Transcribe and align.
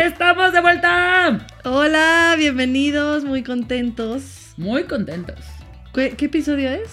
¡Estamos 0.00 0.54
de 0.54 0.60
vuelta! 0.62 1.46
Hola, 1.64 2.34
bienvenidos, 2.38 3.24
muy 3.24 3.42
contentos. 3.42 4.54
Muy 4.56 4.84
contentos. 4.84 5.36
¿Qué, 5.94 6.12
qué 6.16 6.24
episodio 6.24 6.70
es? 6.70 6.88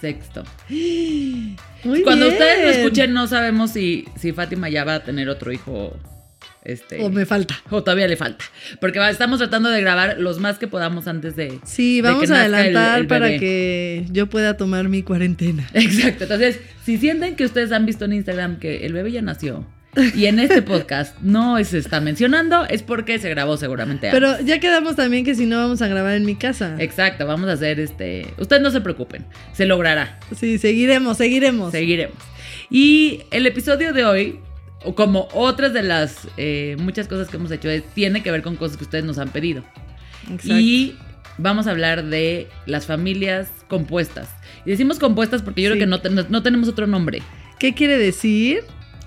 Sexto. 0.00 0.42
Muy 0.68 2.02
Cuando 2.02 2.26
bien. 2.26 2.32
ustedes 2.32 2.64
lo 2.64 2.70
escuchen, 2.82 3.12
no 3.12 3.28
sabemos 3.28 3.70
si, 3.70 4.06
si 4.16 4.32
Fátima 4.32 4.68
ya 4.68 4.82
va 4.82 4.96
a 4.96 5.04
tener 5.04 5.28
otro 5.28 5.52
hijo. 5.52 5.96
Este, 6.64 7.00
O 7.04 7.10
me 7.10 7.26
falta. 7.26 7.54
o 7.70 7.84
todavía 7.84 8.08
le 8.08 8.16
falta. 8.16 8.44
Porque 8.80 8.98
estamos 9.08 9.38
tratando 9.38 9.68
de 9.68 9.80
grabar 9.80 10.16
los 10.18 10.40
más 10.40 10.58
que 10.58 10.66
podamos 10.66 11.06
antes 11.06 11.36
de. 11.36 11.60
Sí, 11.64 12.00
vamos 12.00 12.28
a 12.32 12.44
el- 12.46 12.54
adelantar 12.54 13.00
el 13.02 13.06
para 13.06 13.28
que 13.38 14.04
yo 14.10 14.26
pueda 14.28 14.56
tomar 14.56 14.88
mi 14.88 15.04
cuarentena. 15.04 15.68
Exacto. 15.74 16.24
Entonces, 16.24 16.58
si 16.84 16.98
sienten 16.98 17.36
que 17.36 17.44
ustedes 17.44 17.70
han 17.70 17.86
visto 17.86 18.04
en 18.04 18.14
Instagram 18.14 18.58
que 18.58 18.84
el 18.84 18.92
bebé 18.94 19.12
ya 19.12 19.22
nació 19.22 19.64
y 20.14 20.26
en 20.26 20.38
este 20.38 20.62
podcast 20.62 21.18
no 21.20 21.62
se 21.64 21.78
está 21.78 22.00
mencionando, 22.00 22.64
es 22.64 22.82
porque 22.82 23.18
se 23.18 23.28
grabó 23.28 23.56
seguramente 23.58 24.08
antes. 24.08 24.18
Pero 24.20 24.40
ya 24.46 24.58
quedamos 24.58 24.96
también 24.96 25.24
que 25.24 25.34
si 25.34 25.44
no 25.46 25.58
vamos 25.58 25.82
a 25.82 25.88
grabar 25.88 26.14
en 26.14 26.24
mi 26.24 26.34
casa. 26.34 26.76
Exacto, 26.78 27.26
vamos 27.26 27.48
a 27.50 27.52
hacer 27.52 27.78
este. 27.78 28.32
Ustedes 28.38 28.62
no 28.62 28.70
se 28.70 28.80
preocupen, 28.80 29.26
se 29.52 29.66
logrará. 29.66 30.18
Sí, 30.34 30.58
seguiremos, 30.58 31.18
seguiremos. 31.18 31.72
Seguiremos. 31.72 32.16
Y 32.70 33.22
el 33.30 33.46
episodio 33.46 33.92
de 33.92 34.04
hoy, 34.06 34.38
como 34.94 35.28
otras 35.34 35.72
de 35.74 35.82
las 35.82 36.26
eh, 36.38 36.76
muchas 36.80 37.06
cosas 37.06 37.28
que 37.28 37.36
hemos 37.36 37.50
hecho, 37.50 37.68
es- 37.68 37.84
tiene 37.94 38.22
que 38.22 38.30
ver 38.30 38.40
con 38.42 38.56
cosas 38.56 38.78
que 38.78 38.84
ustedes 38.84 39.04
nos 39.04 39.18
han 39.18 39.28
pedido. 39.28 39.62
Exacto. 40.30 40.58
Y 40.58 40.96
vamos 41.36 41.66
a 41.66 41.70
hablar 41.70 42.04
de 42.06 42.48
las 42.64 42.86
familias 42.86 43.50
compuestas. 43.68 44.28
Y 44.64 44.70
decimos 44.70 44.98
compuestas 44.98 45.42
porque 45.42 45.60
yo 45.60 45.70
Sí. 45.72 45.78
creo 45.78 46.00
que 46.00 46.10
no 46.30 46.42
tenemos 46.42 46.68
otro 46.68 46.86
nombre. 46.86 47.20
¿Qué 47.58 47.74
quiere 47.74 47.98
decir? 47.98 48.60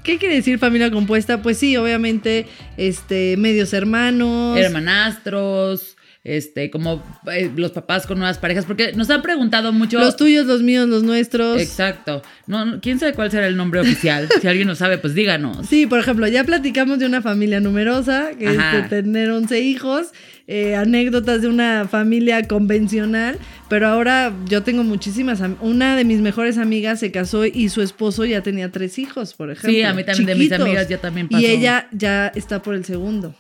¿Qué 0.06 0.20
quiere 0.20 0.36
decir 0.36 0.60
familia 0.60 0.92
compuesta? 0.92 1.42
Pues 1.42 1.58
sí, 1.58 1.76
obviamente, 1.78 2.46
este, 2.78 3.36
medios 3.38 3.74
hermanos. 3.74 4.56
Hermanastros, 4.56 5.95
este, 6.26 6.72
como 6.72 7.04
eh, 7.32 7.52
los 7.56 7.72
papás 7.72 8.08
con 8.08 8.18
nuevas 8.18 8.40
parejas, 8.40 8.66
porque 8.66 8.94
nos 8.94 9.12
han 9.12 9.22
preguntado 9.22 9.72
mucho. 9.72 10.00
Los 10.00 10.18
tuyos, 10.18 10.48
los 10.48 10.64
míos, 10.64 10.90
los 10.90 11.04
nuestros. 11.04 11.62
Exacto. 11.62 12.24
No, 12.48 12.66
no, 12.66 12.82
¿Quién 12.82 13.00
sabe 13.00 13.14
cuál 13.14 13.30
será 13.30 13.48
el 13.48 13.56
nombre 13.56 13.80
oficial? 13.80 14.28
si 14.42 14.48
alguien 14.48 14.68
lo 14.68 14.74
sabe, 14.76 14.98
pues 14.98 15.14
díganos. 15.14 15.68
Sí, 15.68 15.86
por 15.86 16.00
ejemplo, 16.00 16.28
ya 16.28 16.44
platicamos 16.44 16.98
de 16.98 17.06
una 17.06 17.22
familia 17.22 17.60
numerosa, 17.60 18.32
que 18.40 18.48
Ajá. 18.48 18.78
es 18.78 18.90
de 18.90 19.04
tener 19.04 19.30
11 19.30 19.60
hijos, 19.60 20.08
eh, 20.48 20.76
anécdotas 20.76 21.44
de 21.44 21.48
una 21.48 21.88
familia 21.88 22.48
convencional, 22.48 23.38
pero 23.70 23.88
ahora 23.88 24.34
yo 24.50 24.64
tengo 24.64 24.84
muchísimas. 24.84 25.44
Una 25.62 25.96
de 25.96 26.06
mis 26.06 26.22
mejores 26.22 26.58
amigas 26.58 27.00
se 27.02 27.12
casó 27.12 27.46
y 27.46 27.70
su 27.70 27.84
esposo 27.84 28.26
ya 28.26 28.42
tenía 28.42 28.72
tres 28.72 28.98
hijos, 28.98 29.36
por 29.36 29.52
ejemplo. 29.52 29.70
Sí, 29.70 29.84
a 29.84 29.94
mí 29.94 30.04
también, 30.04 30.26
de 30.26 30.34
mis 30.34 30.44
chiquitos. 30.46 30.66
amigas 30.66 30.90
ya 30.90 30.98
también 30.98 31.30
pasó. 31.30 31.40
Y 31.40 31.46
ella 31.46 31.88
ya 31.92 32.32
está 32.34 32.64
por 32.64 32.74
el 32.74 32.84
segundo. 32.84 33.36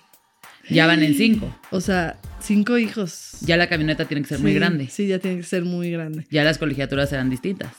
Ya 0.69 0.87
van 0.87 1.03
en 1.03 1.13
cinco. 1.15 1.55
O 1.71 1.81
sea, 1.81 2.17
cinco 2.41 2.77
hijos. 2.77 3.37
Ya 3.41 3.57
la 3.57 3.67
camioneta 3.67 4.05
tiene 4.05 4.23
que 4.23 4.29
ser 4.29 4.39
muy 4.39 4.53
grande. 4.53 4.87
Sí, 4.89 5.07
ya 5.07 5.19
tiene 5.19 5.37
que 5.37 5.43
ser 5.43 5.63
muy 5.63 5.91
grande. 5.91 6.25
Ya 6.29 6.43
las 6.43 6.57
colegiaturas 6.57 7.09
serán 7.09 7.29
distintas. 7.29 7.71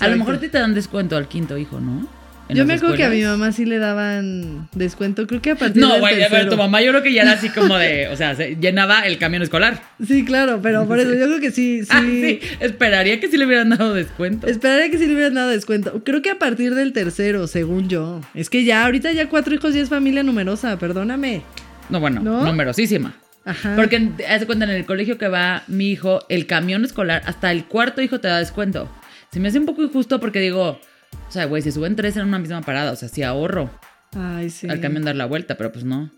A 0.00 0.08
lo 0.08 0.16
mejor 0.16 0.36
a 0.36 0.40
ti 0.40 0.48
te 0.48 0.58
dan 0.58 0.74
descuento 0.74 1.16
al 1.16 1.28
quinto 1.28 1.58
hijo, 1.58 1.80
¿no? 1.80 2.08
En 2.48 2.56
Yo 2.56 2.66
me 2.66 2.74
acuerdo 2.74 2.96
que 2.96 3.04
a 3.04 3.08
mi 3.08 3.22
mamá 3.22 3.52
sí 3.52 3.64
le 3.64 3.78
daban 3.78 4.68
descuento, 4.74 5.26
creo 5.26 5.40
que 5.40 5.52
a 5.52 5.56
partir 5.56 5.80
No, 5.80 5.92
del 5.92 6.00
güey, 6.00 6.22
a 6.22 6.28
ver, 6.28 6.50
tu 6.50 6.58
mamá 6.58 6.82
yo 6.82 6.90
creo 6.90 7.02
que 7.02 7.10
ya 7.10 7.22
era 7.22 7.32
así 7.32 7.48
como 7.48 7.78
de, 7.78 8.08
o 8.08 8.16
sea, 8.16 8.34
se 8.34 8.56
llenaba 8.56 9.06
el 9.06 9.16
camión 9.16 9.42
escolar. 9.42 9.82
Sí, 10.06 10.26
claro, 10.26 10.60
pero 10.62 10.86
por 10.86 10.98
eso 11.00 11.14
yo 11.14 11.24
creo 11.24 11.40
que 11.40 11.50
sí, 11.50 11.84
sí. 11.84 11.88
Ah, 11.90 12.02
sí, 12.02 12.40
esperaría 12.60 13.18
que 13.18 13.28
sí 13.28 13.38
le 13.38 13.46
hubieran 13.46 13.70
dado 13.70 13.94
descuento. 13.94 14.46
Esperaría 14.46 14.90
que 14.90 14.98
sí 14.98 15.06
le 15.06 15.14
hubieran 15.14 15.34
dado 15.34 15.48
descuento. 15.48 16.02
Creo 16.04 16.20
que 16.20 16.30
a 16.30 16.38
partir 16.38 16.74
del 16.74 16.92
tercero, 16.92 17.46
según 17.46 17.88
yo. 17.88 18.20
Es 18.34 18.50
que 18.50 18.64
ya, 18.64 18.84
ahorita 18.84 19.10
ya 19.12 19.30
cuatro 19.30 19.54
hijos 19.54 19.72
ya 19.72 19.80
es 19.80 19.88
familia 19.88 20.22
numerosa, 20.22 20.78
perdóname. 20.78 21.42
No, 21.88 22.00
bueno, 22.00 22.20
¿No? 22.20 22.44
numerosísima. 22.44 23.14
Ajá. 23.44 23.74
Porque, 23.76 24.10
haz 24.28 24.44
cuenta, 24.46 24.64
en 24.64 24.70
el 24.70 24.86
colegio 24.86 25.18
que 25.18 25.28
va 25.28 25.64
mi 25.66 25.90
hijo, 25.90 26.20
el 26.28 26.46
camión 26.46 26.84
escolar, 26.84 27.22
hasta 27.26 27.50
el 27.52 27.64
cuarto 27.66 28.00
hijo 28.00 28.20
te 28.20 28.28
da 28.28 28.38
descuento. 28.38 28.88
Se 29.30 29.40
me 29.40 29.48
hace 29.48 29.58
un 29.58 29.66
poco 29.66 29.82
injusto 29.82 30.18
porque 30.20 30.40
digo, 30.40 30.80
o 31.28 31.30
sea, 31.30 31.44
güey, 31.44 31.60
si 31.62 31.70
suben 31.72 31.94
tres 31.96 32.16
en 32.16 32.26
una 32.26 32.38
misma 32.38 32.62
parada, 32.62 32.92
o 32.92 32.96
sea, 32.96 33.08
sí 33.08 33.22
ahorro 33.22 33.70
Ay, 34.16 34.48
sí. 34.48 34.68
al 34.68 34.80
camión 34.80 35.04
dar 35.04 35.16
la 35.16 35.26
vuelta, 35.26 35.56
pero 35.56 35.72
pues 35.72 35.84
no. 35.84 36.10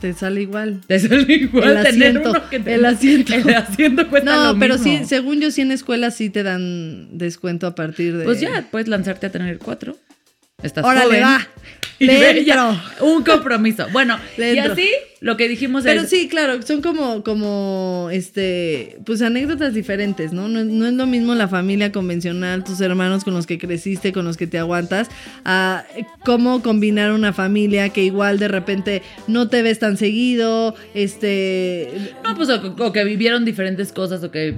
Te 0.00 0.12
sale 0.12 0.42
igual. 0.42 0.80
Te 0.86 0.98
sale 0.98 1.32
igual 1.32 1.76
El 1.78 1.82
tener 1.84 2.08
asiento, 2.16 2.30
uno 2.30 2.50
que 2.50 2.56
el 2.74 2.84
asiento. 2.84 3.34
El 3.48 3.54
asiento 3.54 4.08
cuesta 4.08 4.36
No, 4.36 4.52
lo 4.52 4.58
pero 4.58 4.74
mismo. 4.78 4.98
sí, 4.98 5.04
según 5.06 5.40
yo, 5.40 5.50
sí 5.50 5.62
en 5.62 5.72
escuelas 5.72 6.14
sí 6.16 6.30
te 6.30 6.42
dan 6.42 7.16
descuento 7.16 7.66
a 7.66 7.74
partir 7.74 8.16
de. 8.16 8.24
Pues 8.24 8.40
ya, 8.40 8.66
puedes 8.70 8.88
lanzarte 8.88 9.26
a 9.26 9.32
tener 9.32 9.58
cuatro. 9.58 9.96
Estás 10.64 10.84
Órale, 10.84 11.04
joven. 11.04 11.22
va. 11.22 11.48
Y 12.00 12.10
un 13.00 13.22
compromiso. 13.22 13.86
Bueno, 13.92 14.18
y 14.36 14.58
así 14.58 14.90
lo 15.20 15.36
que 15.36 15.48
dijimos 15.48 15.84
Pero 15.84 16.02
es... 16.02 16.10
sí, 16.10 16.28
claro, 16.28 16.60
son 16.62 16.82
como, 16.82 17.22
como, 17.22 18.08
este, 18.12 18.98
pues 19.06 19.22
anécdotas 19.22 19.72
diferentes, 19.74 20.32
¿no? 20.32 20.48
¿no? 20.48 20.64
no 20.64 20.86
es 20.86 20.92
lo 20.92 21.06
mismo 21.06 21.34
la 21.34 21.46
familia 21.46 21.92
convencional, 21.92 22.64
tus 22.64 22.80
hermanos 22.80 23.24
con 23.24 23.32
los 23.32 23.46
que 23.46 23.58
creciste, 23.58 24.12
con 24.12 24.24
los 24.24 24.36
que 24.36 24.46
te 24.46 24.58
aguantas, 24.58 25.08
a 25.44 25.84
cómo 26.24 26.62
combinar 26.62 27.12
una 27.12 27.32
familia 27.32 27.88
que 27.90 28.02
igual 28.02 28.38
de 28.38 28.48
repente 28.48 29.02
no 29.28 29.48
te 29.48 29.62
ves 29.62 29.78
tan 29.78 29.96
seguido, 29.96 30.74
este, 30.94 31.88
No, 32.24 32.34
pues 32.34 32.50
o, 32.50 32.74
o 32.80 32.92
que 32.92 33.04
vivieron 33.04 33.44
diferentes 33.44 33.92
cosas 33.92 34.22
o 34.24 34.30
que 34.30 34.56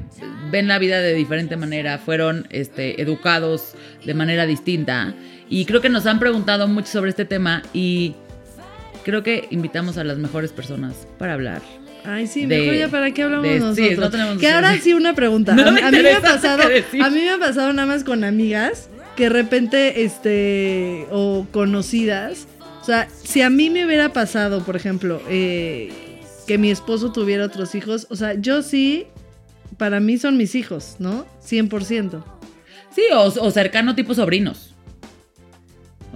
ven 0.51 0.69
la 0.69 0.79
vida 0.79 1.01
de 1.01 1.15
diferente 1.15 1.57
manera, 1.57 1.99
fueron 1.99 2.47
este, 2.51 3.01
educados 3.01 3.75
de 4.05 4.15
manera 4.15 4.47
distinta. 4.47 5.15
Y 5.49 5.65
creo 5.65 5.81
que 5.81 5.89
nos 5.89 6.07
han 6.07 6.19
preguntado 6.19 6.67
mucho 6.69 6.89
sobre 6.89 7.11
este 7.11 7.25
tema 7.25 7.63
y 7.73 8.15
creo 9.05 9.23
que 9.23 9.47
invitamos 9.51 9.97
a 9.99 10.05
las 10.05 10.19
mejores 10.19 10.53
personas 10.53 11.07
para 11.19 11.35
hablar. 11.35 11.63
Ay, 12.05 12.27
sí, 12.27 12.47
de- 12.47 12.59
mejor 12.59 12.75
ya 12.75 12.89
para 12.89 13.11
qué 13.13 13.23
hablamos 13.23 13.45
de- 13.49 13.59
nosotros. 13.61 13.89
sí, 13.89 13.95
no 13.97 14.11
tenemos- 14.11 14.39
que 14.39 14.49
ahora 14.51 14.77
sí 14.83 14.93
una 14.95 15.15
pregunta. 15.15 15.55
No 15.55 15.67
a, 15.69 15.71
me 15.71 15.81
a 15.83 15.91
mí 15.91 15.99
me 16.03 16.13
ha 16.13 16.21
pasado, 16.21 16.63
a 16.65 17.11
mí 17.11 17.17
me 17.21 17.31
ha 17.31 17.39
pasado 17.39 17.73
nada 17.73 17.87
más 17.87 18.05
con 18.05 18.25
amigas 18.25 18.89
que 19.17 19.25
de 19.25 19.29
repente, 19.31 20.05
este, 20.05 21.07
o 21.11 21.47
conocidas. 21.53 22.47
O 22.83 22.85
sea, 22.85 23.09
si 23.25 23.43
a 23.43 23.51
mí 23.51 23.71
me 23.71 23.85
hubiera 23.87 24.13
pasado, 24.13 24.63
por 24.65 24.77
ejemplo, 24.77 25.21
eh, 25.29 25.91
que 26.47 26.59
mi 26.59 26.71
esposo 26.71 27.11
tuviera 27.13 27.45
otros 27.47 27.75
hijos, 27.75 28.07
o 28.11 28.15
sea, 28.17 28.35
yo 28.35 28.63
sí, 28.63 29.07
para 29.79 29.99
mí 29.99 30.19
son 30.19 30.37
mis 30.37 30.55
hijos, 30.55 30.97
¿no? 31.01 31.27
100%. 31.45 32.23
Sí, 32.95 33.03
o, 33.13 33.23
o 33.25 33.51
cercano 33.51 33.95
tipo 33.97 34.15
sobrinos. 34.15 34.75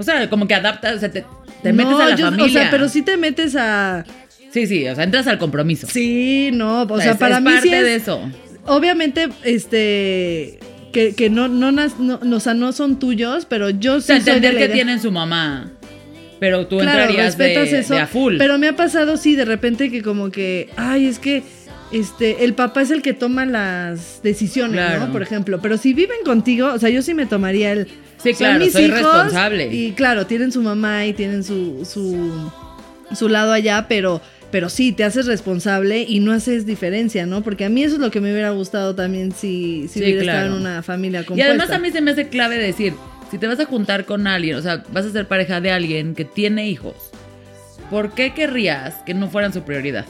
O 0.00 0.02
sea, 0.02 0.30
como 0.30 0.48
que 0.48 0.54
adaptas, 0.54 0.96
o 0.96 0.98
sea, 0.98 1.10
te, 1.10 1.24
te 1.62 1.72
metes 1.74 1.92
No, 1.92 2.00
a 2.00 2.08
la 2.08 2.16
yo- 2.16 2.24
familia. 2.30 2.46
O 2.46 2.48
sea, 2.48 2.70
pero 2.70 2.88
sí 2.88 3.02
te 3.02 3.16
metes 3.18 3.54
a... 3.54 4.04
Sí, 4.50 4.66
sí, 4.66 4.88
o 4.88 4.94
sea, 4.94 5.04
entras 5.04 5.26
al 5.26 5.38
compromiso. 5.38 5.86
Sí, 5.86 6.50
no, 6.52 6.82
o, 6.82 7.00
sea, 7.00 7.12
es- 7.12 7.16
para 7.18 7.36
es 7.36 7.42
mí 7.42 7.50
parte 7.52 7.68
sí 7.68 7.74
es... 7.74 7.82
de 7.84 7.94
eso. 7.96 8.20
obviamente, 8.66 9.28
este, 9.44 10.58
que, 10.92 11.14
que 11.14 11.30
no, 11.30 11.48
no, 11.48 11.70
no, 11.70 11.86
no, 11.98 12.36
o 12.36 12.40
sea, 12.40 12.54
no 12.54 12.72
son 12.72 12.98
tuyos, 12.98 13.46
pero 13.46 13.70
yo 13.70 13.96
O 13.96 14.00
sí 14.00 14.06
sea, 14.08 14.16
soy 14.16 14.24
de 14.24 14.30
entender 14.38 14.54
la 14.54 14.60
que 14.60 14.68
tienen 14.72 15.00
su 15.00 15.12
mamá. 15.12 15.70
Pero 16.40 16.66
tú 16.66 16.78
Claro, 16.78 17.00
entrarías 17.02 17.36
de, 17.36 17.48
respetas 17.48 17.72
eso, 17.84 17.94
de 17.94 18.00
a 18.00 18.06
full. 18.06 18.36
pero 18.38 18.56
me 18.56 18.66
ha 18.68 18.74
pasado, 18.74 19.18
sí, 19.18 19.36
de 19.36 19.44
repente 19.44 19.90
que 19.90 20.00
como 20.02 20.30
que, 20.30 20.70
ay, 20.78 21.04
es 21.04 21.18
que 21.18 21.42
este, 21.92 22.44
el 22.44 22.54
papá 22.54 22.82
es 22.82 22.90
el 22.90 23.02
que 23.02 23.12
toma 23.14 23.46
las 23.46 24.22
decisiones, 24.22 24.74
Claro. 24.76 25.06
¿no? 25.06 25.12
Por 25.12 25.22
ejemplo, 25.22 25.60
pero 25.60 25.76
si 25.76 25.92
viven 25.94 26.18
contigo, 26.24 26.72
o 26.72 26.78
sea, 26.78 26.88
yo 26.90 27.02
sí 27.02 27.14
me 27.14 27.26
tomaría 27.26 27.72
el... 27.72 27.88
Sí, 28.22 28.34
claro, 28.34 28.58
mis 28.58 28.72
soy 28.72 28.84
hijos, 28.84 28.98
responsable. 29.00 29.72
Y 29.74 29.92
claro, 29.92 30.26
tienen 30.26 30.52
su 30.52 30.62
mamá 30.62 31.06
y 31.06 31.12
tienen 31.14 31.42
su, 31.42 31.84
su, 31.84 32.50
su 33.14 33.28
lado 33.28 33.52
allá, 33.52 33.86
pero... 33.88 34.20
Pero 34.50 34.68
sí, 34.68 34.90
te 34.90 35.04
haces 35.04 35.26
responsable 35.26 36.02
y 36.02 36.18
no 36.18 36.32
haces 36.32 36.66
diferencia, 36.66 37.24
¿no? 37.24 37.40
Porque 37.40 37.64
a 37.64 37.68
mí 37.68 37.84
eso 37.84 37.94
es 37.94 38.00
lo 38.00 38.10
que 38.10 38.20
me 38.20 38.32
hubiera 38.32 38.50
gustado 38.50 38.96
también 38.96 39.30
si, 39.30 39.86
si 39.86 40.00
Sí, 40.00 40.04
hubiera 40.04 40.22
claro. 40.22 40.38
estado 40.40 40.56
en 40.56 40.60
una 40.62 40.82
familia 40.82 41.20
Y 41.20 41.24
compuesta. 41.24 41.52
además 41.52 41.70
a 41.70 41.78
mí 41.78 41.92
se 41.92 42.00
me 42.00 42.10
hace 42.10 42.28
clave 42.30 42.58
decir, 42.58 42.94
si 43.30 43.38
te 43.38 43.46
vas 43.46 43.60
a 43.60 43.64
juntar 43.66 44.06
con 44.06 44.26
alguien, 44.26 44.56
o 44.56 44.60
sea, 44.60 44.82
vas 44.92 45.06
a 45.06 45.12
ser 45.12 45.28
pareja 45.28 45.60
de 45.60 45.70
alguien 45.70 46.16
que 46.16 46.24
tiene 46.24 46.66
hijos, 46.68 46.96
¿por 47.90 48.12
qué 48.12 48.34
querrías 48.34 48.94
que 49.06 49.14
no 49.14 49.30
fueran 49.30 49.52
su 49.52 49.62
prioridad? 49.62 50.04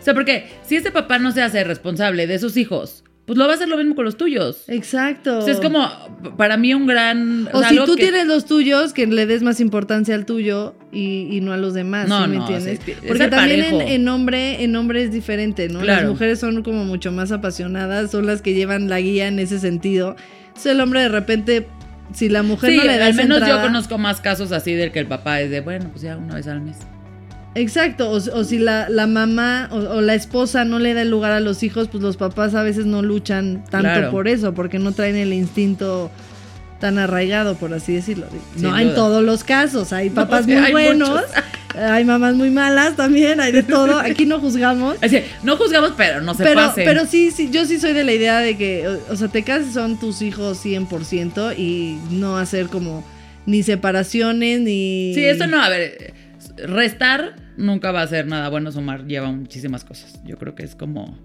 O 0.00 0.02
sea, 0.02 0.14
porque 0.14 0.46
si 0.66 0.76
este 0.76 0.90
papá 0.90 1.18
no 1.18 1.30
se 1.32 1.42
hace 1.42 1.62
responsable 1.64 2.26
de 2.26 2.38
sus 2.38 2.56
hijos, 2.56 3.04
pues 3.26 3.38
lo 3.38 3.44
va 3.46 3.52
a 3.52 3.54
hacer 3.54 3.68
lo 3.68 3.76
mismo 3.76 3.94
con 3.94 4.04
los 4.04 4.16
tuyos. 4.16 4.64
Exacto. 4.66 5.38
O 5.38 5.42
sea, 5.42 5.52
es 5.54 5.60
como, 5.60 5.88
para 6.36 6.56
mí, 6.56 6.74
un 6.74 6.86
gran. 6.86 7.48
O 7.52 7.60
sea, 7.60 7.68
si 7.68 7.76
tú 7.84 7.94
que- 7.94 8.02
tienes 8.02 8.26
los 8.26 8.44
tuyos, 8.46 8.92
que 8.92 9.06
le 9.06 9.26
des 9.26 9.42
más 9.42 9.60
importancia 9.60 10.16
al 10.16 10.26
tuyo 10.26 10.74
y, 10.90 11.28
y 11.30 11.40
no 11.40 11.52
a 11.52 11.56
los 11.56 11.72
demás, 11.74 12.08
No, 12.08 12.24
¿sí 12.24 12.30
me 12.30 12.36
no, 12.38 12.42
entiendes? 12.42 12.80
sí, 12.84 12.90
es 12.92 12.98
Porque 13.06 13.28
también 13.28 13.60
en, 13.82 14.08
hombre, 14.08 14.64
en 14.64 14.74
hombre 14.74 15.04
es 15.04 15.12
diferente, 15.12 15.68
¿no? 15.68 15.82
Las 15.84 16.04
mujeres 16.06 16.40
son 16.40 16.62
como 16.64 16.84
mucho 16.84 17.12
más 17.12 17.30
apasionadas, 17.30 18.10
son 18.10 18.26
las 18.26 18.42
que 18.42 18.54
llevan 18.54 18.88
la 18.88 18.98
guía 19.00 19.28
en 19.28 19.38
ese 19.38 19.60
sentido. 19.60 20.16
Entonces 20.48 20.72
el 20.72 20.80
hombre 20.80 21.02
de 21.02 21.08
repente, 21.10 21.68
si 22.12 22.28
la 22.30 22.42
mujer 22.42 22.70
Sí, 22.70 22.76
no 22.78 22.84
le 22.84 22.98
da 22.98 23.06
al 23.06 23.14
menos 23.14 23.46
yo 23.46 23.60
conozco 23.62 23.96
más 23.98 24.20
casos 24.20 24.50
así 24.50 24.72
del 24.74 24.90
que 24.90 24.98
el 24.98 25.06
papá 25.06 25.40
es 25.40 25.50
de, 25.50 25.60
bueno, 25.60 25.88
pues 25.90 26.02
ya 26.02 26.16
una 26.16 26.34
vez 26.34 26.48
al 26.48 26.62
mes. 26.62 26.78
Exacto, 27.54 28.10
o, 28.10 28.14
o 28.16 28.44
si 28.44 28.58
la, 28.58 28.88
la 28.88 29.06
mamá 29.06 29.68
o, 29.72 29.76
o 29.76 30.00
la 30.00 30.14
esposa 30.14 30.64
no 30.64 30.78
le 30.78 30.94
da 30.94 31.02
el 31.02 31.10
lugar 31.10 31.32
a 31.32 31.40
los 31.40 31.62
hijos, 31.62 31.88
pues 31.88 32.02
los 32.02 32.16
papás 32.16 32.54
a 32.54 32.62
veces 32.62 32.86
no 32.86 33.02
luchan 33.02 33.64
tanto 33.70 33.88
Claro. 33.88 34.10
por 34.12 34.28
eso, 34.28 34.54
porque 34.54 34.78
no 34.78 34.92
traen 34.92 35.16
el 35.16 35.32
instinto 35.32 36.10
tan 36.78 36.98
arraigado, 36.98 37.56
por 37.56 37.74
así 37.74 37.92
decirlo. 37.92 38.26
Sin 38.54 38.62
no 38.62 38.78
en 38.78 38.94
todos 38.94 39.22
los 39.24 39.42
casos, 39.44 39.92
hay 39.92 40.10
papás 40.10 40.46
muy 40.46 40.54
hay 40.56 40.72
buenos, 40.72 41.10
muchos. 41.10 41.24
hay 41.76 42.04
mamás 42.04 42.34
muy 42.36 42.50
malas 42.50 42.96
también, 42.96 43.40
hay 43.40 43.52
de 43.52 43.62
todo, 43.64 43.98
aquí 44.00 44.24
no 44.26 44.38
juzgamos. 44.40 44.96
Así, 45.02 45.18
no 45.42 45.56
juzgamos, 45.56 45.92
pero 45.96 46.22
no 46.22 46.32
se 46.34 46.44
Pero, 46.44 46.60
pasen. 46.60 46.84
pero 46.86 47.04
sí, 47.04 47.32
sí, 47.32 47.50
yo 47.52 47.66
sí 47.66 47.78
soy 47.80 47.92
de 47.94 48.04
la 48.04 48.12
idea 48.12 48.38
de 48.38 48.56
que, 48.56 48.86
o, 48.88 49.12
o 49.12 49.16
sea, 49.16 49.28
te 49.28 49.42
casas 49.42 49.74
son 49.74 49.98
tus 49.98 50.22
hijos 50.22 50.64
100% 50.64 51.58
y 51.58 51.98
no 52.12 52.38
hacer 52.38 52.68
como 52.68 53.04
ni 53.44 53.62
separaciones 53.62 54.60
ni... 54.60 55.12
Sí, 55.14 55.24
eso 55.24 55.46
no, 55.48 55.60
a 55.62 55.68
ver, 55.68 56.14
restar 56.66 57.36
nunca 57.56 57.92
va 57.92 58.02
a 58.02 58.06
ser 58.06 58.26
nada 58.26 58.48
bueno, 58.48 58.72
sumar 58.72 59.06
lleva 59.06 59.30
muchísimas 59.30 59.84
cosas. 59.84 60.20
Yo 60.24 60.36
creo 60.38 60.54
que 60.54 60.62
es 60.64 60.74
como, 60.74 61.18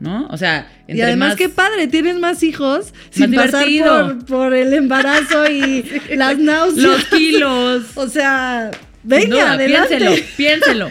¿no? 0.00 0.26
O 0.28 0.36
sea, 0.36 0.68
Y 0.88 1.00
además, 1.00 1.30
más- 1.30 1.36
qué 1.36 1.48
padre, 1.48 1.86
tienes 1.88 2.18
más 2.18 2.42
hijos 2.42 2.92
sin 3.10 3.34
pasar 3.34 3.66
por, 3.84 4.24
por 4.26 4.54
el 4.54 4.72
embarazo 4.74 5.50
y 5.50 5.84
las 6.16 6.38
náuseas. 6.38 6.82
Los 6.82 7.04
kilos. 7.06 7.84
O 7.96 8.08
sea, 8.08 8.70
venga, 9.02 9.26
duda, 9.36 9.52
adelante. 9.52 9.96
Piénselo, 10.36 10.90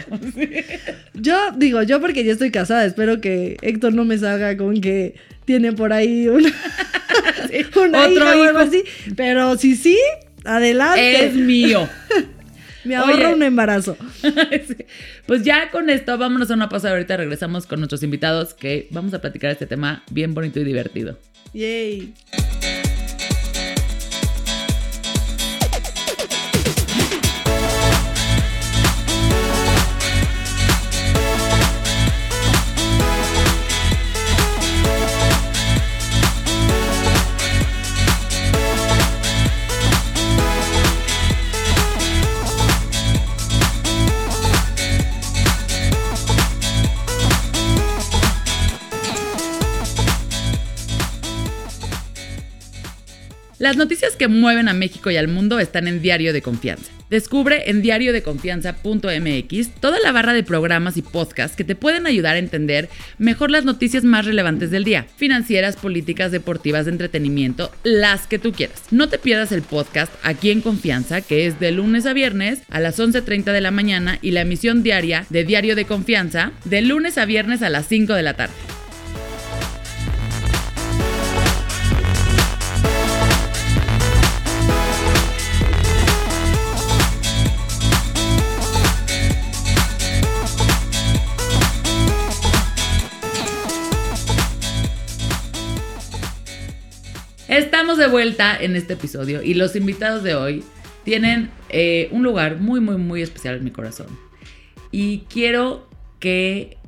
Yo 1.14 1.38
digo, 1.56 1.82
yo 1.82 2.00
porque 2.00 2.24
ya 2.24 2.32
estoy 2.32 2.50
casada, 2.50 2.84
espero 2.84 3.20
que 3.20 3.56
Héctor 3.62 3.94
no 3.94 4.04
me 4.04 4.18
salga 4.18 4.56
con 4.56 4.80
que 4.80 5.14
tiene 5.44 5.72
por 5.72 5.92
ahí 5.92 6.26
una, 6.28 6.50
una 7.76 8.00
Otro 8.06 8.12
hija 8.12 8.24
o 8.24 8.28
algo 8.42 8.44
hijo. 8.44 8.58
así. 8.58 8.84
Pero 9.16 9.56
si 9.56 9.76
sí, 9.76 9.96
adelante. 10.44 11.26
es 11.26 11.34
mío. 11.34 11.88
Me 12.86 12.96
ahorro 12.96 13.14
Oye. 13.14 13.34
un 13.34 13.42
embarazo. 13.42 13.96
Pues 15.26 15.42
ya 15.42 15.70
con 15.70 15.90
esto, 15.90 16.16
vámonos 16.18 16.50
a 16.50 16.54
una 16.54 16.68
pausa. 16.68 16.90
Ahorita 16.90 17.16
regresamos 17.16 17.66
con 17.66 17.80
nuestros 17.80 18.02
invitados 18.04 18.54
que 18.54 18.86
vamos 18.90 19.12
a 19.12 19.20
platicar 19.20 19.50
este 19.50 19.66
tema 19.66 20.04
bien 20.10 20.34
bonito 20.34 20.60
y 20.60 20.64
divertido. 20.64 21.18
Yay. 21.52 22.14
Las 53.66 53.76
noticias 53.76 54.14
que 54.14 54.28
mueven 54.28 54.68
a 54.68 54.74
México 54.74 55.10
y 55.10 55.16
al 55.16 55.26
mundo 55.26 55.58
están 55.58 55.88
en 55.88 56.00
Diario 56.00 56.32
de 56.32 56.40
Confianza. 56.40 56.88
Descubre 57.10 57.68
en 57.68 57.82
diariodeconfianza.mx 57.82 59.74
toda 59.80 59.98
la 59.98 60.12
barra 60.12 60.34
de 60.34 60.44
programas 60.44 60.96
y 60.96 61.02
podcasts 61.02 61.56
que 61.56 61.64
te 61.64 61.74
pueden 61.74 62.06
ayudar 62.06 62.36
a 62.36 62.38
entender 62.38 62.88
mejor 63.18 63.50
las 63.50 63.64
noticias 63.64 64.04
más 64.04 64.24
relevantes 64.24 64.70
del 64.70 64.84
día. 64.84 65.08
Financieras, 65.16 65.74
políticas, 65.74 66.30
deportivas, 66.30 66.84
de 66.84 66.92
entretenimiento, 66.92 67.72
las 67.82 68.28
que 68.28 68.38
tú 68.38 68.52
quieras. 68.52 68.84
No 68.92 69.08
te 69.08 69.18
pierdas 69.18 69.50
el 69.50 69.62
podcast 69.62 70.14
Aquí 70.22 70.52
en 70.52 70.60
Confianza, 70.60 71.20
que 71.20 71.48
es 71.48 71.58
de 71.58 71.72
lunes 71.72 72.06
a 72.06 72.12
viernes 72.12 72.62
a 72.70 72.78
las 72.78 73.00
11.30 73.00 73.46
de 73.46 73.60
la 73.60 73.72
mañana 73.72 74.20
y 74.22 74.30
la 74.30 74.42
emisión 74.42 74.84
diaria 74.84 75.26
de 75.28 75.42
Diario 75.42 75.74
de 75.74 75.86
Confianza 75.86 76.52
de 76.66 76.82
lunes 76.82 77.18
a 77.18 77.24
viernes 77.24 77.62
a 77.62 77.68
las 77.68 77.88
5 77.88 78.14
de 78.14 78.22
la 78.22 78.34
tarde. 78.34 78.54
Estamos 97.76 97.98
de 97.98 98.06
vuelta 98.06 98.56
en 98.58 98.74
este 98.74 98.94
episodio 98.94 99.42
y 99.42 99.52
los 99.52 99.76
invitados 99.76 100.22
de 100.22 100.34
hoy 100.34 100.64
tienen 101.04 101.50
eh, 101.68 102.08
un 102.10 102.22
lugar 102.22 102.56
muy, 102.56 102.80
muy, 102.80 102.96
muy 102.96 103.20
especial 103.20 103.56
en 103.56 103.64
mi 103.64 103.70
corazón. 103.70 104.06
Y 104.90 105.26
quiero 105.28 105.86
que 106.18 106.78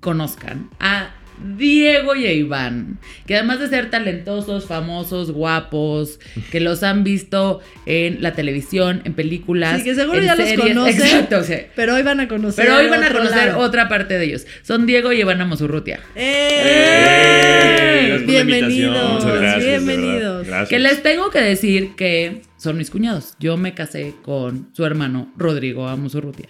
conozcan 0.00 0.70
a 0.80 1.14
Diego 1.56 2.14
y 2.14 2.26
a 2.26 2.32
Iván, 2.32 2.98
que 3.26 3.36
además 3.36 3.60
de 3.60 3.68
ser 3.68 3.90
talentosos, 3.90 4.66
famosos, 4.66 5.30
guapos, 5.32 6.20
que 6.50 6.60
los 6.60 6.82
han 6.82 7.04
visto 7.04 7.60
en 7.86 8.22
la 8.22 8.32
televisión, 8.32 9.02
en 9.04 9.14
películas, 9.14 9.78
Sí, 9.78 9.84
que 9.84 9.94
seguro 9.94 10.18
en 10.18 10.26
ya 10.26 10.34
los 10.36 10.48
series. 10.48 10.68
conocen. 10.68 11.00
Exacto, 11.02 11.38
o 11.38 11.42
sea, 11.44 11.66
Pero 11.74 11.94
hoy 11.94 12.02
van 12.02 12.20
a 12.20 12.28
conocer. 12.28 12.64
pero 12.64 12.78
hoy 12.78 12.88
van 12.88 13.04
a 13.04 13.12
conocer 13.12 13.46
lado. 13.48 13.58
otra 13.58 13.88
parte 13.88 14.18
de 14.18 14.24
ellos. 14.24 14.46
Son 14.62 14.86
Diego 14.86 15.12
y 15.12 15.20
Iván 15.20 15.40
Amosurrutia. 15.40 16.00
¡Eh! 16.14 18.16
Invitación. 18.20 18.46
Bienvenidos, 18.46 19.24
gracias, 19.24 19.64
bienvenidos. 19.84 20.46
Gracias. 20.46 20.68
Que 20.68 20.78
les 20.78 21.02
tengo 21.02 21.30
que 21.30 21.40
decir 21.40 21.94
que 21.96 22.42
son 22.56 22.76
mis 22.78 22.90
cuñados. 22.90 23.34
Yo 23.40 23.56
me 23.56 23.74
casé 23.74 24.14
con 24.22 24.68
su 24.72 24.84
hermano 24.84 25.32
Rodrigo 25.36 25.88
Amosurrutia. 25.88 26.48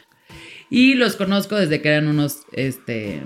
Y 0.74 0.94
los 0.94 1.16
conozco 1.16 1.56
desde 1.56 1.82
que 1.82 1.88
eran 1.88 2.08
unos 2.08 2.38
este, 2.54 3.20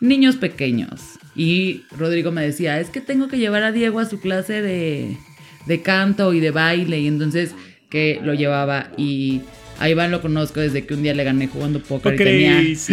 niños 0.00 0.36
pequeños. 0.36 1.00
Y 1.36 1.82
Rodrigo 1.98 2.32
me 2.32 2.42
decía, 2.42 2.80
es 2.80 2.88
que 2.88 3.00
tengo 3.02 3.28
que 3.28 3.36
llevar 3.38 3.62
a 3.64 3.70
Diego 3.72 4.00
a 4.00 4.06
su 4.06 4.18
clase 4.20 4.62
de, 4.62 5.16
de 5.66 5.82
canto 5.82 6.32
y 6.32 6.40
de 6.40 6.50
baile. 6.52 6.98
Y 7.00 7.06
entonces 7.06 7.54
que 7.90 8.20
lo 8.24 8.34
llevaba 8.34 8.88
y... 8.96 9.42
A 9.78 9.88
Iván 9.88 10.10
lo 10.10 10.20
conozco 10.20 10.60
desde 10.60 10.84
que 10.84 10.92
un 10.92 11.02
día 11.02 11.14
le 11.14 11.24
gané 11.24 11.46
jugando 11.46 11.80
póker 11.82 12.12
y 12.12 12.16
tenía 12.18 12.58
años. 12.58 12.86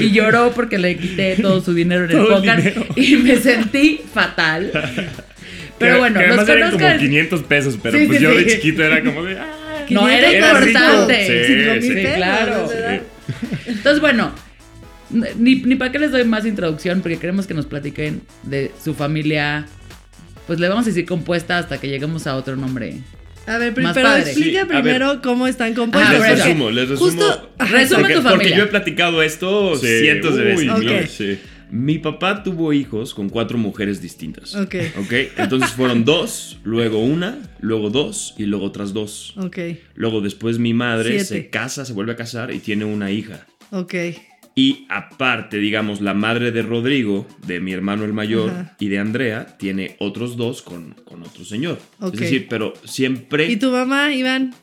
y 0.00 0.10
lloró 0.12 0.52
porque 0.54 0.78
le 0.78 0.96
quité 0.96 1.36
todo 1.42 1.60
su 1.60 1.74
dinero 1.74 2.04
en 2.04 2.10
el 2.12 2.26
póker 2.26 2.74
y 2.96 3.16
me 3.16 3.36
sentí 3.36 4.00
fatal. 4.12 4.70
Pero 5.78 5.94
Que- 5.94 5.98
bueno, 5.98 6.20
que 6.20 6.26
los 6.28 6.36
eran 6.36 6.46
conozco 6.46 6.78
como 6.78 6.86
desde- 6.92 6.98
500 7.06 7.42
pesos, 7.42 7.78
pero 7.82 7.98
Sí, 7.98 8.06
pues 8.06 8.18
sí, 8.18 8.24
yo 8.24 8.32
de 8.34 8.44
sí. 8.44 8.50
chiquito 8.56 8.84
era 8.84 9.02
como 9.02 9.24
de. 9.24 9.36
ah, 9.40 9.56
No, 9.92 10.08
era 10.08 10.28
500 10.28 10.34
Era 10.50 10.60
rico. 10.60 10.78
importante. 10.78 11.26
Sí, 11.26 11.86
sí. 11.88 11.94
pesos, 11.94 12.14
claro. 12.16 12.68
Entonces, 13.66 14.00
bueno, 14.00 14.32
ni, 15.10 15.56
ni 15.56 15.74
para 15.76 15.92
qué 15.92 15.98
les 15.98 16.10
doy 16.10 16.24
más 16.24 16.46
introducción, 16.46 17.00
porque 17.00 17.18
queremos 17.18 17.46
que 17.46 17.54
nos 17.54 17.66
platiquen 17.66 18.22
de 18.42 18.70
su 18.82 18.94
familia. 18.94 19.66
Pues 20.46 20.58
le 20.58 20.68
vamos 20.68 20.84
a 20.86 20.88
decir 20.88 21.06
compuesta 21.06 21.58
hasta 21.58 21.78
que 21.78 21.88
lleguemos 21.88 22.26
a 22.26 22.34
otro 22.36 22.56
nombre. 22.56 22.96
A 23.46 23.58
ver, 23.58 23.74
pero 23.74 23.92
padre. 23.92 24.22
explica 24.22 24.60
Sí, 24.62 24.66
primero 24.68 25.20
cómo 25.22 25.46
están 25.46 25.74
compuestos. 25.74 26.08
Ah, 26.10 26.12
les 26.12 26.20
bueno. 26.20 26.34
porque 26.36 26.44
resumo, 26.44 26.70
les 26.70 26.88
resumo. 26.88 27.10
Justo, 27.10 27.50
Resume 27.58 28.00
porque, 28.00 28.14
tu 28.14 28.22
porque 28.22 28.36
familia. 28.36 28.56
yo 28.56 28.62
he 28.64 28.66
platicado 28.66 29.22
esto 29.22 29.76
Sí, 29.76 29.86
cientos 30.00 30.36
de 30.36 30.44
veces. 30.44 30.66
¿no? 30.66 30.76
Ok. 30.76 31.06
sí. 31.08 31.38
Mi 31.72 31.98
papá 31.98 32.42
tuvo 32.42 32.74
hijos 32.74 33.14
con 33.14 33.30
cuatro 33.30 33.56
mujeres 33.56 34.02
distintas. 34.02 34.54
Ok. 34.54 34.74
Ok. 35.00 35.12
Entonces 35.38 35.70
fueron 35.70 36.04
dos, 36.04 36.58
luego 36.64 36.98
una, 36.98 37.38
luego 37.60 37.88
dos 37.88 38.34
y 38.36 38.44
luego 38.44 38.66
otras 38.66 38.92
dos. 38.92 39.32
Ok, 39.38 39.58
Luego 39.94 40.20
después 40.20 40.58
mi 40.58 40.74
madre 40.74 41.10
Siete. 41.12 41.24
se 41.24 41.48
casa, 41.48 41.86
se 41.86 41.94
vuelve 41.94 42.12
a 42.12 42.16
casar 42.16 42.52
y 42.52 42.58
tiene 42.58 42.84
una 42.84 43.10
hija. 43.10 43.46
ok. 43.70 43.94
Y 44.54 44.84
aparte, 44.90 45.56
digamos, 45.56 46.02
la 46.02 46.12
madre 46.12 46.52
de 46.52 46.60
Rodrigo, 46.60 47.26
de 47.46 47.58
mi 47.60 47.72
hermano 47.72 48.04
el 48.04 48.12
mayor, 48.12 48.50
Ajá. 48.50 48.76
y 48.78 48.88
de 48.88 48.98
Andrea, 48.98 49.56
tiene 49.58 49.96
otros 49.98 50.36
dos 50.36 50.60
con, 50.60 50.92
con 51.06 51.22
otro 51.22 51.42
señor. 51.46 51.78
Ok. 52.00 52.12
Es 52.12 52.20
decir, 52.20 52.46
pero 52.50 52.74
siempre... 52.84 53.50
¿Y 53.50 53.56
tu 53.56 53.70
mamá, 53.70 54.12
Iván? 54.14 54.54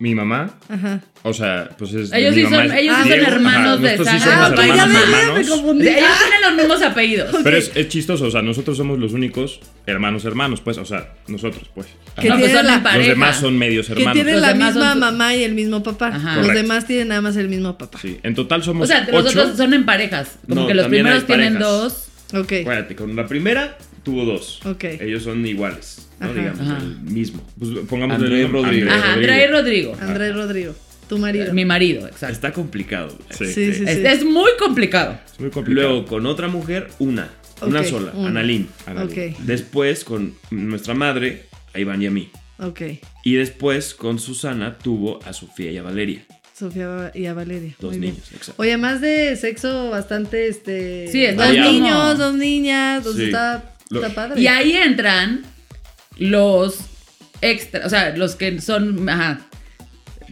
mi 0.00 0.16
mamá, 0.16 0.58
Ajá. 0.68 1.02
O 1.22 1.34
sea, 1.34 1.70
pues 1.78 1.92
es. 1.94 2.12
Ellos 2.12 2.34
sí 2.34 2.42
son- 2.44 2.72
ellos 2.72 2.96
sí 3.02 3.08
son 3.10 3.20
hermanos 3.20 3.80
de 3.82 3.90
nosotros 3.96 4.08
sí 4.08 4.20
sangre. 4.20 4.46
somos 4.46 4.60
Ah, 4.60 4.66
ya 4.66 4.82
hermanos, 4.84 5.10
ves, 5.10 5.26
ya 5.26 5.34
me 5.34 5.48
confundí. 5.48 5.88
Ellos 5.88 6.10
tienen 6.18 6.40
los 6.42 6.54
mismos 6.54 6.82
apellidos. 6.82 7.36
Pero 7.44 7.56
es, 7.56 7.72
es 7.74 7.88
chistoso, 7.88 8.26
o 8.26 8.30
sea, 8.30 8.42
nosotros 8.42 8.76
somos 8.76 8.98
los 8.98 9.12
únicos 9.12 9.60
hermanos 9.86 10.24
hermanos, 10.24 10.60
pues, 10.60 10.78
o 10.78 10.84
sea, 10.84 11.14
nosotros, 11.26 11.70
pues. 11.74 11.86
Que 12.20 12.28
no, 12.28 12.38
pues 12.38 12.52
son 12.52 12.66
la- 12.66 12.82
pareja. 12.82 12.98
Los 12.98 13.06
demás 13.08 13.36
son 13.40 13.58
medios 13.58 13.86
Que 13.86 13.92
hermanos. 13.94 14.12
tienen 14.14 14.34
Los 14.34 14.42
la 14.42 14.48
demás 14.52 14.74
misma 14.74 14.90
son 14.90 15.00
mamá 15.00 15.34
y 15.34 15.44
el 15.44 15.54
mismo 15.54 15.82
papá. 15.82 16.08
Ajá. 16.08 16.36
Los 16.36 16.48
demás 16.54 16.86
tienen 16.86 17.08
nada 17.08 17.20
más 17.20 17.36
el 17.36 17.48
mismo 17.48 17.76
papá. 17.78 17.98
Sí, 18.00 18.18
en 18.22 18.34
total 18.34 18.62
somos 18.62 18.84
O 18.84 18.86
sea, 18.86 19.00
los 19.10 19.26
ocho. 19.26 19.40
otros 19.42 19.56
son 19.56 19.74
en 19.74 19.84
parejas. 19.84 20.38
Como 20.48 20.62
No, 20.62 20.66
que 20.68 20.74
los 20.74 20.86
primeros 20.86 21.26
tienen 21.26 21.58
dos. 21.58 22.08
Ok. 22.34 22.52
Acuérdate, 22.62 22.94
con 22.94 23.16
la 23.16 23.26
primera 23.26 23.76
tuvo 24.04 24.24
dos. 24.24 24.60
Ok. 24.66 24.84
Ellos 24.84 25.22
son 25.22 25.44
iguales, 25.46 26.08
¿no? 26.20 26.26
Ajá. 26.26 26.34
Digamos, 26.34 26.60
Ajá. 26.60 26.76
el 26.82 26.96
mismo. 27.00 27.42
Pues 27.58 27.70
el 27.70 27.98
nombre, 28.08 28.46
Rodríguez. 28.46 28.92
Ajá, 28.92 29.12
Andrea 29.14 29.44
y 29.44 29.50
Rodrigo. 29.50 29.96
Andrés 30.00 30.34
Rodrigo, 30.34 30.74
tu 31.08 31.18
marido. 31.18 31.52
Mi 31.52 31.64
marido, 31.64 32.06
exacto. 32.06 32.32
Está 32.34 32.52
complicado. 32.52 33.16
Sí. 33.30 33.46
Sí, 33.46 33.52
sí, 33.54 33.74
sí. 33.74 33.84
Es, 33.86 33.98
es 33.98 34.24
muy 34.24 34.50
complicado. 34.58 35.18
Es 35.32 35.40
muy 35.40 35.50
complicado. 35.50 35.88
Luego, 35.88 36.06
con 36.06 36.26
otra 36.26 36.48
mujer, 36.48 36.88
una. 36.98 37.28
Una 37.60 37.82
sola, 37.82 38.12
una. 38.14 38.28
Analín. 38.28 38.68
Ok, 39.02 39.36
Después, 39.40 40.04
con 40.04 40.34
nuestra 40.50 40.94
madre, 40.94 41.46
a 41.74 41.80
Iván 41.80 42.00
y 42.02 42.06
a 42.06 42.10
mí. 42.10 42.30
ok. 42.58 42.80
Y 43.24 43.34
después, 43.34 43.94
con 43.94 44.18
Susana, 44.20 44.78
tuvo 44.78 45.18
a 45.24 45.32
Sofía 45.32 45.72
y 45.72 45.76
a 45.78 45.82
Valeria. 45.82 46.24
Sofía 46.56 47.10
y 47.14 47.26
a 47.26 47.34
Valeria. 47.34 47.74
Dos 47.80 47.92
Muy 47.92 48.00
bien. 48.00 48.12
niños, 48.14 48.28
exacto. 48.32 48.62
Oye, 48.62 48.76
más 48.76 49.00
de 49.00 49.34
sexo 49.36 49.90
bastante, 49.90 50.48
este... 50.48 51.08
Sí, 51.10 51.26
Dos 51.26 51.36
variado. 51.36 51.72
niños, 51.72 52.18
dos 52.18 52.34
niñas, 52.34 53.04
dos 53.04 53.16
Sí. 53.16 53.24
está, 53.24 53.74
está 53.92 54.08
padre. 54.14 54.40
Y 54.40 54.46
ahí 54.46 54.72
entran 54.72 55.42
los 56.16 56.78
extra, 57.40 57.86
o 57.86 57.88
sea, 57.88 58.16
los 58.16 58.34
que 58.34 58.60
son, 58.60 59.08
ajá, 59.08 59.46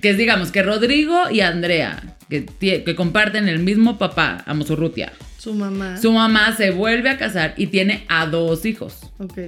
que 0.00 0.10
es 0.10 0.18
digamos 0.18 0.52
que 0.52 0.62
Rodrigo 0.62 1.30
y 1.30 1.40
Andrea, 1.40 2.16
que, 2.28 2.94
comparten 2.96 3.48
el 3.48 3.60
mismo 3.60 3.98
papá, 3.98 4.42
Amosurrutia. 4.46 5.12
Su 5.38 5.54
mamá. 5.54 5.96
Su 6.00 6.12
mamá 6.12 6.56
se 6.56 6.70
vuelve 6.70 7.10
a 7.10 7.18
casar 7.18 7.54
y 7.56 7.68
tiene 7.68 8.04
a 8.08 8.26
dos 8.26 8.64
hijos. 8.66 8.98
Ok. 9.18 9.38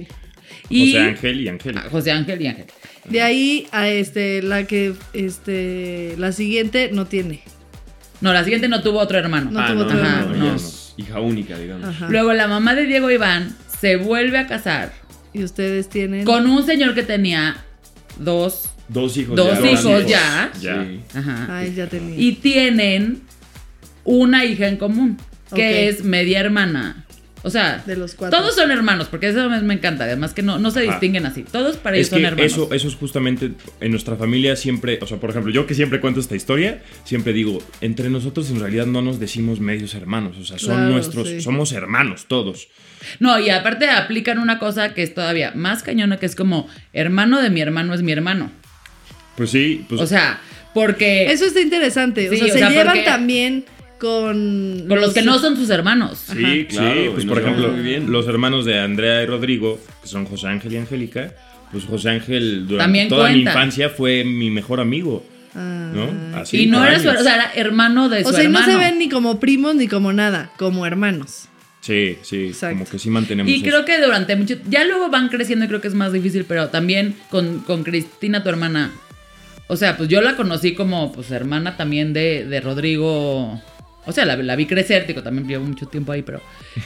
Y 0.69 0.93
José 0.93 0.99
Ángel 1.03 1.41
y 1.41 1.47
Angélica. 1.47 1.83
Ah, 1.85 1.89
José 1.89 2.11
Ángel 2.11 2.41
y 2.41 2.47
Ángel. 2.47 2.65
De 3.05 3.21
ahí 3.21 3.67
a 3.71 3.87
este, 3.89 4.41
la 4.41 4.65
que, 4.65 4.93
este, 5.13 6.15
la 6.17 6.31
siguiente 6.31 6.89
no 6.93 7.05
tiene. 7.05 7.41
No, 8.21 8.33
la 8.33 8.43
siguiente 8.43 8.67
no 8.67 8.81
tuvo 8.81 8.99
otro 8.99 9.17
hermano. 9.17 9.51
No 9.51 9.65
tuvo 9.65 9.81
otro 9.81 9.99
Ajá, 9.99 10.21
hermano. 10.21 10.53
no. 10.53 10.57
hija 10.97 11.19
única, 11.19 11.57
digamos. 11.57 11.87
Ajá. 11.87 12.07
Luego 12.09 12.33
la 12.33 12.47
mamá 12.47 12.75
de 12.75 12.85
Diego 12.85 13.09
Iván 13.09 13.55
se 13.79 13.95
vuelve 13.95 14.37
a 14.37 14.47
casar 14.47 14.93
Y 15.33 15.43
ustedes 15.43 15.89
tienen... 15.89 16.25
con 16.25 16.47
un 16.47 16.65
señor 16.65 16.93
que 16.93 17.03
tenía 17.03 17.57
dos, 18.17 18.69
Dos 18.89 19.15
hijos 19.17 19.35
Dos 19.35 19.59
ya. 19.61 19.71
hijos 19.71 20.05
ya. 20.07 20.51
Ya. 20.61 20.83
Sí. 20.83 20.99
ajá, 21.17 21.47
Ay, 21.59 21.73
ya 21.75 21.87
tenía. 21.87 22.15
y 22.19 22.33
tienen 22.33 23.21
una 24.03 24.45
hija 24.45 24.67
en 24.67 24.77
común, 24.77 25.17
que 25.55 25.87
es 25.87 26.03
media 26.03 26.39
hermana. 26.39 27.05
O 27.41 27.49
sea, 27.49 27.81
De 27.85 27.95
los 27.95 28.15
cuatro. 28.15 28.37
todos 28.37 28.53
son 28.53 28.69
hermanos, 28.69 29.07
porque 29.07 29.29
eso 29.29 29.49
me 29.49 29.61
me 29.61 29.73
encanta. 29.75 30.03
Además 30.03 30.33
que 30.33 30.41
no, 30.41 30.59
no 30.59 30.71
se 30.71 30.81
distinguen 30.81 31.25
así. 31.25 31.43
Todos 31.49 31.77
para 31.77 31.95
ellos 31.95 32.07
Es 32.07 32.09
son 32.09 32.25
hermanos. 32.25 32.51
eso, 32.51 32.73
eso 32.73 32.87
es 32.89 32.95
justamente 32.95 33.51
en 33.79 33.91
nuestra 33.91 34.17
familia 34.17 34.57
siempre, 34.57 34.99
o 35.01 35.07
sea, 35.07 35.19
por 35.21 35.29
ejemplo, 35.29 35.49
yo 35.49 35.65
que 35.65 35.73
siempre 35.73 36.01
cuento 36.01 36.19
esta 36.19 36.35
historia, 36.35 36.83
siempre 37.05 37.31
digo, 37.31 37.63
entre 37.79 38.09
nosotros 38.09 38.49
en 38.49 38.59
realidad 38.59 38.87
no 38.87 39.01
nos 39.01 39.21
decimos 39.21 39.61
medios 39.61 39.93
hermanos, 39.95 40.35
o 40.37 40.43
sea, 40.43 40.59
son 40.59 40.75
Claro, 40.75 40.89
nuestros, 40.91 41.29
sí. 41.29 41.39
somos 41.41 41.71
hermanos 41.71 42.25
todos. 42.27 42.67
No, 43.21 43.39
y 43.39 43.49
aparte 43.51 43.89
aplican 43.89 44.37
una 44.39 44.59
cosa 44.59 44.93
que 44.93 45.01
es 45.03 45.13
todavía 45.13 45.53
más 45.55 45.81
cañona, 45.81 46.17
que 46.17 46.25
es 46.25 46.35
como, 46.35 46.67
hermano 46.91 47.41
de 47.41 47.49
mi 47.51 47.61
hermano 47.61 47.93
es 47.93 48.01
mi 48.01 48.11
hermano. 48.11 48.51
Pues 49.39 49.51
sí, 49.51 49.85
pues 49.87 50.01
O 50.01 50.05
sea, 50.05 50.39
porque 50.73 51.31
Eso 51.31 51.45
está 51.45 51.61
interesante. 51.61 52.29
o 52.29 52.35
sea, 52.35 52.45
o 52.45 52.47
se 52.51 52.59
sea, 52.59 52.69
llevan 52.69 52.87
porque- 52.87 53.03
también 53.03 53.63
con... 53.97 54.85
con 54.87 54.99
los 55.01 55.13
que 55.13 55.21
no 55.21 55.39
son 55.39 55.55
sus 55.55 55.69
hermanos. 55.69 56.19
Sí, 56.27 56.65
claro. 56.69 56.93
sí, 56.93 57.09
pues 57.13 57.25
por 57.25 57.39
ejemplo, 57.39 57.73
los 58.07 58.27
hermanos 58.27 58.65
de 58.65 58.79
Andrea 58.79 59.23
y 59.23 59.25
Rodrigo, 59.27 59.79
que 60.01 60.07
son 60.09 60.25
José 60.25 60.47
Ángel 60.47 60.73
y 60.73 60.77
Angélica, 60.77 61.33
pues 61.71 61.85
José 61.85 62.09
Ángel 62.09 62.67
durante 62.67 62.83
También 62.83 63.07
toda 63.07 63.29
mi 63.29 63.39
infancia 63.41 63.89
fue 63.89 64.23
mi 64.25 64.49
mejor 64.49 64.81
amigo, 64.81 65.25
Ah. 65.55 65.91
¿no? 65.95 66.37
Así, 66.37 66.63
y 66.63 66.65
no 66.67 66.85
era 66.85 66.99
su, 66.99 67.07
o 67.09 67.23
sea, 67.23 67.35
era 67.35 67.51
hermano 67.55 68.07
de 68.09 68.23
su 68.23 68.29
O 68.29 68.33
sea, 68.33 68.43
y 68.43 68.49
no 68.49 68.59
hermano. 68.59 68.79
se 68.79 68.85
ven 68.85 68.99
ni 68.99 69.07
como 69.09 69.39
primos 69.39 69.73
ni 69.75 69.87
como 69.87 70.11
nada, 70.13 70.51
como 70.57 70.85
hermanos. 70.85 71.45
Sí, 71.81 72.17
sí, 72.23 72.47
Exacto. 72.47 72.77
como 72.77 72.89
que 72.91 72.99
sí 72.99 73.09
mantenemos 73.09 73.49
Y 73.51 73.55
eso. 73.55 73.63
creo 73.63 73.85
que 73.85 73.99
durante 73.99 74.35
mucho 74.35 74.57
ya 74.69 74.83
luego 74.83 75.09
van 75.09 75.29
creciendo 75.29 75.63
y 75.63 75.67
creo 75.69 75.79
que 75.81 75.87
es 75.87 75.95
más 75.95 76.11
difícil, 76.13 76.43
pero 76.45 76.67
también 76.67 77.15
con, 77.29 77.59
con 77.61 77.83
Cristina, 77.83 78.43
tu 78.43 78.49
hermana. 78.49 78.91
O 79.71 79.77
sea, 79.77 79.95
pues 79.95 80.09
yo 80.09 80.19
la 80.21 80.35
conocí 80.35 80.73
como 80.73 81.11
pues 81.13 81.29
hermana 81.31 81.77
también 81.77 82.11
de, 82.11 82.43
de 82.45 82.59
Rodrigo. 82.59 83.61
O 84.05 84.11
sea, 84.11 84.25
la, 84.25 84.35
la 84.37 84.55
vi 84.55 84.65
crecer, 84.65 85.05
digo, 85.05 85.21
también 85.21 85.47
llevo 85.47 85.63
mucho 85.65 85.85
tiempo 85.85 86.11
ahí, 86.11 86.23
pero. 86.23 86.41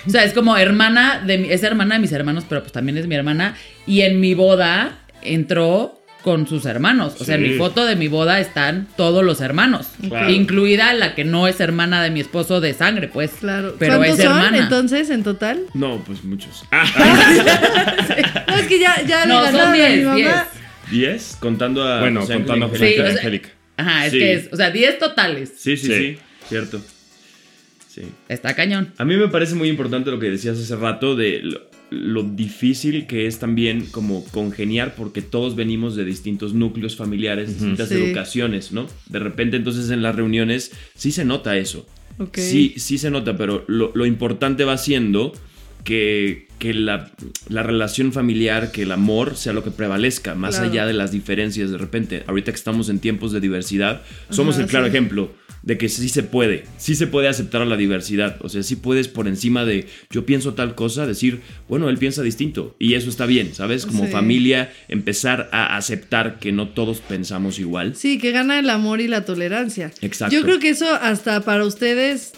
O 0.06 0.10
sea, 0.10 0.24
es 0.25 0.34
como 0.34 0.58
hermana 0.58 1.22
de 1.25 1.38
mi- 1.38 1.50
es 1.50 1.63
hermana 1.63 1.96
de 1.96 2.02
mis 2.02 2.12
hermanos, 2.12 2.44
pero 2.50 2.62
pues 2.62 2.74
también 2.74 2.98
es 2.98 3.08
mi 3.08 3.16
hermana. 3.16 3.56
Y 3.88 4.02
en 4.02 4.20
mi 4.20 4.34
boda 4.34 5.00
entró 5.22 5.98
con 6.24 6.48
sus 6.48 6.66
hermanos. 6.66 7.16
O 7.20 7.24
sea, 7.25 7.36
en 7.36 7.44
mi 7.44 7.50
foto 7.58 7.86
de 7.86 7.96
mi 7.96 8.08
boda 8.10 8.40
están 8.42 8.88
todos 8.98 9.24
los 9.24 9.40
hermanos. 9.42 9.88
Claro. 10.08 10.30
Incluida 10.30 10.94
la 10.94 11.16
que 11.16 11.24
no 11.25 11.48
es 11.48 11.60
hermana 11.62 12.02
de 12.04 12.12
mi 12.12 12.20
esposo 12.22 12.60
de 12.62 12.74
sangre, 12.74 13.08
pues. 13.10 13.32
Claro. 13.40 13.75
Pero 13.80 13.98
¿Cuántos 13.98 14.20
es 14.20 14.25
son 14.25 14.36
hermana. 14.38 14.58
entonces 14.58 15.10
en 15.10 15.24
total? 15.24 15.62
No, 15.74 16.00
pues 16.06 16.24
muchos. 16.25 16.63
No, 18.48 18.56
es 18.58 18.68
que 18.68 18.80
ya, 18.80 19.02
ya 19.06 19.25
No, 19.25 19.42
le 19.42 19.52
son 19.52 19.58
ganaron 19.58 19.70
a 19.70 19.72
mi 19.90 19.96
10, 19.96 20.06
mamá. 20.06 20.48
10. 20.93 21.12
¿Diez? 21.12 21.38
Contando 21.39 21.83
a. 21.83 22.00
Bueno, 22.00 22.21
José 22.21 22.33
contando 22.35 22.65
a 22.67 22.69
José 22.69 22.85
Ángel 23.01 23.17
Angélica. 23.17 23.50
Ajá, 23.77 24.05
es 24.05 24.12
Sí. 24.12 24.19
que 24.19 24.33
es, 24.33 24.50
o 24.51 24.55
sea, 24.55 24.71
10 24.71 25.00
totales. 25.00 25.53
Sí, 25.57 25.75
sí, 25.77 25.88
Sí. 25.88 25.93
sí. 25.93 26.17
Cierto. 26.50 26.81
Sí. 27.88 28.01
Está 28.29 28.55
cañón. 28.55 28.91
A 28.97 29.05
mí 29.05 29.15
me 29.17 29.27
parece 29.27 29.55
muy 29.55 29.69
importante 29.69 30.09
lo 30.12 30.19
que 30.19 30.29
decías 30.31 30.57
hace 30.57 30.75
rato 30.75 31.15
de 31.15 31.41
lo, 31.43 31.62
lo 31.91 32.23
difícil 32.23 33.05
que 33.05 33.27
es 33.27 33.38
también 33.39 33.85
como 33.88 34.25
congeniar 34.31 34.95
porque 34.95 35.21
todos 35.21 35.55
venimos 35.55 35.95
de 35.95 36.03
distintos 36.03 36.53
núcleos 36.55 36.95
familiares, 36.95 37.50
distintas 37.50 37.89
Sí. 37.89 37.95
educaciones, 37.95 38.71
¿no? 38.71 38.88
De 39.09 39.19
repente 39.19 39.57
entonces 39.57 39.91
en 39.91 40.01
las 40.01 40.15
reuniones 40.15 40.71
sí 40.95 41.12
se 41.12 41.23
nota 41.23 41.55
eso. 41.57 41.85
Ok. 42.17 42.38
Sí, 42.38 42.73
sí 42.77 42.97
se 42.97 43.12
nota, 43.12 43.38
pero 43.38 43.63
lo, 43.67 43.91
lo 43.93 44.05
importante 44.07 44.63
va 44.65 44.77
siendo 44.77 45.33
que, 45.83 46.47
que 46.63 46.74
la, 46.74 47.12
la 47.50 47.62
relación 47.62 48.13
familiar, 48.13 48.72
que 48.72 48.84
el 48.84 48.93
amor 48.93 49.36
sea 49.36 49.51
lo 49.51 49.65
que 49.65 49.72
prevalezca, 49.72 50.34
más 50.34 50.55
Claro. 50.55 50.72
allá 50.72 50.86
de 50.86 50.93
las 50.93 51.12
diferencias. 51.12 51.72
De 51.72 51.77
repente, 51.77 52.24
ahorita 52.25 52.51
que 52.53 52.55
estamos 52.55 52.88
en 52.88 53.00
tiempos 53.00 53.34
de 53.34 53.41
diversidad, 53.41 54.01
somos 54.29 54.55
Ajá, 54.55 54.63
el 54.63 54.70
claro 54.70 54.86
sí. 54.86 54.89
ejemplo 54.91 55.34
de 55.62 55.77
que 55.77 55.88
sí 55.89 56.08
se 56.10 56.24
puede, 56.24 56.65
sí 56.77 56.96
se 56.96 57.08
puede 57.08 57.27
aceptar 57.27 57.62
a 57.62 57.65
la 57.65 57.75
diversidad. 57.77 58.38
O 58.41 58.48
sea, 58.50 58.63
sí 58.63 58.75
puedes 58.77 59.08
por 59.10 59.27
encima 59.27 59.65
de 59.65 59.88
yo 60.10 60.25
pienso 60.25 60.53
tal 60.53 60.74
cosa, 60.75 61.05
decir, 61.05 61.41
bueno, 61.67 61.89
él 61.89 61.98
piensa 61.98 62.22
distinto. 62.22 62.75
Y 62.79 62.93
eso 62.96 63.10
está 63.10 63.25
bien, 63.25 63.53
¿sabes? 63.53 63.86
Como 63.86 64.05
Sí. 64.05 64.12
familia, 64.12 64.72
empezar 64.89 65.50
a 65.51 65.75
aceptar 65.77 66.39
que 66.39 66.51
no 66.53 66.70
todos 66.70 67.00
pensamos 67.00 67.60
igual. 67.60 67.96
Sí, 67.96 68.20
que 68.20 68.32
gana 68.32 68.58
el 68.60 68.70
amor 68.70 69.01
y 69.01 69.08
la 69.10 69.25
tolerancia. 69.25 69.91
Exacto. 70.01 70.34
Yo 70.36 70.43
creo 70.43 70.60
que 70.60 70.70
eso 70.70 70.88
hasta 71.01 71.41
para 71.41 71.65
ustedes, 71.65 72.34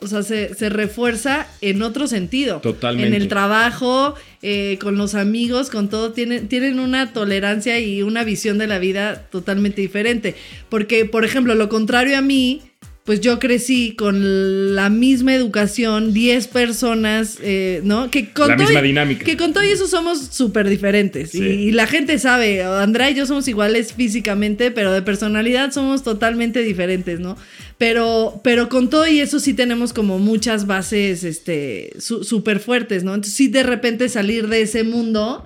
o 0.00 0.06
sea, 0.06 0.22
se, 0.22 0.54
se 0.54 0.68
refuerza 0.68 1.46
en 1.60 1.82
otro 1.82 2.06
sentido. 2.06 2.60
Totalmente. 2.60 3.08
En 3.08 3.20
el 3.20 3.28
trabajo, 3.28 4.14
eh, 4.42 4.78
con 4.80 4.96
los 4.96 5.14
amigos, 5.14 5.70
con 5.70 5.88
todo, 5.88 6.12
tienen, 6.12 6.48
tienen 6.48 6.80
una 6.80 7.12
tolerancia 7.12 7.78
y 7.78 8.02
una 8.02 8.24
visión 8.24 8.58
de 8.58 8.66
la 8.66 8.78
vida 8.78 9.26
totalmente 9.30 9.80
diferente. 9.80 10.34
Porque, 10.68 11.04
por 11.04 11.24
ejemplo, 11.24 11.54
lo 11.54 11.68
contrario 11.68 12.16
a 12.16 12.22
mí, 12.22 12.62
pues 13.04 13.20
yo 13.20 13.38
crecí 13.38 13.94
con 13.96 14.74
la 14.76 14.88
misma 14.90 15.34
educación, 15.34 16.12
10 16.12 16.46
personas, 16.48 17.38
eh, 17.42 17.80
¿no? 17.82 18.10
Que 18.10 18.30
con 18.30 18.48
La 18.48 18.56
todo 18.56 18.66
misma 18.66 18.80
y- 18.80 18.88
dinámica. 18.88 19.24
Que 19.24 19.36
con 19.36 19.52
todo 19.52 19.64
y 19.64 19.68
eso 19.68 19.88
somos 19.88 20.18
súper 20.30 20.68
diferentes. 20.68 21.30
Sí. 21.30 21.40
Y, 21.40 21.44
y 21.68 21.70
la 21.72 21.86
gente 21.86 22.18
sabe, 22.18 22.62
Andrea 22.62 23.10
y 23.10 23.14
yo 23.14 23.26
somos 23.26 23.48
iguales 23.48 23.94
físicamente, 23.94 24.70
pero 24.70 24.92
de 24.92 25.02
personalidad 25.02 25.72
somos 25.72 26.02
totalmente 26.04 26.62
diferentes, 26.62 27.18
¿no? 27.20 27.36
Pero, 27.78 28.40
pero 28.44 28.68
con 28.68 28.90
todo 28.90 29.08
y 29.08 29.20
eso 29.20 29.40
sí 29.40 29.54
tenemos 29.54 29.92
como 29.94 30.18
muchas 30.18 30.66
bases 30.66 31.24
este, 31.24 31.92
su- 31.98 32.22
súper 32.22 32.60
fuertes, 32.60 33.02
¿no? 33.02 33.14
Entonces 33.14 33.34
sí 33.34 33.48
de 33.48 33.62
repente 33.62 34.08
salir 34.10 34.46
de 34.48 34.60
ese 34.62 34.84
mundo 34.84 35.44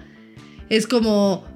es 0.68 0.86
como, 0.88 1.46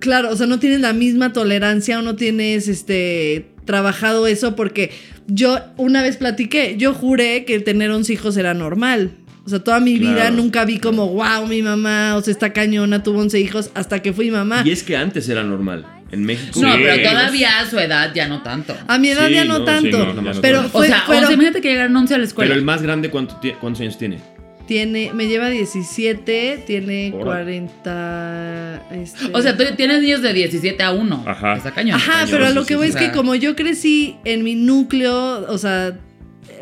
claro, 0.00 0.30
o 0.30 0.36
sea, 0.36 0.46
no 0.48 0.58
tienes 0.58 0.80
la 0.80 0.92
misma 0.92 1.32
tolerancia 1.32 1.98
o 2.00 2.02
no 2.02 2.16
tienes 2.16 2.66
este 2.68 3.46
trabajado 3.66 4.26
eso 4.26 4.56
porque 4.56 4.90
yo 5.26 5.58
una 5.76 6.00
vez 6.02 6.16
platiqué, 6.16 6.76
yo 6.78 6.94
juré 6.94 7.44
que 7.44 7.60
tener 7.60 7.90
11 7.90 8.12
hijos 8.14 8.36
era 8.38 8.54
normal. 8.54 9.10
O 9.44 9.48
sea, 9.48 9.60
toda 9.60 9.78
mi 9.78 9.98
vida 9.98 10.30
nunca 10.30 10.64
vi 10.64 10.78
como, 10.78 11.08
wow, 11.08 11.46
mi 11.46 11.62
mamá, 11.62 12.16
o 12.16 12.22
sea, 12.22 12.32
esta 12.32 12.52
cañona 12.52 13.02
tuvo 13.04 13.20
11 13.20 13.38
hijos 13.38 13.70
hasta 13.74 14.00
que 14.02 14.12
fui 14.12 14.30
mamá. 14.30 14.62
Y 14.64 14.70
es 14.72 14.82
que 14.82 14.96
antes 14.96 15.28
era 15.28 15.44
normal. 15.44 15.86
En 16.10 16.24
México. 16.24 16.60
No, 16.60 16.72
Sí. 16.74 16.80
pero 16.84 17.08
todavía 17.10 17.58
a 17.60 17.66
su 17.68 17.78
edad 17.78 18.12
ya 18.14 18.28
no 18.28 18.42
tanto. 18.42 18.76
A 18.86 18.96
mi 18.98 19.08
edad 19.10 19.26
Sí, 19.28 19.34
ya 19.34 19.44
no, 19.44 19.58
no, 19.58 19.58
sí, 19.60 19.64
tanto, 19.66 19.98
no, 20.14 20.22
ya 20.22 20.32
no 20.34 20.40
pero 20.40 20.62
fue, 20.64 20.86
o 20.86 20.88
sea, 20.88 21.02
pero- 21.06 21.18
11, 21.20 21.32
imagínate 21.34 21.60
que 21.60 21.68
llegaron 21.68 21.96
11 21.96 22.14
a 22.14 22.18
la 22.18 22.24
escuela. 22.24 22.48
Pero 22.48 22.58
el 22.58 22.64
más 22.64 22.80
grande, 22.82 23.10
¿cuánto 23.10 23.40
tie- 23.40 23.56
¿cuántos 23.60 23.80
años 23.82 23.98
tiene? 23.98 24.18
Tiene, 24.66 25.12
me 25.14 25.28
lleva 25.28 25.48
17, 25.48 26.64
tiene 26.66 27.12
Órale. 27.14 27.24
40. 27.24 28.82
este- 28.92 29.30
O 29.32 29.40
sea, 29.42 29.56
tú 29.56 29.64
tienes 29.76 30.02
niños 30.02 30.22
de 30.22 30.32
17 30.32 30.82
a 30.82 30.92
1. 30.92 31.24
Ajá. 31.26 31.56
Está 31.56 31.70
cañón. 31.72 31.96
Ajá, 31.96 32.12
cañón, 32.12 32.28
pero 32.30 32.46
a 32.46 32.50
lo 32.50 32.66
que 32.66 32.76
voy 32.76 32.88
sí. 32.90 32.96
es 32.96 32.96
que 32.96 33.12
como 33.12 33.34
yo 33.34 33.54
crecí 33.56 34.16
en 34.24 34.42
mi 34.42 34.54
núcleo, 34.54 35.46
o 35.48 35.58
sea, 35.58 35.98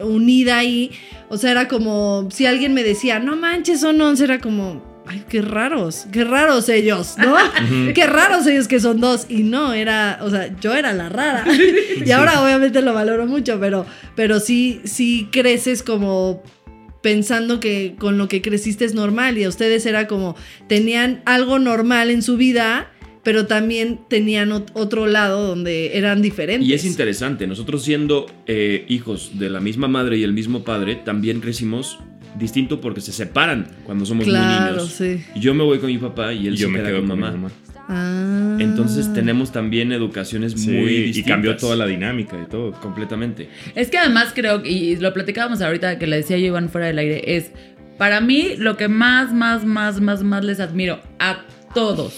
unida 0.03 0.59
ahí, 0.59 0.91
o 1.29 1.39
sea, 1.39 1.51
era 1.51 1.69
como, 1.69 2.29
si 2.31 2.47
alguien 2.47 2.75
me 2.75 2.83
decía, 2.83 3.19
no 3.19 3.37
manches, 3.37 3.81
son 3.81 4.01
11, 4.01 4.25
era 4.25 4.39
como, 4.39 5.03
ay, 5.07 5.23
qué 5.29 5.41
raros, 5.43 6.07
qué 6.13 6.25
raros 6.25 6.69
ellos, 6.69 7.15
¿no? 7.19 7.37
qué 7.95 8.07
raros 8.07 8.47
ellos 8.47 8.69
que 8.69 8.81
son 8.81 9.01
dos. 9.01 9.27
Y 9.29 9.43
no, 9.43 9.73
era, 9.73 10.19
o 10.23 10.31
sea, 10.31 10.55
yo 10.61 10.75
era 10.75 10.93
la 10.93 11.09
rara. 11.09 11.45
y 12.05 12.11
ahora 12.11 12.43
obviamente 12.43 12.83
lo 12.83 12.93
valoro 12.95 13.27
mucho, 13.27 13.59
pero, 13.61 13.87
pero 14.15 14.41
sí, 14.41 14.81
sí 14.85 15.29
creces 15.31 15.83
como 15.83 16.43
pensando 17.05 17.61
que 17.61 17.97
con 17.99 18.17
lo 18.17 18.29
que 18.29 18.41
creciste 18.41 18.87
es 18.87 18.95
normal 18.95 19.37
y 19.37 19.45
a 19.45 19.49
ustedes 19.51 19.85
era 19.85 20.07
como 20.09 20.37
tenían 20.69 21.21
algo 21.27 21.59
normal 21.59 22.09
en 22.11 22.23
su 22.23 22.39
vida, 22.39 22.91
pero 23.23 23.47
también 23.47 24.01
tenían 24.09 24.49
ot- 24.53 24.71
otro 24.73 25.07
lado 25.07 25.47
donde 25.47 25.99
eran 25.99 26.23
diferentes. 26.23 26.67
Y 26.67 26.73
es 26.73 26.87
interesante, 26.87 27.47
nosotros 27.47 27.85
siendo 27.85 28.25
eh, 28.47 28.87
hijos 28.89 29.39
de 29.39 29.51
la 29.51 29.61
misma 29.61 29.87
madre 29.87 30.17
y 30.17 30.23
el 30.23 30.33
mismo 30.33 30.65
padre, 30.65 30.95
también 30.97 31.41
crecimos 31.41 31.99
distinto 32.39 32.81
porque 32.81 33.03
se 33.03 33.13
separan 33.13 33.69
cuando 33.85 34.07
somos 34.07 34.27
muy 34.27 34.35
Claro, 34.35 34.73
niños. 34.77 34.89
sí. 34.89 35.23
Yo 35.37 35.53
me 35.53 35.63
voy 35.63 35.79
con 35.81 35.89
mi 35.89 35.99
papá 35.99 36.33
y 36.33 36.47
él 36.47 36.55
Y 36.55 36.57
yo 36.57 36.67
se 36.69 36.73
me 36.73 36.79
queda 36.79 36.89
quedo 36.89 37.01
con 37.01 37.09
con 37.11 37.19
mi 37.19 37.23
mamá. 37.25 37.51
Ah. 37.89 38.57
Entonces 38.59 39.13
tenemos 39.13 39.53
también 39.53 39.93
educaciones 39.93 40.53
Sí, 40.53 40.71
muy 40.71 41.13
y 41.15 41.23
cambió 41.23 41.57
toda 41.57 41.77
la 41.77 41.87
dinámica 41.87 42.37
y 42.41 42.49
todo. 42.49 42.73
Completamente. 42.73 43.49
Es 43.75 43.91
que 43.91 43.99
además 43.99 44.33
creo, 44.35 44.65
y 44.65 44.97
lo 44.97 45.13
platicábamos 45.13 45.61
ahorita 45.61 45.99
que 45.99 46.07
le 46.07 46.17
decía 46.17 46.39
yo 46.39 46.47
Iván 46.47 46.69
fuera 46.69 46.87
del 46.87 46.99
aire, 46.99 47.37
es 47.37 47.51
para 47.99 48.21
mí 48.21 48.57
lo 48.57 48.77
que 48.77 48.89
más, 48.89 49.33
más, 49.33 49.65
más, 49.65 50.01
más, 50.01 50.23
más 50.23 50.45
les 50.45 50.61
admiro 50.61 51.01
a 51.19 51.45
todos 51.75 52.15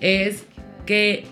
es 0.00 0.44
que 0.84 1.24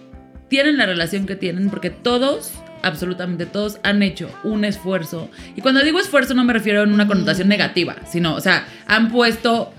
tienen 0.48 0.76
la 0.76 0.86
relación 0.86 1.26
que 1.26 1.36
tienen 1.36 1.70
porque 1.70 1.90
todos, 1.90 2.52
absolutamente 2.82 3.46
todos, 3.46 3.78
han 3.82 4.02
hecho 4.02 4.30
un 4.44 4.64
esfuerzo. 4.64 5.30
Y 5.56 5.60
cuando 5.60 5.82
digo 5.82 5.98
esfuerzo 5.98 6.34
no 6.34 6.44
me 6.44 6.52
refiero 6.52 6.82
en 6.82 6.92
una 6.92 7.06
connotación 7.06 7.48
negativa, 7.48 7.96
sino, 8.06 8.34
o 8.34 8.40
sea, 8.40 8.66
han 8.86 9.10
puesto 9.10 9.72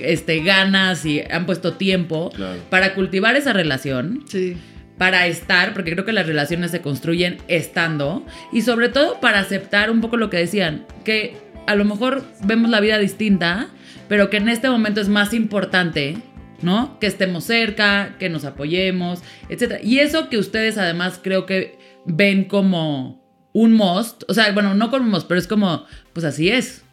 este, 0.00 0.40
ganas 0.42 1.04
y 1.06 1.20
han 1.30 1.46
puesto 1.46 1.74
tiempo 1.74 2.30
Claro. 2.34 2.60
para 2.70 2.94
cultivar 2.94 3.36
esa 3.36 3.52
relación 3.52 4.24
Sí. 4.26 4.56
para 4.98 5.26
estar, 5.26 5.72
porque 5.74 5.92
creo 5.92 6.04
que 6.04 6.12
las 6.12 6.26
relaciones 6.26 6.70
se 6.70 6.80
construyen 6.80 7.38
estando, 7.48 8.24
y 8.52 8.62
sobre 8.62 8.88
todo 8.88 9.20
para 9.20 9.40
aceptar 9.40 9.90
un 9.90 10.00
poco 10.00 10.16
lo 10.16 10.30
que 10.30 10.38
decían, 10.38 10.86
que 11.04 11.36
a 11.66 11.74
lo 11.74 11.84
mejor 11.84 12.24
vemos 12.44 12.70
la 12.70 12.80
vida 12.80 12.98
distinta, 12.98 13.68
pero 14.08 14.30
que 14.30 14.36
en 14.38 14.48
este 14.48 14.70
momento 14.70 15.00
es 15.00 15.08
más 15.08 15.34
importante, 15.34 16.16
¿no? 16.62 16.98
Que 17.00 17.06
estemos 17.08 17.44
cerca, 17.44 18.14
que 18.18 18.28
nos 18.30 18.44
apoyemos, 18.44 19.22
etc. 19.50 19.80
Y 19.82 19.98
eso 19.98 20.28
que 20.30 20.38
ustedes 20.38 20.78
además 20.78 21.20
creo 21.22 21.44
que 21.44 21.76
ven 22.06 22.44
como 22.44 23.22
un 23.52 23.72
must, 23.72 24.22
o 24.28 24.34
sea, 24.34 24.52
bueno, 24.52 24.74
no 24.74 24.90
como 24.90 25.04
un 25.04 25.10
must, 25.10 25.26
pero 25.28 25.40
es 25.40 25.46
como, 25.48 25.84
pues 26.12 26.24
así 26.24 26.48
es, 26.50 26.84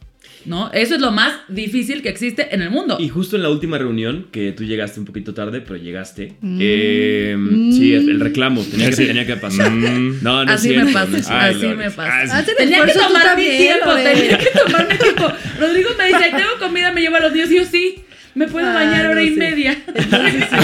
¿no? 0.45 0.71
Eso 0.71 0.95
es 0.95 1.01
lo 1.01 1.11
más 1.11 1.33
difícil 1.47 2.01
que 2.01 2.09
existe 2.09 2.53
en 2.53 2.61
el 2.61 2.69
mundo. 2.69 2.97
Y 2.99 3.09
justo 3.09 3.35
en 3.35 3.43
la 3.43 3.49
última 3.49 3.77
reunión, 3.77 4.27
que 4.31 4.51
tú 4.51 4.63
llegaste 4.63 4.99
un 4.99 5.05
poquito 5.05 5.33
tarde, 5.33 5.61
pero 5.61 5.77
llegaste. 5.77 6.33
Mm. 6.41 6.57
eh, 6.61 7.35
Mm. 7.37 7.71
Sí, 7.73 7.93
el 7.93 8.19
reclamo 8.19 8.61
tenía 8.63 8.89
que, 8.89 8.95
Sí. 8.95 9.05
tenía 9.07 9.25
que 9.25 9.35
pasar. 9.37 9.71
Mm. 9.71 10.19
No, 10.21 10.43
no 10.45 10.51
es 10.53 10.59
así 10.59 10.69
cierto, 10.69 10.85
me 10.87 10.93
pasa, 10.93 11.17
es. 11.17 11.27
Ay, 11.29 11.55
así 11.55 11.67
me 11.67 11.91
pasa. 11.91 12.45
Tenía 12.57 12.85
que 12.85 12.93
tomar 12.93 13.37
mi 13.37 13.43
tiempo, 13.57 13.93
tenía 13.95 14.37
que 14.37 14.49
tomar 14.65 14.87
mi 14.87 14.97
tiempo. 14.97 15.31
Rodrigo 15.59 15.89
me 15.97 16.07
dice, 16.07 16.29
tengo 16.31 16.49
comida, 16.59 16.91
me 16.91 17.01
lleva 17.01 17.17
a 17.17 17.21
los 17.21 17.33
niños. 17.33 17.51
Y 17.51 17.55
yo 17.55 17.65
sí, 17.65 17.95
me 18.35 18.47
puedo 18.47 18.67
Ah, 18.67 18.73
bañar 18.73 19.05
hora 19.07 19.15
no, 19.15 19.21
y 19.21 19.29
sí. 19.29 19.35
media. 19.35 19.77
Entonces, 19.87 20.43
sí. 20.49 20.55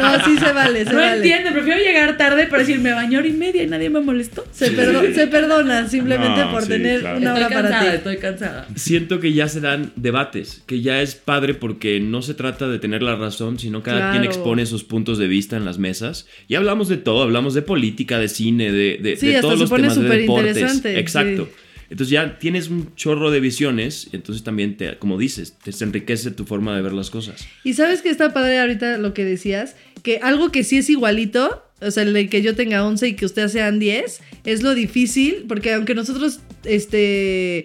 No, 0.00 0.24
sí 0.24 0.36
se 0.38 0.52
vale, 0.52 0.84
se 0.84 0.92
No 0.92 0.98
vale. 0.98 1.16
entiende, 1.16 1.50
prefiero 1.52 1.78
llegar 1.78 2.16
tarde 2.16 2.46
para 2.46 2.60
decir, 2.60 2.78
me 2.80 2.92
bañé 2.92 3.18
hora 3.18 3.26
y 3.26 3.32
media 3.32 3.62
y 3.62 3.66
nadie 3.66 3.90
me 3.90 4.00
molestó. 4.00 4.44
Se, 4.52 4.70
perdo- 4.72 5.12
se 5.14 5.26
perdona 5.26 5.88
simplemente 5.88 6.40
No, 6.44 6.50
por 6.50 6.62
sí, 6.62 6.68
tener 6.68 7.00
claro. 7.00 7.18
una 7.18 7.26
Estoy 7.32 7.44
hora 7.44 7.54
para 7.54 7.68
cansada, 7.70 7.90
ti. 7.90 7.96
estoy 7.96 8.16
cansada. 8.18 8.68
Siento 8.76 9.20
que 9.20 9.32
ya 9.32 9.48
se 9.48 9.60
dan 9.60 9.92
debates, 9.96 10.62
que 10.66 10.80
ya 10.80 11.00
es 11.02 11.14
padre 11.14 11.54
porque 11.54 12.00
no 12.00 12.22
se 12.22 12.34
trata 12.34 12.68
de 12.68 12.78
tener 12.78 13.02
la 13.02 13.16
razón, 13.16 13.58
sino 13.58 13.82
cada 13.82 14.10
quien 14.10 14.22
Claro. 14.22 14.24
expone 14.36 14.66
sus 14.66 14.84
puntos 14.84 15.18
de 15.18 15.26
vista 15.26 15.56
en 15.56 15.64
las 15.64 15.78
mesas. 15.78 16.26
Y 16.48 16.54
hablamos 16.54 16.88
de 16.88 16.96
todo, 16.96 17.22
hablamos 17.22 17.54
de 17.54 17.62
política, 17.62 18.18
de 18.18 18.28
cine, 18.28 18.72
de, 18.72 18.98
de, 19.02 19.16
Sí, 19.16 19.28
de 19.28 19.40
todos 19.40 19.58
los 19.58 19.70
temas 19.70 19.96
de 20.00 20.08
deportes. 20.08 20.84
Exacto. 20.84 21.48
Entonces 21.90 22.10
ya 22.10 22.38
tienes 22.38 22.68
un 22.68 22.94
chorro 22.94 23.32
de 23.32 23.40
visiones, 23.40 24.08
entonces 24.12 24.44
también, 24.44 24.76
te, 24.76 24.96
como 24.98 25.18
dices, 25.18 25.56
te 25.58 25.72
enriquece 25.84 26.30
tu 26.30 26.44
forma 26.44 26.74
de 26.76 26.82
ver 26.82 26.92
las 26.92 27.10
cosas. 27.10 27.44
Y 27.64 27.74
sabes 27.74 28.00
que 28.00 28.10
está 28.10 28.32
padre 28.32 28.60
ahorita 28.60 28.96
lo 28.98 29.12
que 29.12 29.24
decías, 29.24 29.74
que 30.04 30.18
algo 30.18 30.52
que 30.52 30.62
sí 30.62 30.78
es 30.78 30.88
igualito, 30.88 31.64
o 31.80 31.90
sea, 31.90 32.04
el 32.04 32.12
de 32.12 32.28
que 32.28 32.42
yo 32.42 32.54
tenga 32.54 32.86
11 32.86 33.08
y 33.08 33.14
que 33.14 33.26
ustedes 33.26 33.50
sean 33.50 33.80
10, 33.80 34.20
es 34.44 34.62
lo 34.62 34.74
difícil, 34.74 35.46
porque 35.48 35.74
aunque 35.74 35.96
nosotros, 35.96 36.38
este, 36.64 37.64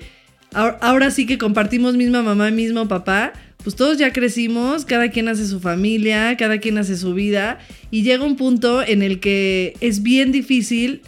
ahora, 0.54 0.80
ahora 0.82 1.12
sí 1.12 1.28
que 1.28 1.38
compartimos 1.38 1.95
misma 1.95 2.23
mamá 2.23 2.50
mismo 2.50 2.88
papá, 2.88 3.34
pues 3.63 3.76
todos 3.76 3.97
ya 3.97 4.12
crecimos, 4.12 4.86
cada 4.86 5.10
quien 5.10 5.28
hace 5.28 5.47
su 5.47 5.60
familia, 5.60 6.36
cada 6.38 6.60
quien 6.60 6.80
hace 6.80 6.97
su 6.97 7.13
vida, 7.13 7.60
y 7.91 8.02
llega 8.02 8.23
un 8.23 8.38
punto 8.38 8.82
en 8.82 9.04
el 9.04 9.19
que 9.19 9.76
es 9.82 10.02
bien 10.02 10.32
difícil 10.32 11.02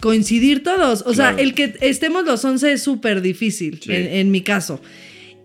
coincidir 0.00 0.62
todos. 0.62 1.02
O 1.06 1.14
sea, 1.14 1.28
Claro. 1.30 1.38
el 1.42 1.54
que 1.54 1.74
estemos 1.80 2.24
los 2.24 2.44
11 2.44 2.72
es 2.72 2.82
súper 2.82 3.20
difícil, 3.22 3.78
Sí. 3.82 3.92
en, 3.92 4.06
en 4.06 4.30
mi 4.30 4.40
caso. 4.40 4.80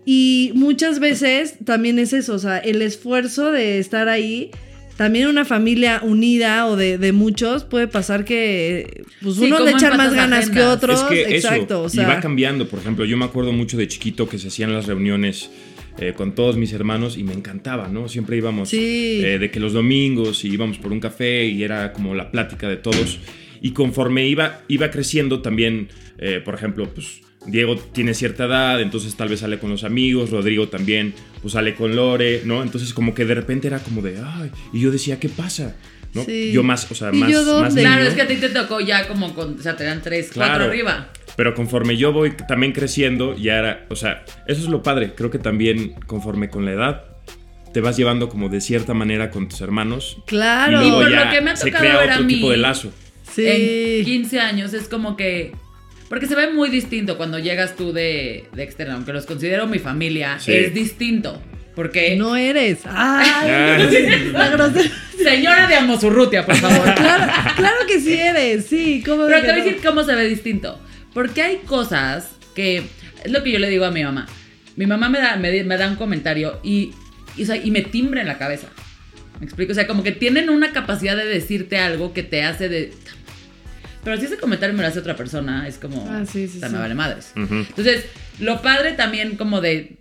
Y 0.04 0.52
muchas 0.54 1.00
veces 1.00 1.56
también 1.64 1.98
es 1.98 2.12
eso, 2.12 2.34
o 2.34 2.38
sea, 2.38 2.58
el 2.58 2.80
esfuerzo 2.82 3.50
de 3.50 3.78
estar 3.80 4.08
ahí, 4.08 4.50
también 4.96 5.26
una 5.26 5.44
familia 5.44 6.00
unida 6.02 6.66
o 6.68 6.76
de, 6.76 6.96
de 6.96 7.12
muchos, 7.12 7.64
puede 7.64 7.88
pasar 7.88 8.24
que 8.24 9.02
pues 9.20 9.34
Sí, 9.36 9.44
uno 9.44 9.56
¿cómo 9.56 9.68
le 9.68 9.72
echan 9.72 9.96
más 9.96 10.14
ganas 10.14 10.48
que 10.48 10.62
otros. 10.62 11.02
Es 11.02 11.06
que 11.08 11.36
Exacto, 11.36 11.64
eso, 11.74 11.82
o 11.82 11.88
sea. 11.88 12.02
y 12.04 12.06
va 12.06 12.20
cambiando. 12.20 12.68
Por 12.68 12.78
ejemplo, 12.78 13.04
yo 13.04 13.16
me 13.16 13.24
acuerdo 13.24 13.52
mucho 13.52 13.76
de 13.76 13.88
chiquito 13.88 14.28
que 14.28 14.38
se 14.38 14.48
hacían 14.48 14.72
las 14.72 14.86
reuniones 14.86 15.50
eh, 15.98 16.12
con 16.16 16.34
todos 16.34 16.56
mis 16.56 16.72
hermanos 16.72 17.18
y 17.18 17.24
me 17.24 17.32
encantaba, 17.34 17.88
¿no? 17.88 18.08
Siempre 18.08 18.36
íbamos 18.36 18.68
Sí. 18.70 19.20
eh, 19.24 19.38
de 19.38 19.50
que 19.50 19.58
los 19.60 19.72
domingos 19.72 20.44
y 20.44 20.48
íbamos 20.52 20.78
por 20.78 20.92
un 20.92 21.00
café 21.00 21.44
y 21.46 21.62
era 21.64 21.92
como 21.92 22.14
la 22.14 22.30
plática 22.30 22.68
de 22.68 22.76
todos. 22.76 23.18
Y 23.60 23.72
conforme 23.72 24.26
iba, 24.26 24.60
iba 24.68 24.90
creciendo 24.90 25.40
también, 25.42 25.88
eh, 26.18 26.40
por 26.44 26.54
ejemplo, 26.54 26.88
pues 26.92 27.20
Diego 27.46 27.76
tiene 27.76 28.14
cierta 28.14 28.44
edad, 28.46 28.80
entonces 28.80 29.14
tal 29.16 29.28
vez 29.28 29.40
sale 29.40 29.58
con 29.58 29.70
los 29.70 29.84
amigos, 29.84 30.30
Rodrigo 30.30 30.68
también, 30.68 31.14
pues 31.42 31.52
sale 31.52 31.74
con 31.74 31.94
Lore, 31.94 32.42
¿no? 32.44 32.62
Entonces 32.62 32.92
como 32.92 33.14
que 33.14 33.24
de 33.24 33.34
repente 33.34 33.68
era 33.68 33.78
como 33.78 34.02
de, 34.02 34.18
ay, 34.24 34.50
y 34.72 34.80
yo 34.80 34.90
decía, 34.90 35.20
¿qué 35.20 35.28
pasa? 35.28 35.76
¿No? 36.14 36.24
Sí. 36.24 36.50
Yo 36.52 36.62
más, 36.62 36.90
o 36.90 36.94
sea, 36.94 37.10
¿Y 37.12 37.18
más, 37.18 37.30
yo 37.30 37.60
más? 37.60 37.74
Claro, 37.74 37.96
niño. 37.98 38.08
es 38.08 38.14
que 38.14 38.22
a 38.22 38.26
ti 38.26 38.36
te 38.36 38.48
tocó 38.48 38.80
ya 38.80 39.06
como 39.06 39.34
con, 39.34 39.58
o 39.58 39.62
sea, 39.62 39.76
te 39.76 39.84
dan 39.84 40.00
tres, 40.02 40.30
Claro. 40.30 40.52
cuatro 40.52 40.68
arriba. 40.70 41.10
Pero 41.36 41.54
conforme 41.54 41.96
yo 41.98 42.12
voy 42.12 42.32
también 42.48 42.72
creciendo, 42.72 43.36
ya 43.36 43.58
era, 43.58 43.86
o 43.90 43.96
sea, 43.96 44.24
eso 44.46 44.62
es 44.62 44.68
lo 44.68 44.82
padre. 44.82 45.12
Creo 45.14 45.30
que 45.30 45.38
también 45.38 45.92
conforme 46.06 46.48
con 46.48 46.64
la 46.64 46.72
edad 46.72 47.04
te 47.74 47.82
vas 47.82 47.96
llevando 47.98 48.30
como 48.30 48.48
de 48.48 48.62
cierta 48.62 48.94
manera 48.94 49.30
con 49.30 49.46
tus 49.48 49.60
hermanos. 49.60 50.16
Claro. 50.26 50.78
Y 50.82 50.86
luego 50.88 51.00
Y 51.02 51.04
por 51.04 51.12
ya 51.12 51.24
lo 51.26 51.30
que 51.30 51.40
me 51.42 51.50
ha 51.50 51.56
se 51.56 51.66
tocado 51.66 51.84
crea 51.84 52.00
ver 52.00 52.10
a 52.10 52.14
otro 52.14 52.24
mí- 52.24 52.34
tipo 52.34 52.50
de 52.50 52.56
lazo. 52.56 52.90
Sí. 53.36 53.46
En 54.00 54.04
15 54.04 54.40
años 54.40 54.72
es 54.74 54.88
como 54.88 55.16
que... 55.16 55.52
Porque 56.08 56.26
se 56.26 56.34
ve 56.34 56.50
muy 56.52 56.70
distinto 56.70 57.16
cuando 57.16 57.38
llegas 57.38 57.76
tú 57.76 57.92
de, 57.92 58.46
de 58.54 58.62
externa, 58.62 58.94
aunque 58.94 59.12
los 59.12 59.26
considero 59.26 59.66
mi 59.66 59.78
familia, 59.78 60.38
Sí. 60.38 60.52
es 60.52 60.72
distinto. 60.74 61.42
Porque... 61.74 62.16
No 62.16 62.36
eres. 62.36 62.78
Ay, 62.86 63.28
Ah. 63.28 63.78
la 64.32 64.48
grosera. 64.48 64.90
Señora 65.22 65.66
de 65.66 65.74
Amosurrutia, 65.74 66.46
por 66.46 66.56
favor. 66.56 66.94
Claro, 66.94 67.32
claro 67.56 67.76
que 67.86 68.00
sí 68.00 68.14
eres, 68.14 68.66
sí. 68.66 69.02
¿cómo 69.04 69.26
Pero 69.26 69.40
te 69.42 69.52
voy 69.52 69.60
a 69.60 69.64
decir 69.64 69.80
cómo 69.84 70.02
se 70.04 70.14
ve 70.14 70.26
distinto. 70.28 70.80
Porque 71.12 71.42
hay 71.42 71.56
cosas 71.66 72.30
que. 72.54 72.82
Es 73.24 73.30
lo 73.32 73.42
que 73.42 73.50
yo 73.50 73.58
le 73.58 73.68
digo 73.68 73.84
a 73.84 73.90
mi 73.90 74.02
mamá. 74.04 74.26
Mi 74.76 74.86
mamá 74.86 75.08
me 75.08 75.18
da, 75.18 75.36
me 75.36 75.64
da 75.76 75.88
un 75.88 75.96
comentario 75.96 76.60
y, 76.62 76.92
y, 77.36 77.42
o 77.42 77.46
sea, 77.46 77.56
y 77.56 77.70
me 77.70 77.82
timbra 77.82 78.20
en 78.20 78.28
la 78.28 78.38
cabeza. 78.38 78.68
¿Me 79.40 79.46
explico? 79.46 79.72
O 79.72 79.74
sea, 79.74 79.86
como 79.86 80.02
que 80.02 80.12
tienen 80.12 80.48
una 80.50 80.72
capacidad 80.72 81.16
de 81.16 81.24
decirte 81.26 81.78
algo 81.78 82.12
que 82.14 82.22
te 82.22 82.42
hace 82.44 82.68
de. 82.68 82.92
Pero 84.06 84.16
si 84.20 84.26
ese 84.26 84.36
comentario 84.38 84.74
me 84.74 84.82
lo 84.82 84.88
hace 84.88 85.00
otra 85.00 85.16
persona, 85.16 85.66
es 85.66 85.78
como. 85.78 86.08
Ah, 86.10 86.24
sí, 86.24 86.46
sí, 86.48 86.58
o 86.58 86.60
sea, 86.60 86.68
sí. 86.68 86.74
me 86.76 86.80
vale 86.80 86.94
madres. 86.94 87.32
Entonces, 87.34 88.06
lo 88.38 88.62
padre 88.62 88.92
también 88.92 89.36
como 89.36 89.60
de 89.60 89.96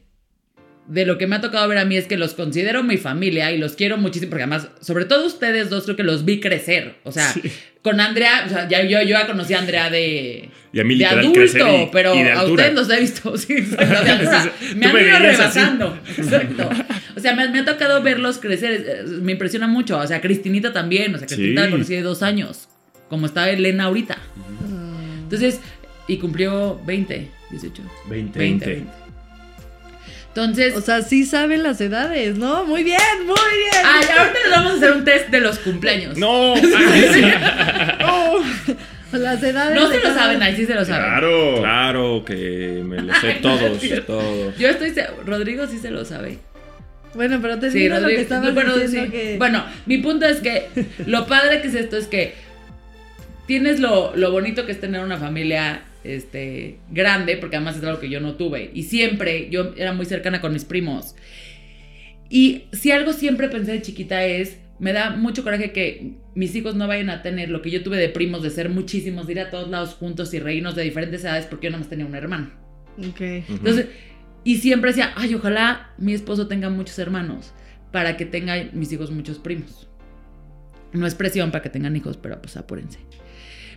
de 0.88 1.04
lo 1.08 1.18
que 1.18 1.26
me 1.26 1.36
ha 1.38 1.42
tocado 1.42 1.68
ver 1.68 1.80
a 1.80 1.86
mí 1.86 1.98
es 1.98 2.06
que 2.06 2.16
los 2.16 2.36
considero 2.36 2.84
mi 2.84 2.98
familia 2.98 3.52
y 3.52 3.58
los 3.58 3.74
quiero 3.76 3.98
muchísimo 3.98 4.30
porque 4.30 4.44
además, 4.44 4.68
sobre 4.82 5.06
todo 5.06 5.26
ustedes 5.26 5.72
dos 5.72 5.86
creo 5.86 5.96
que 5.96 6.04
los 6.04 6.26
vi 6.26 6.40
crecer, 6.40 6.98
o 7.04 7.12
sea, 7.12 7.34
con 7.82 8.00
Andrea, 8.00 8.44
o 8.46 8.50
sea, 8.50 8.68
ya 8.70 8.84
yo, 8.84 9.02
yo 9.02 9.10
ya 9.18 9.26
conocí 9.26 9.56
a 9.56 9.60
Andrea 9.62 9.90
de 9.90 10.52
Y 10.74 10.80
a 10.80 10.84
mí 10.84 10.96
de 10.96 11.08
adulto, 11.08 11.40
y- 11.42 11.90
pero 11.92 12.14
y 12.14 12.22
de 12.22 12.32
a 12.34 12.44
ustedes 12.44 12.76
los 12.76 12.88
he 12.92 13.00
visto, 13.00 13.36
sí, 13.40 13.54
exacto, 13.54 14.04
de 14.04 14.12
altura. 14.12 14.52
Me 14.76 14.86
han 14.86 14.94
me 14.94 15.02
ido 15.02 15.16
así. 15.16 15.24
rebasando, 15.26 16.00
exacto. 16.20 16.70
O 17.16 17.20
sea, 17.20 17.36
me, 17.36 17.50
me 17.50 17.60
ha 17.62 17.66
tocado 17.66 18.04
verlos 18.04 18.38
crecer, 18.38 19.06
me 19.24 19.32
impresiona 19.32 19.66
mucho, 19.66 19.98
o 19.98 20.06
sea, 20.06 20.22
Cristinita 20.22 20.72
también, 20.72 21.16
o 21.16 21.18
sea, 21.18 21.26
Cristinita 21.26 21.62
Sí. 21.62 21.66
la 21.68 21.72
conocí 21.72 21.96
de 21.96 22.02
dos 22.04 22.22
años, 22.22 22.70
como 23.10 23.26
está 23.26 23.50
Elena 23.50 23.86
ahorita. 23.86 24.18
Entonces, 25.24 25.60
y 26.08 26.18
cumplió 26.18 26.80
20, 26.86 27.30
18. 27.52 27.82
20. 28.08 28.40
20, 28.40 28.66
20. 28.66 28.92
Entonces, 30.30 30.76
O 30.76 30.82
sea, 30.82 31.02
sí 31.02 31.26
saben 31.26 31.64
las 31.64 31.80
edades, 31.80 32.38
¿no? 32.38 32.66
Muy 32.66 32.84
bien, 32.84 33.00
muy 33.26 33.36
bien. 33.36 33.86
ay, 33.86 34.06
ahorita 34.18 34.40
les 34.44 34.52
vamos 34.52 34.72
a 34.74 34.76
hacer 34.76 34.92
un 34.92 35.06
test 35.06 35.30
de 35.30 35.40
los 35.40 35.60
cumpleaños. 35.60 36.18
No. 36.18 36.54
Oh, 38.08 38.40
las 39.18 39.42
edades. 39.42 39.76
No 39.80 39.88
se 39.90 40.00
lo 40.00 40.14
saben, 40.14 40.44
ahí 40.44 40.56
sí 40.58 40.66
se 40.66 40.74
lo 40.76 40.84
saben. 40.84 41.06
claro. 41.06 41.56
Claro 41.60 42.26
que 42.26 42.82
me 42.84 43.02
lo 43.02 43.14
sé 43.16 43.28
Ay, 43.28 43.40
no, 43.42 43.58
todos, 43.58 44.06
todos. 44.06 44.58
Yo 44.58 44.68
estoy 44.68 44.94
Rodrigo 45.26 45.68
sí 45.68 45.78
se 45.80 45.90
lo 45.90 46.04
sabe. 46.04 46.40
Bueno, 47.14 47.40
pero 47.42 47.58
te 47.60 47.72
Sí, 47.72 47.80
digo 47.80 47.96
lo 47.96 48.02
Rodrigo. 48.02 48.18
que 48.18 48.22
estabas 48.24 48.54
bueno, 48.54 48.76
diciendo 48.78 49.10
sí. 49.10 49.18
que. 49.18 49.36
Bueno, 49.38 49.64
mi 49.86 50.00
punto 50.00 50.26
es 50.26 50.42
que 50.42 50.68
lo 51.06 51.28
padre 51.28 51.62
que 51.62 51.70
es 51.70 51.76
esto 51.76 51.96
es 51.96 52.08
que 52.08 52.36
tienes 53.46 53.80
lo, 53.80 54.16
lo 54.16 54.32
bonito 54.32 54.66
que 54.66 54.72
es 54.72 54.80
tener 54.80 55.04
una 55.04 55.18
familia 55.18 55.84
este, 56.04 56.80
grande, 56.92 57.38
porque 57.38 57.58
además 57.58 57.78
es 57.78 57.84
algo 57.84 58.00
que 58.00 58.10
yo 58.10 58.20
no 58.20 58.36
tuve. 58.36 58.72
Y 58.74 58.84
siempre, 58.84 59.50
yo 59.50 59.74
era 59.76 59.94
muy 59.94 60.06
cercana 60.06 60.42
con 60.42 60.54
mis 60.54 60.66
primos. 60.66 61.16
Y 62.30 62.64
si 62.72 62.92
algo 62.92 63.14
siempre 63.14 63.50
pensé 63.50 63.74
de 63.74 63.82
chiquita 63.82 64.26
es, 64.26 64.58
me 64.80 64.94
da 64.94 65.12
mucho 65.12 65.44
coraje 65.44 65.72
que 65.72 66.14
mis 66.34 66.56
hijos 66.56 66.76
no 66.76 66.88
vayan 66.88 67.10
a 67.10 67.22
tener 67.22 67.50
lo 67.50 67.62
que 67.62 67.72
yo 67.72 67.82
tuve 67.84 67.98
de 67.98 68.10
primos, 68.10 68.44
de 68.44 68.50
ser 68.50 68.70
muchísimos, 68.70 69.28
de 69.28 69.34
ir 69.34 69.40
a 69.40 69.50
todos 69.50 69.70
lados 69.70 69.94
juntos 69.94 70.34
y 70.34 70.40
reírnos 70.40 70.76
de 70.76 70.84
diferentes 70.84 71.24
edades, 71.24 71.46
porque 71.46 71.66
yo 71.66 71.72
nada 71.72 71.80
más 71.80 71.90
tenía 71.90 72.06
un 72.06 72.16
hermano. 72.16 72.52
Ok. 72.98 73.22
Entonces, 73.22 73.88
y 74.44 74.58
siempre 74.58 74.92
decía, 74.92 75.14
ay, 75.16 75.34
ojalá 75.34 75.94
mi 75.98 76.14
esposo 76.14 76.48
tenga 76.48 76.70
muchos 76.70 77.00
hermanos 77.00 77.54
para 77.92 78.18
que 78.18 78.26
tenga 78.26 78.70
mis 78.74 78.92
hijos 78.92 79.12
muchos 79.12 79.40
primos. 79.40 79.88
No 80.92 81.08
es 81.08 81.16
presión 81.16 81.52
para 81.52 81.62
que 81.62 81.70
tengan 81.70 81.96
hijos, 81.96 82.18
pero 82.18 82.42
pues 82.42 82.58
apúrense. 82.58 83.00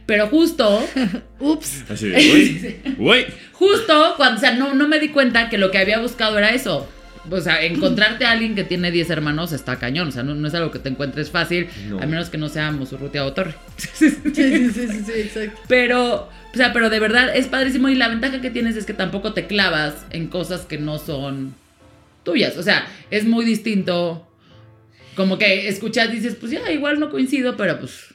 Pero 0.08 0.26
justo, 0.28 0.82
Ups. 1.38 1.84
Así 1.90 2.08
de, 2.08 2.16
uy, 2.16 2.94
uy. 2.98 3.26
justo 3.52 4.14
cuando, 4.16 4.38
o 4.38 4.40
sea, 4.40 4.52
no, 4.54 4.72
no 4.72 4.88
me 4.88 4.98
di 5.00 5.10
cuenta 5.10 5.50
que 5.50 5.58
lo 5.58 5.70
que 5.70 5.76
había 5.76 5.98
buscado 5.98 6.38
era 6.38 6.48
eso. 6.48 6.88
O 7.30 7.40
sea, 7.42 7.62
encontrarte 7.62 8.24
a 8.24 8.30
alguien 8.30 8.54
que 8.54 8.64
tiene 8.64 8.90
10 8.90 9.10
hermanos 9.10 9.52
está 9.52 9.78
cañón. 9.78 10.08
O 10.08 10.12
sea, 10.12 10.22
no, 10.22 10.34
no 10.34 10.48
es 10.48 10.54
algo 10.54 10.70
que 10.70 10.78
te 10.78 10.88
encuentres 10.88 11.30
fácil, 11.30 11.68
No. 11.90 12.00
a 12.00 12.06
menos 12.06 12.30
que 12.30 12.38
no 12.38 12.48
seamos 12.48 12.90
Urrutia 12.94 13.26
o 13.26 13.34
Torre. 13.34 13.54
Sí, 13.76 14.08
sí, 14.08 14.70
sí, 14.70 14.70
sí, 14.88 15.02
sí, 15.04 15.12
exacto. 15.14 15.60
Pero, 15.68 16.30
o 16.54 16.56
sea, 16.56 16.72
pero 16.72 16.88
de 16.88 17.00
verdad 17.00 17.36
es 17.36 17.46
padrísimo 17.48 17.90
y 17.90 17.94
la 17.94 18.08
ventaja 18.08 18.40
que 18.40 18.48
tienes 18.48 18.76
es 18.76 18.86
que 18.86 18.94
tampoco 18.94 19.34
te 19.34 19.46
clavas 19.46 20.06
en 20.08 20.28
cosas 20.28 20.62
que 20.62 20.78
no 20.78 20.98
son 20.98 21.54
tuyas. 22.22 22.56
O 22.56 22.62
sea, 22.62 22.86
es 23.10 23.26
muy 23.26 23.44
distinto. 23.44 24.26
Como 25.16 25.36
que 25.36 25.68
escuchas 25.68 26.08
y 26.08 26.12
dices, 26.16 26.34
pues 26.40 26.50
ya, 26.52 26.72
igual 26.72 26.98
no 26.98 27.10
coincido, 27.10 27.58
pero 27.58 27.78
pues 27.78 28.14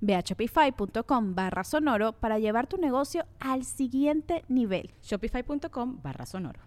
Ve 0.00 0.14
a 0.14 0.20
shopify.com 0.20 1.34
barra 1.34 1.64
sonoro 1.64 2.12
para 2.12 2.38
llevar 2.38 2.66
tu 2.66 2.76
negocio 2.76 3.24
al 3.38 3.64
siguiente 3.64 4.44
nivel. 4.48 4.90
Shopify.com 5.02 6.00
barra 6.02 6.26
sonoro. 6.26 6.60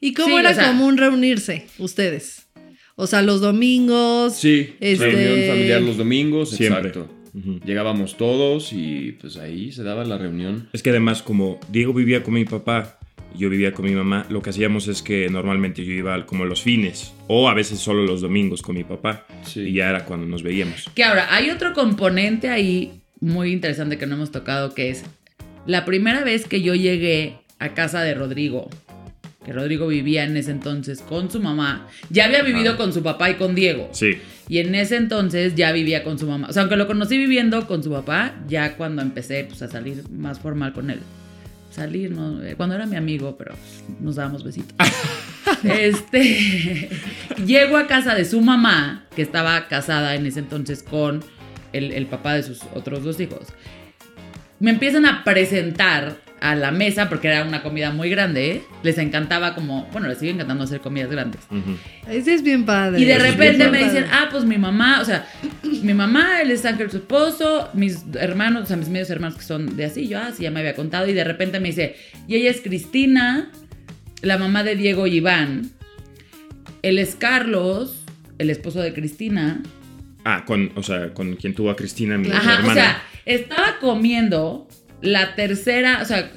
¿Y 0.00 0.14
cómo 0.14 0.28
Sí, 0.28 0.36
era 0.36 0.50
o 0.50 0.54
sea- 0.54 0.68
común 0.68 0.96
reunirse 0.96 1.66
ustedes? 1.78 2.48
O 2.96 3.06
sea, 3.06 3.22
los 3.22 3.40
domingos. 3.40 4.34
Sí, 4.34 4.74
Este- 4.80 5.06
reunión 5.10 5.48
familiar 5.48 5.82
los 5.82 5.96
domingos, 5.96 6.50
Siempre. 6.50 6.88
exacto. 6.88 7.14
Llegábamos 7.64 8.16
todos 8.16 8.72
y 8.72 9.12
pues 9.20 9.36
ahí 9.36 9.70
se 9.72 9.82
daba 9.84 10.04
la 10.04 10.18
reunión. 10.18 10.68
Es 10.72 10.82
que 10.82 10.90
además, 10.90 11.22
como 11.22 11.58
Diego 11.70 11.92
vivía 11.94 12.22
con 12.22 12.34
mi 12.34 12.44
papá 12.44 12.98
yo 13.36 13.48
vivía 13.48 13.72
con 13.72 13.84
mi 13.84 13.92
mamá, 13.92 14.26
lo 14.28 14.42
que 14.42 14.50
hacíamos 14.50 14.88
es 14.88 15.02
que 15.02 15.28
normalmente 15.30 15.84
yo 15.84 15.92
iba 15.92 16.26
como 16.26 16.44
los 16.44 16.62
fines 16.62 17.12
o 17.28 17.48
a 17.48 17.54
veces 17.54 17.78
solo 17.78 18.02
los 18.04 18.20
domingos 18.20 18.62
con 18.62 18.74
mi 18.76 18.84
papá. 18.84 19.26
Sí. 19.44 19.60
Y 19.60 19.72
ya 19.74 19.88
era 19.90 20.04
cuando 20.04 20.26
nos 20.26 20.42
veíamos. 20.42 20.88
Que 20.94 21.04
ahora, 21.04 21.34
hay 21.34 21.50
otro 21.50 21.72
componente 21.72 22.48
ahí 22.48 23.00
muy 23.20 23.52
interesante 23.52 23.98
que 23.98 24.06
no 24.06 24.16
hemos 24.16 24.30
tocado, 24.32 24.74
que 24.74 24.90
es 24.90 25.04
la 25.66 25.84
primera 25.84 26.24
vez 26.24 26.46
que 26.46 26.62
yo 26.62 26.74
llegué 26.74 27.34
a 27.58 27.74
casa 27.74 28.02
de 28.02 28.14
Rodrigo, 28.14 28.68
que 29.44 29.52
Rodrigo 29.52 29.86
vivía 29.86 30.24
en 30.24 30.36
ese 30.36 30.50
entonces 30.50 31.00
con 31.00 31.30
su 31.30 31.40
mamá, 31.40 31.86
ya 32.10 32.24
había 32.26 32.42
vivido 32.42 32.72
Ah. 32.72 32.76
con 32.76 32.92
su 32.92 33.02
papá 33.02 33.30
y 33.30 33.34
con 33.34 33.54
Diego. 33.54 33.88
Sí. 33.92 34.16
Y 34.48 34.58
en 34.58 34.74
ese 34.74 34.96
entonces 34.96 35.54
ya 35.54 35.70
vivía 35.72 36.02
con 36.02 36.18
su 36.18 36.26
mamá. 36.26 36.48
O 36.50 36.52
sea, 36.52 36.62
aunque 36.62 36.76
lo 36.76 36.86
conocí 36.86 37.16
viviendo 37.16 37.66
con 37.66 37.82
su 37.84 37.90
papá, 37.90 38.34
ya 38.48 38.76
cuando 38.76 39.00
empecé 39.02 39.44
pues, 39.44 39.62
a 39.62 39.68
salir 39.68 40.02
más 40.10 40.40
formal 40.40 40.72
con 40.72 40.90
él. 40.90 41.00
Salir, 41.70 42.10
¿no? 42.10 42.42
Eh, 42.42 42.54
Cuando 42.56 42.74
era 42.74 42.86
mi 42.86 42.96
amigo, 42.96 43.36
pero 43.38 43.54
nos 44.00 44.16
dábamos 44.16 44.44
besitos. 44.44 44.74
este. 45.64 46.90
Llego 47.46 47.76
a 47.76 47.86
casa 47.86 48.14
de 48.14 48.24
su 48.24 48.40
mamá, 48.40 49.04
que 49.14 49.22
estaba 49.22 49.68
casada 49.68 50.14
en 50.14 50.26
ese 50.26 50.40
entonces 50.40 50.82
con 50.82 51.22
el, 51.72 51.92
el 51.92 52.06
papá 52.06 52.34
de 52.34 52.42
sus 52.42 52.60
otros 52.74 53.04
dos 53.04 53.20
hijos. 53.20 53.48
Me 54.58 54.70
empiezan 54.70 55.06
a 55.06 55.24
presentar 55.24 56.16
a 56.40 56.54
la 56.54 56.70
mesa, 56.70 57.08
porque 57.08 57.28
era 57.28 57.44
una 57.44 57.62
comida 57.62 57.90
muy 57.90 58.08
grande. 58.10 58.50
¿eh? 58.50 58.62
Les 58.82 58.98
encantaba 58.98 59.54
como. 59.54 59.86
Bueno, 59.92 60.08
les 60.08 60.18
sigue 60.18 60.32
encantando 60.32 60.64
hacer 60.64 60.80
comidas 60.80 61.10
grandes. 61.10 61.40
Ese 62.08 62.34
es 62.34 62.42
bien 62.42 62.64
padre. 62.64 63.00
Y 63.00 63.04
de 63.04 63.18
repente 63.18 63.68
me 63.68 63.78
padre. 63.78 63.84
dicen, 63.84 64.06
ah, 64.12 64.28
pues 64.30 64.44
mi 64.44 64.58
mamá, 64.58 65.00
o 65.00 65.04
sea, 65.04 65.26
mi 65.82 65.94
mamá, 65.94 66.40
él 66.42 66.50
es 66.50 66.64
Ángel, 66.64 66.90
su 66.90 66.98
esposo, 66.98 67.68
mis 67.74 68.00
hermanos, 68.14 68.64
o 68.64 68.66
sea, 68.66 68.76
mis 68.76 68.88
medios 68.88 69.10
hermanos 69.10 69.36
que 69.38 69.44
son 69.44 69.76
de 69.76 69.84
así, 69.84 70.08
yo, 70.08 70.18
ah, 70.18 70.30
sí, 70.36 70.42
ya 70.44 70.50
me 70.50 70.60
había 70.60 70.74
contado, 70.74 71.06
y 71.08 71.12
de 71.12 71.24
repente 71.24 71.60
me 71.60 71.68
dice, 71.68 71.96
y 72.28 72.36
ella 72.36 72.50
es 72.50 72.60
Cristina, 72.60 73.50
la 74.22 74.38
mamá 74.38 74.62
de 74.64 74.76
Diego 74.76 75.06
y 75.06 75.16
Iván, 75.16 75.70
él 76.82 76.98
es 76.98 77.14
Carlos, 77.14 78.04
el 78.38 78.50
esposo 78.50 78.80
de 78.80 78.92
Cristina, 78.92 79.62
Ah, 80.24 80.44
con, 80.46 80.70
o 80.74 80.82
sea, 80.82 81.14
con 81.14 81.36
quien 81.36 81.54
tuvo 81.54 81.70
a 81.70 81.76
Cristina, 81.76 82.18
mi 82.18 82.28
Ajá, 82.28 82.56
hermana. 82.56 82.70
o 82.70 82.74
sea, 82.74 83.02
estaba 83.24 83.78
comiendo 83.80 84.68
la 85.00 85.34
tercera, 85.34 86.00
o 86.02 86.04
sea, 86.04 86.30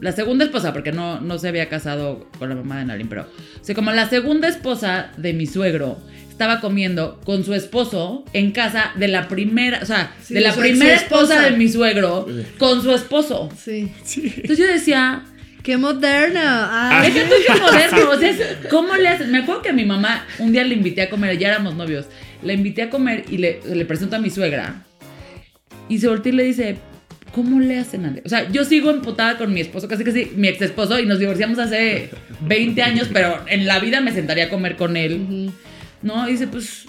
la 0.00 0.10
segunda 0.12 0.44
esposa, 0.44 0.72
porque 0.72 0.90
no, 0.90 1.20
no 1.20 1.38
se 1.38 1.46
había 1.46 1.68
casado 1.68 2.28
con 2.40 2.48
la 2.48 2.56
mamá 2.56 2.78
de 2.78 2.86
Nalin, 2.86 3.08
pero, 3.08 3.22
o 3.22 3.64
sea, 3.64 3.74
como 3.76 3.92
la 3.92 4.08
segunda 4.08 4.48
esposa 4.48 5.12
de 5.16 5.32
mi 5.32 5.46
suegro 5.46 5.98
estaba 6.40 6.62
comiendo 6.62 7.20
con 7.22 7.44
su 7.44 7.52
esposo 7.52 8.24
en 8.32 8.52
casa 8.52 8.92
de 8.96 9.08
la 9.08 9.28
primera, 9.28 9.80
o 9.82 9.84
sea, 9.84 10.14
Sí, 10.22 10.32
de 10.32 10.40
la 10.40 10.54
primera 10.54 10.94
esposa 10.94 11.42
de 11.42 11.50
mi 11.50 11.68
suegro 11.68 12.26
con 12.56 12.80
su 12.80 12.90
esposo. 12.92 13.50
Sí. 13.62 13.92
Entonces 14.06 14.58
yo 14.58 14.66
decía, 14.66 15.24
¡Qué 15.62 15.76
moderno! 15.76 16.40
Ah, 16.42 17.04
es 17.06 17.12
que 17.12 17.24
tú 17.24 17.34
qué 17.46 17.60
moderno, 17.60 18.10
o 18.10 18.18
sea, 18.18 18.34
¿cómo 18.70 18.96
le 18.96 19.08
haces? 19.08 19.28
Me 19.28 19.40
acuerdo 19.40 19.60
que 19.60 19.68
a 19.68 19.74
mi 19.74 19.84
mamá 19.84 20.24
un 20.38 20.52
día 20.52 20.64
le 20.64 20.74
invité 20.74 21.02
a 21.02 21.10
comer, 21.10 21.36
ya 21.36 21.48
éramos 21.48 21.74
novios, 21.74 22.06
la 22.42 22.54
invité 22.54 22.80
a 22.80 22.88
comer 22.88 23.26
y 23.28 23.36
le, 23.36 23.60
le 23.70 23.84
presento 23.84 24.16
a 24.16 24.18
mi 24.18 24.30
suegra 24.30 24.82
y 25.90 25.98
se 25.98 26.08
voltea 26.08 26.32
y 26.32 26.36
le 26.36 26.44
dice, 26.44 26.76
¿cómo 27.34 27.60
le 27.60 27.78
hacen 27.78 28.06
a 28.06 28.14
O 28.24 28.28
sea, 28.30 28.50
yo 28.50 28.64
sigo 28.64 28.88
emputada 28.88 29.36
con 29.36 29.52
mi 29.52 29.60
esposo, 29.60 29.88
casi 29.88 30.04
casi 30.04 30.32
mi 30.36 30.48
ex 30.48 30.62
esposo 30.62 30.98
y 30.98 31.04
nos 31.04 31.18
divorciamos 31.18 31.58
hace 31.58 32.08
20 32.40 32.82
años, 32.82 33.10
pero 33.12 33.44
en 33.46 33.66
la 33.66 33.78
vida 33.78 34.00
me 34.00 34.12
sentaría 34.12 34.46
a 34.46 34.48
comer 34.48 34.76
con 34.76 34.96
él, 34.96 35.20
Ujú. 35.28 35.52
¿No? 36.02 36.28
Y 36.28 36.32
dice, 36.32 36.46
pues, 36.46 36.86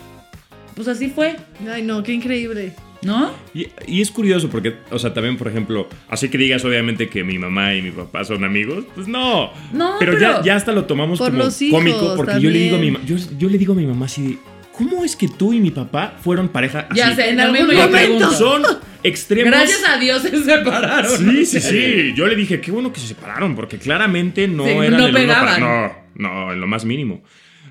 pues 0.76 0.88
así 0.88 1.10
fue, 1.10 1.36
Ay, 1.71 1.84
no, 1.84 2.04
qué 2.04 2.13
increíble. 2.13 2.74
¿no? 3.04 3.32
Y, 3.56 3.65
y 3.88 4.02
es 4.02 4.12
curioso 4.12 4.47
porque, 4.50 4.76
o 4.91 5.00
sea, 5.00 5.12
también, 5.12 5.36
por 5.36 5.47
ejemplo, 5.47 5.89
así 6.08 6.30
que 6.30 6.38
digas 6.38 6.63
obviamente 6.65 7.10
que 7.10 7.24
mi 7.24 7.39
mamá 7.39 7.74
y 7.74 7.82
mi 7.82 7.89
papá 7.89 8.24
son 8.24 8.43
amigos, 8.43 8.86
pues 8.93 9.08
no. 9.08 9.52
No, 9.74 9.95
pero, 10.00 10.12
pero- 10.13 10.19
Ya, 10.38 10.41
ya 10.43 10.56
hasta 10.56 10.71
lo 10.71 10.86
tomamos 10.86 11.17
Por 11.17 11.32
como 11.32 11.43
los 11.45 11.60
hijos 11.63 11.80
cómico 11.80 12.13
porque 12.15 12.39
yo 12.39 12.50
le 12.52 12.60
digo 12.60 12.76
a 12.76 12.80
mi 12.80 12.91
yo, 13.06 13.15
yo 13.39 13.50
le 13.50 13.58
digo 13.58 13.74
a 13.74 13.76
mi 13.76 13.88
mamá 13.88 14.06
así 14.06 14.38
¿cómo 14.78 15.04
es 15.04 15.15
que 15.15 15.28
tú 15.28 15.52
y 15.52 15.60
mi 15.60 15.71
papá 15.71 16.13
fueron 16.21 16.47
pareja 16.50 16.86
así? 16.89 17.00
Ya 17.00 17.15
sé, 17.15 17.30
en 17.30 17.39
En 17.39 17.47
el 17.47 17.52
mismo 17.54 17.69
algún 17.71 17.86
momento. 17.86 17.97
pregunto. 17.97 18.32
Son 18.34 18.62
extremos. 19.04 19.52
Gracias 19.52 19.84
a 19.88 19.97
Dios 19.97 20.21
se 20.21 20.43
separaron. 20.43 21.17
Sí, 21.17 21.45
sí, 21.47 21.60
sí. 21.60 22.13
Yo 22.15 22.28
le 22.28 22.36
dije, 22.36 22.62
qué 22.62 22.69
bueno 22.71 22.93
que 22.93 23.00
se 23.00 23.08
separaron, 23.08 23.56
porque 23.56 23.78
claramente 23.80 24.47
no 24.47 24.63
Sí, 24.63 24.69
eran 24.69 24.91
no 24.91 25.08
el 25.08 25.15
uno 25.15 25.28
para- 25.34 25.56
pegaban. 25.58 25.60
No, 25.62 25.91
no, 26.15 26.54
en 26.54 26.62
lo 26.62 26.67
más 26.67 26.86
mínimo. 26.86 27.21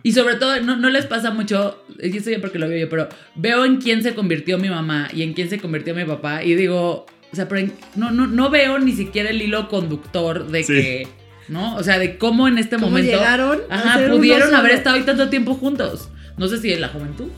Y 0.03 0.13
sobre 0.13 0.37
todo, 0.37 0.61
no, 0.63 0.77
no 0.77 0.89
les 0.91 1.07
pasa 1.07 1.31
mucho, 1.31 1.85
y 2.03 2.17
esto 2.17 2.31
ya 2.31 2.41
porque 2.41 2.59
lo 2.59 2.69
veo 2.69 2.79
yo, 2.79 2.89
pero 2.89 3.09
veo 3.35 3.65
en 3.65 3.77
quién 3.79 4.03
se 4.03 4.15
convirtió 4.15 4.57
mi 4.59 4.71
mamá 4.71 5.09
y 5.13 5.23
en 5.23 5.35
quién 5.35 5.51
se 5.51 5.59
convirtió 5.59 5.95
mi 5.95 6.05
papá 6.05 6.43
y 6.43 6.55
digo, 6.55 7.07
o 7.33 7.37
sea, 7.37 7.49
pero 7.49 7.61
en- 7.61 7.73
no, 7.97 8.11
no, 8.11 8.27
no 8.27 8.49
veo 8.51 8.79
ni 8.79 8.93
siquiera 8.93 9.31
el 9.31 9.43
hilo 9.43 9.69
conductor 9.69 10.47
de 10.49 10.63
Sí. 10.65 10.73
que, 10.73 11.09
¿no? 11.49 11.77
O 11.77 11.83
sea, 11.83 11.99
de 11.99 12.17
cómo 12.19 12.49
en 12.49 12.59
este 12.59 12.77
¿Cómo 12.77 12.89
momento 12.89 13.13
llegaron 13.13 13.61
ajá, 13.69 14.01
pudieron 14.09 14.55
haber 14.55 14.73
estado 14.73 14.97
ahí 14.97 15.03
tanto 15.03 15.29
tiempo 15.29 15.55
juntos. 15.55 16.09
No 16.39 16.49
sé 16.49 16.59
si 16.59 16.73
en 16.73 16.81
la 16.81 16.89
juventud. 16.89 17.29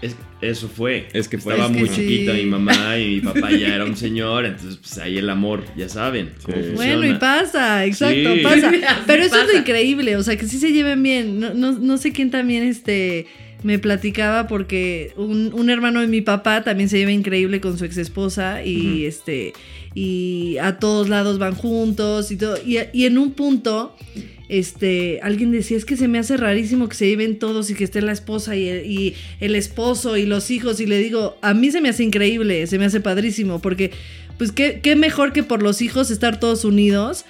Es- 0.00 0.16
eso 0.42 0.68
fue. 0.68 1.08
Es 1.12 1.28
que 1.28 1.38
fue. 1.38 1.54
Estaba 1.54 1.70
Es 1.70 1.76
que 1.76 1.80
muy 1.80 1.88
sí. 1.88 1.94
chiquita 2.02 2.32
mi 2.34 2.44
mamá 2.44 2.98
y 2.98 3.06
mi 3.14 3.20
papá 3.20 3.50
ya 3.50 3.74
era 3.74 3.84
un 3.84 3.96
señor, 4.06 4.44
entonces 4.44 4.76
pues 4.76 4.98
ahí 4.98 5.16
el 5.18 5.30
amor, 5.30 5.64
ya 5.76 5.88
saben 5.88 6.30
Sí. 6.44 6.52
Bueno, 6.74 7.06
y 7.06 7.14
pasa, 7.14 7.86
exacto, 7.86 8.34
Sí. 8.34 8.40
pasa. 8.42 8.70
Pero 9.06 9.22
eso 9.22 9.40
es 9.40 9.52
lo 9.52 9.58
increíble, 9.58 10.16
o 10.16 10.22
sea, 10.22 10.36
que 10.36 10.46
sí 10.46 10.58
se 10.58 10.72
lleven 10.72 11.02
bien. 11.02 11.40
No, 11.40 11.54
no, 11.54 11.72
no 11.72 11.96
sé 11.96 12.12
quién 12.12 12.30
también 12.30 12.64
este, 12.64 13.26
me 13.62 13.78
platicaba 13.78 14.48
porque 14.48 15.12
un, 15.16 15.52
un 15.54 15.70
hermano 15.70 16.00
de 16.00 16.08
mi 16.08 16.20
papá 16.20 16.62
también 16.64 16.88
se 16.88 16.98
lleva 16.98 17.12
increíble 17.12 17.60
con 17.60 17.78
su 17.78 17.84
ex 17.84 17.96
esposa 17.96 18.64
y 18.64 19.06
este 19.06 19.52
y 19.94 20.56
a 20.58 20.78
todos 20.78 21.08
lados 21.08 21.38
van 21.38 21.54
juntos 21.54 22.30
y 22.32 22.36
todo. 22.36 22.56
Y, 22.66 22.78
y 22.92 23.04
en 23.04 23.18
un 23.18 23.32
punto, 23.32 23.94
este, 24.48 25.20
alguien 25.22 25.50
decía, 25.50 25.76
es 25.76 25.84
que 25.84 25.96
se 25.96 26.08
me 26.08 26.18
hace 26.18 26.36
rarísimo 26.36 26.88
que 26.88 26.96
se 26.96 27.06
lleven 27.06 27.38
todos 27.38 27.70
y 27.70 27.74
que 27.74 27.84
esté 27.84 28.02
la 28.02 28.12
esposa 28.12 28.56
y 28.56 28.68
el, 28.68 28.86
y 28.86 29.14
el 29.40 29.54
esposo 29.54 30.16
y 30.16 30.26
los 30.26 30.50
hijos. 30.50 30.80
Y 30.80 30.86
le 30.86 30.98
digo, 30.98 31.36
a 31.42 31.54
mí 31.54 31.70
se 31.70 31.80
me 31.80 31.88
hace 31.88 32.02
increíble, 32.04 32.66
se 32.66 32.78
me 32.78 32.84
hace 32.84 33.00
padrísimo, 33.00 33.60
porque 33.60 33.92
pues 34.38 34.52
qué, 34.52 34.80
qué 34.82 34.96
mejor 34.96 35.32
que 35.32 35.42
por 35.42 35.62
los 35.62 35.82
hijos 35.82 36.10
estar 36.10 36.40
todos 36.40 36.64
unidos. 36.64 37.24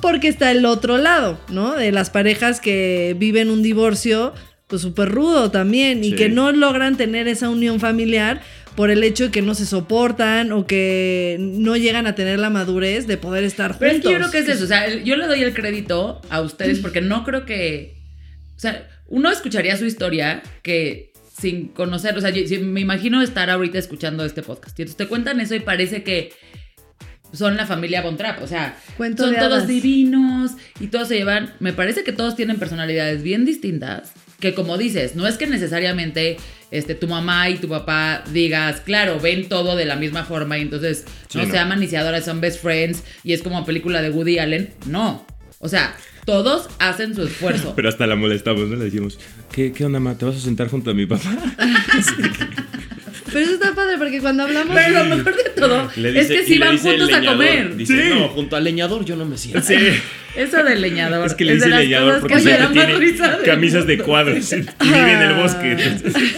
Porque 0.00 0.26
está 0.26 0.50
el 0.50 0.66
otro 0.66 0.98
lado, 0.98 1.38
¿no? 1.48 1.76
De 1.76 1.92
las 1.92 2.10
parejas 2.10 2.60
que 2.60 3.14
viven 3.16 3.50
un 3.50 3.62
divorcio, 3.62 4.34
pues 4.66 4.82
súper 4.82 5.08
rudo 5.08 5.52
también, 5.52 6.02
y 6.02 6.16
que 6.16 6.28
no 6.28 6.50
logran 6.50 6.96
tener 6.96 7.28
esa 7.28 7.48
unión 7.48 7.78
familiar 7.78 8.40
por 8.76 8.90
el 8.90 9.04
hecho 9.04 9.24
de 9.24 9.30
que 9.30 9.42
no 9.42 9.54
se 9.54 9.66
soportan 9.66 10.52
o 10.52 10.66
que 10.66 11.36
no 11.40 11.76
llegan 11.76 12.06
a 12.06 12.14
tener 12.14 12.38
la 12.38 12.48
madurez 12.50 13.06
de 13.06 13.16
poder 13.18 13.44
estar 13.44 13.78
Pero 13.78 13.90
es 13.90 13.96
juntos. 13.98 14.08
que 14.10 14.12
yo 14.14 14.18
creo 14.18 14.30
que 14.30 14.38
es 14.50 14.56
eso. 14.56 14.64
O 14.64 14.68
sea, 14.68 14.88
yo 15.02 15.16
le 15.16 15.26
doy 15.26 15.42
el 15.42 15.52
crédito 15.52 16.20
a 16.30 16.40
ustedes 16.40 16.78
porque 16.78 17.00
no 17.00 17.24
creo 17.24 17.44
que. 17.44 17.96
O 18.56 18.60
sea, 18.60 18.88
uno 19.08 19.30
escucharía 19.30 19.76
su 19.76 19.84
historia 19.84 20.42
que 20.62 21.12
sin 21.38 21.68
conocer. 21.68 22.16
O 22.16 22.20
sea, 22.20 22.30
yo- 22.30 22.60
me 22.60 22.80
imagino 22.80 23.20
estar 23.22 23.50
ahorita 23.50 23.78
escuchando 23.78 24.24
este 24.24 24.42
podcast. 24.42 24.78
Y 24.78 24.82
entonces 24.82 24.96
te 24.96 25.06
cuentan 25.06 25.40
eso 25.40 25.54
y 25.54 25.60
parece 25.60 26.02
que 26.02 26.32
son 27.32 27.56
la 27.56 27.66
familia 27.66 28.00
Von 28.02 28.16
Trapp. 28.16 28.42
O 28.42 28.46
sea, 28.46 28.76
Cuento 28.96 29.24
son 29.24 29.34
todos 29.36 29.66
divinos 29.66 30.52
y 30.80 30.86
todos 30.88 31.08
se 31.08 31.16
llevan. 31.16 31.52
Me 31.60 31.72
parece 31.72 32.04
que 32.04 32.12
todos 32.12 32.36
tienen 32.36 32.58
personalidades 32.58 33.22
bien 33.22 33.44
distintas. 33.44 34.12
Que 34.42 34.54
como 34.54 34.76
dices, 34.76 35.14
no 35.14 35.26
es 35.28 35.36
que 35.38 35.46
necesariamente 35.46 36.36
este, 36.72 36.94
tu 36.96 37.06
mamá 37.06 37.48
y 37.48 37.58
tu 37.58 37.68
papá 37.68 38.24
digas, 38.32 38.80
claro, 38.80 39.20
ven 39.20 39.48
todo 39.48 39.76
de 39.76 39.84
la 39.84 39.94
misma 39.96 40.24
forma 40.24 40.58
y 40.58 40.62
entonces 40.62 41.04
Sí, 41.28 41.38
no, 41.38 41.44
no. 41.46 41.50
se 41.52 41.58
aman 41.58 41.78
ni 41.80 41.86
se 41.86 41.96
adoran, 41.96 42.22
son 42.24 42.40
best 42.40 42.60
friends 42.60 43.04
y 43.22 43.34
es 43.34 43.42
como 43.42 43.64
película 43.64 44.02
de 44.02 44.10
Woody 44.10 44.38
Allen. 44.40 44.70
No. 44.86 45.24
O 45.60 45.68
sea, 45.68 45.94
todos 46.24 46.68
hacen 46.80 47.14
su 47.14 47.22
esfuerzo. 47.22 47.72
Pero 47.76 47.88
hasta 47.88 48.06
la 48.08 48.16
molestamos, 48.16 48.68
¿no? 48.68 48.74
Le 48.74 48.86
decimos, 48.86 49.16
¿qué, 49.52 49.70
qué 49.72 49.84
onda, 49.84 50.00
ma? 50.00 50.18
¿Te 50.18 50.24
vas 50.24 50.34
a 50.34 50.40
sentar 50.40 50.66
junto 50.68 50.90
a 50.90 50.94
mi 50.94 51.06
papá? 51.06 51.22
Pero 53.26 53.38
eso 53.44 53.54
está 53.54 53.74
padre 53.74 53.96
porque 53.96 54.20
cuando 54.20 54.42
hablamos... 54.42 54.74
Pero 54.76 55.04
lo 55.04 55.16
mejor 55.16 55.36
de 55.36 55.50
todo 55.50 55.90
es 55.94 56.26
que 56.28 56.42
le 56.48 56.58
van 56.58 56.78
juntos 56.78 57.12
a 57.12 57.24
comer. 57.24 57.76
Dice, 57.76 57.96
Sí. 57.96 58.08
no, 58.10 58.28
junto 58.28 58.56
al 58.56 58.64
leñador 58.64 59.04
yo 59.04 59.16
no 59.16 59.24
me 59.24 59.38
siento. 59.38 59.62
Sí. 59.62 59.76
Eso 60.36 60.62
del 60.64 60.80
leñador. 60.80 61.26
Es 61.26 61.34
que 61.34 61.44
le 61.44 61.54
dice 61.54 61.68
leñador 61.68 62.20
porque 62.20 62.40
siempre 62.40 62.66
tiene 62.68 62.96
risa 62.96 63.38
camisas 63.44 63.86
de 63.86 63.98
cuadros 63.98 64.52
y 64.52 64.56
vive 64.80 65.12
en 65.12 65.22
el 65.22 65.34
bosque. 65.34 65.72
entonces, 65.72 66.34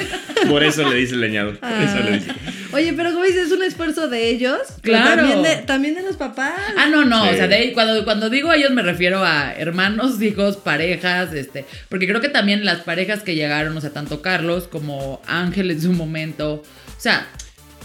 por 0.48 0.62
eso 0.64 0.88
le 0.88 0.96
dice 0.96 1.16
leñador. 1.16 1.58
Por 1.58 1.70
eso 1.70 1.98
le 2.04 2.12
dice. 2.18 2.32
Oye, 2.72 2.92
pero 2.92 3.12
como 3.12 3.24
dices, 3.24 3.46
es 3.46 3.52
un 3.52 3.62
esfuerzo 3.62 4.08
de 4.08 4.28
ellos. 4.30 4.58
Claro. 4.82 5.22
También 5.22 5.42
de, 5.42 5.56
también 5.64 5.94
de 5.94 6.02
los 6.02 6.16
papás. 6.16 6.54
Ah, 6.76 6.88
no, 6.90 7.04
no, 7.04 7.22
Sí. 7.24 7.30
o 7.30 7.36
sea, 7.36 7.46
de 7.46 7.72
cuando, 7.72 8.04
cuando 8.04 8.30
digo 8.30 8.52
ellos 8.52 8.72
me 8.72 8.82
refiero 8.82 9.24
a 9.24 9.52
hermanos, 9.54 10.20
hijos, 10.20 10.56
parejas, 10.56 11.32
este, 11.32 11.64
porque 11.88 12.08
creo 12.08 12.20
que 12.20 12.28
también 12.28 12.64
las 12.64 12.80
parejas 12.80 13.22
que 13.22 13.36
llegaron, 13.36 13.76
o 13.76 13.80
sea, 13.80 13.90
tanto 13.90 14.22
Carlos 14.22 14.66
como 14.66 15.22
Ángel 15.28 15.70
en 15.70 15.80
su 15.80 15.92
momento, 15.92 16.54
o 16.54 16.64
sea, 17.00 17.28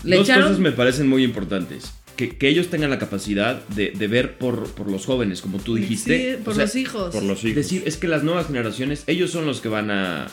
le 0.04 0.16
Dos 0.16 0.28
echaron... 0.28 0.46
cosas 0.46 0.60
me 0.60 0.72
parecen 0.72 1.08
muy 1.08 1.24
importantes. 1.24 1.92
Que, 2.20 2.36
que 2.36 2.50
ellos 2.50 2.68
tengan 2.68 2.90
la 2.90 3.00
capacidad 3.00 3.66
de, 3.70 3.92
de 3.92 4.08
ver 4.10 4.38
por, 4.38 4.70
por 4.72 4.92
los 4.92 5.06
jóvenes, 5.06 5.42
como 5.42 5.58
tú 5.58 5.76
dijiste. 5.76 6.36
Sí, 6.36 6.44
por 6.44 6.52
O 6.52 6.56
sea, 6.58 6.66
los 6.66 6.76
hijos. 6.76 7.16
Por 7.16 7.24
los 7.24 7.46
hijos. 7.46 7.56
Decir, 7.56 7.84
es 7.86 7.96
que 7.96 8.10
las 8.10 8.26
nuevas 8.26 8.48
generaciones, 8.48 9.06
ellos 9.08 9.32
son 9.32 9.46
los 9.46 9.62
que 9.62 9.70
van 9.70 9.90
a, 9.90 10.28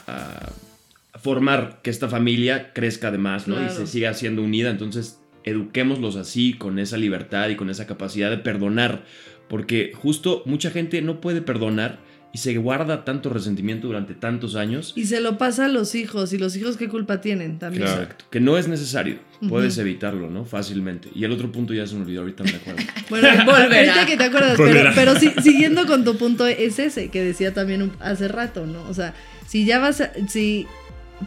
formar 1.22 1.78
que 1.84 1.90
esta 1.90 2.08
familia 2.08 2.72
crezca 2.72 3.06
además, 3.06 3.46
¿no? 3.46 3.64
Y 3.64 3.70
se 3.70 3.86
siga 3.86 4.14
siendo 4.14 4.42
unida. 4.42 4.70
Entonces, 4.70 5.20
eduquémoslos 5.44 6.16
así, 6.16 6.54
con 6.54 6.80
esa 6.80 6.96
libertad 6.96 7.50
y 7.50 7.54
con 7.54 7.70
esa 7.70 7.86
capacidad 7.86 8.30
de 8.30 8.38
perdonar. 8.38 9.04
Porque 9.46 9.92
justo 9.94 10.42
mucha 10.44 10.72
gente 10.72 11.00
no 11.02 11.20
puede 11.20 11.40
perdonar 11.40 12.00
y 12.36 12.38
se 12.38 12.54
guarda 12.58 13.02
tanto 13.04 13.30
resentimiento 13.30 13.86
durante 13.86 14.12
tantos 14.14 14.56
años. 14.56 14.92
Y 14.94 15.06
se 15.06 15.20
lo 15.22 15.38
pasa 15.38 15.64
a 15.64 15.68
los 15.68 15.94
hijos. 15.94 16.34
¿Y 16.34 16.38
los 16.38 16.54
hijos 16.54 16.76
qué 16.76 16.86
culpa 16.88 17.22
tienen 17.22 17.58
también? 17.58 17.84
Claro. 17.84 18.02
Exacto. 18.02 18.26
Que 18.30 18.40
no 18.40 18.58
es 18.58 18.68
necesario. 18.68 19.18
Puedes 19.48 19.78
evitarlo, 19.78 20.28
¿no? 20.28 20.44
Fácilmente. 20.44 21.08
Y 21.14 21.24
el 21.24 21.32
otro 21.32 21.50
punto 21.50 21.72
ya 21.72 21.86
se 21.86 21.94
me 21.94 22.02
olvidó, 22.02 22.20
ahorita 22.20 22.44
me 22.44 22.50
acuerdo. 22.50 22.82
Bueno, 23.08 23.28
Volverá. 23.46 23.92
ahorita 23.94 24.06
que 24.06 24.16
te 24.18 24.24
acuerdas, 24.24 24.54
pero, 24.56 24.68
Volverá. 24.68 24.92
pero 24.94 25.14
sí- 25.18 25.32
siguiendo 25.42 25.86
con 25.86 26.04
tu 26.04 26.16
punto 26.18 26.46
es 26.46 26.78
ese 26.78 27.08
que 27.08 27.22
decía 27.22 27.54
también 27.54 27.80
un- 27.82 27.92
hace 28.00 28.28
rato, 28.28 28.66
¿no? 28.66 28.82
O 28.88 28.92
sea, 28.94 29.14
si 29.46 29.64
ya 29.64 29.78
vas 29.78 30.00
a, 30.02 30.10
si 30.28 30.66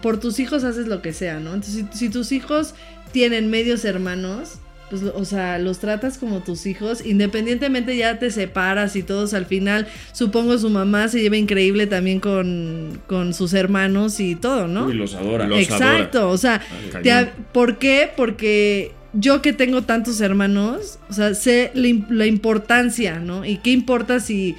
por 0.03 0.19
tus 0.19 0.39
hijos 0.39 0.63
haces 0.63 0.87
lo 0.87 1.01
que 1.01 1.13
sea, 1.13 1.39
¿no? 1.39 1.53
Entonces, 1.55 1.85
si, 1.91 1.97
si 1.97 2.09
tus 2.09 2.31
hijos 2.31 2.75
tienen 3.11 3.49
medios 3.49 3.83
hermanos, 3.85 4.59
pues, 4.89 5.03
o 5.03 5.25
sea, 5.25 5.59
los 5.59 5.79
tratas 5.79 6.17
como 6.17 6.39
tus 6.39 6.65
hijos, 6.65 7.05
independientemente 7.05 7.95
ya 7.95 8.17
te 8.19 8.31
separas 8.31 8.95
y 8.95 9.03
todos 9.03 9.33
al 9.33 9.45
final, 9.45 9.87
supongo 10.13 10.57
su 10.57 10.69
mamá 10.69 11.07
se 11.07 11.21
lleva 11.21 11.37
increíble 11.37 11.87
también 11.87 12.19
con, 12.19 12.99
con 13.07 13.33
sus 13.33 13.53
hermanos 13.53 14.19
y 14.19 14.35
todo, 14.35 14.67
¿no? 14.67 14.85
Uy, 14.85 14.93
los 14.93 15.13
adora. 15.13 15.47
Los 15.47 15.59
Exacto, 15.59 16.29
o 16.29 16.37
sea, 16.37 16.61
te 17.03 17.27
¿por 17.51 17.77
qué? 17.77 18.09
Porque 18.15 18.93
yo 19.13 19.41
que 19.41 19.53
tengo 19.53 19.83
tantos 19.83 20.21
hermanos, 20.21 20.99
o 21.09 21.13
sea, 21.13 21.33
sé 21.33 21.71
la, 21.73 21.89
la 22.09 22.25
importancia, 22.25 23.19
¿no? 23.19 23.45
Y 23.45 23.57
qué 23.57 23.71
importa 23.71 24.19
si, 24.19 24.55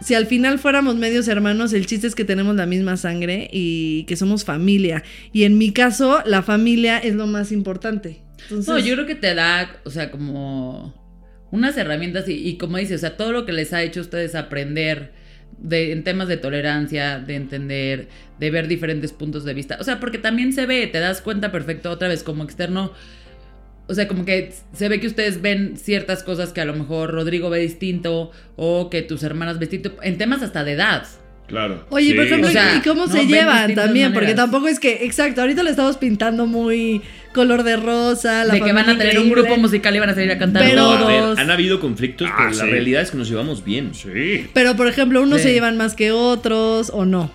si 0.00 0.14
al 0.14 0.26
final 0.26 0.58
fuéramos 0.58 0.96
medios 0.96 1.28
hermanos, 1.28 1.72
el 1.72 1.86
chiste 1.86 2.06
es 2.06 2.14
que 2.14 2.24
tenemos 2.24 2.56
la 2.56 2.66
misma 2.66 2.96
sangre 2.96 3.48
y 3.52 4.04
que 4.04 4.16
somos 4.16 4.44
familia. 4.44 5.02
Y 5.32 5.44
en 5.44 5.58
mi 5.58 5.72
caso, 5.72 6.20
la 6.24 6.42
familia 6.42 6.98
es 6.98 7.14
lo 7.14 7.26
más 7.26 7.52
importante. 7.52 8.23
Entonces, 8.44 8.68
No, 8.68 8.78
yo 8.78 8.94
creo 8.94 9.06
que 9.06 9.14
te 9.14 9.34
da, 9.34 9.76
o 9.84 9.90
sea, 9.90 10.10
como 10.10 10.94
unas 11.50 11.76
herramientas 11.76 12.28
y, 12.28 12.32
y 12.48 12.56
como 12.58 12.78
dices, 12.78 12.96
o 12.96 13.00
sea, 13.00 13.16
todo 13.16 13.32
lo 13.32 13.46
que 13.46 13.52
les 13.52 13.72
ha 13.72 13.82
hecho 13.82 14.00
a 14.00 14.02
ustedes 14.02 14.34
aprender 14.34 15.12
de, 15.58 15.92
en 15.92 16.02
temas 16.04 16.28
de 16.28 16.36
tolerancia, 16.36 17.18
de 17.20 17.36
entender, 17.36 18.08
de 18.38 18.50
ver 18.50 18.66
diferentes 18.68 19.12
puntos 19.12 19.44
de 19.44 19.54
vista. 19.54 19.76
O 19.80 19.84
sea, 19.84 20.00
porque 20.00 20.18
también 20.18 20.52
se 20.52 20.66
ve, 20.66 20.86
te 20.86 20.98
das 20.98 21.20
cuenta 21.20 21.52
perfecto 21.52 21.90
otra 21.90 22.08
vez 22.08 22.22
como 22.22 22.42
externo. 22.44 22.92
O 23.86 23.94
sea, 23.94 24.08
como 24.08 24.24
que 24.24 24.52
se 24.72 24.88
ve 24.88 24.98
que 24.98 25.06
ustedes 25.06 25.42
ven 25.42 25.76
ciertas 25.76 26.22
cosas 26.22 26.52
que 26.52 26.60
a 26.60 26.64
lo 26.64 26.74
mejor 26.74 27.10
Rodrigo 27.12 27.50
ve 27.50 27.60
distinto 27.60 28.30
o 28.56 28.88
que 28.90 29.02
tus 29.02 29.22
hermanas 29.22 29.58
ven 29.58 29.68
distinto, 29.68 29.96
en 30.02 30.16
temas 30.18 30.42
hasta 30.42 30.64
de 30.64 30.72
edad. 30.72 31.06
Claro. 31.46 31.86
Oye, 31.90 32.08
Sí. 32.08 32.14
por 32.14 32.24
ejemplo, 32.24 32.48
O 32.48 32.50
sea, 32.50 32.76
¿y 32.76 32.80
cómo 32.80 33.06
no, 33.06 33.12
se 33.12 33.26
llevan 33.26 33.74
también? 33.74 34.14
Porque 34.14 34.34
tampoco 34.34 34.68
es 34.68 34.80
que, 34.80 35.04
exacto, 35.04 35.42
ahorita 35.42 35.62
lo 35.62 35.68
estamos 35.68 35.98
pintando 35.98 36.46
muy 36.46 37.02
color 37.34 37.62
de 37.64 37.76
rosa. 37.76 38.44
La 38.44 38.54
de 38.54 38.60
que 38.62 38.72
van 38.72 38.88
a 38.88 38.96
tener 38.96 39.18
un 39.18 39.26
increíble. 39.26 39.42
grupo 39.42 39.60
musical 39.60 39.94
y 39.94 39.98
van 39.98 40.08
a 40.10 40.14
salir 40.14 40.30
a 40.32 40.38
cantar 40.38 40.62
Pero- 40.64 40.76
No, 40.76 40.92
a 40.92 41.06
ver, 41.06 41.20
todos. 41.20 41.38
han 41.38 41.50
habido 41.50 41.80
conflictos, 41.80 42.28
Ah, 42.30 42.34
pero 42.38 42.50
la 42.50 42.64
sí. 42.64 42.70
realidad 42.70 43.02
es 43.02 43.10
que 43.10 43.18
nos 43.18 43.28
llevamos 43.28 43.62
bien. 43.64 43.92
Sí. 43.94 44.46
Pero, 44.54 44.74
por 44.76 44.86
ejemplo, 44.88 45.20
unos 45.20 45.38
Sí. 45.42 45.48
se 45.48 45.52
llevan 45.52 45.76
más 45.76 45.94
que 45.94 46.12
otros 46.12 46.90
o 46.94 47.04
no. 47.04 47.30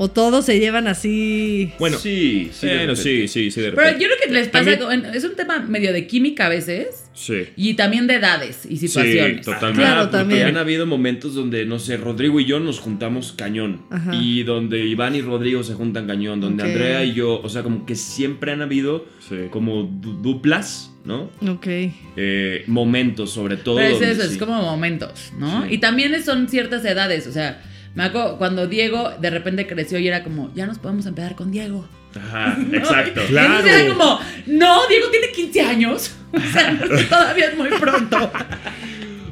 O 0.00 0.08
todos 0.08 0.44
se 0.46 0.58
llevan 0.60 0.86
así. 0.86 1.72
Bueno, 1.78 1.98
sí, 1.98 2.50
sí. 2.52 2.66
bueno, 2.68 2.94
sí, 2.96 3.26
sí, 3.28 3.50
sí, 3.50 3.60
de 3.60 3.72
Pero 3.72 3.90
yo 3.92 3.98
creo 4.06 4.10
que 4.24 4.32
les 4.32 4.48
pasa, 4.48 4.78
También- 4.78 5.12
es 5.14 5.24
un 5.24 5.34
tema 5.34 5.58
medio 5.58 5.92
de 5.92 6.06
química 6.06 6.46
a 6.46 6.48
veces 6.48 7.10
Sí. 7.14 7.46
y 7.56 7.74
también 7.74 8.06
de 8.06 8.14
edades 8.14 8.64
y 8.64 8.76
situaciones. 8.76 9.38
Sí, 9.38 9.42
totalmente. 9.50 9.82
Claro, 9.82 10.02
porque 10.02 10.16
también. 10.18 10.46
Han 10.46 10.56
habido 10.56 10.86
momentos 10.86 11.34
donde, 11.34 11.66
no 11.66 11.78
sé, 11.80 11.96
Rodrigo 11.96 12.38
y 12.38 12.44
yo 12.44 12.60
nos 12.60 12.78
juntamos 12.78 13.32
cañón. 13.32 13.82
Ajá. 13.90 14.14
Y 14.14 14.44
donde 14.44 14.86
Iván 14.86 15.16
y 15.16 15.20
Rodrigo 15.20 15.64
se 15.64 15.74
juntan 15.74 16.06
cañón. 16.06 16.40
Donde. 16.40 16.62
Andrea 16.62 17.04
y 17.04 17.14
yo, 17.14 17.40
o 17.40 17.48
sea, 17.48 17.62
como 17.64 17.84
que 17.84 17.96
siempre 17.96 18.52
han 18.52 18.62
habido 18.62 19.06
Sí. 19.28 19.34
como 19.50 19.82
du- 19.82 20.22
duplas, 20.22 20.92
¿no? 21.04 21.30
Ok. 21.48 21.66
Eh, 22.16 22.62
momentos, 22.68 23.30
sobre 23.32 23.56
todo. 23.56 23.76
Pero 23.76 23.96
es 23.96 24.02
eso, 24.02 24.22
es 24.22 24.38
como 24.38 24.62
momentos, 24.62 25.32
¿no? 25.38 25.62
Sí. 25.66 25.74
Y 25.74 25.78
también 25.78 26.22
son 26.22 26.48
ciertas 26.48 26.84
edades, 26.84 27.26
o 27.26 27.32
sea, 27.32 27.62
me 27.98 28.04
acuerdo 28.04 28.38
cuando 28.38 28.68
Diego 28.68 29.10
de 29.20 29.28
repente 29.28 29.66
creció 29.66 29.98
y 29.98 30.06
era 30.06 30.22
como, 30.22 30.52
ya 30.54 30.66
nos 30.66 30.78
podemos 30.78 31.04
empezar 31.06 31.34
con 31.34 31.50
Diego. 31.50 31.84
Ajá, 32.14 32.56
exacto. 32.72 33.20
Y 33.20 33.26
entonces 33.26 33.28
Claro. 33.30 33.66
era 33.66 33.88
como, 33.88 34.20
no, 34.46 34.86
Diego 34.86 35.08
tiene 35.10 35.32
15 35.34 35.60
años. 35.62 36.14
O 36.32 36.40
sea, 36.52 36.78
todavía 37.08 37.46
es 37.46 37.56
muy 37.56 37.70
pronto. 37.70 38.30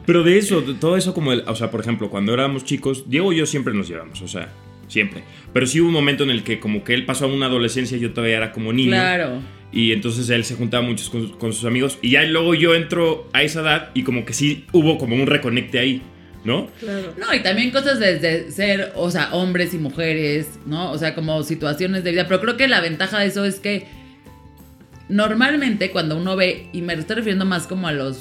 Pero 0.04 0.22
de 0.24 0.38
eso, 0.38 0.62
de 0.62 0.74
todo 0.74 0.96
eso 0.96 1.14
como 1.14 1.32
el, 1.32 1.44
o 1.46 1.54
sea, 1.54 1.70
por 1.70 1.80
ejemplo, 1.80 2.10
cuando 2.10 2.32
éramos 2.34 2.64
chicos, 2.64 3.04
Diego 3.08 3.32
y 3.32 3.36
yo 3.36 3.46
siempre 3.46 3.72
nos 3.74 3.86
llevamos, 3.86 4.20
o 4.22 4.26
sea, 4.26 4.48
siempre. 4.88 5.22
Pero 5.52 5.66
sí 5.66 5.80
hubo 5.80 5.88
un 5.88 5.94
momento 5.94 6.24
en 6.24 6.30
el 6.30 6.42
que 6.42 6.58
como 6.58 6.82
que 6.82 6.94
él 6.94 7.04
pasó 7.04 7.26
a 7.26 7.28
una 7.28 7.46
adolescencia 7.46 7.96
y 7.96 8.00
yo 8.00 8.12
todavía 8.12 8.38
era 8.38 8.52
como 8.52 8.72
niño. 8.72 8.90
Claro. 8.90 9.40
Y 9.72 9.92
entonces 9.92 10.28
él 10.30 10.44
se 10.44 10.56
juntaba 10.56 10.82
mucho 10.82 11.08
con, 11.12 11.28
con 11.38 11.52
sus 11.52 11.66
amigos. 11.66 11.98
Y 12.02 12.10
ya 12.12 12.22
luego 12.24 12.54
yo 12.54 12.74
entro 12.74 13.28
a 13.32 13.42
esa 13.44 13.60
edad 13.60 13.90
y 13.94 14.02
como 14.02 14.24
que 14.24 14.32
sí 14.32 14.64
hubo 14.72 14.96
como 14.98 15.14
un 15.16 15.26
reconecte 15.26 15.78
ahí, 15.78 16.02
¿no? 16.46 16.68
Claro. 16.80 17.14
No, 17.18 17.34
y 17.34 17.40
también 17.40 17.70
cosas 17.70 17.98
desde 17.98 18.50
ser, 18.50 18.92
o 18.94 19.10
sea, 19.10 19.34
hombres 19.34 19.74
y 19.74 19.78
mujeres, 19.78 20.48
¿no? 20.64 20.92
O 20.92 20.98
sea, 20.98 21.14
como 21.14 21.42
situaciones 21.42 22.04
de 22.04 22.12
vida. 22.12 22.26
Pero 22.28 22.40
creo 22.40 22.56
que 22.56 22.68
la 22.68 22.80
ventaja 22.80 23.18
de 23.18 23.26
eso 23.26 23.44
es 23.44 23.60
que 23.60 23.86
normalmente 25.08 25.90
cuando 25.90 26.16
uno 26.16 26.36
ve, 26.36 26.68
y 26.72 26.82
me 26.82 26.94
estoy 26.94 27.16
refiriendo 27.16 27.44
más 27.44 27.66
como 27.66 27.88
a 27.88 27.92
los, 27.92 28.18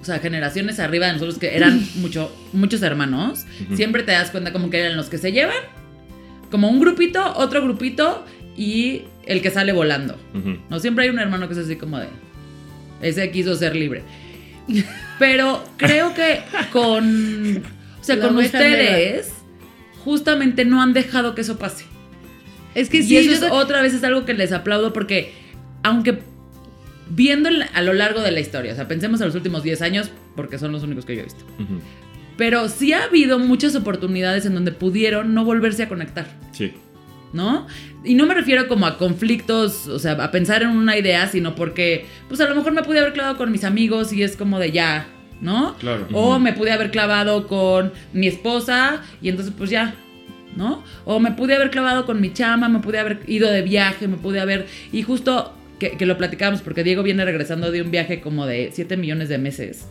o 0.00 0.04
sea, 0.04 0.18
generaciones 0.18 0.80
arriba 0.80 1.06
de 1.06 1.14
nosotros 1.14 1.38
que 1.38 1.56
eran 1.56 1.86
mucho, 1.96 2.34
muchos 2.52 2.82
hermanos, 2.82 3.44
siempre 3.74 4.02
te 4.02 4.12
das 4.12 4.30
cuenta 4.30 4.52
como 4.52 4.70
que 4.70 4.80
eran 4.80 4.96
los 4.96 5.08
que 5.08 5.18
se 5.18 5.32
llevan, 5.32 5.56
como 6.50 6.68
un 6.68 6.80
grupito, 6.80 7.22
otro 7.36 7.62
grupito 7.62 8.24
y 8.56 9.02
el 9.26 9.42
que 9.42 9.50
sale 9.50 9.72
volando. 9.72 10.16
No, 10.70 10.80
siempre 10.80 11.04
hay 11.04 11.10
un 11.10 11.18
hermano 11.18 11.46
que 11.48 11.54
es 11.54 11.60
así 11.60 11.76
como 11.76 11.98
de. 11.98 12.08
Ese 13.02 13.30
quiso 13.30 13.54
ser 13.56 13.76
libre. 13.76 14.02
Pero 15.18 15.64
creo 15.76 16.14
que 16.14 16.40
con. 16.72 17.58
O 18.00 18.04
sea, 18.04 18.16
La 18.16 18.28
con 18.28 18.36
ustedes, 18.38 19.32
justamente 20.04 20.64
no 20.64 20.80
han 20.82 20.92
dejado 20.92 21.34
que 21.34 21.40
eso 21.40 21.58
pase. 21.58 21.84
Es 22.74 22.90
que 22.90 22.98
y 22.98 23.02
sí, 23.02 23.16
eso 23.16 23.28
yo 23.30 23.34
es 23.34 23.40
ta- 23.40 23.52
otra 23.52 23.80
vez 23.82 23.94
es 23.94 24.04
algo 24.04 24.24
que 24.24 24.34
les 24.34 24.52
aplaudo 24.52 24.92
porque, 24.92 25.32
aunque 25.82 26.18
viendo 27.08 27.48
a 27.72 27.82
lo 27.82 27.92
largo 27.94 28.20
de 28.20 28.30
la 28.32 28.40
historia, 28.40 28.72
o 28.72 28.76
sea, 28.76 28.86
pensemos 28.88 29.20
en 29.20 29.26
los 29.28 29.34
últimos 29.34 29.62
10 29.62 29.80
años, 29.82 30.10
porque 30.34 30.58
son 30.58 30.72
los 30.72 30.82
únicos 30.82 31.04
que 31.06 31.14
yo 31.14 31.20
he 31.22 31.24
visto. 31.24 31.44
Pero 32.36 32.68
sí 32.68 32.92
ha 32.92 33.04
habido 33.04 33.38
muchas 33.38 33.74
oportunidades 33.76 34.44
en 34.44 34.54
donde 34.54 34.72
pudieron 34.72 35.32
no 35.32 35.44
volverse 35.44 35.84
a 35.84 35.88
conectar. 35.88 36.26
Sí. 36.52 36.74
¿No? 37.36 37.66
Y 38.02 38.14
no 38.14 38.26
me 38.26 38.34
refiero 38.34 38.66
como 38.66 38.86
a 38.86 38.98
conflictos, 38.98 39.86
o 39.86 39.98
sea, 39.98 40.12
a 40.12 40.30
pensar 40.30 40.62
en 40.62 40.70
una 40.70 40.96
idea, 40.96 41.28
sino 41.28 41.54
porque, 41.54 42.06
pues 42.28 42.40
a 42.40 42.48
lo 42.48 42.56
mejor 42.56 42.72
me 42.72 42.82
pude 42.82 42.98
haber 42.98 43.12
clavado 43.12 43.36
con 43.36 43.52
mis 43.52 43.62
amigos 43.62 44.12
y 44.12 44.22
es 44.22 44.36
como 44.36 44.58
de 44.58 44.72
ya, 44.72 45.06
¿no? 45.40 45.76
Claro. 45.78 46.08
O 46.12 46.38
me 46.38 46.52
pude 46.52 46.72
haber 46.72 46.90
clavado 46.90 47.46
con 47.46 47.92
mi 48.12 48.26
esposa 48.26 49.02
y 49.20 49.28
entonces 49.28 49.54
pues 49.56 49.70
ya, 49.70 49.94
¿no? 50.56 50.82
O 51.04 51.20
me 51.20 51.32
pude 51.32 51.54
haber 51.54 51.70
clavado 51.70 52.06
con 52.06 52.20
mi 52.20 52.32
chama, 52.32 52.68
me 52.68 52.80
pude 52.80 52.98
haber 52.98 53.20
ido 53.26 53.50
de 53.50 53.62
viaje, 53.62 54.08
me 54.08 54.16
pude 54.16 54.40
haber... 54.40 54.66
Y 54.92 55.02
justo 55.02 55.52
que, 55.78 55.90
que 55.92 56.06
lo 56.06 56.16
platicamos, 56.16 56.62
porque 56.62 56.82
Diego 56.82 57.02
viene 57.02 57.24
regresando 57.24 57.70
de 57.70 57.82
un 57.82 57.90
viaje 57.90 58.20
como 58.20 58.46
de 58.46 58.70
7 58.72 58.96
millones 58.96 59.28
de 59.28 59.38
meses 59.38 59.86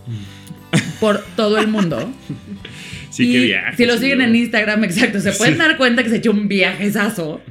por 0.99 1.21
todo 1.35 1.57
el 1.57 1.67
mundo. 1.67 1.97
Sí, 3.15 3.29
y 3.29 3.31
qué 3.33 3.39
viaje. 3.45 3.77
Si 3.77 3.85
lo 3.85 3.97
siguen 3.97 4.21
en 4.21 4.35
Instagram, 4.35 4.83
exacto, 4.83 5.19
se 5.19 5.31
pueden 5.33 5.53
Sí. 5.55 5.59
dar 5.59 5.77
cuenta 5.77 6.03
que 6.03 6.09
se 6.09 6.17
echó 6.17 6.31
un 6.31 6.47
viajezazo. 6.47 7.41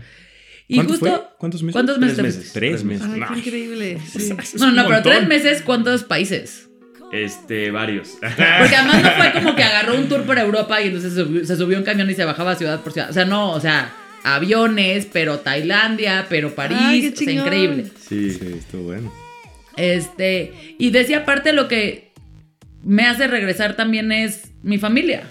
Y 0.69 0.77
¿Cuánto 0.77 0.93
justo. 0.95 1.07
fue? 1.07 1.21
¿Cuántos 1.39 1.63
meses? 1.63 1.73
¿Cuántos 1.73 1.99
meses? 1.99 2.17
Tres 2.17 2.25
meses. 2.37 2.53
Tres 2.53 2.85
meses. 2.85 3.07
Ay, 3.13 3.21
No. 3.21 3.29
qué 3.33 3.39
increíble. 3.39 3.99
sí. 4.17 4.33
No, 4.59 4.73
no, 4.73 4.87
pero 4.89 5.03
tres 5.03 5.27
meses, 5.27 5.63
¿cuántos 5.63 6.05
países? 6.05 6.69
Este, 7.13 7.71
varios. 7.71 8.17
Porque 8.21 8.75
además 8.77 9.03
no 9.03 9.11
fue 9.13 9.33
como 9.33 9.55
que 9.55 9.63
agarró 9.65 9.95
un 9.97 10.09
tour 10.09 10.23
por 10.25 10.39
Europa 10.39 10.81
y 10.83 10.87
entonces 10.87 11.13
se 11.13 11.23
subió, 11.23 11.45
se 11.45 11.57
subió 11.57 11.79
un 11.79 11.85
camión 11.85 12.11
y 12.11 12.15
se 12.15 12.25
bajaba 12.25 12.57
ciudad 12.57 12.81
por 12.83 12.93
ciudad. 12.93 13.11
O 13.11 13.13
sea, 13.13 13.25
no, 13.25 13.53
o 13.53 13.61
sea, 13.61 13.93
aviones, 14.25 15.07
pero 15.13 15.39
Tailandia, 15.39 16.27
pero 16.29 16.55
París, 16.55 16.79
Ay, 16.81 17.01
qué 17.13 17.25
o 17.25 17.29
sea, 17.29 17.33
increíble. 17.33 17.85
Sí, 18.09 18.31
sí, 18.33 18.41
estuvo 18.59 18.85
bueno. 18.85 19.13
Este, 19.77 20.53
y 20.79 20.91
decía 20.91 21.19
aparte 21.19 21.53
lo 21.53 21.69
que 21.69 22.13
me 22.83 23.07
hace 23.07 23.27
regresar 23.27 23.77
también 23.77 24.11
es 24.13 24.53
mi 24.63 24.79
familia. 24.79 25.25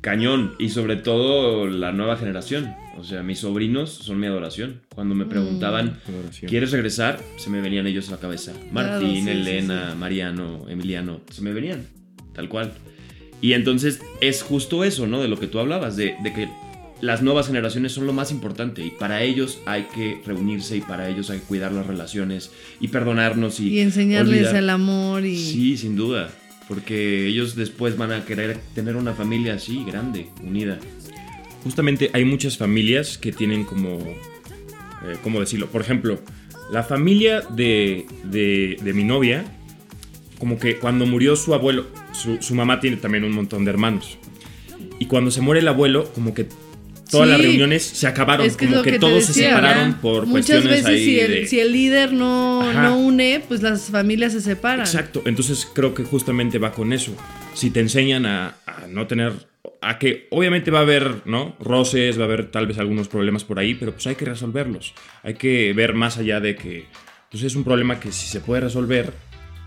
Cañón. 0.00 0.54
Y 0.58 0.70
sobre 0.70 0.96
todo 0.96 1.66
la 1.66 1.92
nueva 1.92 2.16
generación. 2.16 2.74
O 2.98 3.04
sea, 3.04 3.22
mis 3.22 3.38
sobrinos 3.40 3.90
son 3.90 4.18
mi 4.20 4.26
adoración. 4.26 4.80
Cuando 4.94 5.14
me 5.14 5.24
preguntaban, 5.24 5.98
Adoración. 6.08 6.48
¿quieres 6.48 6.70
regresar? 6.72 7.20
Se 7.36 7.48
me 7.50 7.60
venían 7.60 7.86
ellos 7.86 8.08
a 8.08 8.12
la 8.12 8.18
cabeza. 8.18 8.52
Martín, 8.72 9.16
sí, 9.16 9.22
sí, 9.24 9.30
Elena, 9.30 9.94
Mariano, 9.98 10.66
Emiliano. 10.68 11.20
Se 11.30 11.42
me 11.42 11.52
venían. 11.52 11.86
Tal 12.34 12.48
cual. 12.48 12.72
Y 13.40 13.54
entonces 13.54 14.00
es 14.20 14.42
justo 14.42 14.84
eso, 14.84 15.06
¿no? 15.06 15.20
De 15.22 15.28
lo 15.28 15.38
que 15.38 15.46
tú 15.46 15.58
hablabas. 15.58 15.96
De, 15.96 16.14
de 16.22 16.32
que 16.34 16.48
las 17.00 17.22
nuevas 17.22 17.46
generaciones 17.46 17.92
son 17.92 18.06
lo 18.06 18.12
más 18.12 18.30
importante. 18.30 18.84
Y 18.84 18.90
para 18.90 19.22
ellos 19.22 19.60
hay 19.64 19.84
que 19.94 20.20
reunirse. 20.26 20.76
Y 20.76 20.80
para 20.82 21.08
ellos 21.08 21.30
hay 21.30 21.38
que 21.38 21.44
cuidar 21.46 21.72
las 21.72 21.86
relaciones. 21.86 22.50
Y 22.80 22.88
perdonarnos. 22.88 23.60
Y, 23.60 23.68
Y 23.68 23.80
enseñarles 23.80 24.38
olvidar. 24.40 24.56
el 24.56 24.70
amor 24.70 25.24
y... 25.24 25.36
Sí, 25.38 25.76
sin 25.78 25.96
duda. 25.96 26.30
Porque 26.70 27.26
ellos 27.26 27.56
después 27.56 27.96
van 27.98 28.12
a 28.12 28.24
querer 28.24 28.60
tener 28.76 28.94
una 28.94 29.12
familia 29.12 29.54
así, 29.54 29.82
grande, 29.84 30.28
unida. 30.40 30.78
Justamente 31.64 32.10
hay 32.12 32.24
muchas 32.24 32.56
familias 32.56 33.18
que 33.18 33.32
tienen 33.32 33.64
como, 33.64 33.98
eh, 33.98 35.16
¿cómo 35.24 35.40
decirlo? 35.40 35.66
Por 35.66 35.80
ejemplo, 35.80 36.20
la 36.70 36.84
familia 36.84 37.40
de, 37.40 38.06
de- 38.22 38.76
de 38.80 38.92
mi 38.92 39.02
novia, 39.02 39.44
como 40.38 40.60
que 40.60 40.76
cuando 40.78 41.06
murió 41.06 41.34
su 41.34 41.52
abuelo, 41.54 41.88
su, 42.12 42.40
su 42.40 42.54
mamá 42.54 42.78
tiene 42.78 42.98
también 42.98 43.24
un 43.24 43.32
montón 43.32 43.64
de 43.64 43.72
hermanos. 43.72 44.16
Y 45.00 45.06
cuando 45.06 45.32
se 45.32 45.40
muere 45.40 45.60
el 45.60 45.66
abuelo, 45.68 46.04
como 46.14 46.34
que 46.34 46.46
todas 47.10 47.26
Sí. 47.28 47.32
las 47.32 47.40
reuniones 47.42 47.82
se 47.82 48.06
acabaron, 48.06 48.46
Es 48.46 48.56
que 48.56 48.66
como 48.66 48.82
que, 48.82 48.98
todos 48.98 49.24
se 49.24 49.32
decía, 49.32 49.48
separaron 49.50 49.84
¿verdad? 49.88 50.00
por 50.00 50.26
Muchas 50.26 50.62
cuestiones 50.62 50.70
veces 50.70 50.86
ahí 50.86 51.04
si 51.04 51.20
el, 51.20 51.30
de... 51.32 51.46
si 51.46 51.60
el 51.60 51.72
líder 51.72 52.12
no, 52.12 52.72
no 52.72 52.98
une, 52.98 53.42
pues 53.46 53.62
las 53.62 53.82
familias 53.90 54.32
se 54.32 54.40
separan. 54.40 54.80
Exacto, 54.80 55.22
entonces 55.26 55.68
creo 55.74 55.92
que 55.94 56.04
justamente 56.04 56.58
va 56.58 56.72
con 56.72 56.92
eso. 56.92 57.12
Si 57.54 57.70
te 57.70 57.80
enseñan 57.80 58.26
a, 58.26 58.56
a 58.66 58.86
no 58.88 59.06
tener, 59.06 59.32
a 59.82 59.98
que 59.98 60.26
obviamente 60.30 60.70
va 60.70 60.78
a 60.80 60.82
haber, 60.82 61.22
¿no? 61.26 61.56
Roces, 61.60 62.18
va 62.18 62.22
a 62.22 62.26
haber 62.26 62.50
tal 62.50 62.66
vez 62.66 62.78
algunos 62.78 63.08
problemas 63.08 63.44
por 63.44 63.58
ahí, 63.58 63.74
pero 63.74 63.92
pues 63.92 64.06
hay 64.06 64.14
que 64.14 64.24
resolverlos. 64.24 64.94
Hay 65.22 65.34
que 65.34 65.72
ver 65.72 65.94
más 65.94 66.18
allá 66.18 66.40
de 66.40 66.54
que, 66.56 66.86
pues 67.30 67.42
es 67.42 67.54
un 67.56 67.64
problema 67.64 67.98
que 68.00 68.12
si 68.12 68.26
se 68.26 68.40
puede 68.40 68.62
resolver, 68.62 69.12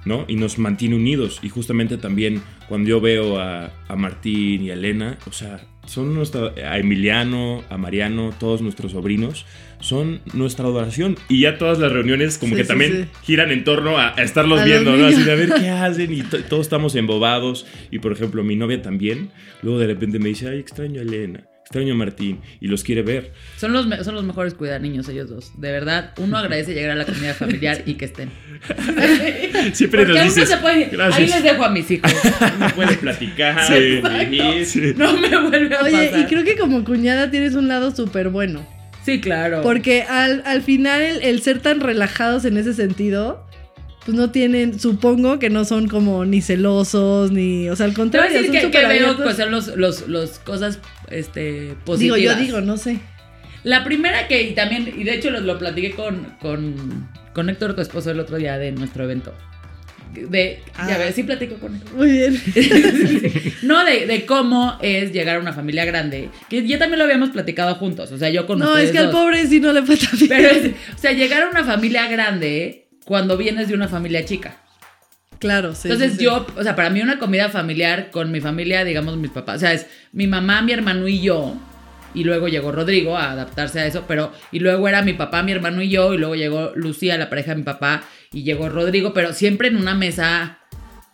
¿no? 0.06 0.26
Y 0.28 0.36
nos 0.36 0.58
mantiene 0.60 0.96
unidos. 0.96 1.40
Y 1.44 1.50
justamente 1.50 1.98
también 1.98 2.42
cuando 2.68 2.90
yo 2.90 3.02
veo 3.02 3.40
a, 3.40 3.72
a 3.88 3.96
Martín 3.96 4.64
y 4.64 4.70
a 4.72 4.74
Elena, 4.74 5.18
o 5.28 5.32
sea, 5.32 5.62
son 5.86 6.14
nuestra, 6.14 6.54
a 6.70 6.78
Emiliano, 6.80 7.64
a 7.70 7.78
Mariano, 7.78 8.34
todos 8.40 8.62
nuestros 8.62 8.94
sobrinos, 8.94 9.46
son 9.82 10.22
nuestra 10.34 10.66
adoración. 10.66 11.18
Y 11.28 11.42
ya 11.42 11.58
todas 11.58 11.78
las 11.80 11.92
reuniones 11.92 12.38
como 12.38 12.52
Sí, 12.52 12.56
que 12.58 12.64
sí, 12.64 12.68
también 12.70 13.10
sí. 13.14 13.20
giran 13.24 13.52
en 13.52 13.64
torno 13.66 13.98
a, 13.98 14.14
a 14.18 14.24
estarlos 14.24 14.62
A 14.62 14.66
viendo, 14.66 14.96
¿no? 14.96 15.06
Así 15.08 15.24
de 15.24 15.32
a 15.32 15.36
ver 15.36 15.50
qué 15.60 15.70
hacen 15.70 16.14
y 16.14 16.22
to- 16.22 16.42
todos 16.46 16.62
estamos 16.68 16.96
embobados. 16.96 17.66
Y 17.92 18.00
por 18.00 18.14
ejemplo, 18.14 18.44
mi 18.46 18.56
novia 18.56 18.82
también, 18.82 19.30
luego 19.62 19.80
de 19.80 19.88
repente 19.88 20.20
me 20.20 20.30
dice, 20.30 20.48
ay, 20.48 20.60
extraño 20.60 21.02
a 21.02 21.04
Elena, 21.04 21.44
extraño 21.74 21.94
a 21.96 21.98
Martín, 21.98 22.40
y 22.62 22.68
los 22.68 22.84
quiere 22.84 23.02
ver. 23.02 23.34
Son 23.58 23.74
los, 23.74 23.88
me- 23.88 24.04
son 24.04 24.14
los 24.14 24.24
mejores 24.24 24.54
cuidar 24.54 24.80
niños 24.80 25.10
ellos 25.10 25.30
dos. 25.30 25.52
De 25.60 25.72
verdad, 25.72 26.12
uno 26.18 26.38
agradece 26.38 26.74
llegar 26.76 26.92
a 26.92 26.96
la 26.96 27.06
comida 27.06 27.34
familiar 27.34 27.82
y 27.88 27.96
que 27.96 28.06
estén. 28.06 28.30
Siempre 29.74 30.06
Porque 30.06 30.20
nos 30.20 30.36
dices, 30.36 30.50
se 30.50 30.58
puede. 30.58 30.92
Ahí 31.12 31.28
les 31.28 31.44
dejo 31.44 31.64
a 31.64 31.70
mis 31.70 31.90
hijos. 31.90 32.12
No 32.60 32.68
puedes 32.76 32.98
platicar, 32.98 33.58
Sí. 33.68 34.94
No 34.96 35.14
me 35.18 35.50
vuelve 35.50 35.76
a 35.76 35.82
Oye, 35.82 35.92
pasar. 36.08 36.20
y 36.20 36.26
creo 36.26 36.44
que 36.44 36.56
como 36.58 36.84
cuñada 36.84 37.32
tienes 37.32 37.56
un 37.56 37.68
lado 37.68 37.94
súper 37.96 38.30
bueno. 38.30 38.66
Sí, 39.04 39.20
claro. 39.20 39.62
Porque 39.64 40.04
al, 40.04 40.44
al 40.46 40.62
final 40.62 41.02
el, 41.02 41.22
el 41.24 41.42
ser 41.42 41.60
tan 41.60 41.80
relajados 41.82 42.46
en 42.46 42.58
ese 42.58 42.74
sentido, 42.74 43.46
pues 44.06 44.16
no 44.18 44.32
tienen, 44.32 44.80
supongo 44.80 45.40
que 45.40 45.50
no 45.50 45.66
son 45.66 45.88
como 45.88 46.24
ni 46.26 46.42
celosos, 46.42 47.32
ni, 47.32 47.68
o 47.70 47.76
sea, 47.76 47.86
al 47.88 47.94
Te 47.94 47.98
voy 47.98 48.08
a 48.08 48.12
contrario, 48.12 48.38
decir 48.42 48.62
son 48.62 48.72
que, 48.72 48.80
que 48.80 48.88
veo 48.88 49.34
son 49.34 49.52
los, 49.52 49.68
los, 49.76 50.08
los 50.08 50.40
cosas 50.40 50.80
este, 51.14 51.62
Digo, 51.62 51.76
positivas. 51.86 52.22
yo 52.22 52.36
digo, 52.36 52.62
no 52.62 52.78
sé. 52.78 53.00
La 53.64 53.84
primera 53.84 54.28
que, 54.28 54.44
y 54.44 54.54
también, 54.54 54.94
y 54.98 55.04
de 55.04 55.14
hecho 55.16 55.30
lo, 55.32 55.40
lo 55.40 55.58
platiqué 55.58 55.92
con, 55.92 56.34
con, 56.42 57.08
con 57.34 57.50
Héctor, 57.50 57.76
tu 57.76 57.82
esposo, 57.82 58.12
el 58.12 58.20
otro 58.20 58.38
día 58.38 58.58
de 58.58 58.72
nuestro 58.74 59.06
evento. 59.06 59.34
De, 60.14 60.60
ya 60.78 60.96
Ah. 60.96 60.98
ves, 61.00 61.16
sí 61.16 61.24
platico 61.24 61.56
con 61.56 61.74
él. 61.76 61.82
Muy 61.96 62.12
bien. 62.12 62.40
no, 63.64 63.84
de, 63.84 64.06
de 64.06 64.26
cómo 64.26 64.78
es 64.82 65.12
llegar 65.12 65.38
a 65.38 65.40
una 65.40 65.54
familia 65.54 65.86
grande. 65.86 66.30
Que 66.50 66.68
ya 66.68 66.78
también 66.78 67.00
lo 67.00 67.06
habíamos 67.06 67.30
platicado 67.30 67.74
juntos. 67.76 68.12
O 68.12 68.18
sea, 68.20 68.30
yo 68.30 68.46
con 68.46 68.60
No, 68.60 68.78
es 68.78 68.92
que 68.92 69.00
al 69.00 69.06
dos. 69.12 69.16
pobre 69.16 69.48
sí 69.48 69.60
no 69.60 69.74
le 69.74 69.82
bien. 69.82 69.98
Pero 70.30 70.50
es- 70.50 70.72
o 70.96 70.98
sea, 71.00 71.14
llegar 71.14 71.42
a 71.44 71.50
una 71.50 71.64
familia 71.64 72.08
grande 72.08 72.86
cuando 73.06 73.38
vienes 73.38 73.68
de 73.70 73.74
una 73.74 73.88
familia 73.88 74.24
chica. 74.24 74.58
Claro, 75.44 75.76
sí. 75.76 75.90
Entonces 75.90 76.14
sí, 76.14 76.20
sí. 76.20 76.24
yo, 76.24 76.48
o 76.56 76.64
sea, 76.64 76.76
para 76.76 76.90
mí 76.90 77.02
una 77.02 77.20
comida 77.20 77.50
familiar 77.50 78.12
con 78.12 78.32
mi 78.32 78.40
familia, 78.40 78.86
digamos 78.86 79.18
mis 79.18 79.30
papás, 79.30 79.58
o 79.58 79.60
sea, 79.60 79.74
es 79.74 79.88
mi 80.14 80.26
mamá, 80.26 80.62
mi 80.62 80.72
hermano 80.72 81.06
y 81.08 81.20
yo, 81.20 81.56
y 82.14 82.24
luego 82.24 82.48
llegó 82.48 82.72
Rodrigo 82.72 83.18
a 83.18 83.32
adaptarse 83.32 83.82
a 83.82 83.86
eso, 83.86 84.06
pero, 84.08 84.32
y 84.54 84.60
luego 84.60 84.88
era 84.88 85.02
mi 85.02 85.14
papá, 85.14 85.44
mi 85.44 85.52
hermano 85.52 85.82
y 85.82 85.90
yo, 85.90 86.14
y 86.14 86.18
luego 86.18 86.36
llegó 86.36 86.72
Lucía, 86.76 87.18
la 87.18 87.30
pareja 87.30 87.52
de 87.52 87.58
mi 87.58 87.64
papá, 87.64 88.04
y 88.32 88.44
llegó 88.44 88.70
Rodrigo, 88.70 89.14
pero 89.14 89.34
siempre 89.34 89.68
en 89.68 89.76
una 89.76 89.96
mesa 89.96 90.60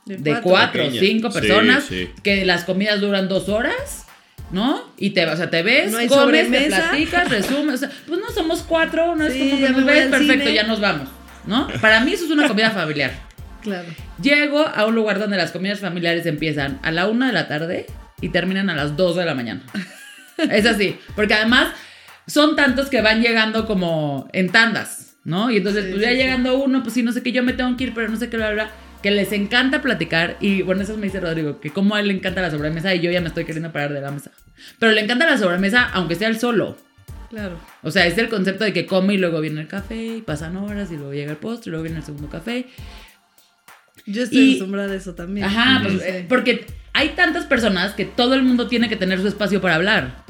de 0.05 0.41
cuatro 0.41 0.87
o 0.87 0.91
cinco 0.91 1.31
personas, 1.31 1.85
sí. 1.85 2.09
que 2.23 2.45
las 2.45 2.65
comidas 2.65 3.01
duran 3.01 3.27
dos 3.27 3.49
horas. 3.49 4.05
¿No? 4.51 4.81
Y 4.97 5.11
te, 5.11 5.27
o 5.27 5.37
sea, 5.37 5.51
te 5.51 5.61
ves, 5.61 5.91
No 5.91 5.99
comes, 6.07 6.49
te 6.49 6.61
platicas, 6.65 7.29
resumes. 7.29 7.75
O 7.75 7.77
sea, 7.77 7.91
pues 8.07 8.19
no 8.19 8.31
somos 8.31 8.63
cuatro, 8.63 9.15
no 9.15 9.23
es 9.23 9.37
como 9.37 9.59
que 9.59 9.69
nos 9.69 9.85
ves, 9.85 10.07
perfecto, 10.07 10.45
cine. 10.45 10.53
ya 10.55 10.63
nos 10.63 10.81
vamos. 10.81 11.07
¿No? 11.45 11.67
Para 11.79 11.99
mí 11.99 12.13
eso 12.13 12.25
es 12.25 12.31
una 12.31 12.47
comida 12.47 12.71
familiar. 12.71 13.28
Claro. 13.61 13.87
Llego 14.21 14.65
a 14.67 14.85
un 14.85 14.95
lugar 14.95 15.19
donde 15.19 15.37
las 15.37 15.51
comidas 15.51 15.79
familiares 15.79 16.25
empiezan 16.25 16.79
a 16.83 16.91
la 16.91 17.07
una 17.07 17.27
de 17.27 17.33
la 17.33 17.47
tarde 17.47 17.85
y 18.21 18.29
terminan 18.29 18.69
a 18.69 18.75
las 18.75 18.95
2 18.97 19.15
de 19.17 19.25
la 19.25 19.35
mañana. 19.35 19.61
Es 20.49 20.65
así, 20.65 20.97
porque 21.17 21.33
además 21.33 21.73
son 22.25 22.55
tantos 22.55 22.87
que 22.89 23.01
van 23.01 23.21
llegando 23.21 23.65
como 23.65 24.29
en 24.31 24.49
tandas, 24.49 25.17
¿no? 25.25 25.51
Y 25.51 25.57
entonces, 25.57 25.83
Sí, 25.83 25.91
pues 25.91 26.01
ya 26.01 26.09
sí, 26.11 26.15
sí. 26.15 26.21
llegando 26.21 26.57
uno, 26.57 26.81
pues 26.81 26.93
sí, 26.93 27.03
no 27.03 27.11
sé 27.11 27.21
qué, 27.21 27.33
yo 27.33 27.43
me 27.43 27.51
tengo 27.51 27.75
que 27.75 27.83
ir, 27.85 27.93
pero 27.93 28.07
no 28.07 28.15
sé 28.15 28.29
qué, 28.29 28.37
bla, 28.37 28.51
bla, 28.53 28.63
bla, 28.65 28.71
que 29.03 29.11
les 29.11 29.33
encanta 29.33 29.81
platicar. 29.81 30.37
Y 30.39 30.61
bueno, 30.61 30.83
eso 30.83 30.95
me 30.95 31.07
dice 31.07 31.19
Rodrigo, 31.19 31.59
que 31.59 31.71
como 31.71 31.95
a 31.95 31.99
él 31.99 32.07
le 32.07 32.13
encanta 32.13 32.41
la 32.41 32.51
sobremesa 32.51 32.95
y 32.95 33.01
yo 33.01 33.11
ya 33.11 33.19
me 33.19 33.27
estoy 33.27 33.43
queriendo 33.43 33.73
parar 33.73 33.91
de 33.91 33.99
la 33.99 34.11
mesa. 34.11 34.31
Pero 34.79 34.93
le 34.93 35.01
encanta 35.01 35.25
la 35.29 35.37
sobremesa, 35.37 35.89
aunque 35.91 36.15
sea 36.15 36.29
él 36.29 36.39
solo. 36.39 36.77
Claro. 37.29 37.59
O 37.83 37.91
sea, 37.91 38.07
es 38.07 38.17
el 38.17 38.29
concepto 38.29 38.63
de 38.63 38.71
que 38.71 38.85
come 38.85 39.15
y 39.15 39.17
luego 39.17 39.41
viene 39.41 39.59
el 39.61 39.67
café 39.67 40.01
y 40.17 40.21
pasan 40.21 40.55
horas 40.55 40.89
y 40.91 40.95
luego 40.95 41.13
llega 41.13 41.31
el 41.31 41.37
postre 41.37 41.69
y 41.69 41.71
luego 41.71 41.83
viene 41.83 41.99
el 41.99 42.05
segundo 42.05 42.29
café. 42.29 42.65
Yo 44.05 44.23
estoy 44.23 44.49
acostumbrada 44.55 44.93
a 44.93 44.95
eso 44.95 45.13
también. 45.15 45.45
Ajá, 45.45 45.81
pues, 45.83 46.01
eh, 46.03 46.25
porque 46.27 46.65
hay 46.93 47.09
tantas 47.09 47.45
personas 47.45 47.93
que 47.93 48.05
todo 48.05 48.33
el 48.35 48.43
mundo 48.43 48.67
tiene 48.67 48.89
que 48.89 48.95
tener 48.95 49.19
su 49.21 49.27
espacio 49.27 49.61
para 49.61 49.75
hablar. 49.75 50.23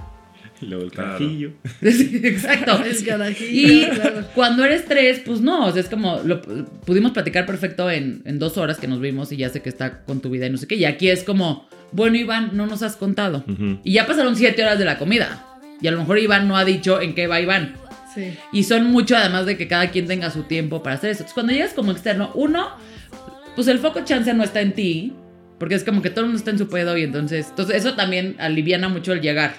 Y 0.62 0.66
luego 0.66 0.84
el 0.84 0.92
Claro. 0.92 1.10
carajillo. 1.18 1.52
Sí, 1.82 2.20
Exacto. 2.24 2.84
El 2.86 3.06
carajillo, 3.06 3.86
Y 3.86 3.86
claro. 3.96 4.26
cuando 4.36 4.66
eres 4.66 4.84
tres, 4.86 5.22
pues 5.26 5.40
no, 5.40 5.68
o 5.68 5.72
sea, 5.72 5.82
es 5.82 5.88
como, 5.88 6.20
lo, 6.26 6.42
pudimos 6.86 7.12
platicar 7.12 7.46
perfecto 7.46 7.90
en, 7.90 8.22
en 8.26 8.40
dos 8.40 8.58
horas 8.58 8.78
que 8.78 8.88
nos 8.88 9.00
vimos 9.00 9.32
y 9.32 9.38
ya 9.38 9.48
sé 9.50 9.62
que 9.62 9.70
está 9.70 10.02
con 10.04 10.20
tu 10.20 10.30
vida 10.30 10.48
y 10.48 10.50
no 10.50 10.58
sé 10.58 10.68
qué. 10.68 10.76
Y 10.76 10.84
aquí 10.84 11.10
es 11.10 11.24
como, 11.24 11.70
bueno, 11.94 12.18
Iván, 12.18 12.52
no 12.54 12.68
nos 12.68 12.84
has 12.84 12.98
contado. 12.98 13.46
Ujú. 13.48 13.80
Y 13.86 13.94
ya 13.94 14.06
pasaron 14.06 14.36
siete 14.36 14.62
horas 14.62 14.78
de 14.78 14.84
la 14.86 14.98
comida. 14.98 15.46
Y 15.82 15.88
a 15.88 15.92
lo 15.92 15.98
mejor 16.00 16.20
Iván 16.20 16.50
no 16.50 16.58
ha 16.58 16.66
dicho 16.66 17.00
en 17.02 17.16
qué 17.16 17.28
va 17.28 17.40
Iván. 17.40 17.76
Sí. 18.14 18.34
Y 18.52 18.64
son 18.64 18.84
mucho 18.92 19.16
además 19.16 19.46
de 19.46 19.56
que 19.56 19.70
cada 19.70 19.92
quien 19.92 20.08
tenga 20.08 20.30
su 20.30 20.44
tiempo 20.44 20.84
para 20.84 20.96
hacer 20.98 21.12
eso. 21.12 21.20
Entonces, 21.20 21.34
cuando 21.36 21.54
llegas 21.54 21.72
como 21.74 21.94
externo, 21.94 22.32
uno, 22.36 22.68
pues 23.60 23.68
el 23.68 23.80
foco 23.80 24.06
chance 24.06 24.34
no 24.34 24.42
está 24.42 24.62
en 24.62 24.72
ti, 24.72 25.14
porque 25.58 25.76
es 25.76 25.84
como 25.84 26.02
que 26.02 26.10
todo 26.10 26.22
el 26.22 26.28
mundo 26.28 26.38
está 26.40 26.52
en 26.52 26.58
su 26.58 26.70
pedo 26.70 26.96
y 26.96 27.04
entonces, 27.04 27.48
entonces 27.50 27.76
eso 27.76 27.94
también 27.94 28.38
aliviana 28.40 28.88
mucho 28.88 29.12
el 29.12 29.20
llegar. 29.20 29.54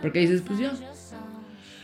Porque 0.00 0.20
dices, 0.20 0.44
pues 0.46 0.60
yo. 0.60 0.70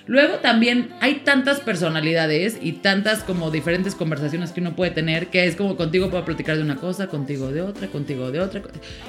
Luego 0.07 0.37
también 0.37 0.91
hay 1.01 1.17
tantas 1.25 1.59
personalidades 1.59 2.59
y 2.63 2.75
tantas 2.75 3.25
como 3.25 3.51
diferentes 3.51 3.97
conversaciones 3.97 4.53
que 4.53 4.61
uno 4.61 4.77
puede 4.77 4.93
tener, 4.93 5.27
que 5.27 5.47
es 5.47 5.57
como 5.57 5.77
contigo 5.77 6.11
puedo 6.11 6.25
platicar 6.25 6.59
de 6.59 6.63
una 6.63 6.77
cosa, 6.77 7.09
contigo 7.09 7.51
de 7.51 7.63
otra, 7.63 7.89
contigo 7.89 8.31
de 8.31 8.39
otra. 8.39 8.63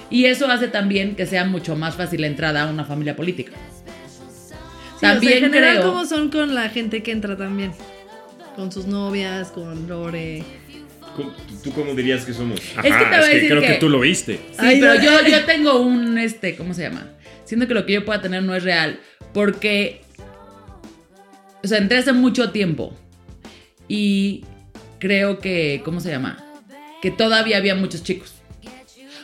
Y 0.09 0.25
eso 0.25 0.47
hace 0.47 0.69
también 0.69 1.15
que 1.15 1.27
sea 1.27 1.45
mucho 1.45 1.75
más 1.75 1.97
fácil 1.97 2.21
la 2.21 2.27
entrada 2.27 2.63
a 2.63 2.71
una 2.71 2.83
familia 2.83 3.15
política. 3.15 3.51
Sí, 3.51 4.15
o 4.95 4.99
sea, 5.01 5.13
también 5.13 5.33
en 5.37 5.53
general, 5.53 5.77
creo... 5.77 5.91
¿cómo 5.91 6.03
son 6.07 6.31
con 6.31 6.55
la 6.55 6.67
gente 6.69 7.03
que 7.03 7.11
entra 7.11 7.37
también? 7.37 7.73
Con 8.55 8.71
sus 8.71 8.87
novias, 8.87 9.51
con 9.51 9.87
Lore. 9.87 10.43
¿Tú, 11.17 11.33
tú 11.63 11.71
cómo 11.73 11.93
dirías 11.95 12.23
que 12.23 12.31
somos? 12.33 12.59
que 12.59 12.81
te 12.83 12.89
voy 12.89 12.93
a 13.13 13.19
decir 13.21 13.49
creo 13.49 13.61
que, 13.61 13.67
que- 13.67 13.73
tú 13.75 13.89
lo 13.89 13.99
viste. 13.99 14.35
Sí, 14.51 14.55
Ay, 14.59 14.79
pero 14.79 14.93
no. 14.95 15.01
yo, 15.03 15.27
yo 15.27 15.45
tengo 15.45 15.79
un, 15.81 16.17
este, 16.17 16.55
¿cómo 16.55 16.73
se 16.73 16.83
llama? 16.83 17.07
Siento 17.43 17.67
que 17.67 17.73
lo 17.73 17.85
que 17.85 17.93
yo 17.93 18.05
pueda 18.05 18.21
tener 18.21 18.43
no 18.43 18.55
es 18.55 18.63
real, 18.63 18.99
porque, 19.33 20.01
o 21.63 21.67
sea, 21.67 21.77
entré 21.79 21.97
hace 21.97 22.13
mucho 22.13 22.51
tiempo 22.51 22.93
y 23.87 24.43
creo 24.99 25.39
que, 25.39 25.81
¿cómo 25.83 25.99
se 25.99 26.09
llama? 26.11 26.43
Que 27.01 27.11
todavía 27.11 27.57
había 27.57 27.75
muchos 27.75 28.03
chicos. 28.03 28.33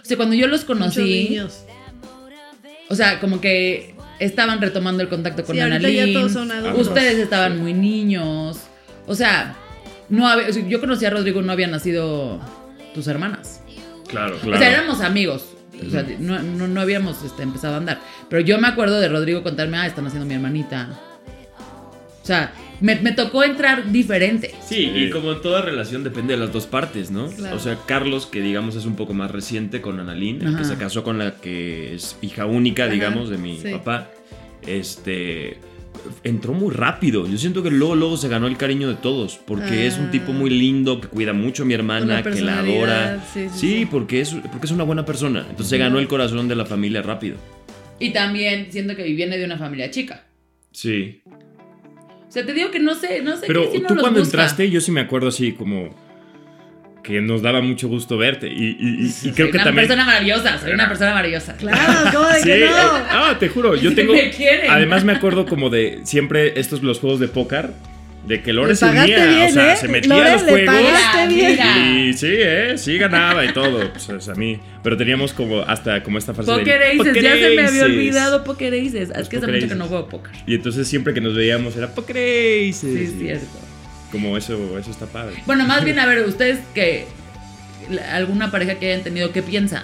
O 0.01 0.05
sea, 0.05 0.17
cuando 0.17 0.35
yo 0.35 0.47
los 0.47 0.61
Muchos 0.61 0.77
conocí, 0.77 1.29
niños. 1.29 1.63
o 2.89 2.95
sea, 2.95 3.19
como 3.19 3.39
que 3.39 3.93
estaban 4.19 4.61
retomando 4.61 5.01
el 5.03 5.09
contacto 5.09 5.43
con 5.43 5.55
Sí, 5.55 5.61
ahorita 5.61 5.89
ya 5.89 6.03
Annalyn, 6.03 6.13
todos 6.13 6.33
son 6.33 6.51
adultos. 6.51 6.87
ustedes 6.87 7.17
estaban 7.19 7.59
muy 7.59 7.73
niños, 7.73 8.59
o 9.07 9.15
sea, 9.15 9.55
no 10.13 10.27
había, 10.27 10.47
o 10.47 10.53
sea, 10.53 10.67
yo 10.67 10.79
conocí 10.79 11.05
a 11.05 11.09
Rodrigo, 11.09 11.41
no 11.41 11.51
habían 11.51 11.71
nacido 11.71 12.39
tus 12.93 13.07
hermanas. 13.07 13.61
Claro, 14.07 14.37
O 14.37 14.57
sea, 14.57 14.69
éramos 14.69 15.01
amigos. 15.01 15.55
O 15.85 15.89
sea, 15.89 16.05
no, 16.19 16.39
no, 16.39 16.67
no 16.67 16.81
habíamos 16.81 17.23
este, 17.23 17.41
empezado 17.41 17.73
a 17.73 17.77
andar. 17.77 17.99
Pero 18.29 18.43
yo 18.43 18.59
me 18.59 18.67
acuerdo 18.67 18.99
de 18.99 19.09
Rodrigo 19.09 19.41
contarme, 19.41 19.77
ah, 19.77 19.87
están 19.87 20.05
haciendo 20.05 20.27
mi 20.27 20.35
hermanita. 20.35 20.99
O 22.21 22.25
sea, 22.25 22.53
me, 22.79 22.95
me 23.01 23.11
tocó 23.11 23.43
entrar 23.43 23.91
diferente. 23.91 24.53
Sí, 24.63 24.91
y 24.95 25.09
como 25.09 25.31
en 25.31 25.41
toda 25.41 25.63
relación 25.63 26.03
depende 26.03 26.35
de 26.35 26.39
las 26.39 26.53
dos 26.53 26.67
partes, 26.67 27.09
¿no? 27.09 27.27
Claro. 27.29 27.55
O 27.55 27.59
sea, 27.59 27.79
Carlos, 27.87 28.27
que 28.27 28.39
digamos 28.39 28.75
es 28.75 28.85
un 28.85 28.95
poco 28.95 29.15
más 29.15 29.31
reciente 29.31 29.81
con 29.81 29.99
Annalyn, 29.99 30.43
el 30.43 30.55
que 30.55 30.63
se 30.63 30.77
casó 30.77 31.03
con 31.03 31.17
la 31.17 31.31
que 31.31 31.95
es 31.95 32.17
hija 32.21 32.45
única, 32.45 32.83
Ajá, 32.83 32.93
digamos, 32.93 33.29
de 33.29 33.39
mi 33.39 33.57
sí. 33.57 33.71
papá, 33.71 34.11
este 34.67 35.57
entró 36.23 36.53
muy 36.53 36.73
rápido. 36.73 37.27
Yo 37.27 37.37
siento 37.37 37.63
que 37.63 37.69
luego 37.71 37.95
luego 37.95 38.17
se 38.17 38.27
ganó 38.27 38.47
el 38.47 38.57
cariño 38.57 38.87
de 38.89 38.95
todos, 38.95 39.37
porque 39.45 39.87
es 39.87 39.97
un 39.97 40.11
tipo 40.11 40.31
Ah. 40.31 40.35
muy 40.35 40.49
lindo, 40.49 40.99
que 41.01 41.07
cuida 41.07 41.33
mucho 41.33 41.63
a 41.63 41.65
mi 41.65 41.73
hermana, 41.73 42.21
que 42.23 42.41
la 42.41 42.59
adora. 42.59 43.23
sí, 43.33 43.47
sí, 43.49 43.57
sí. 43.79 43.87
porque 43.89 44.21
es 44.21 44.33
porque 44.51 44.65
es 44.65 44.71
una 44.71 44.83
buena 44.83 45.05
persona. 45.05 45.41
Entonces 45.41 45.67
se 45.67 45.77
ganó 45.77 45.99
el 45.99 46.07
corazón 46.07 46.47
de 46.47 46.55
la 46.55 46.65
familia 46.65 47.01
rápido. 47.01 47.37
Y 47.99 48.11
también 48.11 48.67
siento 48.71 48.95
que 48.95 49.03
viene 49.03 49.37
de 49.37 49.45
una 49.45 49.57
familia 49.57 49.89
chica. 49.91 50.25
Sí. 50.71 51.21
O 51.25 52.31
sea, 52.33 52.43
te 52.45 52.53
digo 52.53 52.71
que 52.71 52.79
no 52.79 52.95
sé, 52.95 53.21
no 53.21 53.37
sé 53.37 53.45
Pero 53.45 53.69
qué 53.69 53.77
si 53.77 53.83
no 53.83 53.89
tú 53.89 53.95
cuando 53.97 54.19
busca. 54.19 54.37
entraste, 54.37 54.69
yo 54.71 54.81
sí 54.81 54.91
me 54.91 55.01
acuerdo 55.01 55.27
así 55.27 55.51
como 55.51 55.89
que 57.03 57.19
nos 57.21 57.41
daba 57.41 57.61
mucho 57.61 57.87
gusto 57.89 58.17
verte. 58.17 58.47
Y, 58.47 58.51
y- 58.51 58.77
y- 58.79 59.05
y 59.05 59.09
Soy 59.09 59.31
creo 59.33 59.47
que 59.51 59.57
una 59.57 59.65
también... 59.65 59.87
persona 59.87 60.05
maravillosa, 60.05 60.57
soy 60.57 60.71
una 60.71 60.87
persona 60.87 61.13
maravillosa. 61.13 61.55
Claro, 61.57 62.11
¿cómo 62.13 62.27
de 62.29 62.35
Sí, 62.39 62.43
que 62.45 62.63
eh, 62.65 62.69
no? 62.69 62.75
ah, 62.75 63.35
te 63.39 63.49
juro, 63.49 63.75
yo 63.75 63.93
tengo... 63.93 64.13
me 64.13 64.29
quieren. 64.31 64.71
Además 64.71 65.03
me 65.03 65.11
acuerdo 65.11 65.45
como 65.45 65.69
de 65.69 65.99
siempre 66.03 66.59
estos 66.59 66.81
los 66.81 66.99
juegos 66.99 67.19
de 67.19 67.27
póker, 67.27 67.71
de 68.25 68.41
que 68.41 68.53
Lore 68.53 68.73
se 68.77 68.85
unía, 68.85 69.03
bien, 69.05 69.49
o 69.49 69.51
sea, 69.51 69.73
¿eh? 69.73 69.75
se 69.75 69.87
metía 69.89 70.15
Lore, 70.15 70.29
a 70.29 70.33
los 70.33 70.41
juegos. 70.43 70.75
bien. 71.27 71.59
Y 72.07 72.13
sí, 72.13 72.27
eh, 72.31 72.73
sí 72.77 72.97
ganaba 72.97 73.43
y 73.43 73.51
todo. 73.51 73.91
Pues, 73.91 74.29
a 74.29 74.33
mí. 74.35 74.59
Pero 74.81 74.95
teníamos 74.95 75.33
como 75.33 75.59
hasta 75.59 76.01
como 76.03 76.17
esta 76.19 76.33
frase 76.33 76.49
de, 76.49 76.57
Poker 76.57 76.83
Aces, 76.83 76.97
"Poker 76.99 77.21
ya 77.21 77.33
se 77.33 77.39
me 77.41 77.45
había 77.49 77.65
Aces". 77.65 77.83
olvidado 77.83 78.43
Poker 78.45 78.73
Aces. 78.73 79.09
Es 79.13 79.27
que 79.27 79.37
hace 79.37 79.47
mucho 79.47 79.67
que 79.67 79.75
no 79.75 79.83
Aces. 79.83 79.87
juego 79.89 80.07
póker. 80.07 80.31
Y 80.47 80.55
entonces 80.55 80.87
siempre 80.87 81.13
que 81.13 81.19
nos 81.19 81.35
veíamos 81.35 81.75
era 81.75 81.89
Poker 81.93 82.15
Aces. 82.15 82.79
Sí, 82.79 82.97
es 83.03 83.13
cierto. 83.19 83.45
Como 84.13 84.37
eso, 84.37 84.77
eso 84.79 84.91
está 84.91 85.07
padre. 85.07 85.35
Bueno, 85.45 85.65
más 85.65 85.83
bien, 85.83 85.99
a 85.99 86.05
ver, 86.05 86.25
ustedes 86.25 86.59
que 86.73 87.05
alguna 88.11 88.49
pareja 88.51 88.75
que 88.75 88.91
hayan 88.93 89.03
tenido, 89.03 89.33
¿qué 89.33 89.41
piensa? 89.43 89.83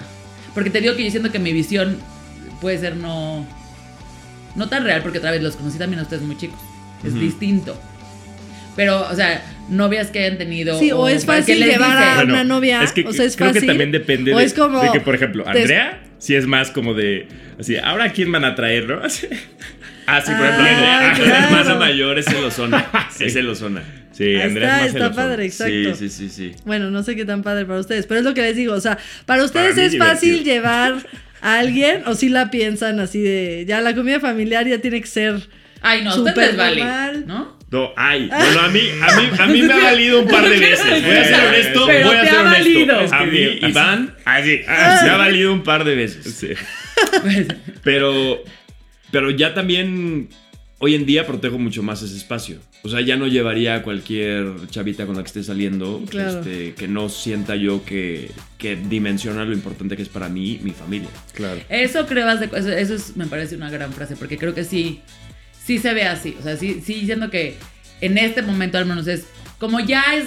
Porque 0.53 0.69
te 0.69 0.79
digo 0.79 0.95
que 0.95 1.03
yo 1.03 1.11
siento 1.11 1.31
que 1.31 1.39
mi 1.39 1.51
visión 1.51 1.97
puede 2.61 2.77
ser 2.77 2.95
no 2.95 3.45
no 4.55 4.69
tan 4.69 4.83
real, 4.85 5.01
porque 5.01 5.17
otra 5.17 5.31
vez 5.31 5.41
los 5.41 5.55
conocí 5.55 5.77
también 5.77 5.99
a 5.99 6.03
ustedes 6.03 6.21
muy 6.23 6.37
chicos. 6.37 6.59
Es 7.03 7.13
distinto. 7.13 7.79
Pero, 8.75 9.07
o 9.09 9.15
sea, 9.15 9.43
novias 9.69 10.07
que 10.11 10.19
hayan 10.23 10.37
tenido. 10.37 10.77
Sí, 10.79 10.91
o 10.91 11.07
es 11.09 11.21
¿qué 11.21 11.27
fácil 11.27 11.63
llevar 11.63 12.19
a 12.19 12.23
una 12.23 12.43
novia. 12.43 12.83
Es 12.83 12.93
que 12.93 13.05
o 13.05 13.11
sea, 13.11 13.25
es 13.25 13.35
creo 13.35 13.49
fácil. 13.49 13.61
que 13.63 13.67
también 13.67 13.91
depende 13.91 14.33
de, 14.33 14.43
es 14.43 14.53
como 14.53 14.81
de 14.81 14.91
que, 14.91 15.01
por 15.01 15.15
ejemplo, 15.15 15.43
te- 15.43 15.49
Andrea 15.49 16.01
sí 16.19 16.35
es 16.35 16.45
más 16.45 16.71
como 16.71 16.93
de. 16.93 17.27
Así, 17.59 17.75
¿ahora 17.77 18.05
a 18.05 18.11
quién 18.11 18.31
van 18.31 18.45
a 18.45 18.55
traer, 18.55 18.87
no? 18.87 19.03
Así. 19.03 19.27
Ah, 20.11 20.21
sí, 20.25 20.31
por 20.31 20.43
ejemplo, 20.43 20.65
Ah, 20.67 21.09
Andrea. 21.11 21.13
claro. 21.15 21.37
El 21.37 21.43
hermano 21.59 21.79
mayor 21.79 22.17
es 22.17 22.25
Celosona. 22.25 22.89
Sí. 23.11 23.25
Es 23.25 23.33
Celosona. 23.33 23.83
Sí, 24.19 24.35
Ahí 24.35 24.41
Andrea 24.41 24.67
está, 24.67 24.85
es 24.85 24.93
más 24.93 25.01
está 25.03 25.15
padre, 25.15 25.45
exacto. 25.45 25.95
Sí, 25.95 26.09
sí, 26.09 26.09
sí, 26.09 26.29
sí. 26.29 26.51
Bueno, 26.65 26.91
no 26.91 27.03
sé 27.03 27.15
qué 27.15 27.23
tan 27.23 27.41
padre 27.41 27.65
para 27.65 27.79
ustedes, 27.79 28.05
pero 28.05 28.19
es 28.19 28.25
lo 28.25 28.33
que 28.33 28.41
les 28.41 28.55
digo. 28.57 28.73
O 28.73 28.81
sea, 28.81 28.97
para 29.25 29.45
ustedes 29.45 29.77
es 29.77 29.97
fácil 29.97 30.43
llevar 30.43 30.95
a 31.41 31.59
alguien 31.59 32.03
o 32.05 32.15
si 32.15 32.27
la 32.27 32.51
piensan 32.51 32.99
así 32.99 33.21
de 33.21 33.63
ya 33.65 33.79
la 33.79 33.95
comida 33.95 34.19
familiar 34.19 34.67
ya 34.67 34.79
tiene 34.79 34.99
que 34.99 35.07
ser. 35.07 35.47
Ay, 35.81 36.03
no, 36.03 36.11
Súper 36.13 36.57
vale. 36.57 36.81
normal. 36.81 37.23
¿No? 37.27 37.57
No, 37.71 37.93
ay, 37.95 38.27
bueno, 38.27 38.59
a 38.61 38.67
mí, 38.67 38.81
a 39.01 39.15
mí, 39.21 39.29
a 39.39 39.45
mí 39.47 39.61
me 39.61 39.73
ha 39.73 39.77
valido 39.77 40.21
un 40.23 40.27
par 40.27 40.43
de 40.49 40.59
veces. 40.59 41.01
Voy 41.03 41.15
a 41.15 41.23
ser 41.23 41.47
honesto, 41.47 41.85
Pero 41.87 42.07
voy 42.07 42.17
a 42.17 42.25
ser 42.25 42.35
honesto. 42.39 42.87
valido. 42.95 43.13
A 43.15 43.25
mí, 43.25 43.59
Iván, 43.69 44.15
Ah, 44.25 44.41
sí, 44.43 44.59
ah, 44.67 44.99
me 45.03 45.09
ha 45.11 45.15
valido 45.17 45.53
un 45.53 45.63
par 45.63 45.85
de 45.85 45.95
veces. 45.95 46.25
sí. 46.35 46.49
Pero, 47.83 48.43
pero 49.11 49.29
ya 49.31 49.53
también 49.53 50.29
hoy 50.79 50.95
en 50.95 51.05
día 51.05 51.27
protejo 51.27 51.59
mucho 51.59 51.83
más 51.83 52.01
ese 52.01 52.15
espacio. 52.17 52.59
O 52.83 52.89
sea, 52.89 53.01
ya 53.01 53.17
no 53.17 53.27
llevaría 53.27 53.75
a 53.75 53.83
cualquier 53.83 54.53
chavita 54.69 55.05
con 55.05 55.15
la 55.17 55.21
que 55.23 55.27
esté 55.27 55.43
saliendo 55.43 56.01
Claro. 56.09 56.39
este, 56.39 56.73
que 56.73 56.87
no 56.87 57.09
sienta 57.09 57.55
yo 57.57 57.83
que, 57.85 58.31
que 58.57 58.75
dimensiona 58.77 59.43
lo 59.45 59.53
importante 59.53 59.95
que 59.97 60.03
es 60.03 60.09
para 60.09 60.29
mí 60.29 60.59
mi 60.63 60.71
familia. 60.71 61.09
Claro. 61.33 61.59
Eso 61.69 62.05
creo, 62.05 62.29
eso, 62.31 62.69
eso 62.69 62.95
es- 62.95 63.17
me 63.17 63.27
parece 63.27 63.55
una 63.55 63.69
gran 63.69 63.91
frase, 63.93 64.15
porque 64.15 64.37
creo 64.37 64.53
que 64.55 64.63
sí, 64.63 65.01
sí 65.65 65.77
se 65.79 65.93
ve 65.93 66.03
así. 66.03 66.35
O 66.39 66.43
sea, 66.43 66.55
sí, 66.57 66.81
sí 66.83 67.05
siento 67.05 67.29
que 67.29 67.57
en 68.01 68.17
este 68.17 68.41
momento 68.41 68.77
al 68.77 68.85
menos 68.85 69.07
es, 69.07 69.25
como 69.57 69.81
ya 69.81 70.03
es 70.15 70.25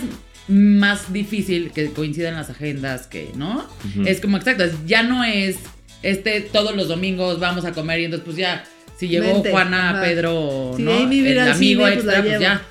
más 0.49 1.13
difícil 1.13 1.71
que 1.71 1.91
coincidan 1.93 2.35
las 2.35 2.51
agendas, 2.51 3.07
que, 3.07 3.31
¿no? 3.37 3.67
Es 4.05 4.21
como 4.21 4.37
exacto, 4.37 4.65
es- 4.65 4.75
ya 4.87 5.03
no 5.03 5.25
es, 5.25 5.57
este, 6.03 6.41
todos 6.43 6.77
los 6.77 6.89
domingos 6.89 7.41
vamos 7.41 7.65
a 7.65 7.73
comer 7.73 8.01
y 8.01 8.05
entonces 8.05 8.25
pues 8.27 8.37
ya, 8.37 8.65
si 9.07 9.09
llegó 9.09 9.43
Juana, 9.43 9.91
ajá. 9.91 10.01
Pedro, 10.03 10.75
Si 10.77 10.83
¿no? 10.83 10.93
Amy 10.95 11.21
viene 11.23 11.43
El 11.43 11.51
amigo 11.53 11.85
cine, 11.85 11.93
pues, 11.97 12.05
la 12.05 12.13
extra, 12.19 12.23
pues 12.31 12.41
ya. 12.41 12.63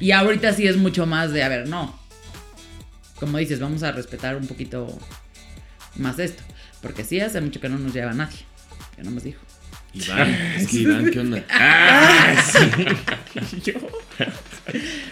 Y 0.00 0.10
ahorita 0.10 0.52
sí 0.52 0.66
es 0.66 0.76
mucho 0.76 1.06
más 1.06 1.32
de, 1.32 1.42
a 1.42 1.48
ver, 1.48 1.66
no. 1.68 1.98
Como 3.18 3.38
dices, 3.38 3.58
vamos 3.60 3.82
a 3.82 3.92
respetar 3.92 4.36
un 4.36 4.46
poquito 4.46 4.86
más 5.96 6.18
esto. 6.18 6.42
Porque 6.82 7.04
sí, 7.04 7.18
hace 7.20 7.40
mucho 7.40 7.60
que 7.60 7.68
no 7.70 7.78
nos 7.78 7.94
lleva 7.94 8.12
nadie. 8.12 8.36
Ya 8.98 9.04
no 9.04 9.10
nos 9.12 9.24
dijo. 9.24 9.40
Iván, 9.94 10.28
es 10.58 10.68
que 10.68 10.76
Iván, 10.76 11.10
¿qué 11.10 11.20
onda? 11.20 11.42
Ah, 11.50 12.34
sí. 12.52 13.72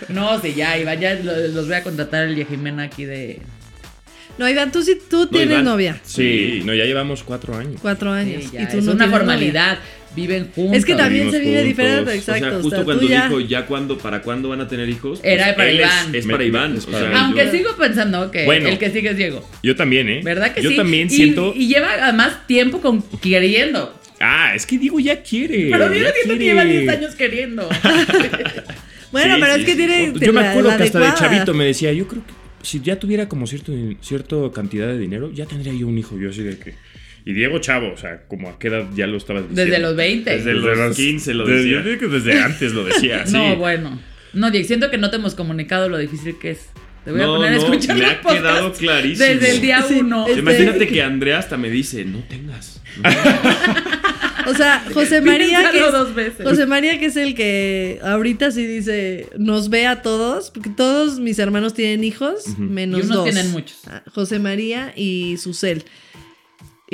No, 0.09 0.41
sí, 0.41 0.55
ya, 0.55 0.77
Iván, 0.79 1.01
ya 1.01 1.15
lo- 1.15 1.49
los 1.49 1.67
voy 1.67 1.77
a 1.77 1.83
contratar 1.83 2.25
el 2.25 2.47
Jimena 2.47 2.83
aquí 2.85 3.05
de. 3.05 3.41
No, 4.37 4.49
Iván, 4.49 4.73
tú 4.73 4.83
sí 4.83 4.99
tú 5.09 5.27
tienes 5.29 5.51
Iván. 5.53 5.65
novia. 5.65 6.01
Sí, 6.05 6.61
no, 6.65 6.75
ya 6.75 6.85
llevamos 6.85 7.23
cuatro 7.23 7.57
años. 7.57 7.79
Cuatro 7.81 8.13
años. 8.13 8.43
Sí, 8.45 8.51
ya, 8.53 8.63
y 8.63 8.69
tú 8.69 8.79
es 8.79 8.85
no 8.85 8.93
una 8.93 9.09
formalidad. 9.09 9.79
Viven 10.15 10.51
juntos. 10.55 10.77
Es 10.77 10.85
que 10.85 10.95
también 10.95 11.31
se 11.31 11.39
vive 11.41 11.63
diferente, 11.63 12.15
exacto. 12.15 12.47
o 12.47 12.51
sea, 12.51 12.59
o 12.59 12.63
justo 12.63 12.77
sea, 12.77 12.85
cuando 12.85 13.03
tú 13.03 13.09
ya- 13.09 13.29
dijo 13.29 13.41
ya 13.41 13.67
cuando, 13.67 13.99
para 13.99 14.23
cuándo 14.23 14.49
van 14.49 14.61
a 14.61 14.69
tener 14.69 14.89
hijos. 14.89 15.21
Era 15.23 15.45
pues, 15.47 15.57
para 15.57 15.71
es- 15.71 15.79
Iván. 15.79 16.15
Es, 16.15 16.27
para 16.27 16.45
Iván. 16.45 16.77
es 16.77 16.85
o 16.85 16.91
para 16.91 16.99
sea, 17.01 17.09
mí. 17.11 17.15
Aunque 17.19 17.45
yo- 17.47 17.51
sigo 17.51 17.77
pensando 17.77 18.31
que 18.31 18.45
Bueno. 18.45 18.69
el 18.69 18.79
que 18.79 18.91
sigue 18.91 19.11
es 19.11 19.17
Diego. 19.17 19.49
Yo 19.63 19.75
también, 19.77 20.09
¿eh? 20.09 20.21
¿Verdad 20.25 20.53
que 20.55 20.63
Yo 20.63 20.71
sí? 20.71 20.77
también 20.77 21.09
Y- 21.09 21.11
siento. 21.11 21.53
Y, 21.57 21.67
lleva 21.69 21.89
además 22.01 22.47
tiempo 22.47 22.81
con 22.81 23.03
queriendo. 23.21 24.01
Ah, 24.21 24.53
es 24.55 24.65
que 24.65 24.79
Diego 24.79 25.01
ya 25.01 25.23
quiere. 25.23 25.69
Pero 25.71 25.89
Diego 25.89 26.09
siento 26.15 26.39
que 26.39 26.45
lleva 26.45 26.65
10 26.65 26.89
años 26.89 27.15
queriendo. 27.15 27.69
Bueno, 29.13 29.37
Sí, 29.37 29.41
pero 29.41 29.55
sí, 29.55 29.61
es 29.61 29.67
que 29.67 29.75
tiene. 29.77 30.13
Yo 30.21 30.33
me 30.33 30.41
acuerdo 30.41 30.71
la 30.71 30.77
que 30.77 30.83
hasta 30.85 30.99
de 30.99 31.15
chavito 31.15 31.55
me 31.55 31.65
decía, 31.67 31.93
yo 31.93 32.09
creo 32.09 32.23
que 32.27 32.33
si 32.67 32.81
ya 32.81 32.99
tuviera 32.99 33.29
como 33.29 33.47
cierto, 33.47 33.73
cierta 34.01 34.37
cantidad 34.53 34.89
de 34.89 34.99
dinero, 34.99 35.31
ya 35.33 35.47
tendría 35.47 35.73
yo 35.73 35.87
un 35.87 35.97
hijo. 35.99 36.19
Yo 36.19 36.31
así 36.31 36.43
de 36.43 36.59
que. 36.59 36.75
Y 37.27 37.33
Diego 37.33 37.59
Chavo, 37.59 37.93
o 37.93 37.97
sea, 37.97 38.23
como 38.29 38.51
a 38.51 38.59
qué 38.59 38.69
edad 38.69 38.85
ya 38.95 39.07
lo 39.07 39.17
estabas 39.17 39.49
diciendo. 39.49 39.65
Desde 39.71 39.79
los 39.83 39.97
20. 39.97 40.31
Desde 40.31 40.53
los 40.55 40.95
15 40.97 41.35
lo 41.35 41.47
desde- 41.47 41.57
decía. 41.63 41.77
Yo 41.79 41.83
creo 41.83 41.99
que 41.99 42.07
desde 42.09 42.41
antes 42.43 42.73
lo 42.75 42.85
decía. 42.85 43.27
sí. 43.27 43.33
No, 43.33 43.57
bueno. 43.57 43.99
No, 44.35 44.51
Diego, 44.51 44.67
siento 44.67 44.91
que 44.91 44.99
no 44.99 45.11
te 45.11 45.17
hemos 45.17 45.35
comunicado 45.35 45.89
lo 45.89 45.97
difícil 45.99 46.37
que 46.39 46.51
es. 46.53 46.67
Te 47.05 47.13
voy 47.13 47.21
a 47.21 47.25
No, 47.27 47.37
poner 47.37 47.53
a 47.53 47.57
no, 47.57 47.63
escuchar 47.63 47.97
me 47.97 48.03
los 48.03 48.11
ha 48.13 48.21
quedado 48.21 48.73
clarísimo. 48.73 49.27
Desde 49.29 49.51
el 49.53 49.61
día 49.61 49.83
Sí, 49.83 49.99
uno. 50.01 50.27
este- 50.27 50.41
Imagínate 50.41 50.87
que 50.87 51.03
Andrea 51.03 51.39
hasta 51.39 51.57
me 51.57 51.71
dice, 51.71 52.05
no 52.05 52.19
tengas. 52.29 52.81
O 54.47 54.53
sea, 54.55 54.85
José 54.93 55.23
María, 55.23 55.71
que 55.71 55.79
es, 55.79 55.91
dos 55.93 56.15
veces. 56.15 56.47
José 56.47 56.67
María, 56.67 56.99
que 57.01 57.07
es 57.07 57.17
el 57.17 57.35
que 57.35 57.99
ahorita 58.03 58.51
sí 58.51 58.67
dice, 58.67 59.27
nos 59.39 59.71
ve 59.71 59.87
a 59.87 60.03
todos, 60.03 60.51
porque 60.51 60.69
todos 60.69 61.19
mis 61.19 61.39
hermanos 61.39 61.73
tienen 61.73 62.05
hijos, 62.05 62.59
menos 62.59 63.01
Y 63.01 63.03
unos 63.05 63.17
dos. 63.17 63.25
tienen 63.25 63.51
muchos. 63.53 63.79
Ah, 63.87 64.03
José 64.13 64.39
María 64.41 64.93
y 64.95 65.39
Susel. 65.39 65.85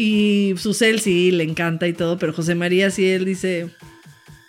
Y 0.01 0.55
Susel 0.57 1.01
sí 1.01 1.30
le 1.30 1.44
encanta 1.44 1.86
y 1.86 1.92
todo, 1.92 2.18
pero 2.18 2.32
José 2.32 2.55
María 2.55 2.90
sí, 2.90 3.07
él 3.07 3.26
dice, 3.26 3.68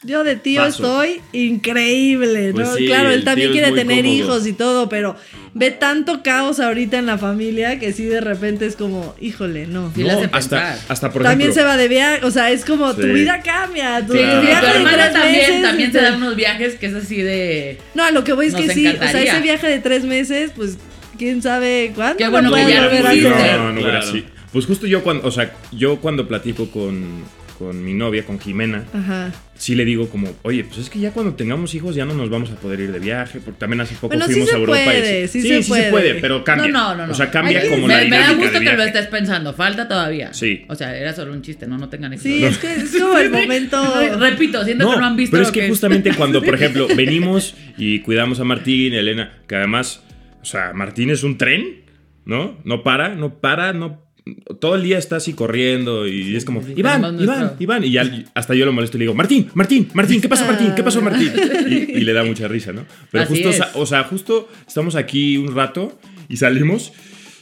yo 0.04 0.24
de 0.24 0.38
tío 0.38 0.62
Paso. 0.62 0.84
estoy 1.04 1.22
increíble, 1.34 2.50
¿no? 2.50 2.54
Pues 2.56 2.70
sí, 2.78 2.86
claro, 2.86 3.12
él 3.12 3.24
también 3.26 3.52
quiere 3.52 3.72
tener 3.74 3.98
cómodo. 4.04 4.14
hijos 4.18 4.48
y 4.48 4.54
todo, 4.54 4.88
pero 4.88 5.16
ve 5.54 5.72
tanto 5.72 6.24
caos 6.24 6.62
ahorita 6.62 6.98
en 7.00 7.06
la 7.06 7.18
familia 7.18 7.80
que 7.80 7.92
sí 7.92 8.06
de 8.06 8.22
repente 8.22 8.66
es 8.66 8.78
como, 8.78 9.14
híjole, 9.20 9.68
no. 9.68 9.88
Hace 9.94 10.30
hasta, 10.32 10.80
hasta 10.88 11.12
por 11.12 11.24
También 11.24 11.52
se 11.54 11.60
ejemplo. 11.60 11.70
va 11.72 11.78
de 11.78 11.88
viaje, 11.90 12.26
o 12.26 12.32
sea, 12.32 12.50
es 12.52 12.64
como 12.64 12.94
tu 12.96 13.02
Sí. 13.02 13.10
vida 13.10 13.42
cambia. 13.44 14.06
Tu 14.08 14.14
Sí, 14.14 14.20
Claro. 14.20 14.42
viaje 14.42 14.66
tu 14.68 14.78
hermana 14.78 15.12
también, 15.12 15.36
meses, 15.50 15.62
también 15.64 15.92
se 15.92 15.98
este- 15.98 16.12
da 16.12 16.16
unos 16.18 16.36
viajes 16.38 16.76
que 16.76 16.86
es 16.86 16.94
así 16.94 17.22
de. 17.22 17.78
No, 17.94 18.04
a 18.06 18.12
lo 18.12 18.24
que 18.24 18.32
voy 18.32 18.46
es 18.48 18.56
que 18.56 18.70
sí, 18.74 18.88
o 18.88 18.92
sea, 18.92 18.92
encantaría. 18.94 19.34
ese 19.34 19.42
viaje 19.42 19.68
de 19.68 19.80
tres 19.80 20.06
meses, 20.06 20.52
pues 20.56 20.78
quién 21.18 21.42
sabe 21.42 21.92
cuándo. 21.94 22.18
Qué 22.18 22.30
bueno 22.30 22.50
que 22.52 22.62
pueda 22.64 22.70
ya 22.70 22.82
lo 22.84 22.90
volver. 22.90 23.58
No, 23.58 23.74
no 23.74 23.82
hubiera 23.82 24.00
Claro. 24.00 24.08
así. 24.10 24.26
Pues 24.52 24.66
justo 24.66 24.88
yo 24.88 25.02
cuando, 25.04 25.28
o 25.28 25.32
sea, 25.32 25.54
yo 25.72 25.98
cuando 26.02 26.28
platico 26.28 26.70
con, 26.70 27.24
con 27.58 27.84
mi 27.86 27.94
novia, 27.94 28.26
con 28.26 28.38
Jimena, 28.40 28.84
Ajá. 28.94 29.32
sí 29.56 29.76
le 29.76 29.86
digo 29.86 30.10
como, 30.10 30.28
oye, 30.42 30.66
pues 30.66 30.80
es 30.80 30.90
que 30.90 31.00
ya 31.00 31.12
cuando 31.12 31.36
tengamos 31.36 31.74
hijos 31.74 31.96
ya 31.96 32.04
no 32.06 32.14
nos 32.16 32.30
vamos 32.30 32.50
a 32.52 32.56
poder 32.56 32.82
ir 32.82 32.92
de 32.92 33.00
viaje, 33.00 33.40
porque 33.40 33.60
también 33.60 33.80
hace 33.80 33.94
poco 33.96 34.10
Bueno, 34.10 34.26
sí 34.26 34.34
fuimos 34.34 34.50
se 34.50 34.56
a 34.56 34.60
Europa. 34.60 34.82
y 34.82 34.84
puede, 34.84 35.24
así. 35.24 35.42
sí 35.42 35.64
se 35.64 35.84
puede. 35.90 36.16
pero 36.16 36.44
cambia. 36.44 36.68
No, 36.68 36.90
no, 36.90 36.96
no, 36.98 37.06
no. 37.08 37.12
O 37.14 37.16
sea, 37.16 37.32
cambia 37.32 37.62
Ay, 37.62 37.70
como 37.70 37.88
me, 37.88 37.94
la 37.94 38.04
me 38.04 38.10
da 38.10 38.18
dinámica 38.28 38.44
gusto 38.50 38.60
que 38.60 38.74
lo 38.78 38.84
estés 38.84 39.08
pensando. 39.08 39.54
Falta 39.54 39.88
todavía. 39.88 40.34
Sí. 40.34 40.66
O 40.68 40.76
sea, 40.76 40.98
era 40.98 41.14
solo 41.14 41.32
un 41.32 41.42
chiste, 41.44 41.66
no, 41.68 41.78
no 41.78 41.88
tengan 41.88 42.12
éxito. 42.12 42.36
Sí, 42.36 42.44
es 42.44 42.58
que 42.58 42.74
es 42.74 42.92
como 43.02 43.18
el 43.20 43.30
momento. 43.30 43.82
Re- 44.20 44.32
Repito, 44.32 44.66
siento 44.66 44.90
que 44.92 44.98
no 44.98 45.06
han 45.06 45.16
visto 45.16 45.32
pero 45.32 45.44
es 45.44 45.52
que, 45.52 45.70
justamente 45.70 46.14
cuando, 46.18 46.42
por 46.44 46.56
ejemplo, 46.56 46.88
venimos 46.94 47.56
y 47.78 48.00
cuidamos 48.00 48.40
a 48.42 48.44
Martín, 48.44 48.94
Elena, 48.94 49.32
que 49.48 49.56
además, 49.56 50.04
o 50.42 50.46
sea, 50.46 50.74
Martín 50.74 51.10
es 51.10 51.24
un 51.24 51.38
tren, 51.38 51.84
¿no? 52.26 52.58
No 52.66 52.84
para, 52.84 53.16
no 53.16 53.36
para, 53.40 53.72
no. 53.72 54.11
Todo 54.60 54.76
el 54.76 54.84
día 54.84 55.00
está 55.00 55.16
así 55.16 55.34
corriendo 55.34 56.08
y 56.08 56.36
es 56.36 56.46
como, 56.46 56.62
Iván, 56.76 57.20
Iván, 57.20 57.54
Iván. 57.58 57.84
Y 57.84 57.92
ya 57.92 58.04
hasta 58.36 58.54
yo 58.54 58.66
lo 58.68 58.72
molesto 58.74 58.98
y 58.98 59.00
le 59.00 59.04
digo, 59.06 59.16
Martín, 59.16 59.50
Martín, 59.56 59.90
Martín, 59.94 60.22
¿qué 60.22 60.30
pasó, 60.30 60.46
Martín? 60.46 60.74
¿Qué 60.76 60.84
pasó, 60.84 61.02
Martín? 61.02 61.32
Y, 61.68 61.74
y 61.98 62.02
le 62.02 62.14
da 62.14 62.24
mucha 62.24 62.48
risa, 62.48 62.72
¿no? 62.72 62.86
Pero 63.12 63.24
Así 63.24 63.34
justo, 63.34 63.50
es. 63.50 63.62
o 63.74 63.86
sea, 63.86 64.04
justo 64.04 64.48
estamos 64.68 64.96
aquí 64.96 65.38
un 65.38 65.56
rato 65.56 65.98
y 66.30 66.38
salimos 66.38 66.94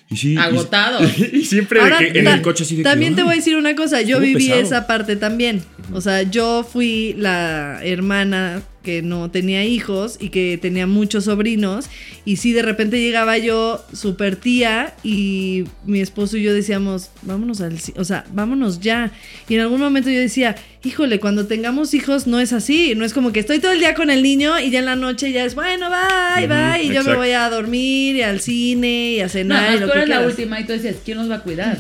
y 0.10 0.16
sí. 0.18 0.34
y- 0.34 0.38
Agotados. 0.38 1.04
Y, 1.34 1.44
siempre 1.46 1.80
de 1.80 1.86
Ahora, 1.86 2.00
que 2.00 2.20
en 2.20 2.28
el 2.28 2.42
coche 2.42 2.64
así 2.64 2.76
de 2.78 2.84
que, 2.84 2.90
También 2.90 3.16
te 3.16 3.24
voy 3.24 3.34
a 3.34 3.36
decir 3.36 3.58
una 3.58 3.76
cosa, 3.76 4.02
yo 4.02 4.20
viví 4.20 4.36
pesado. 4.48 4.62
esa 4.62 4.88
parte 4.88 5.16
también. 5.16 5.62
O 5.92 6.02
sea, 6.02 6.24
yo 6.24 6.64
fui 6.64 7.14
la 7.18 7.80
hermana 7.84 8.62
que 8.84 9.02
no 9.02 9.30
tenía 9.30 9.66
hijos 9.66 10.18
y 10.22 10.30
que 10.30 10.58
tenía 10.62 10.88
muchos 10.88 11.26
sobrinos. 11.26 11.86
Y 12.26 12.38
sí, 12.38 12.54
de 12.54 12.62
repente 12.62 13.00
llegaba 13.02 13.38
yo 13.38 13.84
súper 13.94 14.36
tía 14.38 14.94
y 15.04 15.66
mi 15.86 16.00
esposo 16.00 16.38
y 16.38 16.44
yo 16.44 16.54
decíamos, 16.54 17.10
vámonos 17.24 17.60
al... 17.62 17.78
O 17.98 18.04
sea, 18.06 18.26
vámonos 18.32 18.80
ya. 18.80 19.12
Y 19.50 19.56
en 19.56 19.62
algún 19.62 19.80
momento 19.82 20.10
yo 20.10 20.20
decía, 20.20 20.56
híjole, 20.84 21.20
cuando 21.20 21.46
tengamos 21.46 21.94
hijos 21.94 22.26
no 22.26 22.40
es 22.40 22.54
así. 22.54 22.94
No 22.96 23.04
es 23.04 23.14
como 23.14 23.34
que 23.34 23.42
estoy 23.42 23.60
todo 23.60 23.72
el 23.74 23.80
día 23.80 23.94
con 23.96 24.10
el 24.10 24.24
niño 24.24 24.60
y 24.60 24.70
ya 24.70 24.80
en 24.80 24.86
la 24.86 24.96
noche 24.96 25.32
ya 25.32 25.44
es, 25.44 25.56
bueno, 25.56 25.90
bye, 25.90 26.48
bye. 26.48 26.84
Y 26.84 26.94
yo 26.94 27.04
me 27.04 27.16
voy 27.16 27.32
a 27.32 27.50
dormir 27.50 28.16
y 28.16 28.22
al 28.22 28.40
cine 28.40 29.12
y 29.14 29.20
a 29.20 29.24
No, 29.24 29.30
cenar. 29.30 29.76
y 29.76 29.80
tú 29.80 29.86
lo 29.88 29.94
que 29.94 30.06
la 30.06 30.22
última 30.22 30.60
y 30.62 30.66
tú 30.66 30.72
decías, 30.74 30.96
¿quién 31.04 31.18
nos 31.18 31.30
va 31.30 31.36
a 31.36 31.44
cuidar? 31.44 31.80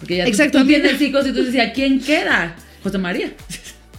Porque 0.00 0.16
ya 0.16 0.24
tú- 0.24 0.30
Exacto, 0.30 0.58
tú 0.60 0.66
¿quién? 0.66 0.82
tienes 0.82 1.00
hijos 1.00 1.26
y 1.28 1.32
tú 1.32 1.44
decías, 1.44 1.70
¿quién 1.74 2.00
queda? 2.00 2.56
José 2.82 2.98
María. 2.98 3.32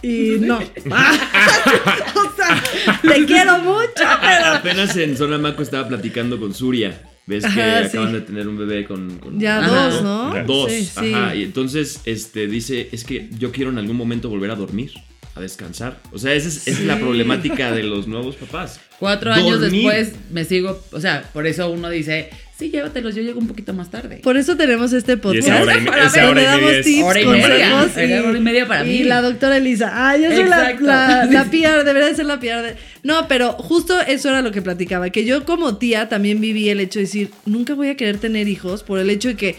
Y 0.02 0.36
no. 0.40 0.58
o 0.84 2.36
sea, 2.36 2.62
te 3.02 3.24
quiero 3.26 3.58
mucho, 3.58 4.04
pero. 4.20 4.46
Apenas 4.54 4.96
en 4.96 5.16
Zona 5.16 5.38
Maco 5.38 5.62
estaba 5.62 5.88
platicando 5.88 6.38
con 6.38 6.54
Suria. 6.54 7.02
Ves 7.26 7.42
que 7.44 7.60
Ajá, 7.60 7.80
sí. 7.82 7.96
acaban 7.96 8.12
de 8.12 8.20
tener 8.20 8.46
un 8.46 8.56
bebé 8.56 8.84
con. 8.84 9.18
con- 9.18 9.40
Ya 9.40 9.58
Ajá. 9.58 9.88
dos, 9.90 10.02
¿no? 10.02 10.44
Dos. 10.46 10.70
Sí, 10.70 10.84
sí. 10.84 11.12
Ajá. 11.12 11.34
Y 11.34 11.42
entonces 11.42 12.00
este, 12.04 12.46
dice: 12.46 12.88
Es 12.92 13.04
que 13.04 13.28
yo 13.36 13.50
quiero 13.50 13.70
en 13.70 13.78
algún 13.78 13.96
momento 13.96 14.28
volver 14.28 14.50
a 14.52 14.54
dormir, 14.54 14.92
a 15.36 15.40
descansar. 15.40 15.98
O 16.12 16.18
sea, 16.18 16.32
esa 16.34 16.48
es, 16.48 16.66
esa 16.66 16.80
es 16.80 16.86
la 16.86 16.98
problemática 16.98 17.70
de 17.70 17.82
los 17.82 18.06
nuevos 18.08 18.36
papás. 18.36 18.80
Cuatro 18.98 19.32
años 19.32 19.60
después 19.60 20.12
me 20.32 20.44
sigo, 20.46 20.82
o 20.92 21.00
sea, 21.00 21.22
por 21.34 21.46
eso 21.46 21.70
uno 21.70 21.90
dice, 21.90 22.30
sí, 22.58 22.70
llévatelos, 22.70 23.14
yo 23.14 23.20
llego 23.22 23.38
un 23.38 23.46
poquito 23.46 23.74
más 23.74 23.90
tarde. 23.90 24.20
Por 24.22 24.38
eso 24.38 24.56
tenemos 24.56 24.94
este 24.94 25.12
Y 25.12 25.16
podcast. 25.16 25.46
esa 25.48 25.62
hora 25.62 25.76
y, 25.76 25.80
me- 25.82 25.90
Para 25.90 26.06
esa 26.06 26.20
ver, 26.22 26.30
hora 26.30 26.40
y 26.40 26.44
media 26.46 26.56
damos 26.56 26.72
es 26.72 26.86
tips, 26.86 27.02
Hora 27.04 27.20
y 27.20 27.24
para 27.26 27.36
media. 27.36 27.68
mí. 27.68 28.12
hora 28.26 28.38
y 28.38 28.40
media 28.40 28.66
para 28.68 28.86
y 28.86 28.88
mí. 28.88 29.04
la 29.04 29.20
doctora 29.20 29.56
Elisa. 29.58 29.90
Ah, 29.92 30.16
yo 30.16 30.30
soy 30.34 30.44
la, 30.46 30.72
la, 30.80 31.24
la 31.30 31.44
PR, 31.44 31.84
debería 31.84 32.08
de 32.08 32.14
ser 32.14 32.24
la 32.24 32.40
PR. 32.40 32.62
de- 32.62 32.76
No, 33.02 33.28
pero 33.28 33.52
justo 33.52 34.00
eso 34.00 34.30
era 34.30 34.40
lo 34.40 34.52
que 34.52 34.62
platicaba. 34.62 35.10
Que 35.10 35.26
yo 35.26 35.44
como 35.44 35.76
tía 35.76 36.08
también 36.08 36.40
viví 36.40 36.70
el 36.70 36.80
hecho 36.80 36.98
de 36.98 37.04
decir, 37.04 37.30
nunca 37.44 37.74
voy 37.74 37.88
a 37.88 37.96
querer 37.98 38.16
tener 38.16 38.48
hijos 38.48 38.82
por 38.82 38.98
el 38.98 39.10
hecho 39.10 39.28
de 39.28 39.36
que 39.36 39.56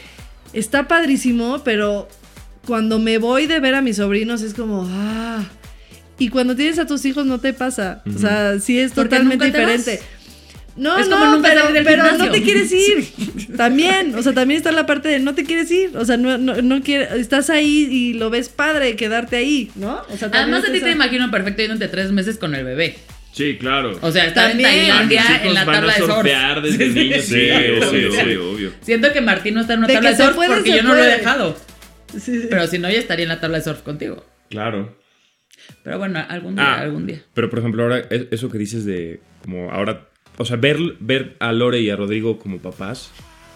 está 0.54 0.88
padrísimo, 0.88 1.62
pero 1.64 2.08
cuando 2.66 2.98
me 2.98 3.20
voy 3.20 3.46
de 3.46 3.60
ver 3.60 3.76
a 3.76 3.82
mis 3.82 3.98
sobrinos 3.98 4.42
es 4.42 4.56
como, 4.56 4.88
ah. 4.90 5.46
Y 6.20 6.30
cuando 6.30 6.56
tienes 6.56 6.80
a 6.80 6.86
tus 6.88 7.06
hijos 7.06 7.26
no 7.26 7.40
te 7.40 7.54
pasa. 7.54 8.02
O 8.14 8.18
sea, 8.18 8.60
sí 8.60 8.80
es 8.80 8.94
totalmente 8.94 9.46
diferente. 9.46 10.00
No, 10.76 10.98
Es 11.00 11.08
no, 11.08 11.32
nunca 11.32 11.50
pero, 11.50 11.84
pero 11.84 12.18
no 12.18 12.30
te 12.30 12.44
quieres 12.44 12.72
ir. 12.72 13.08
También, 13.58 14.14
o 14.16 14.22
sea, 14.22 14.34
también 14.34 14.60
está 14.60 14.72
la 14.72 14.86
parte 14.86 15.10
de 15.10 15.20
no 15.20 15.34
te 15.34 15.44
quieres 15.44 15.72
ir. 15.72 15.98
O 15.98 16.06
sea, 16.06 16.18
no, 16.18 16.38
no, 16.38 16.62
no 16.62 16.82
quiere- 16.84 17.20
estás 17.20 17.50
ahí 17.50 17.88
y 17.90 18.14
lo 18.14 18.30
ves 18.30 18.50
padre 18.50 18.96
quedarte 18.96 19.38
ahí, 19.38 19.72
¿no? 19.76 20.02
O 20.14 20.18
sea, 20.18 20.30
también 20.30 20.54
Además, 20.56 20.70
a 20.70 20.72
ti 20.74 20.80
te 20.82 20.92
imagino 20.92 21.32
perfecto 21.32 21.64
yéndote 21.64 21.88
tres 21.88 22.12
meses 22.12 22.38
con 22.38 22.54
el 22.54 22.64
bebé. 22.64 22.96
Sí, 23.32 23.58
claro. 23.60 23.98
O 24.02 24.12
sea, 24.12 24.26
estar 24.26 24.50
También. 24.50 24.70
en 24.70 24.88
Tailandia 24.88 25.42
la 25.54 25.66
van 25.66 25.76
tabla 25.76 25.94
a 25.94 25.96
de 25.96 26.02
surf. 26.02 26.14
surfear 26.16 26.62
desde 26.62 26.88
niños. 26.90 27.24
Sí, 27.24 27.30
Sí, 27.34 27.40
sí, 27.50 27.86
obvio, 27.88 28.12
sí. 28.12 28.18
obvio, 28.22 28.52
obvio. 28.52 28.72
Siento 28.82 29.14
que 29.14 29.22
Martín 29.22 29.54
no 29.56 29.62
está 29.62 29.74
en 29.74 29.80
una 29.80 29.88
De 29.88 29.94
tabla 29.96 30.12
de 30.12 30.18
surf 30.18 30.36
puede, 30.36 30.54
porque 30.56 30.76
yo 30.76 30.84
no 30.84 30.94
lo 30.96 31.04
he 31.04 31.08
dejado. 31.08 31.58
Sí, 32.14 32.20
sí. 32.42 32.48
Pero 32.50 32.68
si 32.68 32.78
no, 32.80 32.90
ya 32.90 32.98
estaría 33.00 33.24
en 33.24 33.30
la 33.30 33.40
tabla 33.40 33.58
de 33.58 33.64
surf 33.64 33.82
contigo. 33.82 34.24
Claro. 34.50 34.96
Pero 35.84 35.98
bueno, 36.00 36.20
algún 36.28 36.56
día, 36.56 36.66
Ah, 36.76 36.82
algún 36.82 37.06
día. 37.08 37.22
Pero 37.34 37.50
por 37.50 37.60
ejemplo, 37.60 37.84
ahora 37.84 38.00
es- 38.10 38.28
eso 38.32 38.50
que 38.50 38.58
dices 38.58 38.86
de 38.86 39.20
como 39.44 39.72
ahora, 39.72 40.08
o 40.38 40.46
sea, 40.46 40.58
ver, 40.58 40.78
ver 41.00 41.36
a 41.40 41.52
Lore 41.54 41.80
y 41.82 41.90
a 41.90 41.96
Rodrigo 41.96 42.38
como 42.40 42.58
papás, 42.60 43.12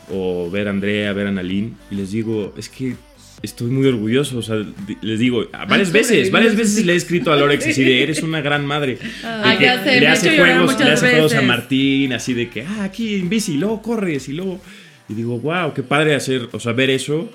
o 0.10 0.50
ver 0.50 0.68
a 0.68 0.72
Andrea, 0.72 1.14
ver 1.14 1.28
a 1.28 1.32
Nalín, 1.32 1.78
y 1.90 1.96
les 1.96 2.12
digo, 2.12 2.54
es 2.58 2.70
que 2.70 2.96
estoy 3.44 3.72
muy 3.72 3.88
orgulloso, 3.88 4.38
o 4.38 4.42
sea, 4.42 4.58
les 5.02 5.20
digo, 5.20 5.46
varias 5.68 5.88
Ay, 5.90 5.94
veces, 5.94 6.32
varias 6.32 6.56
veces 6.56 6.86
le 6.86 6.94
he 6.94 6.96
escrito 6.96 7.32
a 7.32 7.36
Lorex 7.36 7.66
así 7.68 7.84
de, 7.84 8.04
eres 8.04 8.22
una 8.24 8.40
gran 8.42 8.66
madre. 8.66 8.98
Ay, 9.24 9.58
que 9.58 9.64
ya 9.66 9.84
sé, 9.84 10.00
le 10.00 10.08
ha 10.08 10.12
hace 10.14 10.38
juegos, 10.38 10.80
le 10.80 10.92
hace 10.92 11.10
juegos 11.12 11.34
a. 11.34 11.42
Martín, 11.42 12.14
así 12.14 12.34
de 12.34 12.50
que, 12.50 12.62
ah, 12.64 12.84
aquí 12.84 13.16
en 13.16 13.30
bici, 13.30 13.54
y 13.54 13.58
luego 13.58 13.82
corres, 13.82 14.30
y 14.30 14.34
luego... 14.34 14.60
Y 15.10 15.14
digo, 15.14 15.40
wow, 15.40 15.74
qué 15.74 15.84
padre 15.84 16.16
hacer, 16.16 16.48
o 16.54 16.60
sea, 16.60 16.72
ver 16.72 16.90
eso 16.90 17.30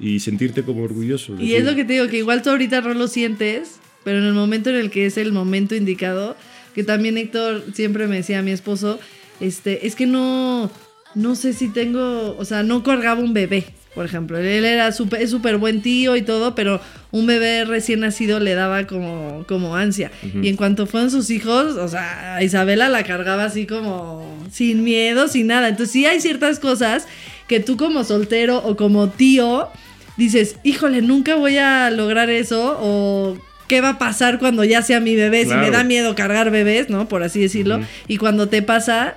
y 0.00 0.20
sentirte 0.20 0.62
como 0.62 0.82
orgulloso. 0.84 1.36
Y 1.38 1.54
es 1.54 1.64
lo 1.64 1.74
que 1.74 1.84
te 1.84 1.94
digo, 1.94 2.06
que 2.08 2.18
igual 2.18 2.40
tú 2.40 2.48
ahorita 2.50 2.80
no 2.80 2.94
lo 2.94 3.06
sientes, 3.08 3.80
pero 4.04 4.18
en 4.18 4.24
el 4.24 4.34
momento 4.34 4.70
en 4.70 4.76
el 4.76 4.90
que 4.90 5.06
es 5.06 5.16
el 5.16 5.32
momento 5.32 5.74
indicado, 5.74 6.36
que 6.74 6.84
también 6.84 7.18
Héctor 7.18 7.64
siempre 7.74 8.06
me 8.06 8.16
decía 8.16 8.38
a 8.38 8.42
mi 8.42 8.52
esposo, 8.52 8.98
este, 9.40 9.86
es 9.86 9.94
que 9.94 10.06
no, 10.06 10.70
no 11.14 11.34
sé 11.34 11.52
si 11.52 11.68
tengo, 11.68 12.36
o 12.38 12.44
sea, 12.44 12.62
no 12.62 12.82
cargaba 12.82 13.20
un 13.20 13.34
bebé, 13.34 13.64
por 13.94 14.04
ejemplo. 14.04 14.38
Él 14.38 14.64
era 14.64 14.92
súper, 14.92 15.22
es 15.22 15.30
súper 15.30 15.56
buen 15.56 15.82
tío 15.82 16.16
y 16.16 16.22
todo, 16.22 16.54
pero 16.54 16.80
un 17.10 17.26
bebé 17.26 17.64
recién 17.64 18.00
nacido 18.00 18.40
le 18.40 18.54
daba 18.54 18.86
como, 18.86 19.44
como 19.48 19.76
ansia. 19.76 20.10
Y 20.22 20.48
en 20.48 20.56
cuanto 20.56 20.86
fueron 20.86 21.10
sus 21.10 21.30
hijos, 21.30 21.76
o 21.76 21.88
sea, 21.88 22.36
a 22.36 22.42
Isabela 22.42 22.88
la 22.88 23.04
cargaba 23.04 23.44
así 23.44 23.66
como 23.66 24.46
sin 24.52 24.84
miedo, 24.84 25.28
sin 25.28 25.48
nada. 25.48 25.68
Entonces 25.68 25.92
sí 25.92 26.06
hay 26.06 26.20
ciertas 26.20 26.60
cosas 26.60 27.06
que 27.48 27.60
tú 27.60 27.76
como 27.76 28.04
soltero 28.04 28.58
o 28.58 28.76
como 28.76 29.08
tío 29.08 29.68
dices, 30.16 30.56
híjole, 30.62 31.00
nunca 31.00 31.36
voy 31.36 31.58
a 31.58 31.90
lograr 31.90 32.28
eso 32.28 32.78
o 32.80 33.38
¿qué 33.68 33.80
va 33.80 33.90
a 33.90 33.98
pasar 33.98 34.38
cuando 34.38 34.64
ya 34.64 34.82
sea 34.82 34.98
mi 35.00 35.14
bebé? 35.14 35.44
Si 35.44 35.54
me 35.54 35.70
da 35.70 35.84
miedo 35.84 36.14
cargar 36.14 36.50
bebés, 36.50 36.88
¿no? 36.90 37.08
Por 37.08 37.22
así 37.22 37.40
decirlo. 37.40 37.80
Y 38.08 38.16
cuando 38.16 38.48
te 38.48 38.62
pasa, 38.62 39.16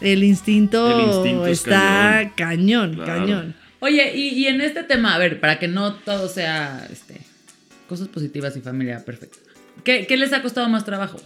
el 0.00 0.22
instinto, 0.24 1.00
El 1.00 1.06
instinto 1.08 1.46
es 1.46 1.58
está 1.58 2.32
cañón, 2.36 2.94
Claro. 2.94 3.20
cañón. 3.20 3.54
Oye, 3.80 4.14
y, 4.14 4.28
y 4.28 4.46
en 4.46 4.60
este 4.60 4.84
tema, 4.84 5.14
a 5.14 5.18
ver, 5.18 5.40
para 5.40 5.58
que 5.58 5.66
no 5.66 5.94
todo 5.94 6.28
sea 6.28 6.86
este, 6.92 7.16
cosas 7.88 8.08
positivas 8.08 8.56
y 8.56 8.60
familia 8.60 9.02
perfecta. 9.04 9.38
¿Qué, 9.84 10.06
qué 10.06 10.16
les 10.18 10.32
ha 10.34 10.42
costado 10.42 10.68
más 10.68 10.84
trabajo? 10.84 11.18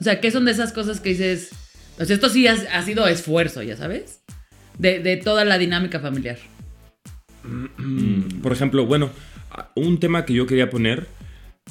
O 0.00 0.04
sea, 0.04 0.20
¿qué 0.20 0.30
son 0.32 0.44
de 0.44 0.50
esas 0.52 0.72
cosas 0.72 1.00
que 1.00 1.10
dices? 1.10 1.50
O 2.00 2.04
sea, 2.04 2.14
esto 2.14 2.28
sí 2.28 2.46
ha, 2.48 2.56
ha 2.72 2.82
sido 2.82 3.06
esfuerzo, 3.06 3.62
ya 3.62 3.76
sabes. 3.76 4.20
De, 4.78 4.98
de 5.00 5.16
toda 5.16 5.44
la 5.44 5.58
dinámica 5.58 5.98
familiar. 6.00 6.38
Mm, 7.44 8.40
Por 8.42 8.52
ejemplo, 8.52 8.86
bueno, 8.86 9.10
un 9.74 9.98
tema 10.00 10.24
que 10.24 10.34
yo 10.34 10.46
quería 10.46 10.70
poner 10.70 11.06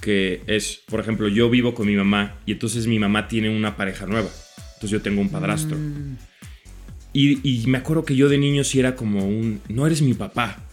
que 0.01 0.41
es, 0.47 0.81
por 0.87 0.99
ejemplo, 0.99 1.27
yo 1.27 1.49
vivo 1.49 1.73
con 1.73 1.87
mi 1.87 1.95
mamá 1.95 2.35
y 2.45 2.53
entonces 2.53 2.87
mi 2.87 2.99
mamá 2.99 3.27
tiene 3.27 3.49
una 3.49 3.75
pareja 3.75 4.05
nueva. 4.05 4.29
Entonces 4.75 4.91
yo 4.91 5.01
tengo 5.01 5.21
un 5.21 5.29
padrastro. 5.29 5.77
Mm. 5.77 6.17
Y, 7.13 7.39
y 7.43 7.67
me 7.67 7.79
acuerdo 7.79 8.05
que 8.05 8.15
yo 8.15 8.29
de 8.29 8.37
niño 8.37 8.63
sí 8.63 8.79
era 8.79 8.95
como 8.95 9.27
un, 9.27 9.61
no 9.69 9.87
eres 9.87 10.01
mi 10.01 10.13
papá. 10.13 10.63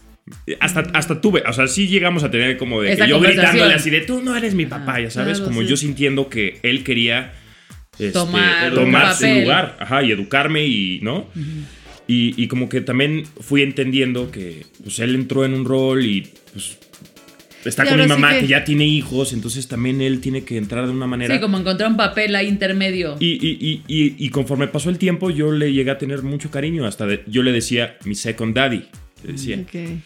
Hasta, 0.59 0.81
hasta 0.93 1.21
tuve, 1.21 1.43
o 1.47 1.53
sea, 1.53 1.67
sí 1.67 1.87
llegamos 1.87 2.23
a 2.23 2.31
tener 2.31 2.57
como 2.57 2.81
de 2.81 2.95
que 2.95 3.07
yo 3.07 3.19
gritándole 3.19 3.75
así 3.75 3.91
de, 3.91 4.01
tú 4.01 4.21
no 4.21 4.35
eres 4.35 4.55
mi 4.55 4.65
papá, 4.65 4.99
ya 4.99 5.11
sabes, 5.11 5.37
claro, 5.37 5.51
como 5.51 5.61
sí. 5.61 5.67
yo 5.67 5.77
sintiendo 5.77 6.29
que 6.29 6.59
él 6.63 6.83
quería 6.83 7.33
este, 7.99 8.11
Tomar 8.11 8.73
tomar 8.73 9.15
su 9.15 9.27
lugar, 9.27 9.77
ajá, 9.79 10.03
y 10.03 10.11
educarme 10.11 10.65
y, 10.65 10.99
¿no? 11.01 11.29
y, 12.07 12.41
y 12.41 12.47
como 12.47 12.69
que 12.69 12.81
también 12.81 13.23
fui 13.39 13.61
entendiendo 13.61 14.31
que 14.31 14.65
pues 14.83 14.99
él 14.99 15.15
entró 15.15 15.45
en 15.45 15.53
un 15.53 15.63
rol 15.63 16.03
y 16.03 16.27
pues 16.53 16.77
está 17.65 17.83
Y 17.85 17.87
con 17.89 17.97
mi 17.97 18.03
sí 18.03 18.09
mamá 18.09 18.33
que- 18.33 18.39
que... 18.41 18.47
ya 18.47 18.63
tiene 18.63 18.85
hijos, 18.85 19.33
entonces 19.33 19.67
también 19.67 20.01
él 20.01 20.21
tiene 20.21 20.43
que 20.43 20.57
entrar 20.57 20.85
de 20.85 20.91
una 20.91 21.07
manera. 21.07 21.33
Sí, 21.35 21.41
como 21.41 21.57
encontrar 21.57 21.89
un 21.89 21.97
papel 21.97 22.35
ahí 22.35 22.47
intermedio. 22.47 23.15
Y, 23.19 23.33
y- 23.33 23.57
y- 23.59 23.83
y- 23.87 24.15
y 24.17 24.29
conforme 24.29 24.67
pasó 24.67 24.89
el 24.89 24.97
tiempo, 24.97 25.29
yo 25.31 25.51
le 25.51 25.73
llegué 25.73 25.91
a 25.91 25.97
tener 25.97 26.23
mucho 26.23 26.51
cariño. 26.51 26.85
Hasta 26.85 27.05
de- 27.05 27.23
yo 27.27 27.43
le 27.43 27.51
decía 27.51 27.97
mi 28.05 28.15
second 28.15 28.55
daddy. 28.55 28.83
Le 29.23 29.31
decía. 29.33 29.57
Ok. 29.59 30.01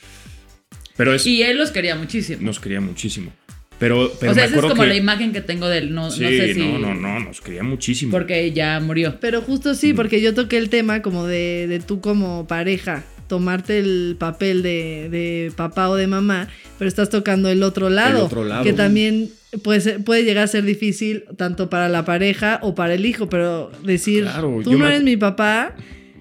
Pero 0.97 1.14
es, 1.14 1.26
Y 1.26 1.41
él 1.43 1.57
los 1.57 1.72
quería 1.72 1.95
muchísimo. 1.95 2.41
nos 2.41 2.60
quería 2.60 2.82
muchísimo. 2.82 3.32
Pero, 3.80 4.12
pero 4.20 4.34
o 4.34 4.36
sea, 4.36 4.43
me 4.43 4.49
esa 4.49 4.55
es 4.57 4.62
como 4.72 4.84
que. 4.84 4.89
la 4.89 4.95
imagen 4.95 5.32
que 5.32 5.39
tengo 5.39 5.70
de 5.70 5.78
él. 5.78 5.93
No, 5.93 6.12
sí, 6.12 6.22
no 6.24 6.30
sé 6.30 6.53
si. 6.53 6.60
no, 6.60 6.78
no, 6.80 6.93
no, 6.93 7.20
nos 7.22 7.39
quería 7.39 7.64
muchísimo. 7.64 8.12
Porque 8.12 8.51
ya 8.51 8.78
murió. 8.82 9.18
Pero 9.22 9.41
justo 9.41 9.74
sí, 9.74 9.93
porque 9.93 10.20
yo 10.22 10.34
toqué 10.34 10.57
el 10.57 10.70
tema 10.70 11.01
como 11.01 11.26
de, 11.26 11.66
de 11.68 11.80
tú 11.80 12.01
como 12.01 12.45
pareja, 12.45 13.05
tomarte 13.30 13.80
el 13.80 14.17
papel 14.19 14.61
de, 14.61 15.07
de 15.09 15.53
papá 15.55 15.88
o 15.89 15.95
de 15.95 16.07
mamá, 16.07 16.49
pero 16.77 16.89
estás 16.89 17.09
tocando 17.09 17.47
el 17.47 17.63
otro 17.63 17.89
lado, 17.89 18.25
otro 18.25 18.43
lado. 18.43 18.63
que 18.65 18.73
también 18.73 19.30
puede, 19.63 19.80
ser- 19.80 20.03
puede 20.03 20.23
llegar 20.25 20.43
a 20.43 20.47
ser 20.47 20.65
difícil 20.65 21.23
tanto 21.38 21.69
para 21.69 21.88
la 21.88 22.03
pareja 22.03 22.59
o 22.61 22.75
para 22.75 22.95
el 22.95 23.05
hijo, 23.05 23.30
pero 23.30 23.71
decir, 23.86 24.23
Claro, 24.23 24.59
tú 24.63 24.73
no 24.73 24.80
me- 24.80 24.88
eres 24.88 25.03
mi 25.03 25.15
papá, 25.15 25.75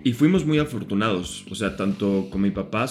Y 0.05 0.13
fuimos 0.13 0.47
muy 0.47 0.59
afortunados, 0.59 1.45
o 1.51 1.55
sea, 1.57 1.77
tanto 1.77 2.29
con 2.31 2.41
mi 2.43 2.51
papá, 2.53 2.87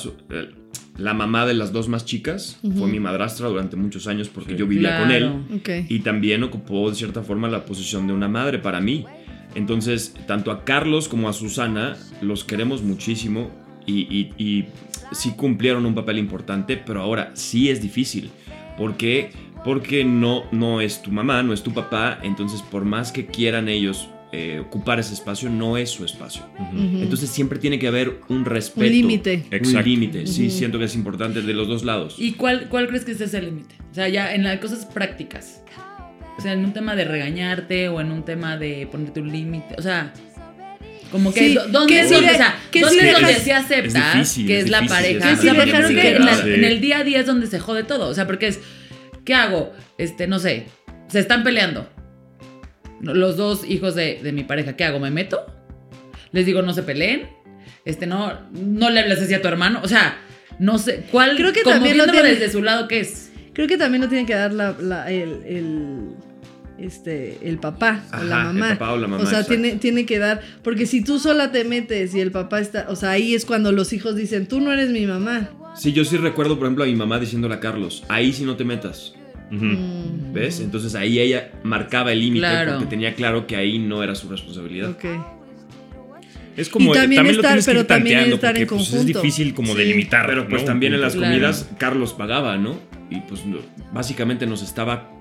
la 0.97 1.13
mamá 1.13 1.45
de 1.45 1.53
las 1.53 1.72
dos 1.72 1.88
más 1.88 2.05
chicas 2.05 2.59
fue 2.78 2.89
mi 2.89 2.99
madrastra 2.99 3.47
durante 3.47 3.76
muchos 3.76 4.07
años 4.07 4.30
porque 4.30 4.55
yo 4.55 4.65
vivía 4.68 4.99
con 4.99 5.11
él. 5.11 5.24
Claro. 5.24 5.45
ok. 5.55 5.86
y 5.89 5.99
también 5.99 6.43
ocupó 6.43 6.89
de 6.89 6.95
cierta 6.95 7.22
forma 7.22 7.47
la 7.47 7.65
posición 7.65 8.07
de 8.07 8.13
una 8.13 8.28
madre 8.28 8.57
para 8.59 8.82
mí. 8.82 9.05
Entonces, 9.55 10.13
tanto 10.28 10.51
a 10.51 10.65
Carlos 10.65 11.07
como 11.07 11.30
a 11.30 11.34
Susana 11.34 11.95
los 12.22 12.43
queremos 12.43 12.82
muchísimo 12.84 13.49
y, 13.88 14.01
y- 14.01 14.33
y 14.38 14.65
sí 15.13 15.31
cumplieron 15.35 15.85
un 15.88 15.95
papel 15.95 16.19
importante, 16.19 16.77
pero 16.77 17.01
ahora 17.01 17.31
sí 17.33 17.69
es 17.71 17.81
difícil. 17.81 18.29
¿Por 18.77 18.95
qué? 18.97 19.31
Porque 19.65 20.03
no, 20.05 20.43
no 20.51 20.81
es 20.81 21.01
tu 21.01 21.11
mamá, 21.11 21.41
no 21.41 21.51
es 21.53 21.63
tu 21.63 21.73
papá, 21.73 22.19
entonces 22.21 22.61
por 22.61 22.85
más 22.85 23.11
que 23.11 23.25
quieran 23.25 23.67
ellos 23.69 24.07
eh, 24.33 24.59
ocupar 24.59 24.99
ese 24.99 25.13
espacio, 25.13 25.49
no 25.49 25.77
es 25.77 25.89
su 25.89 26.03
espacio. 26.05 26.43
Entonces 26.75 27.29
siempre 27.29 27.57
tiene 27.59 27.79
que 27.79 27.88
haber 27.88 28.19
un 28.27 28.43
respeto. 28.45 28.85
Un 28.85 28.91
límite. 28.91 29.45
Un 29.49 29.83
límite, 29.83 30.27
sí, 30.27 30.51
siento 30.51 30.77
que 30.77 30.85
es 30.85 30.95
importante 30.95 31.41
de 31.41 31.53
los 31.53 31.67
dos 31.67 31.83
lados. 31.85 32.15
¿Y 32.19 32.33
cuál, 32.33 32.67
cuál 32.69 32.88
crees 32.88 33.05
que 33.05 33.13
es 33.13 33.21
ese 33.21 33.41
límite? 33.41 33.75
O 33.89 33.93
sea, 33.95 34.09
ya 34.09 34.35
en 34.35 34.43
las 34.43 34.59
cosas 34.59 34.85
prácticas. 34.85 35.63
O 36.38 36.41
sea, 36.41 36.53
en 36.53 36.63
un 36.65 36.73
tema 36.73 36.95
de 36.95 37.05
regañarte 37.05 37.89
o 37.89 37.99
en 37.99 38.11
un 38.11 38.23
tema 38.23 38.57
de 38.57 38.85
ponerte 38.91 39.21
un 39.21 39.31
límite. 39.31 39.73
O 39.77 39.81
sea, 39.81 40.13
como 41.12 41.34
que 41.34 41.39
Sí, 41.39 41.58
¿dónde, 41.70 41.93
que 41.93 42.01
es 42.01 42.10
donde, 42.10 42.28
de- 42.28 42.34
o 42.34 42.38
sea, 42.38 42.60
que 42.72 42.82
¿dónde 42.82 42.99
si 42.99 43.08
es 43.08 43.14
donde 43.14 43.36
se 43.36 43.53
acepta 43.53 43.99
Es 44.10 44.14
difícil, 44.14 44.47
que 44.47 44.58
es 44.60 44.66
es 44.66 44.70
la 44.72 44.82
difícil, 44.82 44.97
pareja? 45.20 45.34
O 45.34 45.41
sea, 45.41 45.53
porque 45.55 45.72
creo 45.72 45.88
que 45.89 46.16
en, 46.16 46.26
la- 46.26 46.68
el 46.68 46.82
día 46.82 46.97
a 46.99 47.03
día 47.03 47.20
es 47.20 47.26
donde 47.26 47.47
se 47.47 47.60
jode 47.60 47.84
todo. 47.84 48.08
O 48.08 48.14
sea, 48.14 48.26
porque 48.28 48.47
es, 48.47 48.60
¿qué 49.26 49.34
hago? 49.36 49.74
Este, 49.97 50.28
no 50.28 50.39
sé, 50.39 50.66
se 51.08 51.20
están 51.20 51.43
peleando. 51.43 51.89
Los 53.01 53.38
dos 53.38 53.64
hijos 53.70 53.93
de, 53.95 54.20
de 54.24 54.32
mi 54.32 54.43
pareja, 54.43 54.76
¿qué 54.76 54.84
hago? 54.84 54.99
¿Me 54.99 55.12
meto? 55.12 55.45
Les 56.32 56.45
digo, 56.45 56.62
no 56.64 56.74
se 56.74 56.84
peleen. 56.84 57.30
Este, 57.86 58.05
no, 58.08 58.34
no 58.51 58.89
le 58.89 58.99
hables 59.01 59.22
así 59.22 59.34
a 59.34 59.41
tu 59.41 59.47
hermano. 59.47 59.80
O 59.84 59.88
sea, 59.88 60.18
no 60.60 60.78
sé, 60.80 61.03
¿cuál? 61.12 61.36
Creo 61.38 61.53
que 61.53 61.62
como 61.62 61.76
también 61.76 61.97
lo 61.97 62.03
viéndolo 62.05 62.24
tiene- 62.26 62.39
desde 62.39 62.51
su 62.51 62.64
lado, 62.64 62.88
¿qué 62.88 62.99
es? 63.01 63.32
Creo 63.53 63.68
que 63.68 63.78
también 63.78 64.01
lo 64.01 64.10
tiene 64.10 64.26
que 64.26 64.34
dar 64.36 64.51
la, 64.53 64.76
la- 64.80 65.10
el, 65.12 65.43
el- 65.45 66.10
este, 66.80 67.39
el 67.43 67.57
papá 67.59 68.03
o 68.13 68.23
la 68.23 68.41
Ajá, 68.41 68.49
el 68.51 68.57
mamá. 68.57 68.69
papá 68.78 68.91
o 68.93 68.97
la 68.97 69.07
mamá, 69.07 69.23
O 69.23 69.25
sea, 69.25 69.39
exacto. 69.41 69.61
tiene, 69.61 69.78
tiene 69.80 70.05
que 70.05 70.19
dar, 70.19 70.41
porque 70.63 70.86
si 70.86 71.03
tú 71.03 71.19
sola 71.19 71.51
te 71.51 71.63
metes 71.63 72.13
y 72.15 72.19
el 72.19 72.32
papá 72.32 72.59
está, 72.59 72.86
o 72.89 72.95
sea, 72.95 73.11
ahí 73.11 73.34
es 73.34 73.45
cuando 73.45 73.71
los 73.71 73.93
hijos 73.93 74.15
dicen, 74.15 74.47
tú 74.47 74.59
no 74.61 74.71
eres 74.71 74.89
mi 74.91 75.05
mamá. 75.05 75.49
Sí, 75.75 75.93
yo 75.93 76.03
sí 76.05 76.17
recuerdo, 76.17 76.57
por 76.57 76.65
ejemplo, 76.67 76.84
a 76.84 76.88
mi 76.88 76.95
mamá 76.95 77.19
diciéndole 77.19 77.55
a 77.55 77.59
Carlos, 77.59 78.03
ahí 78.09 78.34
sí 78.34 78.43
no 78.43 78.55
te 78.55 78.63
metas. 78.63 79.13
Mm, 79.49 80.34
¿Ves? 80.34 80.59
Entonces 80.59 80.93
ahí 80.95 81.19
ella 81.19 81.51
marcaba 81.63 82.11
el 82.11 82.19
límite 82.19 82.39
Claro. 82.41 82.71
porque 82.73 82.88
tenía 82.88 83.13
claro 83.15 83.47
que 83.47 83.55
ahí 83.55 83.80
no 83.80 84.03
era 84.03 84.13
su 84.15 84.28
responsabilidad. 84.30 84.89
ok. 84.91 85.05
Es 86.57 86.69
como, 86.69 86.91
Y 86.91 86.97
también 86.97 87.19
también, 87.19 87.36
lo 87.38 87.41
estar- 87.43 87.51
tienes 87.51 87.65
que 87.65 87.71
ir 87.71 87.78
pero 87.78 87.86
también 87.86 88.15
tanteando 88.17 88.36
estar 88.36 88.49
porque 88.51 88.61
en 88.63 88.67
pues, 88.67 88.82
es 88.82 88.89
conjunto. 88.89 89.21
difícil 89.21 89.53
como 89.53 89.73
Sí. 89.73 89.78
delimitar. 89.78 90.25
Pero 90.25 90.47
pues 90.49 90.63
¿no? 90.63 90.65
también 90.67 90.93
en 90.95 91.01
las. 91.01 91.13
Claro. 91.13 91.32
comidas 91.34 91.69
Carlos 91.78 92.13
pagaba, 92.13 92.57
¿no? 92.57 92.80
Y 93.11 93.19
pues 93.21 93.41
básicamente 93.93 94.47
nos 94.47 94.63
estaba 94.63 95.11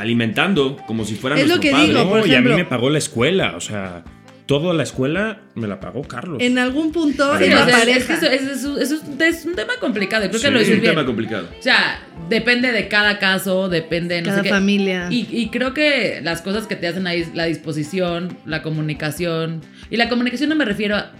alimentando 0.00 0.76
como 0.86 1.04
si 1.04 1.14
fuera 1.14 1.38
Es 1.38 1.48
lo 1.48 1.60
que 1.60 1.70
padre. 1.70 1.86
digo, 1.88 2.04
No, 2.04 2.10
por 2.10 2.18
y 2.20 2.22
a 2.22 2.24
mí 2.24 2.32
ejemplo- 2.32 2.56
me 2.56 2.64
pagó 2.64 2.90
la 2.90 2.98
escuela, 2.98 3.54
o 3.56 3.60
sea, 3.60 4.02
toda 4.46 4.74
la 4.74 4.82
escuela 4.82 5.42
me 5.54 5.68
la 5.68 5.78
pagó 5.78 6.02
Carlos. 6.02 6.38
En 6.40 6.58
algún 6.58 6.90
punto 6.90 7.38
Sí, 7.38 7.44
en 7.44 7.50
Sí, 7.50 7.54
la 7.56 7.62
o 7.62 7.68
sea, 7.68 7.78
pareja. 7.78 7.98
Es, 7.98 8.04
que 8.06 8.12
eso, 8.14 8.26
es, 8.26 8.42
es 8.42 8.64
un- 8.64 8.80
es 8.82 8.90
un, 8.90 9.22
es 9.22 9.44
un 9.46 9.54
tema 9.54 9.74
complicado. 9.80 10.22
que 10.28 10.50
lo 10.50 10.58
Es 10.58 10.68
un 10.68 10.80
bien. 10.80 10.82
tema 10.92 11.06
complicado. 11.06 11.48
O 11.58 11.62
sea, 11.62 12.00
depende 12.28 12.72
de 12.72 12.88
cada 12.88 13.18
caso, 13.20 13.68
depende 13.68 14.16
de 14.16 14.22
no 14.22 14.26
cada 14.28 14.38
sé 14.38 14.42
qué. 14.44 14.48
familia. 14.50 15.06
Y, 15.10 15.28
y 15.30 15.50
creo 15.50 15.72
que 15.72 16.20
las 16.22 16.42
cosas 16.42 16.66
que 16.66 16.74
te 16.76 16.88
hacen 16.88 17.06
ahí, 17.06 17.24
la 17.34 17.44
disposición, 17.44 18.36
la 18.44 18.62
comunicación. 18.62 19.60
Y 19.90 19.96
la 19.98 20.08
comunicación 20.08 20.48
no 20.48 20.56
me 20.56 20.64
refiero 20.64 20.96
a. 20.96 21.12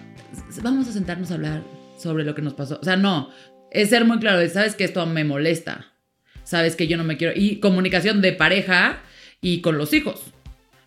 Vamos 0.63 0.89
a 0.89 0.93
sentarnos 0.93 1.31
a 1.31 1.35
hablar 1.35 1.63
sobre 1.99 2.25
lo 2.25 2.35
que 2.35 2.43
nos 2.43 2.55
pasó. 2.55 2.79
O 2.81 2.85
sea, 2.85 2.97
no. 2.97 3.31
Es 3.71 3.91
ser 3.91 4.05
muy 4.05 4.19
claro. 4.19 4.47
Sabes 4.49 4.75
que 4.75 4.83
esto 4.83 5.07
me 5.07 5.23
molesta. 5.23 5.90
Sabes 6.51 6.75
que 6.75 6.89
yo 6.89 6.97
no 6.97 7.05
me 7.05 7.17
quiero. 7.17 7.33
Y 7.37 7.57
comunicación 7.61 8.21
de 8.21 8.33
pareja 8.33 9.03
y 9.41 9.61
con 9.61 9.79
los 9.79 9.93
hijos. 9.93 10.21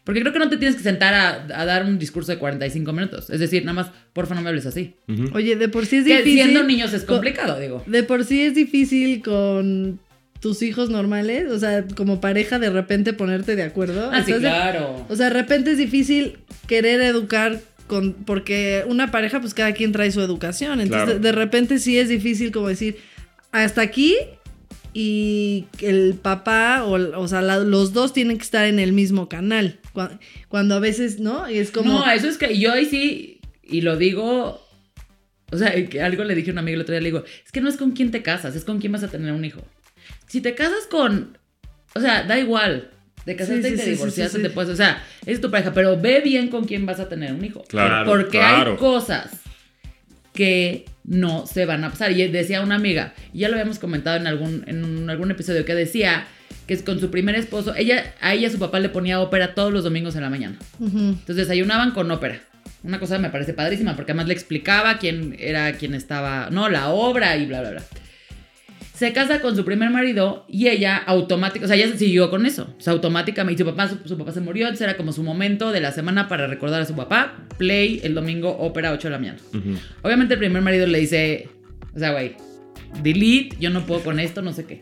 Porque 0.04 0.20
creo 0.20 0.34
que 0.34 0.40
no 0.40 0.50
te 0.50 0.58
tienes 0.58 0.76
que 0.76 0.84
sentar 0.84 1.14
a, 1.14 1.62
a 1.62 1.64
dar 1.66 1.86
un 1.86 1.98
discurso 1.98 2.34
de 2.34 2.38
45 2.38 2.92
minutos. 2.92 3.30
Es 3.30 3.40
decir, 3.40 3.64
nada 3.64 3.74
más, 3.82 3.92
porfa, 4.12 4.36
no 4.36 4.42
me 4.42 4.50
hables 4.50 4.66
así. 4.66 4.96
Oye, 5.32 5.56
de 5.56 5.70
por 5.70 5.86
sí 5.86 5.98
es 6.00 6.04
Que 6.06 6.18
difícil. 6.18 6.42
siendo 6.44 6.64
niños 6.64 6.92
es 6.94 7.04
co- 7.06 7.14
complicado, 7.14 7.58
digo. 7.60 7.82
De 7.88 8.04
por 8.04 8.26
sí 8.26 8.42
es 8.42 8.54
difícil 8.56 9.22
con 9.22 10.00
tus 10.42 10.62
hijos 10.62 10.90
normales, 10.90 11.50
o 11.50 11.58
sea, 11.58 11.86
como 11.96 12.20
pareja 12.20 12.60
de 12.60 12.70
repente 12.70 13.14
ponerte 13.14 13.56
de 13.56 13.64
acuerdo. 13.64 14.10
Ah, 14.12 14.22
sí, 14.26 14.32
¿Estás 14.34 14.42
de- 14.42 14.50
claro. 14.50 15.06
O 15.08 15.16
sea, 15.16 15.28
de 15.28 15.34
repente 15.36 15.72
es 15.72 15.78
difícil 15.78 16.40
querer 16.68 17.00
educar 17.00 17.62
con 17.88 18.12
porque 18.14 18.84
una 18.88 19.10
pareja 19.12 19.40
pues 19.40 19.54
cada 19.54 19.72
quien 19.74 19.94
trae 19.94 20.12
su 20.12 20.20
educación, 20.20 20.82
entonces 20.82 21.06
Claro. 21.06 21.20
de, 21.20 21.26
de 21.26 21.32
repente 21.32 21.80
sí 21.80 21.98
es 21.98 22.10
difícil 22.10 22.52
como 22.52 22.68
decir 22.68 22.98
hasta 23.54 23.82
aquí 23.82 24.16
y 24.94 25.66
el 25.82 26.14
papá 26.22 26.84
o, 26.86 26.94
o 27.20 27.28
sea, 27.28 27.42
la- 27.42 27.60
los 27.60 27.94
dos 27.94 28.14
tienen 28.14 28.38
que 28.38 28.44
estar 28.44 28.66
en 28.66 28.80
el 28.80 28.94
mismo 28.94 29.28
canal. 29.30 29.80
Cua- 29.94 30.20
Cuando, 30.50 30.76
a 30.76 30.80
veces, 30.80 31.20
¿no? 31.20 31.50
Y 31.50 31.58
es 31.58 31.72
como 31.72 31.92
No, 31.92 32.12
eso 32.12 32.28
es 32.28 32.38
que 32.38 32.58
yo 32.60 32.72
ahí 32.72 32.86
sí, 32.86 33.40
y 33.64 33.82
lo 33.82 33.98
digo, 33.98 34.62
o 35.52 35.58
sea, 35.58 35.74
que 35.88 36.02
algo 36.02 36.24
le 36.24 36.36
dije 36.36 36.52
a 36.52 36.54
un 36.54 36.60
amigo 36.60 36.76
el 36.76 36.82
otro 36.82 36.94
día, 36.94 37.02
le 37.02 37.08
digo, 37.10 37.24
es 37.46 37.52
que 37.52 37.62
no 37.62 37.70
es 37.70 37.78
con 37.78 37.92
quién 37.92 38.12
te 38.12 38.22
casas, 38.22 38.56
es 38.56 38.66
con 38.66 38.80
quién 38.80 38.92
vas 38.92 39.04
a 39.04 39.08
tener 39.10 39.32
un 39.34 39.46
hijo. 39.46 39.62
Si 40.28 40.42
te 40.42 40.54
casas 40.56 40.86
con, 40.90 41.38
o 41.96 42.00
sea, 42.00 42.24
da 42.24 42.38
igual, 42.40 42.90
te 43.26 43.36
casaste 43.36 43.62
Sí, 43.70 43.74
y 43.74 43.78
te 43.78 43.84
sí, 43.84 43.90
divorciaste, 43.92 44.38
sí, 44.38 44.44
sí. 44.44 44.50
te 44.50 44.54
puedes, 44.54 44.70
o 44.72 44.76
sea, 44.76 45.04
es 45.26 45.40
tu 45.42 45.50
pareja, 45.50 45.74
pero 45.74 46.00
ve 46.00 46.22
bien 46.22 46.50
con 46.50 46.66
quién 46.66 46.86
vas 46.86 47.00
a 47.00 47.08
tener 47.10 47.32
un 47.34 47.44
hijo. 47.46 47.64
Claro, 47.68 48.10
Porque 48.10 48.38
claro. 48.40 48.72
hay 48.72 48.78
cosas 48.78 49.32
que 50.34 50.86
no 51.04 51.46
se 51.46 51.66
van 51.66 51.84
a 51.84 51.90
pasar. 51.90 52.12
Y 52.12 52.28
decía 52.28 52.62
una 52.62 52.76
amiga, 52.76 53.14
y 53.34 53.40
ya 53.40 53.50
lo 53.50 53.56
habíamos 53.56 53.80
comentado 53.80 54.18
en 54.18 54.28
algún, 54.28 54.64
en 54.68 55.10
algún 55.10 55.32
episodio, 55.32 55.66
que 55.66 55.76
decía 55.76 56.26
que 56.68 56.74
es 56.74 56.82
con 56.82 57.00
su 57.00 57.12
primer 57.12 57.36
esposo, 57.36 57.76
ella, 57.76 58.14
a 58.22 58.34
ella 58.34 58.50
su 58.50 58.60
papá 58.60 58.80
le 58.80 58.90
ponía 58.90 59.20
ópera 59.20 59.54
todos 59.54 59.74
los 59.74 59.84
domingos 59.84 60.16
en 60.16 60.22
la 60.22 60.30
mañana. 60.30 60.58
Entonces 60.80 61.36
desayunaban 61.36 61.92
con 61.92 62.10
ópera. 62.10 62.40
Una 62.84 63.00
cosa 63.00 63.18
me 63.18 63.30
parece 63.30 63.54
padrísima 63.54 63.96
porque 63.96 64.12
además 64.12 64.28
le 64.28 64.34
explicaba 64.34 64.98
quién 64.98 65.36
era 65.40 65.74
quien 65.74 65.94
estaba, 65.94 66.50
no, 66.52 66.70
la 66.70 66.90
obra 66.90 67.38
y 67.38 67.46
bla, 67.46 67.62
bla, 67.62 67.72
bla. 67.72 67.84
Se 68.94 69.12
casa 69.12 69.42
con 69.42 69.56
su 69.56 69.66
primer 69.66 69.90
marido 69.90 70.46
y 70.48 70.68
ella 70.68 70.98
automáticamente, 70.98 71.66
o 71.66 71.68
sea, 71.68 71.76
ella 71.76 71.92
se 71.92 71.98
siguió 71.98 72.30
con 72.30 72.46
eso. 72.46 72.74
O 72.78 72.82
sea, 72.82 72.94
automáticamente, 72.94 73.64
su 73.64 73.70
papá, 73.70 73.90
su, 73.90 73.98
su 74.08 74.18
papá 74.18 74.32
se 74.32 74.40
murió, 74.40 74.68
entonces 74.68 74.88
era 74.88 74.98
como 74.98 75.12
su 75.12 75.24
momento 75.24 75.72
de 75.72 75.82
la 75.82 75.92
semana 75.92 76.28
para 76.28 76.48
recordar 76.48 76.82
a 76.82 76.86
su 76.86 76.96
papá. 76.96 77.38
Play 77.58 78.02
el 78.04 78.14
domingo, 78.14 78.56
ópera 78.60 78.92
8 78.92 79.08
de 79.08 79.12
la 79.12 79.20
mañana. 79.20 79.40
Obviamente 80.04 80.36
el 80.36 80.40
primer 80.40 80.62
marido 80.62 80.86
le 80.86 81.00
dice, 81.00 81.50
o 81.96 82.00
sea, 82.00 82.12
güey, 82.12 82.36
delete, 83.02 83.58
yo 83.60 83.72
no 83.72 83.86
puedo 83.86 84.02
con 84.02 84.20
esto, 84.20 84.42
no 84.42 84.54
sé 84.54 84.66
qué. 84.66 84.80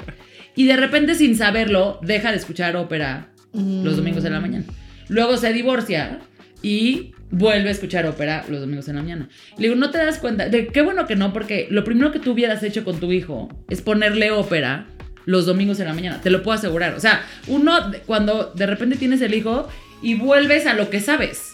Y 0.56 0.66
de 0.66 0.76
repente 0.76 1.16
sin 1.16 1.38
saberlo, 1.38 2.00
deja 2.02 2.32
de 2.32 2.38
escuchar 2.38 2.76
ópera 2.76 3.30
los 3.54 3.96
domingos 3.96 4.26
en 4.26 4.34
la 4.34 4.42
mañana. 4.42 4.66
Luego 5.08 5.38
se 5.38 5.54
divorcia 5.54 6.20
y 6.62 7.14
vuelve 7.32 7.70
a 7.70 7.72
escuchar 7.72 8.06
ópera 8.06 8.46
los 8.50 8.60
domingos 8.62 8.88
en 8.90 8.96
la 8.98 9.02
mañana. 9.02 9.30
Le 9.58 9.64
digo, 9.70 9.76
no 9.76 9.90
te 9.90 9.98
das 9.98 10.18
cuenta, 10.20 10.50
de 10.50 10.68
qué 10.68 10.82
bueno 10.82 11.08
que 11.08 11.16
no, 11.16 11.34
porque 11.34 11.68
lo 11.72 11.84
primero 11.84 12.12
que 12.12 12.20
tú 12.20 12.32
hubieras 12.32 12.62
hecho 12.64 12.84
con 12.84 13.00
tu 13.00 13.12
hijo 13.12 13.50
es 13.70 13.82
ponerle 13.82 14.32
ópera 14.32 14.88
los 15.26 15.46
domingos 15.46 15.80
en 15.80 15.88
la 15.88 15.94
mañana, 15.94 16.20
te 16.22 16.30
lo 16.30 16.44
puedo 16.44 16.58
asegurar. 16.58 16.94
O 16.96 17.00
sea, 17.00 17.24
uno 17.48 17.92
cuando 18.06 18.52
de 18.56 18.66
repente 18.66 18.98
tienes 18.98 19.22
el 19.22 19.34
hijo 19.34 19.68
y 20.02 20.16
vuelves 20.16 20.66
a 20.66 20.74
lo 20.74 20.90
que 20.90 21.00
sabes. 21.00 21.52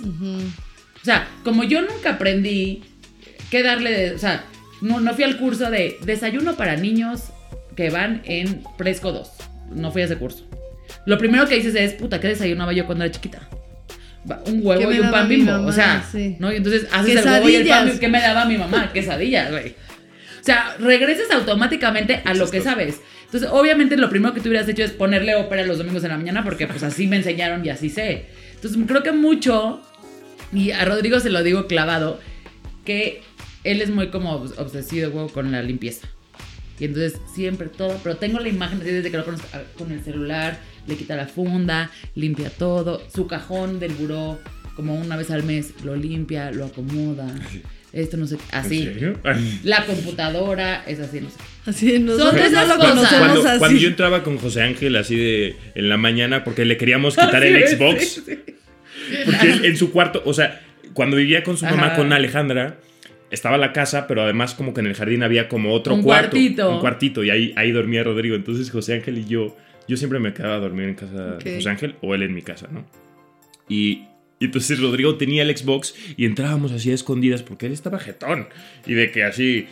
O 1.01 1.05
sea, 1.05 1.27
como 1.43 1.63
yo 1.63 1.81
nunca 1.81 2.11
aprendí 2.11 2.83
qué 3.51 3.63
darle, 3.63 3.91
de- 3.91 4.11
o 4.15 4.17
sea, 4.19 4.43
no, 4.81 4.99
no 4.99 5.13
fui 5.13 5.23
al 5.23 5.37
curso 5.37 5.69
de 5.69 5.97
desayuno 6.05 6.55
para 6.55 6.75
niños 6.77 7.25
que 7.75 7.89
van 7.89 8.21
en 8.25 8.63
Fresco 8.77 9.11
2. 9.11 9.29
No 9.75 9.91
fui 9.91 10.01
a 10.01 10.05
ese 10.05 10.17
curso. 10.17 10.47
Lo 11.05 11.17
primero 11.17 11.45
que 11.47 11.55
dices 11.55 11.75
es, 11.75 11.93
puta, 11.93 12.19
¿qué 12.19 12.29
desayunaba 12.29 12.73
yo 12.73 12.85
cuando 12.85 13.03
era 13.03 13.11
chiquita? 13.13 13.47
Un 14.45 14.61
¿Qué 14.61 14.67
huevo 14.67 14.91
y 14.91 14.99
un 14.99 15.11
pan 15.11 15.29
bimbo. 15.29 15.51
mamá? 15.51 15.67
o 15.67 15.71
sea, 15.71 16.05
Sí. 16.11 16.35
¿no? 16.39 16.51
Y 16.51 16.57
entonces 16.57 16.87
haces 16.91 17.17
el 17.17 17.25
huevo 17.25 17.49
y 17.49 17.55
el 17.55 17.67
pan. 17.67 17.99
¿Qué 17.99 18.07
me 18.07 18.19
daba 18.19 18.45
mi 18.45 18.57
mamá? 18.57 18.91
Quesadillas, 18.93 19.51
güey. 19.51 19.75
O 20.41 20.43
sea, 20.43 20.75
regresas 20.79 21.29
automáticamente 21.31 22.21
a 22.23 22.33
lo 22.33 22.49
que 22.49 22.61
sabes. 22.61 23.01
Entonces, 23.25 23.49
obviamente, 23.51 23.97
lo 23.97 24.09
primero 24.09 24.33
que 24.33 24.39
tú 24.39 24.47
hubieras 24.47 24.69
hecho 24.69 24.83
es 24.83 24.91
ponerle 24.91 25.35
ópera 25.35 25.65
los 25.65 25.77
domingos 25.77 26.03
en 26.03 26.09
la 26.11 26.17
mañana, 26.17 26.43
porque 26.45 26.65
pues 26.67 26.83
así 26.83 27.07
me 27.07 27.17
enseñaron 27.17 27.65
y 27.65 27.69
así 27.69 27.89
sé. 27.89 28.27
Entonces, 28.55 28.81
creo 28.87 29.03
que 29.03 29.11
mucho, 29.11 29.81
y 30.53 30.71
a 30.71 30.85
Rodrigo 30.85 31.19
se 31.19 31.29
lo 31.29 31.43
digo 31.43 31.67
clavado, 31.67 32.19
que 32.85 33.21
él 33.65 33.81
es 33.81 33.89
muy 33.89 34.07
como 34.07 34.31
obsesivo 34.33 35.09
güey, 35.11 35.27
con 35.29 35.51
la 35.51 35.61
limpieza. 35.61 36.07
Y 36.79 36.85
entonces 36.85 37.19
siempre 37.35 37.67
todo, 37.67 37.99
pero 38.01 38.15
tengo 38.15 38.39
la 38.39 38.47
imagen 38.47 38.79
así 38.81 38.91
desde 38.91 39.11
que 39.11 39.17
lo 39.17 39.25
conozco 39.25 39.47
con 39.77 39.91
el 39.91 40.01
celular, 40.03 40.59
le 40.87 40.95
quita 40.95 41.15
la 41.15 41.27
funda, 41.27 41.91
limpia 42.15 42.49
todo, 42.49 43.01
su 43.13 43.27
cajón 43.27 43.79
del 43.79 43.93
buró, 43.93 44.39
como 44.75 44.95
una 44.95 45.15
vez 45.17 45.31
al 45.31 45.43
mes, 45.43 45.73
lo 45.83 45.95
limpia, 45.95 46.51
lo 46.51 46.65
acomoda, 46.65 47.27
esto 47.93 48.17
no 48.17 48.27
sé, 48.27 48.35
¿En 48.35 48.41
así. 48.51 48.89
La 49.63 49.85
computadora 49.85 50.83
es 50.85 50.99
así, 50.99 51.19
no 51.21 51.29
sé. 51.29 51.37
Así 51.65 51.99
nosotros 51.99 52.33
de 52.35 52.39
no 52.41 52.45
esas 52.47 52.67
lo 52.69 52.75
cosas. 52.75 52.91
conocemos 52.93 53.19
Cuando, 53.33 53.49
así. 53.49 53.59
cuando 53.59 53.79
yo 53.79 53.87
entraba 53.89 54.23
con 54.23 54.37
José 54.37 54.61
Ángel 54.61 54.95
así 54.95 55.15
de 55.15 55.55
en 55.75 55.89
la 55.89 55.97
mañana 55.97 56.43
porque 56.43 56.63
le 56.65 56.77
queríamos 56.77 57.15
quitar 57.17 57.37
Así 57.43 57.47
el 57.47 57.67
Xbox. 57.67 58.21
sí. 58.25 58.37
Porque 59.25 59.51
él 59.51 59.65
en 59.65 59.77
su 59.77 59.91
cuarto, 59.91 60.21
o 60.25 60.33
sea, 60.33 60.61
cuando 60.93 61.17
vivía 61.17 61.43
con 61.43 61.57
su 61.57 61.65
mamá, 61.65 61.95
con 61.95 62.11
Alejandra, 62.13 62.77
estaba 63.31 63.57
la 63.57 63.71
casa, 63.73 64.05
pero 64.07 64.21
además 64.21 64.53
como 64.53 64.73
que 64.73 64.81
en 64.81 64.87
el 64.87 64.95
jardín 64.95 65.23
había 65.23 65.47
como 65.49 65.73
otro 65.73 65.95
Un 65.95 66.03
cuarto. 66.03 66.31
cuartito. 66.31 66.71
Un 66.75 66.79
cuartito, 66.79 67.23
y 67.23 67.29
ahí, 67.29 67.53
ahí 67.55 67.71
dormía 67.71 68.03
Rodrigo. 68.03 68.35
Entonces 68.35 68.69
José 68.69 68.95
Ángel 68.95 69.17
y 69.17 69.25
yo, 69.25 69.55
yo 69.87 69.97
siempre 69.97 70.19
me 70.19 70.33
quedaba 70.33 70.55
a 70.55 70.59
dormir 70.59 70.89
en 70.89 70.95
casa 70.95 71.35
de 71.37 71.55
José 71.57 71.69
Ángel 71.69 71.95
o 72.01 72.13
él 72.15 72.23
en 72.23 72.33
mi 72.33 72.41
casa, 72.41 72.67
¿no? 72.71 72.85
Y, 73.69 74.03
y 74.39 74.45
entonces 74.45 74.79
Rodrigo 74.79 75.15
tenía 75.17 75.43
el 75.43 75.55
Xbox 75.55 75.95
y 76.15 76.25
entrábamos 76.25 76.71
así 76.71 76.91
a 76.91 76.95
escondidas 76.95 77.43
porque 77.43 77.65
él 77.65 77.73
estaba 77.73 77.99
jetón. 77.99 78.47
Y 78.85 78.93
de 78.93 79.11
que 79.11 79.23
así... 79.23 79.67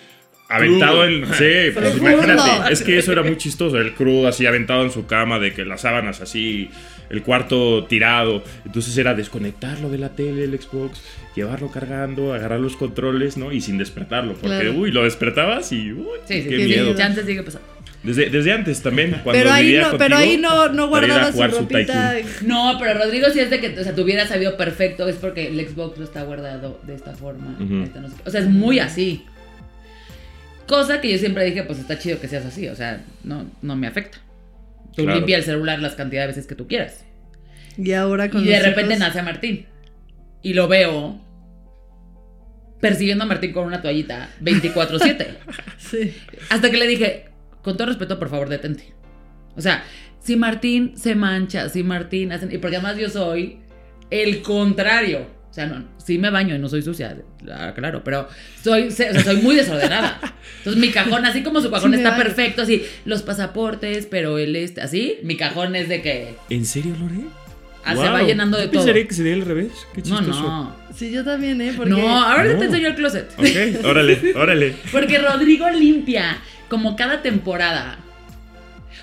Aventado 0.47 1.01
Crudo. 1.01 1.05
en. 1.07 1.25
Sí, 1.33 1.71
pues 1.73 1.97
imagínate. 1.97 2.71
Es 2.71 2.83
que 2.83 2.99
eso 2.99 3.11
era 3.11 3.23
muy 3.23 3.35
chistoso. 3.35 3.79
El 3.79 3.95
crudo 3.95 4.27
así 4.27 4.45
aventado 4.45 4.83
en 4.83 4.91
su 4.91 5.07
cama, 5.07 5.39
de 5.39 5.53
que 5.53 5.65
las 5.65 5.81
sábanas 5.81 6.21
así, 6.21 6.69
el 7.09 7.23
cuarto 7.23 7.85
tirado. 7.85 8.43
Entonces 8.63 8.95
era 8.95 9.15
desconectarlo 9.15 9.89
de 9.89 9.97
la 9.97 10.09
tele, 10.15 10.43
el 10.43 10.61
Xbox, 10.61 11.01
llevarlo 11.35 11.71
cargando, 11.71 12.31
agarrar 12.35 12.59
los 12.59 12.75
controles, 12.75 13.37
¿no? 13.37 13.51
Y 13.51 13.59
sin 13.59 13.79
despertarlo. 13.79 14.33
Porque, 14.33 14.47
Claro. 14.59 14.73
uy, 14.73 14.91
lo 14.91 15.03
despertabas 15.03 15.71
y. 15.71 15.91
Uy, 15.93 16.05
Sí, 16.27 16.43
sí, 16.43 16.49
qué 16.49 16.57
sí, 16.59 16.65
miedo. 16.65 16.91
sí, 16.91 16.95
chances 16.99 17.25
sigue 17.25 17.41
pasando. 17.41 17.67
Desde, 18.05 18.29
desde 18.29 18.51
antes 18.53 18.81
también. 18.81 19.11
Cuando 19.23 19.31
pero 19.41 19.51
ahí 19.51 19.65
vivía 19.65 19.81
no, 19.81 19.89
contigo, 19.91 20.05
pero 20.07 20.17
ahí 20.17 20.37
no, 20.37 20.69
no 20.69 20.83
a 20.83 20.87
guardaba 20.87 21.31
su 21.31 21.43
ropita. 21.43 22.13
No, 22.41 22.77
pero 22.79 22.93
Rodrigo 22.99 23.27
sí 23.31 23.39
es 23.39 23.49
de 23.49 23.59
que, 23.59 23.79
o 23.79 23.83
sea, 23.83 23.93
te 23.95 24.01
hubiera 24.01 24.27
sabido 24.27 24.55
perfecto, 24.57 25.07
es 25.07 25.15
porque 25.15 25.47
el 25.47 25.67
Xbox 25.67 25.97
lo 25.97 26.03
está 26.03 26.23
guardado 26.23 26.79
de 26.85 26.95
esta 26.95 27.13
forma. 27.15 27.57
Ujú. 27.59 27.83
esta 27.83 27.99
no 27.99 28.09
sé 28.09 28.15
qué. 28.15 28.21
O 28.29 28.31
sea, 28.31 28.41
es 28.41 28.47
muy 28.47 28.79
así. 28.79 29.25
Cosa 30.67 31.01
que 31.01 31.11
yo 31.11 31.17
siempre 31.17 31.45
dije, 31.45 31.63
pues 31.63 31.79
está 31.79 31.99
chido 31.99 32.19
que 32.19 32.27
seas 32.27 32.45
así, 32.45 32.67
o 32.67 32.75
sea, 32.75 33.03
no, 33.23 33.45
no 33.61 33.75
me 33.75 33.87
afecta. 33.87 34.17
Tú 34.95 35.03
Claro. 35.03 35.17
limpia 35.17 35.37
el 35.37 35.43
celular 35.43 35.79
las 35.79 35.95
cantidades 35.95 36.29
de 36.29 36.35
veces 36.35 36.47
que 36.47 36.55
tú 36.55 36.67
quieras. 36.67 37.03
Y 37.77 37.91
ahora 37.93 38.29
con 38.29 38.43
Y 38.43 38.47
de 38.47 38.59
repente 38.61 38.93
hijos- 38.95 38.99
nace 38.99 39.21
Martín. 39.21 39.65
Y 40.41 40.53
lo 40.53 40.67
veo 40.67 41.21
persiguiendo 42.79 43.23
a 43.23 43.27
Martín 43.27 43.51
con 43.51 43.65
una 43.65 43.81
toallita 43.81 44.29
24-7. 44.41 45.27
Sí. 45.77 46.15
Hasta 46.49 46.71
que 46.71 46.77
le 46.77 46.87
dije, 46.87 47.25
con 47.65 47.75
todo 47.75 47.87
respeto, 47.87 48.17
por 48.17 48.29
favor, 48.29 48.47
detente. 48.47 48.93
O 49.57 49.61
sea, 49.61 49.83
si 50.21 50.35
Martín 50.37 50.93
se 50.97 51.15
mancha, 51.15 51.67
si 51.69 51.83
Martín 51.83 52.31
hace... 52.31 52.47
Y 52.53 52.57
porque 52.59 52.77
además 52.77 52.97
yo 52.97 53.09
soy 53.09 53.57
el 54.09 54.41
contrario. 54.41 55.27
O 55.49 55.53
sea, 55.55 55.65
no, 55.67 55.85
sí 55.97 56.17
me 56.17 56.29
baño 56.29 56.53
y 56.55 56.59
no 56.59 56.67
soy 56.67 56.81
sucia, 56.81 57.15
ah, 57.49 57.71
claro, 57.73 58.03
pero 58.03 58.27
soy, 58.61 58.91
se- 58.91 59.09
o 59.09 59.13
sea, 59.13 59.23
soy 59.23 59.37
muy 59.37 59.55
desordenada. 59.55 60.19
Entonces 60.57 60.81
mi 60.81 60.89
cajón, 60.89 61.25
así 61.25 61.43
como 61.43 61.61
su 61.61 61.71
cajón 61.71 61.91
Sí 61.91 61.97
está 61.97 62.11
baño. 62.11 62.23
perfecto, 62.23 62.61
así, 62.63 62.83
los 63.05 63.21
pasaportes, 63.23 64.05
pero 64.05 64.37
el 64.37 64.53
este, 64.57 64.81
así, 64.81 65.17
mi 65.23 65.37
cajón 65.37 65.75
es 65.77 65.87
de 65.87 66.01
que 66.01 66.35
¿En 66.49 66.65
serio, 66.65 66.93
Lore? 66.99 67.21
ah, 67.85 67.91
se 67.95 68.01
Wow. 68.01 68.11
va 68.11 68.23
llenando 68.23 68.57
de 68.57 68.65
Yo 68.65 68.71
todo. 68.71 68.81
pensaría 68.81 69.07
que 69.07 69.13
sería 69.13 69.33
al 69.35 69.41
revés. 69.43 69.71
Qué 69.93 70.01
No, 70.09 70.19
no. 70.19 70.75
Sí, 70.93 71.09
yo 71.11 71.23
también, 71.23 71.61
¿eh? 71.61 71.71
Porque 71.75 71.89
No, 71.91 72.21
ahora 72.23 72.43
No. 72.43 72.59
te 72.59 72.65
enseño 72.65 72.87
el 72.89 72.95
closet. 72.95 73.31
Ok, 73.37 73.85
órale, 73.85 74.33
órale. 74.35 74.75
Porque 74.91 75.17
Rodrigo 75.19 75.69
limpia 75.69 76.37
como 76.69 76.95
cada 76.95 77.21
temporada. 77.21 77.99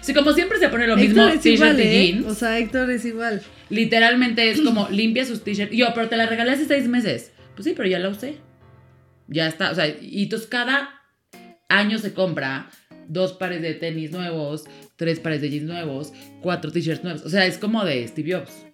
O 0.00 0.04
sea, 0.04 0.14
como 0.14 0.32
siempre 0.32 0.58
se 0.58 0.68
pone 0.68 0.86
lo 0.86 0.96
mismo, 0.96 1.28
t-shirt 1.40 1.78
y 1.78 1.82
¿eh? 1.82 2.06
jeans. 2.06 2.26
O 2.26 2.34
sea, 2.34 2.58
Héctor 2.58 2.90
es 2.90 3.04
igual. 3.04 3.40
Literalmente 3.70 4.50
es 4.50 4.60
como 4.60 4.88
limpia 4.88 5.24
sus 5.24 5.44
t-shirts. 5.44 5.74
Yo, 5.74 5.86
pero 5.94 6.08
te 6.08 6.16
la 6.16 6.26
regalé 6.26 6.52
hace 6.52 6.64
seis 6.64 6.88
meses. 6.88 7.32
Pues 7.54 7.64
sí, 7.64 7.74
pero 7.76 7.88
ya 7.88 7.98
la 7.98 8.08
usé. 8.08 8.36
Ya 9.28 9.46
está. 9.46 9.70
O 9.70 9.74
sea, 9.74 9.86
y 9.86 10.24
entonces 10.24 10.48
cada 10.48 11.02
año 11.68 11.98
se 11.98 12.12
compra 12.14 12.70
dos 13.08 13.32
pares 13.32 13.62
de 13.62 13.74
tenis 13.74 14.10
nuevos, 14.10 14.64
tres 14.96 15.20
pares 15.20 15.40
de 15.40 15.50
jeans 15.50 15.66
nuevos, 15.66 16.12
cuatro 16.40 16.72
t-shirts 16.72 17.04
nuevos. 17.04 17.22
O 17.24 17.28
sea, 17.28 17.46
es 17.46 17.58
como 17.58 17.84
de 17.84 18.06
Steve 18.08 18.32
Jobs. 18.32 18.66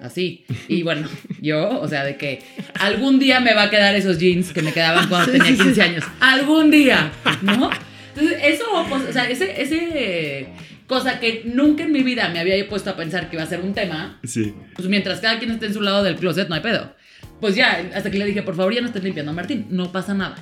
Así. 0.00 0.44
Y 0.68 0.82
bueno, 0.84 1.08
yo, 1.42 1.80
o 1.80 1.88
sea, 1.88 2.04
de 2.04 2.16
que 2.16 2.40
algún 2.78 3.18
día 3.18 3.40
me 3.40 3.54
va 3.54 3.64
a 3.64 3.70
quedar 3.70 3.94
esos 3.94 4.18
jeans 4.18 4.52
que 4.52 4.62
me 4.62 4.72
quedaban 4.72 5.08
cuando 5.08 5.32
tenía 5.32 5.48
sí, 5.48 5.56
sí. 5.56 5.62
15 5.62 5.82
años. 5.82 6.04
Algún 6.20 6.70
día, 6.70 7.12
¿no? 7.42 7.70
Entonces, 8.14 8.38
eso, 8.42 8.64
pues, 8.88 9.02
o 9.08 9.12
sea, 9.12 9.28
ese, 9.30 9.60
ese 9.62 10.48
cosa 10.86 11.20
que 11.20 11.42
nunca 11.44 11.84
en 11.84 11.92
mi 11.92 12.02
vida 12.02 12.28
me 12.30 12.40
había 12.40 12.68
puesto 12.68 12.90
a 12.90 12.96
pensar 12.96 13.30
que 13.30 13.36
iba 13.36 13.42
a 13.44 13.46
ser 13.46 13.60
un 13.60 13.74
tema, 13.74 14.18
Sí. 14.24 14.52
pues 14.74 14.88
mientras 14.88 15.20
cada 15.20 15.38
quien 15.38 15.52
esté 15.52 15.66
en 15.66 15.74
su 15.74 15.80
lado 15.80 16.02
del 16.02 16.16
closet, 16.16 16.48
no 16.48 16.54
hay 16.56 16.60
pedo. 16.62 16.94
Pues 17.40 17.54
ya, 17.54 17.88
hasta 17.94 18.10
que 18.10 18.18
le 18.18 18.26
dije, 18.26 18.42
por 18.42 18.54
favor, 18.56 18.74
ya 18.74 18.80
no 18.80 18.88
estés 18.88 19.04
limpiando, 19.04 19.32
Martín, 19.32 19.66
no 19.70 19.92
pasa 19.92 20.14
nada. 20.14 20.36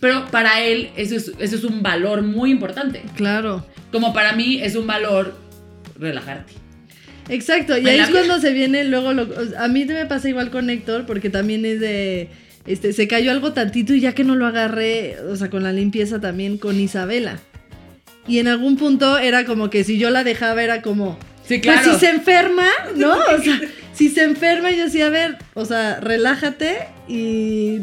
Pero 0.00 0.24
para 0.30 0.62
él 0.62 0.88
eso 0.96 1.14
es, 1.14 1.30
eso 1.38 1.56
es 1.56 1.64
un 1.64 1.82
valor 1.82 2.22
muy 2.22 2.50
importante. 2.50 3.02
Claro. 3.16 3.66
Como 3.90 4.14
para 4.14 4.32
mí 4.32 4.62
es 4.62 4.76
un 4.76 4.86
valor 4.86 5.36
relajarte. 5.98 6.54
Exacto, 7.28 7.76
y 7.76 7.86
ahí 7.88 7.98
es 8.00 8.10
cuando 8.10 8.40
se 8.40 8.52
viene 8.52 8.84
luego 8.84 9.12
lo, 9.12 9.28
a 9.58 9.68
mí 9.68 9.84
me 9.84 10.06
pasa 10.06 10.28
igual 10.28 10.50
con 10.50 10.70
Héctor 10.70 11.04
porque 11.06 11.30
también 11.30 11.64
es 11.66 11.80
de 11.80 12.30
este 12.66 12.92
se 12.92 13.08
cayó 13.08 13.30
algo 13.32 13.52
tantito 13.52 13.94
y 13.94 14.00
ya 14.00 14.14
que 14.14 14.24
no 14.24 14.34
lo 14.36 14.46
agarré, 14.46 15.16
o 15.28 15.36
sea, 15.36 15.50
con 15.50 15.62
la 15.62 15.72
limpieza 15.72 16.20
también 16.20 16.58
con 16.58 16.78
Isabela. 16.78 17.38
Y 18.28 18.38
en 18.38 18.48
algún 18.48 18.76
punto 18.76 19.18
era 19.18 19.44
como 19.44 19.68
que 19.70 19.82
si 19.84 19.98
yo 19.98 20.10
la 20.10 20.22
dejaba 20.24 20.62
era 20.62 20.80
como 20.82 21.18
Sí, 21.44 21.58
pues 21.58 21.62
claro. 21.80 21.92
si 21.94 21.98
se 22.06 22.10
enferma, 22.10 22.68
¿no? 22.94 23.12
O 23.12 23.42
sea, 23.42 23.60
si 23.92 24.08
se 24.08 24.22
enferma 24.22 24.70
yo 24.70 24.84
decía, 24.84 25.06
a 25.06 25.10
ver, 25.10 25.38
o 25.54 25.64
sea, 25.64 25.98
relájate 26.00 26.86
y 27.08 27.80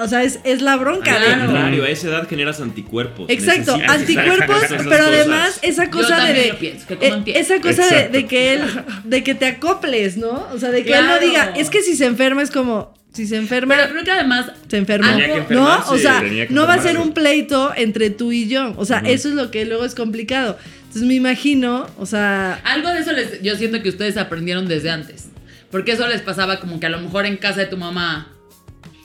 o, 0.00 0.08
sea, 0.08 0.24
es, 0.24 0.40
es 0.44 0.60
la 0.62 0.76
bronca. 0.76 1.14
Al 1.14 1.22
Claro. 1.24 1.46
contrario, 1.46 1.84
a 1.84 1.88
esa 1.88 2.08
edad 2.08 2.28
generas 2.28 2.60
anticuerpos. 2.60 3.28
Exacto, 3.30 3.76
Necesitas 3.76 3.96
anticuerpos, 4.00 4.56
pero 4.68 4.84
cosas. 4.84 5.00
además 5.06 5.58
esa 5.62 5.90
cosa 5.90 6.16
de, 6.16 6.22
también 6.24 6.42
de- 6.46 6.52
lo 6.52 6.58
pienso, 6.58 6.86
que 6.98 7.06
eh, 7.06 7.22
esa 7.38 7.60
cosa 7.60 8.08
de, 8.08 8.26
que 8.26 8.52
él, 8.54 8.62
de 9.04 9.22
que 9.24 9.34
te 9.36 9.46
acoples, 9.46 10.16
¿no? 10.16 10.46
O 10.52 10.58
sea, 10.58 10.70
de 10.70 10.82
que 10.84 10.94
él 10.94 11.06
no 11.06 11.18
diga, 11.20 11.52
es 11.56 11.70
que 11.70 11.82
si 11.82 11.94
se 11.96 12.06
enferma 12.06 12.42
es 12.42 12.50
como, 12.50 12.92
si 13.12 13.26
se 13.26 13.36
enferma, 13.36 13.74
Pero 13.76 13.90
creo 13.90 14.04
que 14.04 14.10
además 14.12 14.52
se 14.68 14.76
enferma. 14.76 15.16
Que 15.16 15.54
¿No? 15.54 15.78
O 15.88 15.98
sea, 15.98 16.22
no 16.50 16.66
va 16.66 16.74
a 16.74 16.82
ser 16.82 16.98
un 16.98 17.12
pleito 17.12 17.72
entre 17.74 18.10
tú 18.10 18.32
y 18.32 18.48
yo. 18.48 18.74
O 18.76 18.84
sea, 18.84 18.98
eso 19.00 19.28
es 19.28 19.34
lo 19.34 19.50
que 19.50 19.64
luego 19.64 19.84
es 19.84 19.94
complicado. 19.94 20.58
Entonces 20.78 21.02
me 21.02 21.14
imagino, 21.14 21.86
o 21.98 22.06
sea, 22.06 22.54
algo 22.64 22.88
de 22.90 23.00
eso 23.00 23.12
les, 23.12 23.42
yo 23.42 23.56
siento 23.56 23.82
que 23.82 23.90
ustedes 23.90 24.16
aprendieron 24.16 24.68
desde 24.68 24.90
antes. 24.90 25.28
Porque 25.70 25.92
eso 25.92 26.06
les 26.08 26.22
pasaba 26.22 26.60
como 26.60 26.80
que 26.80 26.86
a 26.86 26.90
lo 26.90 27.00
mejor 27.00 27.26
en 27.26 27.36
casa 27.36 27.60
de 27.60 27.66
tu 27.66 27.76
mamá 27.76 28.28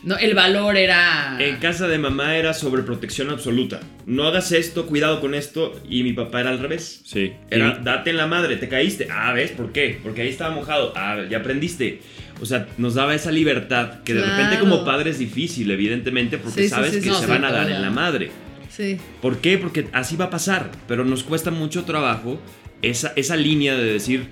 No, 0.03 0.17
el 0.17 0.33
valor 0.33 0.77
era. 0.77 1.35
En 1.39 1.57
casa 1.57 1.87
de 1.87 1.97
mamá 1.97 2.37
era 2.37 2.53
sobreprotección 2.53 3.29
absoluta. 3.29 3.79
No 4.05 4.25
hagas 4.25 4.51
esto, 4.51 4.85
cuidado 4.85 5.19
con 5.19 5.33
esto. 5.33 5.81
Y 5.89 6.03
mi 6.03 6.13
papá 6.13 6.41
era 6.41 6.51
al 6.51 6.59
revés. 6.59 7.01
Sí. 7.05 7.33
Era, 7.49 7.79
date 7.83 8.11
en 8.11 8.17
la 8.17 8.27
madre, 8.27 8.57
te 8.57 8.69
caíste. 8.69 9.07
Ah, 9.11 9.33
¿ves? 9.33 9.51
¿Por 9.51 9.71
qué? 9.71 9.99
Porque 10.03 10.21
ahí 10.21 10.29
estaba 10.29 10.53
mojado. 10.55 10.93
Ah, 10.95 11.23
ya 11.29 11.39
aprendiste. 11.39 12.01
O 12.43 12.45
sea, 12.45 12.67
nos 12.77 12.95
daba 12.95 13.15
esa 13.15 13.31
libertad 13.31 14.03
que 14.03 14.13
de 14.13 14.19
repente 14.21 14.57
Claro. 14.57 14.65
como 14.69 14.83
padre 14.83 15.11
es 15.11 15.17
difícil, 15.17 15.71
evidentemente, 15.71 16.37
porque 16.37 16.63
Sí, 16.63 16.67
sabes 16.69 16.91
sí, 16.91 16.97
que 16.97 17.03
sí, 17.03 17.09
No, 17.09 17.19
se 17.19 17.25
van 17.25 17.45
a 17.45 17.51
dar 17.53 17.69
en 17.71 17.81
la 17.81 17.89
madre. 17.89 18.31
Sí. 18.69 18.97
¿Por 19.21 19.37
qué? 19.37 19.57
Porque 19.57 19.87
así 19.93 20.17
va 20.17 20.25
a 20.25 20.29
pasar. 20.29 20.69
Pero 20.85 21.05
nos 21.05 21.23
cuesta 21.23 21.51
mucho 21.51 21.85
trabajo 21.85 22.41
esa, 22.81 23.13
esa 23.15 23.37
línea 23.37 23.75
de 23.77 23.85
decir, 23.93 24.27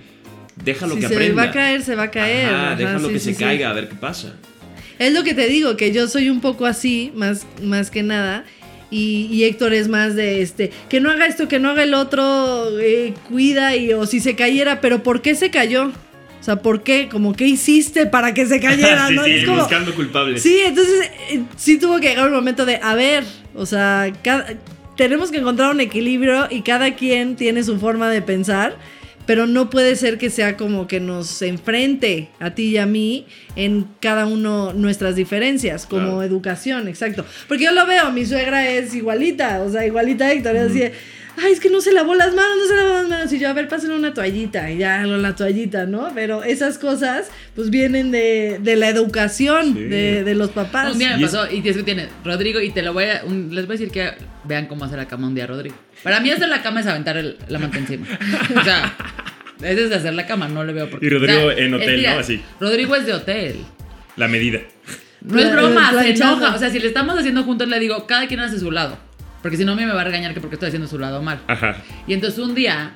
déjalo 0.66 0.95
que 0.95 1.07
se 1.07 1.07
aprenda. 1.07 1.41
va 1.45 1.49
a 1.49 1.53
caer, 1.53 1.82
se 1.84 1.95
va 1.95 2.03
a 2.03 2.12
caer. 2.12 2.47
Ajá, 2.47 2.66
Ajá, 2.68 2.76
déjalo 2.76 3.07
que 3.07 3.20
se 3.20 3.34
caiga, 3.34 3.70
a 3.70 3.74
ver 3.74 3.88
qué 3.88 3.95
pasa. 3.95 4.36
Es 4.99 5.14
lo 5.14 5.24
que 5.24 5.34
te 5.34 5.47
digo, 5.47 5.78
que 5.78 5.93
yo 5.93 6.09
soy 6.09 6.30
un 6.30 6.41
poco 6.41 6.66
así, 6.66 7.14
más, 7.16 7.47
más 7.64 7.89
que 7.91 8.03
nada. 8.03 8.43
Y, 8.89 9.30
y 9.32 9.45
Héctor 9.45 9.74
es 9.74 9.88
más 9.88 10.18
de 10.18 10.41
este, 10.41 10.70
que 10.89 10.99
no 10.99 11.09
haga 11.12 11.26
esto, 11.28 11.47
que 11.47 11.59
no 11.59 11.70
haga 11.70 11.84
el 11.84 11.93
otro, 11.93 12.78
eh, 12.78 13.14
cuida 13.30 13.74
y 13.78 13.93
o 13.93 14.05
si 14.05 14.20
se 14.20 14.36
cayera, 14.36 14.82
pero 14.82 15.01
¿por 15.01 15.22
qué 15.22 15.34
se 15.34 15.49
cayó? 15.49 15.93
O 16.42 16.44
sea, 16.44 16.56
¿por 16.58 16.82
qué? 16.84 17.08
Como, 17.08 17.34
¿qué 17.34 17.46
hiciste 17.46 18.08
para 18.08 18.34
que 18.34 18.46
se 18.48 18.60
cayera? 18.60 19.08
sí, 19.10 19.14
¿no? 19.16 19.24
sí, 19.24 19.32
es 19.32 19.46
como- 19.46 19.60
buscando 19.60 19.94
culpables. 19.96 20.42
Sí, 20.42 20.58
entonces 20.66 21.10
eh, 21.30 21.42
sí 21.56 21.78
tuvo 21.78 22.00
que 22.00 22.10
llegar 22.10 22.28
un 22.28 22.34
momento 22.34 22.66
de, 22.66 22.78
a 22.82 22.96
ver, 22.96 23.24
o 23.56 23.66
sea, 23.66 24.12
cada- 24.24 24.48
tenemos 24.98 25.32
que 25.32 25.38
encontrar 25.38 25.72
un 25.72 25.80
equilibrio 25.82 26.48
y 26.50 26.62
cada 26.64 26.96
quien 26.96 27.36
tiene 27.36 27.64
su 27.64 27.80
forma 27.80 28.10
de 28.10 28.22
pensar, 28.24 28.76
pero 29.28 29.46
no 29.46 29.70
puede 29.70 29.96
ser 29.96 30.18
que 30.18 30.30
sea 30.32 30.58
como 30.58 30.88
que 30.88 31.00
nos 31.00 31.42
enfrente 31.44 32.30
a 32.39 32.52
ti 32.56 32.70
y 32.70 32.78
a 32.78 32.88
mí 32.88 33.28
en 33.56 33.86
cada 34.00 34.26
uno 34.26 34.74
nuestras 34.74 35.16
diferencias, 35.16 35.86
como 35.86 36.02
Claro. 36.08 36.24
educación, 36.24 36.88
exacto. 36.88 37.24
Porque 37.48 37.66
yo 37.66 37.72
lo 37.72 37.86
veo, 37.86 38.12
mi 38.12 38.26
suegra 38.26 38.68
es 38.68 38.96
igualita, 38.96 39.62
o 39.62 39.72
sea, 39.72 39.86
igualita 39.86 40.26
a 40.26 40.32
Héctor, 40.34 40.56
es 40.56 40.72
así 40.72 40.80
de, 40.80 40.94
ay, 41.44 41.54
es 41.54 41.60
que 41.60 41.70
no 41.70 41.82
se 41.82 41.92
lavó 41.94 42.14
las 42.16 42.34
manos, 42.34 42.58
no 42.58 42.66
se 42.68 42.76
lavó 42.76 42.89
las 42.94 43.08
manos. 43.10 43.34
Y 43.34 43.39
yo, 43.39 43.50
a 43.50 43.54
ver, 43.54 43.68
pásenle 43.68 43.96
una 43.96 44.14
toallita. 44.14 44.70
Y 44.72 44.78
ya, 44.78 45.04
la 45.04 45.36
toallita, 45.36 45.86
¿no? 45.86 46.10
Pero 46.14 46.44
esas 46.44 46.78
cosas, 46.78 47.30
pues 47.56 47.70
vienen 47.70 48.12
de, 48.12 48.60
de 48.62 48.76
la 48.76 48.89
educación 48.89 49.74
Sí. 49.74 49.84
de, 49.84 50.24
de 50.24 50.36
los 50.36 50.50
papás. 50.52 50.94
Un 50.94 51.00
día 51.00 51.14
Y 51.16 51.20
me 51.22 51.26
pasó, 51.26 51.50
y 51.52 51.68
es 51.68 51.76
que 51.78 51.84
tiene 51.84 52.08
Rodrigo, 52.24 52.60
y 52.62 52.70
te 52.72 52.82
lo 52.82 52.94
voy 52.94 53.06
a. 53.06 53.24
un- 53.26 53.54
les 53.56 53.66
voy 53.68 53.76
a 53.76 53.80
decir 53.80 53.92
que 53.92 54.12
vean 54.44 54.68
cómo 54.68 54.86
hacer 54.86 54.98
la 54.98 55.08
cama 55.08 55.28
un 55.28 55.36
día, 55.36 55.48
Rodrigo. 55.48 55.76
Para 56.04 56.20
mí, 56.20 56.30
hacer 56.32 56.50
la 56.50 56.62
cama 56.62 56.80
es 56.82 56.88
aventar 56.88 57.18
el- 57.18 57.38
la 57.48 57.60
manta 57.60 57.78
encima. 57.78 58.08
O 58.60 58.64
sea, 58.64 58.96
ese 59.62 59.84
es 59.84 59.89
de 59.89 59.96
hacer 59.96 60.14
la 60.14 60.26
cama, 60.26 60.48
no 60.48 60.64
le 60.64 60.74
veo 60.74 60.89
por 60.89 61.00
qué. 61.00 61.06
Y 61.06 61.10
Rodrigo 61.10 61.46
O 61.48 61.52
sea, 61.52 61.64
en 61.66 61.74
hotel, 61.74 62.04
¿no? 62.04 62.10
Así. 62.20 62.42
Rodrigo 62.60 62.96
es 62.96 63.06
de 63.06 63.14
hotel. 63.14 63.56
La 64.18 64.28
medida. 64.28 64.60
No 65.22 65.39
es 65.39 65.52
broma, 65.52 65.92
se 66.02 66.10
enoja. 66.12 66.56
O 66.56 66.58
sea, 66.58 66.70
si 66.72 66.80
le 66.80 66.88
estamos 66.88 67.18
haciendo 67.18 67.44
juntos, 67.44 67.68
le 67.68 67.80
digo, 67.80 68.08
cada 68.08 68.28
quien 68.28 68.39
hace 68.39 68.60
su 68.60 68.72
lado. 68.72 68.98
Porque 69.42 69.58
si 69.58 69.66
no, 69.66 69.72
a 69.74 69.76
mí 69.76 69.86
me 69.86 69.94
va 69.94 70.02
a 70.02 70.04
regañar 70.04 70.34
que 70.34 70.39
porque 70.42 70.56
estoy 70.56 70.68
haciendo 70.68 70.88
su 70.88 71.00
lado 71.00 71.22
mal. 71.22 71.39
Ajá. 71.48 71.76
Y 72.08 72.14
entonces 72.14 72.39
un 72.39 72.54
día 72.56 72.92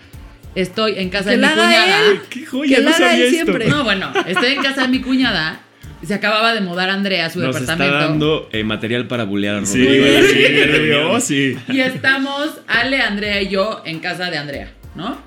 estoy 0.54 0.93
en 1.00 1.10
casa 1.10 1.32
Que 1.32 1.38
de 1.38 1.41
mi 1.41 1.46
haga 1.46 1.64
cuñada. 1.66 2.06
él. 2.12 2.20
¡Qué 2.30 2.46
joya! 2.46 2.78
Que 2.78 2.84
no 2.84 2.89
la 2.91 2.96
haga 2.96 3.08
sabía 3.10 3.26
él 3.28 3.34
esto. 3.34 3.46
siempre. 3.46 3.68
No, 3.68 3.84
bueno, 3.84 4.12
estoy 4.28 4.54
en 4.54 4.62
casa 4.62 4.82
de 4.84 4.88
mi 4.89 5.02
cuñada. 5.02 5.60
y 6.02 6.06
Se 6.06 6.14
acababa 6.14 6.54
de 6.54 6.62
mudar 6.62 6.89
Andrea 6.89 7.26
a 7.26 7.30
su 7.30 7.39
Nos 7.39 7.56
está 7.56 7.74
departamento. 7.74 8.10
dando 8.10 8.50
eh, 8.52 8.64
material 8.64 9.08
para 9.08 9.24
bulear 9.24 9.56
a 9.56 9.66
Sí, 9.66 9.86
Rodrigo. 9.86 11.20
sí, 11.20 11.56
sí. 11.56 11.74
Y 11.74 11.80
estamos 11.82 12.52
Ale, 12.68 13.02
Andrea 13.02 13.41
y 13.41 13.50
yo 13.50 13.82
en 13.86 14.00
casa 14.00 14.30
de 14.30 14.38
Andrea, 14.38 14.72
¿no? 14.96 15.18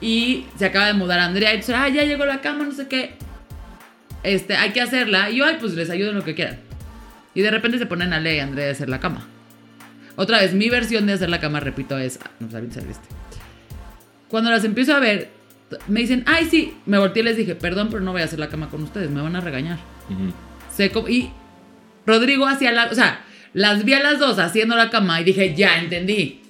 Y 0.00 0.46
se 0.58 0.64
acaba 0.66 0.86
de 0.86 0.94
mudar 0.94 1.18
Andrea 1.20 1.52
y 1.54 1.58
dice, 1.58 1.74
ah, 1.74 1.88
ya 1.88 2.02
llegó 2.04 2.24
la 2.24 2.40
cama, 2.40 2.64
no 2.64 2.72
sé 2.72 2.88
qué. 2.88 3.12
Este, 4.24 4.56
hay 4.56 4.70
que 4.70 4.80
hacerla. 4.80 5.30
Y 5.30 5.36
yo, 5.36 5.44
ay, 5.46 5.56
pues 5.60 5.74
les 5.74 5.90
ayudo 5.90 6.10
en 6.10 6.16
lo 6.16 6.24
que 6.24 6.34
quieran. 6.34 6.58
Y 7.34 7.42
de 7.42 7.50
repente 7.50 7.78
se 7.78 7.86
ponen 7.86 8.12
Ale 8.12 8.36
y 8.36 8.38
Andrea 8.40 8.68
a 8.68 8.72
hacer 8.72 8.88
la 8.88 8.98
cama. 8.98 9.26
Otra 10.16 10.40
vez, 10.40 10.52
mi 10.54 10.68
versión 10.68 11.06
de 11.06 11.14
hacer 11.14 11.30
la 11.30 11.40
cama, 11.40 11.60
repito, 11.60 11.96
es. 11.98 12.18
ah, 12.24 12.30
No 12.40 12.50
sabía 12.50 12.68
este. 12.68 13.08
Cuando 14.28 14.50
las 14.50 14.64
empiezo 14.64 14.94
a 14.94 14.98
ver, 15.00 15.30
me 15.88 16.00
dicen, 16.00 16.22
ay, 16.26 16.46
sí. 16.50 16.74
Me 16.86 16.98
volteé 16.98 17.22
y 17.22 17.24
les 17.26 17.36
dije, 17.36 17.54
perdón, 17.54 17.88
pero 17.90 18.02
no 18.02 18.12
voy 18.12 18.22
a 18.22 18.24
hacer 18.24 18.38
la 18.38 18.48
cama 18.48 18.68
con 18.68 18.82
ustedes, 18.82 19.10
me 19.10 19.20
van 19.22 19.36
a 19.36 19.40
regañar. 19.40 19.78
Y 21.08 21.30
Rodrigo 22.06 22.46
hacía 22.46 22.72
la. 22.72 22.86
O 22.86 22.94
sea, 22.94 23.24
las 23.52 23.84
vi 23.84 23.92
a 23.94 24.02
las 24.02 24.18
dos 24.18 24.38
haciendo 24.38 24.76
la 24.76 24.90
cama 24.90 25.20
y 25.20 25.24
dije, 25.24 25.54
ya 25.54 25.78
entendí. 25.78 26.40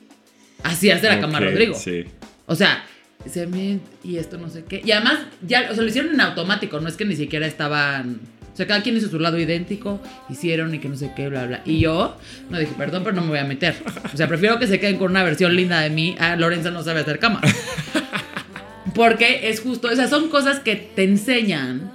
Así 0.62 0.90
hace 0.90 1.08
la 1.08 1.20
cama 1.20 1.40
Rodrigo. 1.40 1.74
Sí. 1.74 2.04
O 2.46 2.54
sea, 2.54 2.84
se 3.28 3.46
me. 3.46 3.80
Y 4.04 4.16
esto 4.16 4.38
no 4.38 4.48
sé 4.48 4.64
qué. 4.64 4.80
Y 4.84 4.92
además, 4.92 5.18
ya, 5.46 5.68
o 5.70 5.74
sea, 5.74 5.82
lo 5.82 5.88
hicieron 5.88 6.14
en 6.14 6.20
automático, 6.20 6.80
no 6.80 6.88
es 6.88 6.96
que 6.96 7.04
ni 7.04 7.16
siquiera 7.16 7.46
estaban. 7.46 8.20
O 8.52 8.56
sea, 8.56 8.66
cada 8.66 8.82
quien 8.82 8.96
hizo 8.96 9.08
su 9.08 9.18
lado 9.18 9.38
idéntico, 9.38 9.98
hicieron 10.28 10.74
y 10.74 10.78
que 10.78 10.88
no 10.88 10.96
sé 10.96 11.12
qué, 11.16 11.28
bla, 11.28 11.46
bla. 11.46 11.62
Y 11.64 11.78
yo, 11.80 12.16
no 12.50 12.58
dije, 12.58 12.72
perdón, 12.76 13.02
pero 13.02 13.16
no 13.16 13.22
me 13.22 13.28
voy 13.28 13.38
a 13.38 13.44
meter. 13.44 13.74
O 14.12 14.16
sea, 14.16 14.28
prefiero 14.28 14.58
que 14.58 14.66
se 14.66 14.78
queden 14.78 14.96
con 14.98 15.10
una 15.10 15.24
versión 15.24 15.56
linda 15.56 15.80
de 15.80 15.88
mí. 15.90 16.14
Ah, 16.18 16.36
Lorenza 16.36 16.70
no 16.70 16.82
sabe 16.82 17.00
hacer 17.00 17.18
cama. 17.18 17.40
Porque 18.94 19.48
es 19.48 19.60
justo, 19.60 19.88
o 19.88 19.94
sea, 19.96 20.06
son 20.08 20.28
cosas 20.28 20.60
que 20.60 20.76
te 20.76 21.04
enseñan 21.04 21.90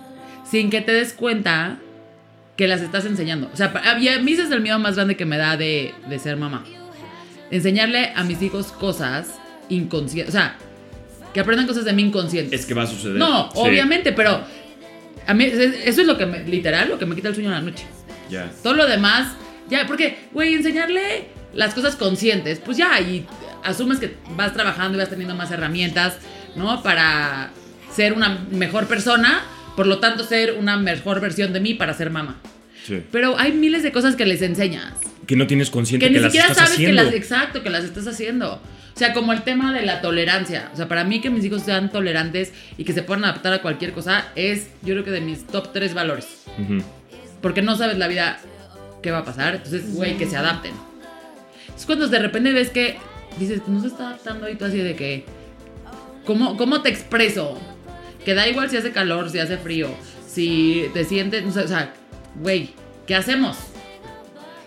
sin 0.50 0.70
que 0.70 0.82
te 0.82 0.94
des 0.94 1.14
cuenta 1.14 1.78
que 2.56 2.68
las 2.68 2.82
estás 2.82 3.06
enseñando. 3.06 3.50
O 3.54 3.58
sea, 3.58 3.72
a 3.86 3.96
mí 3.96 4.08
a 4.08 4.20
mí 4.20 4.32
ese 4.32 4.44
es 4.44 4.52
el 4.52 4.62
miedo 4.62 4.80
más 4.80 4.96
grande 4.96 5.16
que 5.16 5.26
me 5.26 5.38
da 5.38 5.58
de, 5.58 5.94
de 6.10 6.20
ser 6.20 6.38
mamá. 6.38 6.64
Enseñarle 7.52 8.12
a 8.16 8.24
mis 8.24 8.42
hijos 8.42 8.72
cosas 8.72 9.36
inconscientes. 9.70 10.34
O 10.34 10.38
sea, 10.38 10.58
que 11.34 11.40
aprendan 11.40 11.68
cosas 11.68 11.86
de 11.86 11.94
mí 11.94 12.02
inconscientes. 12.04 12.60
Es 12.62 12.66
que 12.66 12.74
va 12.74 12.84
a 12.84 12.88
suceder. 12.88 13.18
No, 13.18 13.52
Sí. 13.52 13.60
obviamente, 13.62 14.12
pero 14.12 14.42
a 15.28 15.34
mí 15.34 15.44
es- 15.46 15.76
eso 15.86 16.02
es 16.02 16.08
lo 16.08 16.18
que 16.18 16.26
me, 16.26 16.44
literal, 16.44 16.90
lo 16.90 16.98
que 16.98 17.06
me 17.06 17.16
quita 17.16 17.28
el 17.30 17.36
sueño 17.36 17.50
en 17.50 17.56
la 17.56 17.62
noche. 17.62 17.86
Ya. 18.30 18.50
Todo 18.64 18.74
lo 18.74 18.86
demás, 18.88 19.34
ya, 19.70 19.86
porque, 19.88 20.18
güey, 20.34 20.54
enseñarle 20.54 21.28
las 21.54 21.74
cosas 21.74 21.96
conscientes, 21.96 22.60
pues 22.64 22.78
ya, 22.78 23.00
y 23.00 23.26
asumes 23.64 24.00
que 24.00 24.16
vas 24.36 24.54
trabajando 24.54 24.98
y 24.98 25.02
vas 25.02 25.10
teniendo 25.10 25.36
más 25.36 25.52
herramientas, 25.52 26.18
¿no? 26.56 26.82
Para 26.84 27.52
ser 27.94 28.14
una 28.14 28.46
mejor 28.52 28.88
persona, 28.88 29.42
por 29.76 29.88
lo 29.88 30.00
tanto, 30.00 30.24
ser 30.24 30.54
una 30.54 30.78
mejor 30.78 31.20
versión 31.22 31.54
de 31.54 31.60
mí 31.60 31.74
para 31.74 31.94
ser 31.94 32.10
mamá. 32.10 32.38
Sí. 32.88 33.04
Pero 33.12 33.38
hay 33.38 33.52
miles 33.52 33.84
de 33.84 33.92
cosas 33.92 34.16
que 34.16 34.26
les 34.26 34.42
enseñas. 34.42 34.94
Que 35.26 35.36
no 35.36 35.46
tienes 35.46 35.70
consciente 35.70 36.06
Que 36.08 36.14
que, 36.14 36.18
ni 36.20 36.24
las 36.24 36.32
siquiera 36.32 36.48
estás 36.52 36.66
sabes 36.70 36.78
que 36.80 36.86
haciendo. 36.86 37.04
las, 37.04 37.14
exacto, 37.14 37.64
que 37.64 37.70
las 37.70 37.84
estás 37.84 38.08
haciendo. 38.08 38.54
O 38.54 38.98
sea, 39.00 39.14
como 39.14 39.32
el 39.34 39.44
tema 39.44 39.74
de 39.74 39.86
la 39.86 40.02
tolerancia. 40.02 40.72
O 40.74 40.78
sea, 40.78 40.88
para 40.88 41.04
mí 41.04 41.22
que 41.22 41.30
mis 41.30 41.44
hijos 41.46 41.62
sean 41.62 41.92
tolerantes 41.92 42.54
y 42.78 42.84
que 42.84 42.94
se 42.94 43.04
puedan 43.04 43.26
adaptar 43.26 43.54
a 43.54 43.62
cualquier 43.62 43.92
cosa 43.92 44.28
es, 44.36 44.68
yo 44.82 44.94
creo 44.94 45.04
que 45.04 45.12
de 45.12 45.22
mis 45.22 45.46
top 45.46 45.72
tres 45.74 45.94
valores. 45.94 46.44
Ujú. 46.58 46.82
Porque 47.42 47.62
no 47.62 47.76
sabes 47.76 47.98
la 47.98 48.08
vida 48.08 48.40
qué 49.04 49.12
va 49.12 49.20
a 49.20 49.26
pasar. 49.26 49.56
Entonces, 49.56 49.94
güey, 49.94 50.18
que 50.18 50.26
se 50.26 50.38
adapten. 50.38 50.72
Es 51.76 51.86
cuando 51.86 52.08
de 52.08 52.18
repente 52.20 52.52
ves 52.54 52.70
que 52.70 52.98
dices, 53.40 53.62
no 53.68 53.82
se 53.82 53.88
está 53.88 54.08
adaptando 54.08 54.50
y 54.50 54.56
tú 54.56 54.66
así 54.66 54.78
de 54.80 54.96
que, 54.96 55.26
¿cómo, 56.26 56.58
cómo 56.58 56.82
te 56.82 56.90
expreso? 56.90 57.60
Que 58.26 58.34
da 58.34 58.48
igual 58.48 58.70
si 58.70 58.78
hace 58.78 58.92
calor, 58.92 59.30
si 59.30 59.38
hace 59.40 59.58
frío, 59.58 59.90
si 60.28 60.86
te 60.94 61.04
sientes, 61.04 61.46
o 61.56 61.68
sea, 61.68 61.94
güey, 62.42 62.72
¿qué 63.06 63.16
hacemos? 63.16 63.58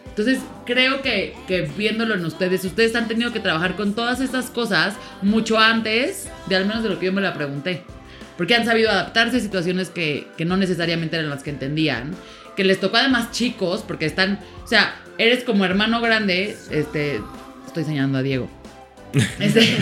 Entonces, 0.07 0.41
creo 0.67 1.03
que, 1.03 1.35
que 1.47 1.63
viéndolo 1.63 2.15
en 2.15 2.25
ustedes, 2.25 2.65
ustedes 2.65 2.95
han 2.97 3.09
tenido 3.09 3.33
que 3.33 3.41
trabajar 3.41 3.77
con 3.77 3.95
todas 3.95 4.21
estas 4.21 4.51
cosas 4.51 4.95
mucho 5.23 5.59
antes 5.59 6.29
de 6.47 6.57
al 6.57 6.67
menos 6.67 6.83
de 6.83 6.89
lo 6.89 6.99
que 6.99 7.07
yo 7.07 7.13
me 7.13 7.21
la 7.21 7.33
pregunté. 7.35 7.83
Porque 8.37 8.55
han 8.55 8.65
sabido 8.65 8.91
adaptarse 8.91 9.37
a 9.37 9.41
situaciones 9.41 9.91
que, 9.91 10.27
que 10.37 10.45
no 10.45 10.57
necesariamente 10.57 11.17
eran 11.17 11.31
las 11.31 11.43
que 11.43 11.51
entendían. 11.51 12.15
Que 12.57 12.65
les 12.65 12.81
tocó 12.81 12.97
además 12.97 13.31
chicos, 13.31 13.85
porque 13.87 14.07
están, 14.07 14.41
o 14.65 14.67
sea, 14.67 14.95
eres 15.19 15.45
como 15.45 15.65
hermano 15.65 16.01
grande, 16.01 16.57
este, 16.71 17.21
estoy 17.67 17.85
señalando 17.85 18.19
a 18.19 18.23
Diego. 18.23 18.51
Este, 19.41 19.77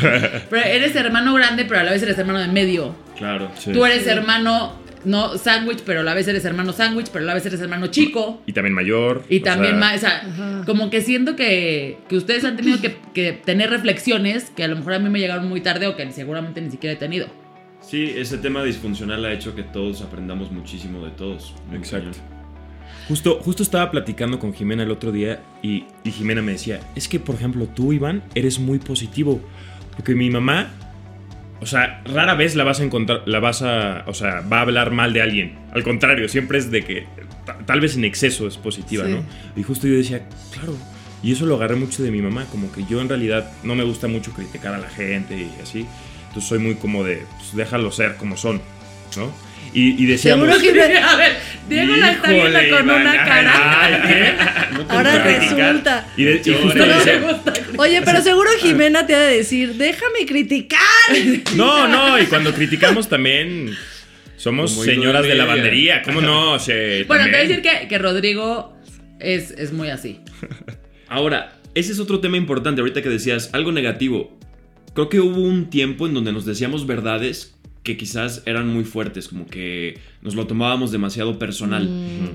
pero 0.49 0.63
eres 0.65 0.97
hermano 0.97 1.35
grande, 1.35 1.65
pero 1.67 1.81
a 1.81 1.83
la 1.85 1.93
vez 1.93 2.03
eres 2.03 2.19
hermano 2.19 2.39
de 2.41 2.49
medio. 2.49 2.95
Claro. 3.17 3.51
Sí. 3.59 3.73
Tú 3.73 3.85
eres 3.85 4.07
hermano, 4.07 4.75
no 5.05 5.39
sándwich, 5.39 5.81
pero 5.85 6.01
a 6.01 6.03
la 6.03 6.15
vez 6.15 6.29
eres 6.29 6.45
hermano 6.45 6.73
sándwich, 6.73 7.09
pero 7.13 7.25
a 7.25 7.27
la 7.27 7.35
vez 7.35 7.47
eres 7.47 7.61
hermano 7.61 7.89
chico. 7.89 8.43
Y 8.47 8.53
también 8.53 8.75
mayor. 8.75 9.25
Y 9.29 9.41
o 9.41 9.43
también 9.43 9.73
sea, 9.73 9.81
más, 9.81 9.97
o 9.97 10.01
sea, 10.01 10.17
Ajá. 10.27 10.63
como 10.67 10.91
que 10.91 11.01
siento 11.01 11.37
que, 11.37 11.99
que 12.09 12.17
ustedes 12.17 12.45
han 12.45 12.57
tenido 12.57 12.81
que, 12.81 12.97
que 13.15 13.33
tener 13.33 13.71
reflexiones 13.71 14.51
que 14.51 14.65
a 14.65 14.69
lo 14.69 14.77
mejor 14.77 14.95
a 14.95 14.99
mí 14.99 15.09
me 15.09 15.19
llegaron 15.19 15.49
muy 15.49 15.61
tarde 15.61 15.87
o 15.87 15.97
que 15.97 16.11
seguramente 16.13 16.61
ni 16.61 16.71
siquiera 16.71 16.95
he 16.95 16.99
tenido. 16.99 17.29
Sí, 17.81 18.13
ese 18.17 18.39
tema 18.39 18.63
disfuncional 18.65 19.25
ha 19.25 19.33
hecho 19.33 19.55
que 19.55 19.63
todos 19.63 20.03
aprendamos 20.03 20.51
muchísimo 20.51 21.05
de 21.05 21.11
todos. 21.13 21.55
Exacto. 21.73 22.11
cañón. 22.11 22.39
Justo, 23.09 23.41
justo 23.41 23.63
estaba 23.63 23.91
platicando 23.91 24.39
con 24.39 24.53
Jimena 24.53 24.83
el 24.83 24.91
otro 24.91 25.13
día 25.13 25.41
y, 25.63 25.85
y 26.05 26.11
Jimena 26.11 26.43
me 26.43 26.53
decía, 26.53 26.81
es 26.95 27.09
que 27.09 27.19
por 27.19 27.37
ejemplo 27.37 27.67
tú, 27.67 27.95
Iván, 27.95 28.23
eres 28.35 28.59
muy 28.59 28.79
positivo. 28.79 29.41
Porque 29.97 30.15
mi 30.15 30.29
mamá, 30.31 30.71
o 31.61 31.67
sea, 31.67 32.03
rara 32.05 32.35
vez 32.35 32.55
la 32.55 32.65
vas 32.65 32.81
a 32.81 32.85
encontrar, 32.85 33.23
la 33.27 33.41
vas 33.41 33.63
a, 33.63 34.05
o 34.07 34.15
sea, 34.15 34.41
va 34.41 34.59
a 34.59 34.61
hablar 34.63 34.91
mal 34.91 35.13
de 35.13 35.23
alguien. 35.23 35.59
Al 35.73 35.83
contrario, 35.83 36.29
siempre 36.29 36.59
es 36.59 36.71
de 36.71 36.85
que 36.85 37.07
ta- 37.45 37.59
tal 37.67 37.81
vez 37.81 37.97
en 37.97 38.05
exceso 38.05 38.47
es 38.47 38.57
positiva, 38.57 39.05
Sí. 39.05 39.11
¿no? 39.13 39.25
Y 39.57 39.63
justo 39.65 39.87
yo 39.87 39.95
decía, 39.95 40.23
claro. 40.53 40.75
Y 41.23 41.33
eso 41.33 41.47
lo 41.47 41.57
agarré 41.57 41.75
mucho 41.75 42.03
de 42.05 42.13
mi 42.13 42.23
mamá, 42.23 42.47
como 42.53 42.71
que 42.71 42.85
yo 42.85 43.01
en 43.01 43.09
realidad 43.09 43.51
no 43.65 43.75
me 43.75 43.83
gusta 43.83 44.07
mucho 44.07 44.33
criticar 44.33 44.73
a 44.75 44.79
la 44.79 44.89
gente 44.89 45.37
y 45.37 45.51
así. 45.63 45.85
Entonces 46.29 46.49
soy 46.49 46.59
muy 46.61 46.75
como 46.77 47.03
de, 47.03 47.23
pues 47.39 47.57
déjalo 47.57 47.91
ser 47.91 48.17
como 48.17 48.37
son, 48.37 48.61
¿no? 49.17 49.33
Y, 49.73 50.03
y 50.03 50.07
decíamos... 50.07 50.49
Seguro 50.49 50.75
que 50.75 50.99
a 50.99 51.17
ver, 51.17 51.33
Diego 51.69 51.97
la 51.97 52.13
está 52.13 52.31
viendo 52.31 52.77
con 52.77 52.91
una 52.91 53.13
cara. 53.13 53.83
ay, 53.83 54.01
¿qué? 54.09 54.35
No 54.79 54.87
te 54.87 54.93
Ahora 54.93 55.23
resulta. 55.25 56.09
Y, 56.17 56.25
de, 56.25 56.43
y 56.45 56.53
justo 56.55 56.87
No, 56.87 56.99
dice, 56.99 57.21
Oye, 57.77 58.03
pero 58.05 58.23
seguro 58.23 58.51
Jimena 58.61 59.07
te 59.07 59.15
ha 59.15 59.21
de 59.21 59.37
decir, 59.39 59.75
déjame 59.75 60.27
criticar. 60.27 60.79
No, 61.57 61.89
no, 61.89 62.19
y 62.21 62.27
cuando 62.27 62.55
criticamos 62.55 63.09
también 63.09 63.75
somos 64.37 64.73
Como 64.73 64.85
señoras 64.85 65.25
de 65.25 65.35
lavandería. 65.35 66.03
¿Cómo 66.03 66.21
no? 66.21 66.53
O 66.53 66.59
sea, 66.59 67.05
Bueno, 67.07 67.25
te 67.25 67.31
voy 67.31 67.39
a 67.41 67.43
decir 67.43 67.63
que, 67.63 67.89
que 67.89 67.99
Rodrigo 67.99 68.77
es, 69.21 69.51
es 69.51 69.73
muy 69.73 69.89
así. 69.89 70.21
Ahora, 71.09 71.59
ese 71.75 71.93
es 71.93 71.99
otro 71.99 72.21
tema 72.21 72.37
importante. 72.37 72.81
Ahorita 72.81 73.03
que 73.03 73.09
decías 73.09 73.51
algo 73.53 73.73
negativo. 73.73 74.39
Creo 74.95 75.09
que 75.09 75.21
hubo 75.21 75.41
un 75.41 75.71
tiempo 75.71 76.07
en 76.07 76.15
donde 76.15 76.33
nos 76.33 76.45
decíamos 76.45 76.87
verdades 76.87 77.58
que 77.83 77.97
quizás 77.97 78.43
eran 78.47 78.69
muy 78.69 78.85
fuertes, 78.85 79.29
como 79.29 79.47
que 79.47 79.99
nos 80.23 80.35
lo 80.35 80.47
tomábamos 80.47 80.91
demasiado 80.91 81.39
personal. 81.39 81.89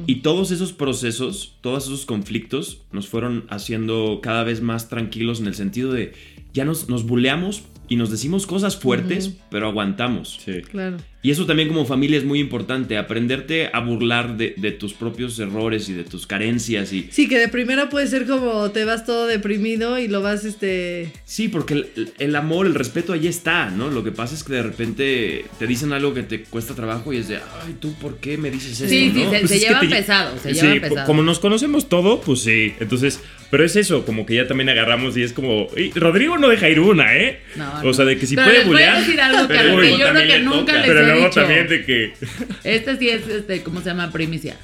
Y 0.08 0.16
todos 0.18 0.52
esos 0.52 0.74
procesos, 0.74 1.58
todos 1.62 1.86
esos 1.86 2.06
conflictos 2.06 2.82
nos 2.92 3.08
fueron 3.08 3.46
haciendo 3.50 4.20
cada 4.22 4.44
vez 4.44 4.62
más 4.62 4.90
tranquilos 4.90 5.40
en 5.40 5.48
el 5.48 5.56
sentido 5.56 5.94
de 5.94 6.14
ya 6.54 6.66
nos, 6.66 6.90
nos 6.90 7.06
buleamos 7.06 7.64
y 7.88 7.96
nos 7.96 8.10
decimos 8.10 8.48
cosas 8.48 8.78
fuertes, 8.78 9.36
pero 9.50 9.68
aguantamos. 9.68 10.40
Sí. 10.44 10.62
Claro. 10.62 10.98
Y 11.24 11.32
eso 11.32 11.46
también 11.46 11.70
como 11.70 11.86
familia 11.86 12.18
es 12.18 12.26
muy 12.26 12.40
importante, 12.40 12.98
aprenderte 12.98 13.70
a 13.72 13.80
burlar 13.80 14.36
de, 14.38 14.54
de 14.58 14.72
tus 14.72 14.94
propios 14.94 15.40
errores 15.40 15.88
y 15.88 15.94
de 15.94 16.04
tus 16.04 16.28
carencias 16.28 16.92
y... 16.92 17.08
Sí, 17.12 17.30
que 17.30 17.40
de 17.40 17.48
primera 17.48 17.90
puede 17.90 18.08
ser 18.08 18.26
como 18.28 18.70
te 18.72 18.84
vas 18.84 19.06
todo 19.06 19.26
deprimido 19.26 19.98
y 19.98 20.10
lo 20.10 20.22
vas, 20.22 20.44
este... 20.44 21.14
Sí, 21.24 21.48
porque 21.48 21.76
el, 21.76 22.12
el 22.20 22.36
amor, 22.36 22.68
el 22.68 22.76
respeto 22.76 23.14
ahí 23.14 23.28
está, 23.28 23.70
¿no? 23.70 23.90
Lo 23.90 24.04
que 24.04 24.12
pasa 24.12 24.36
es 24.36 24.44
que 24.44 24.52
de 24.54 24.64
repente 24.64 25.46
te 25.58 25.66
dicen 25.66 25.94
algo 25.94 26.14
que 26.14 26.24
te 26.24 26.44
cuesta 26.44 26.76
trabajo 26.76 27.14
y 27.14 27.18
es 27.18 27.30
de, 27.30 27.38
ay, 27.38 27.76
¿tú 27.80 27.94
por 27.94 28.18
qué 28.18 28.38
me 28.38 28.52
dices 28.52 28.74
esto? 28.82 28.88
Sí, 28.90 29.12
sí, 29.14 29.24
no? 29.24 29.32
se, 29.32 29.40
Pues 29.40 29.50
se 29.50 29.56
es 29.56 29.62
que 29.62 29.68
llevan 29.68 29.90
te- 29.90 29.96
pesado, 29.96 30.38
se 30.38 30.54
Sí, 30.54 30.62
llevan 30.62 30.82
pesado. 30.82 31.08
como 31.08 31.24
nos 31.24 31.40
conocemos 31.40 31.88
todo, 31.88 32.20
pues 32.20 32.42
sí. 32.42 32.74
Entonces, 32.82 33.22
pero 33.50 33.64
es 33.64 33.76
eso, 33.78 34.06
como 34.06 34.26
que 34.26 34.36
ya 34.36 34.48
también 34.48 34.68
agarramos 34.70 35.16
y 35.16 35.24
es 35.24 35.32
como, 35.32 35.68
"Ey, 35.78 35.92
Rodrigo 35.96 36.38
no 36.38 36.50
deja 36.50 36.68
ir 36.70 36.80
una, 36.82 37.16
¿eh? 37.16 37.40
No, 37.56 37.72
o 37.80 37.84
no. 37.86 37.94
sea, 37.94 38.04
de 38.04 38.18
que 38.18 38.26
si 38.26 38.36
Pero 38.36 38.48
puede 38.48 38.84
que, 39.06 39.16
pero 39.48 39.84
yo 39.84 39.98
creo 40.10 40.14
que 40.14 40.26
le 40.26 40.40
nunca 40.42 40.74
toca. 40.82 41.13
Luego 41.14 41.28
dicho. 41.30 41.42
también 41.42 41.68
de 41.68 41.86
que. 41.86 42.14
Este 42.64 42.98
sí 42.98 43.10
es, 43.10 43.28
este, 43.28 43.64
¿cómo 43.64 43.80
se 43.82 43.88
llama? 43.88 44.12
Primicia. 44.12 44.56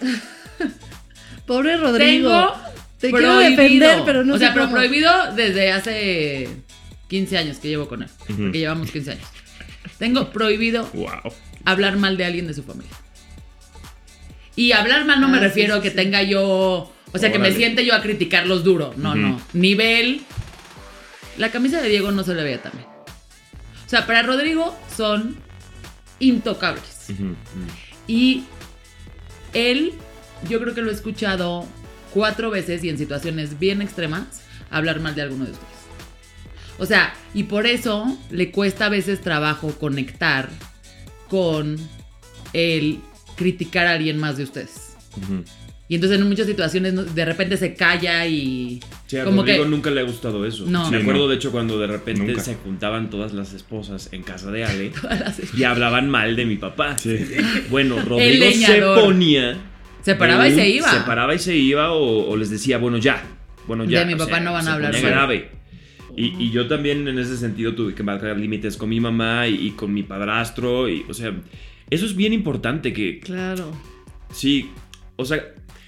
Pobre 1.46 1.76
Rodrigo. 1.76 2.28
Tengo 2.30 2.56
Te 2.98 3.10
quiero 3.10 3.34
prohibido. 3.36 3.56
defender, 3.62 4.02
pero 4.04 4.24
no 4.24 4.34
O 4.34 4.38
sé 4.38 4.44
sea, 4.44 4.54
pero 4.54 4.66
cómo. 4.66 4.76
prohibido 4.76 5.10
desde 5.34 5.72
hace 5.72 6.48
15 7.08 7.38
años 7.38 7.58
que 7.58 7.68
llevo 7.68 7.88
con 7.88 8.02
él. 8.02 8.08
Porque 8.26 8.58
llevamos 8.58 8.90
15 8.90 9.12
años. 9.12 9.26
Tengo 9.98 10.30
prohibido 10.30 10.88
Wow. 10.92 11.32
hablar 11.64 11.96
mal 11.96 12.16
de 12.16 12.24
alguien 12.24 12.46
de 12.46 12.54
su 12.54 12.62
familia. 12.62 12.92
Y 14.56 14.72
hablar 14.72 15.04
mal 15.04 15.20
no 15.20 15.28
me 15.28 15.36
Ah, 15.38 15.40
sí, 15.40 15.46
refiero 15.46 15.74
sí, 15.74 15.78
a 15.78 15.82
que 15.82 15.90
sí. 15.90 15.96
tenga 15.96 16.22
yo. 16.22 16.92
O 17.12 17.18
sea, 17.18 17.32
que 17.32 17.38
me 17.38 17.52
siente 17.52 17.84
yo 17.86 17.94
a 17.94 18.02
criticarlos 18.02 18.64
duro. 18.64 18.92
No, 18.96 19.14
no. 19.14 19.40
Nivel. 19.52 20.22
La 21.38 21.50
camisa 21.50 21.80
de 21.80 21.88
Diego 21.88 22.10
no 22.10 22.24
se 22.24 22.34
le 22.34 22.42
veía 22.42 22.60
tan 22.60 22.72
bien. 22.72 22.84
O 23.86 23.88
sea, 23.88 24.04
para 24.06 24.22
Rodrigo 24.22 24.76
son 24.94 25.36
intocables. 26.20 27.08
Y 28.06 28.44
él, 29.52 29.92
yo 30.48 30.60
creo 30.60 30.74
que 30.74 30.82
lo 30.82 30.90
he 30.90 30.94
escuchado 30.94 31.66
cuatro 32.12 32.50
veces 32.50 32.84
y 32.84 32.88
en 32.88 32.98
situaciones 32.98 33.58
bien 33.58 33.82
extremas 33.82 34.42
hablar 34.70 35.00
mal 35.00 35.14
de 35.14 35.22
alguno 35.22 35.44
de 35.44 35.52
ustedes. 35.52 35.78
O 36.78 36.86
sea, 36.86 37.14
y 37.34 37.44
por 37.44 37.66
eso 37.66 38.16
le 38.30 38.50
cuesta 38.52 38.86
a 38.86 38.88
veces 38.88 39.20
trabajo 39.20 39.72
conectar 39.78 40.48
con 41.28 41.76
el 42.52 43.00
criticar 43.36 43.86
a 43.86 43.92
alguien 43.92 44.18
más 44.18 44.36
de 44.36 44.44
ustedes. 44.44 44.96
Ujú. 45.16 45.44
Y 45.90 45.94
entonces 45.94 46.20
en 46.20 46.28
muchas 46.28 46.46
situaciones 46.46 47.14
de 47.14 47.24
repente 47.24 47.56
se 47.56 47.72
calla 47.74 48.26
y 48.26 48.78
Sí, 49.06 49.16
a 49.16 49.24
como 49.24 49.40
Rodrigo 49.40 49.64
que 49.64 49.70
nunca 49.70 49.90
le 49.90 50.00
ha 50.00 50.04
gustado 50.04 50.44
eso. 50.44 50.66
No. 50.66 50.90
Me 50.90 50.98
acuerdo, 50.98 51.22
no. 51.22 51.28
de 51.28 51.36
hecho, 51.36 51.50
cuando 51.50 51.78
de 51.78 51.86
repente 51.86 52.24
Nunca. 52.26 52.42
se 52.42 52.56
juntaban 52.56 53.08
todas 53.08 53.32
las 53.32 53.54
esposas 53.54 54.10
en 54.12 54.22
casa 54.22 54.50
de 54.50 54.64
Ale 54.66 54.90
todas 55.00 55.18
las- 55.20 55.54
y 55.54 55.64
hablaban 55.64 56.10
mal 56.10 56.36
de 56.36 56.44
mi 56.44 56.56
papá. 56.56 56.98
Sí. 56.98 57.16
Bueno, 57.70 57.98
Rodrigo 58.04 58.44
se 58.52 58.80
ponía... 58.82 59.56
se 60.02 60.14
paraba 60.14 60.46
y 60.46 60.54
se 60.54 60.68
iba. 60.68 60.90
Se 60.92 61.00
paraba 61.00 61.34
y 61.34 61.38
se 61.38 61.56
iba 61.56 61.92
o, 61.92 62.28
o 62.30 62.36
les 62.36 62.50
decía, 62.50 62.76
bueno, 62.76 62.98
ya. 62.98 63.22
Bueno, 63.66 63.84
ya. 63.84 64.00
De 64.00 64.06
mi 64.06 64.14
papá 64.14 64.40
no 64.40 64.52
van 64.52 64.68
a 64.68 64.74
hablar 64.74 64.92
grave. 65.00 65.50
Y, 66.16 66.34
y 66.38 66.50
yo 66.50 66.66
también 66.66 67.06
en 67.08 67.18
ese 67.18 67.36
sentido 67.38 67.74
tuve 67.74 67.94
que 67.94 68.02
marcar 68.02 68.36
límites 68.38 68.76
con 68.76 68.88
mi 68.90 69.00
mamá 69.00 69.46
y, 69.48 69.68
y 69.68 69.70
con 69.70 69.94
mi 69.94 70.02
padrastro. 70.02 70.88
Y, 70.88 71.04
o 71.08 71.14
sea, 71.14 71.32
eso 71.88 72.04
es 72.04 72.14
bien 72.16 72.32
importante 72.34 72.92
que, 72.92 73.20
Claro. 73.20 73.70
sí, 74.32 74.68
o 75.16 75.24
sea, 75.24 75.42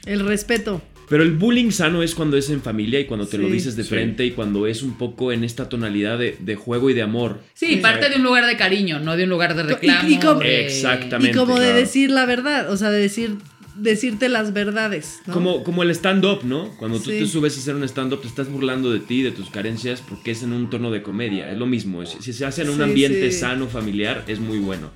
El 0.07 0.21
respeto. 0.27 0.83
pero 1.09 1.25
el 1.25 1.33
bullying 1.33 1.71
sano 1.73 2.03
es 2.05 2.15
cuando 2.15 2.37
es 2.37 2.51
en 2.51 2.63
familia 2.63 3.01
y 3.01 3.05
cuando 3.07 3.27
te 3.27 3.37
lo 3.37 3.49
dices 3.49 3.75
de 3.75 3.83
Sí. 3.83 3.89
frente 3.89 4.25
y 4.25 4.31
cuando 4.31 4.67
es 4.69 4.83
un 4.85 4.97
poco 4.97 5.33
en 5.33 5.43
esta 5.43 5.69
tonalidad 5.69 6.19
de, 6.19 6.37
de 6.39 6.55
juego 6.55 6.89
y 6.89 6.95
de 6.95 7.03
amor. 7.03 7.41
Sí, 7.55 7.77
parte 7.79 8.09
de 8.11 8.17
un 8.17 8.23
lugar 8.23 8.47
de 8.47 8.57
cariño, 8.57 9.01
no 9.01 9.17
de 9.17 9.25
un 9.25 9.31
lugar 9.31 9.57
de 9.57 9.65
reclamo. 9.65 10.09
y 10.09 10.19
como- 10.21 10.39
de- 10.41 10.65
Exactamente. 10.67 11.37
Y 11.37 11.39
como 11.39 11.59
de 11.59 11.73
decir 11.73 12.11
la 12.13 12.27
verdad, 12.27 12.71
o 12.71 12.77
sea, 12.77 12.91
de 12.91 13.01
decir, 13.01 13.39
decirte 13.75 14.29
las 14.29 14.53
verdades. 14.53 15.19
¿no? 15.27 15.35
Como, 15.35 15.65
como 15.65 15.83
el 15.83 15.91
stand-up, 15.91 16.45
¿no? 16.45 16.77
Cuando 16.79 16.99
tú 17.01 17.11
Sí. 17.11 17.19
te 17.19 17.27
subes 17.27 17.57
a 17.57 17.61
hacer 17.61 17.75
un 17.75 17.83
stand-up, 17.85 18.21
te 18.23 18.29
estás 18.29 18.49
burlando 18.49 18.93
de 18.93 19.01
ti, 19.01 19.23
de 19.23 19.33
tus 19.33 19.51
carencias, 19.51 20.03
porque 20.09 20.31
es 20.31 20.43
en 20.45 20.53
un 20.53 20.71
tono 20.71 20.91
de 20.93 21.03
comedia. 21.03 21.51
Es 21.51 21.59
lo 21.59 21.67
mismo. 21.67 22.05
Si, 22.07 22.23
si 22.23 22.33
se 22.33 22.45
hace 22.45 22.63
en 22.63 22.69
un 22.71 22.77
Sí, 22.77 22.83
ambiente 22.83 23.33
sí. 23.33 23.39
sano, 23.41 23.67
familiar, 23.67 24.25
es 24.29 24.39
muy 24.39 24.59
bueno. 24.59 24.91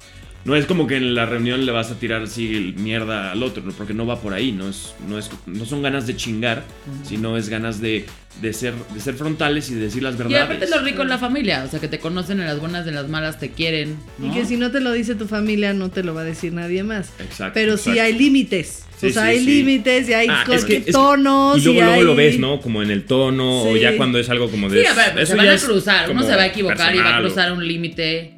No 0.44 0.54
es 0.56 0.66
como 0.66 0.86
que 0.86 0.96
en 0.96 1.14
la 1.14 1.24
reunión 1.24 1.64
le 1.64 1.72
vas 1.72 1.90
a 1.90 1.98
tirar 1.98 2.22
así 2.22 2.74
mierda 2.76 3.32
al 3.32 3.42
otro, 3.42 3.62
¿no? 3.64 3.72
porque 3.72 3.94
no 3.94 4.04
va 4.06 4.20
por 4.20 4.34
ahí. 4.34 4.52
No, 4.52 4.68
es, 4.68 4.94
no, 5.08 5.18
es, 5.18 5.30
no 5.46 5.64
son 5.64 5.80
ganas 5.80 6.06
de 6.06 6.16
chingar, 6.16 6.64
sino 7.02 7.38
es 7.38 7.48
ganas 7.48 7.80
de, 7.80 8.04
de, 8.42 8.52
ser, 8.52 8.74
de 8.92 9.00
ser 9.00 9.14
frontales 9.14 9.70
y 9.70 9.74
de 9.74 9.80
decir 9.80 10.02
las 10.02 10.16
Y 10.16 10.18
verdades. 10.18 10.42
aparte 10.42 10.64
es 10.66 10.70
lo 10.70 10.82
rico 10.82 11.00
en 11.00 11.08
la 11.08 11.16
familia, 11.16 11.64
o 11.66 11.70
sea, 11.70 11.80
que 11.80 11.88
te 11.88 11.98
conocen 11.98 12.40
en 12.40 12.46
las 12.46 12.60
buenas, 12.60 12.86
en 12.86 12.94
las 12.94 13.08
malas, 13.08 13.40
te 13.40 13.52
quieren. 13.52 13.96
Y 14.22 14.26
¿no? 14.26 14.34
que 14.34 14.44
si 14.44 14.58
no 14.58 14.70
te 14.70 14.80
lo 14.80 14.92
dice 14.92 15.14
tu 15.14 15.26
familia, 15.26 15.72
no 15.72 15.90
te 15.90 16.04
lo 16.04 16.12
va 16.12 16.20
a 16.20 16.24
decir 16.24 16.52
nadie 16.52 16.82
más. 16.82 17.10
Exacto. 17.20 17.52
Pero 17.54 17.78
sí 17.78 17.90
exacto. 17.92 18.02
hay 18.02 18.12
límites. 18.18 18.84
Sí, 19.00 19.06
o 19.06 19.10
sea, 19.12 19.22
sí, 19.22 19.28
hay 19.30 19.38
sí. 19.38 19.46
límites 19.46 20.08
y 20.10 20.12
hay 20.12 20.26
Ah, 20.30 20.44
es 20.52 20.64
que- 20.66 20.80
tonos. 20.80 21.56
Y 21.58 21.64
luego, 21.64 21.80
luego 21.80 21.94
hay- 21.94 22.02
lo 22.04 22.14
ves, 22.14 22.38
¿no? 22.38 22.60
Como 22.60 22.82
en 22.82 22.90
el 22.90 23.04
tono, 23.06 23.62
o 23.62 23.74
Sí. 23.74 23.80
ya 23.80 23.96
cuando 23.96 24.18
es 24.18 24.28
algo 24.28 24.50
como 24.50 24.68
de. 24.68 24.82
Sí, 24.82 24.86
a 24.86 24.92
ver, 24.94 25.18
eso 25.20 25.32
se 25.32 25.36
van 25.38 25.48
a 25.48 25.56
cruzar, 25.58 26.10
uno 26.10 26.22
se 26.22 26.36
va 26.36 26.42
a 26.42 26.46
equivocar 26.48 26.94
y 26.94 26.98
va 26.98 27.16
a 27.16 27.20
cruzar 27.20 27.50
un 27.52 27.66
límite 27.66 28.36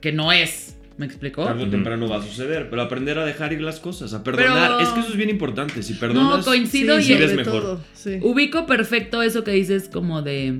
que 0.00 0.12
no 0.12 0.32
es. 0.32 0.65
¿Me 0.98 1.04
explicó? 1.06 1.44
Tarde 1.44 1.64
o 1.64 1.68
temprano 1.70 2.08
va 2.08 2.16
a 2.16 2.22
suceder, 2.22 2.70
pero 2.70 2.80
aprender 2.80 3.18
a 3.18 3.24
dejar 3.26 3.52
ir 3.52 3.60
las 3.60 3.80
cosas, 3.80 4.14
a 4.14 4.24
perdonar. 4.24 4.72
Pero- 4.76 4.80
Es 4.80 4.88
que 4.90 5.00
eso 5.00 5.10
es 5.10 5.16
bien 5.16 5.28
importante. 5.28 5.82
Si 5.82 5.92
perdonas, 5.94 6.38
No, 6.38 6.44
coincido 6.44 6.98
Sí, 7.00 7.12
y 7.12 7.16
sobre 7.18 7.34
mejor. 7.36 7.52
todo, 7.62 7.84
sí. 7.92 8.18
Ubico 8.22 8.64
perfecto 8.66 9.22
eso 9.22 9.44
que 9.44 9.50
dices 9.52 9.88
como 9.92 10.22
de 10.22 10.54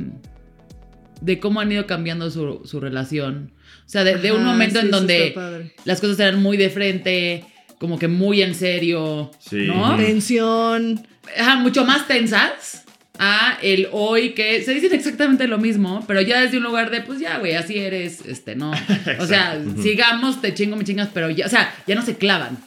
de 1.22 1.40
cómo 1.40 1.60
han 1.60 1.72
ido 1.72 1.86
cambiando 1.86 2.30
su, 2.30 2.60
su 2.66 2.78
relación. 2.80 3.52
O 3.86 3.88
sea, 3.88 4.04
de, 4.04 4.16
de 4.18 4.32
un 4.32 4.44
momento 4.44 4.80
sí, 4.80 4.84
en 4.86 4.90
donde 4.92 5.70
las 5.86 6.00
cosas 6.02 6.20
eran 6.20 6.42
muy 6.42 6.58
de 6.58 6.68
frente, 6.68 7.44
como 7.78 7.98
que 7.98 8.06
muy 8.08 8.42
en 8.42 8.54
serio, 8.54 9.30
Sí. 9.38 9.66
¿no? 9.66 9.96
Tensión. 9.96 11.06
Ajá, 11.38 11.56
mucho 11.56 11.86
más 11.86 12.06
tensas 12.06 12.84
a 13.18 13.58
el 13.62 13.88
hoy 13.92 14.30
que 14.30 14.62
se 14.62 14.74
dicen 14.74 14.92
exactamente 14.92 15.46
lo 15.46 15.58
mismo, 15.58 16.04
pero 16.06 16.20
ya 16.20 16.40
desde 16.40 16.58
un 16.58 16.64
lugar 16.64 16.90
de, 16.90 17.00
pues 17.00 17.18
ya, 17.20 17.38
güey, 17.38 17.54
así 17.54 17.78
eres, 17.78 18.20
este, 18.26 18.56
¿no? 18.56 18.72
O 19.18 19.26
sea, 19.26 19.60
sigamos, 19.82 20.40
te 20.40 20.54
chingo, 20.54 20.76
me 20.76 20.84
chingas, 20.84 21.08
pero 21.12 21.30
ya, 21.30 21.46
o 21.46 21.48
sea, 21.48 21.74
ya 21.86 21.94
no 21.94 22.02
se 22.02 22.16
clavan. 22.16 22.58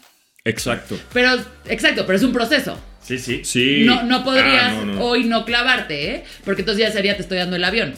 Exacto. 0.45 0.97
Pero, 1.13 1.31
exacto, 1.65 2.05
pero 2.05 2.17
es 2.17 2.23
un 2.23 2.33
proceso. 2.33 2.79
Sí, 3.03 3.17
sí. 3.17 3.41
Sí. 3.43 3.83
No, 3.85 4.03
no 4.03 4.23
podrías 4.23 4.73
Ah, 4.73 4.83
no, 4.85 4.93
no. 4.93 5.01
hoy 5.03 5.23
no 5.23 5.45
clavarte, 5.45 6.15
¿eh? 6.15 6.23
Porque 6.45 6.61
entonces 6.61 6.85
ya 6.85 6.91
sería 6.91 7.15
te 7.15 7.21
estoy 7.23 7.37
dando 7.37 7.55
el 7.55 7.63
avión. 7.63 7.93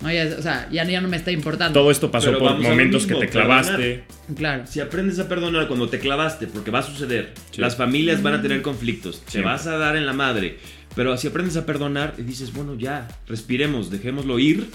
No, 0.00 0.10
ya, 0.10 0.34
o 0.38 0.42
sea, 0.42 0.66
ya, 0.72 0.84
ya 0.84 1.00
no 1.02 1.08
me 1.08 1.16
está 1.18 1.30
importando. 1.30 1.78
Todo 1.78 1.90
esto 1.90 2.10
pasó 2.10 2.28
Pero 2.28 2.38
por 2.38 2.58
momentos 2.58 3.02
mismo, 3.06 3.20
que 3.20 3.26
te 3.26 3.32
perdonar. 3.32 3.64
clavaste. 3.64 4.04
Claro. 4.34 4.66
Si 4.66 4.80
aprendes 4.80 5.18
a 5.18 5.28
perdonar 5.28 5.68
cuando 5.68 5.88
te 5.88 5.98
clavaste, 5.98 6.46
porque 6.46 6.70
va 6.70 6.78
a 6.78 6.82
suceder, 6.82 7.34
Sí. 7.50 7.60
las 7.60 7.76
familias 7.76 8.22
van 8.22 8.34
a 8.34 8.40
tener 8.42 8.62
conflictos, 8.62 9.20
te 9.24 9.32
Siempre. 9.32 9.52
vas 9.52 9.66
a 9.66 9.76
dar 9.76 9.96
en 9.96 10.06
la 10.06 10.14
madre, 10.14 10.56
pero 10.96 11.16
si 11.18 11.28
aprendes 11.28 11.56
a 11.58 11.66
perdonar 11.66 12.14
y 12.16 12.22
dices, 12.22 12.52
bueno, 12.54 12.76
ya, 12.76 13.08
respiremos, 13.28 13.90
dejémoslo 13.90 14.38
ir, 14.38 14.68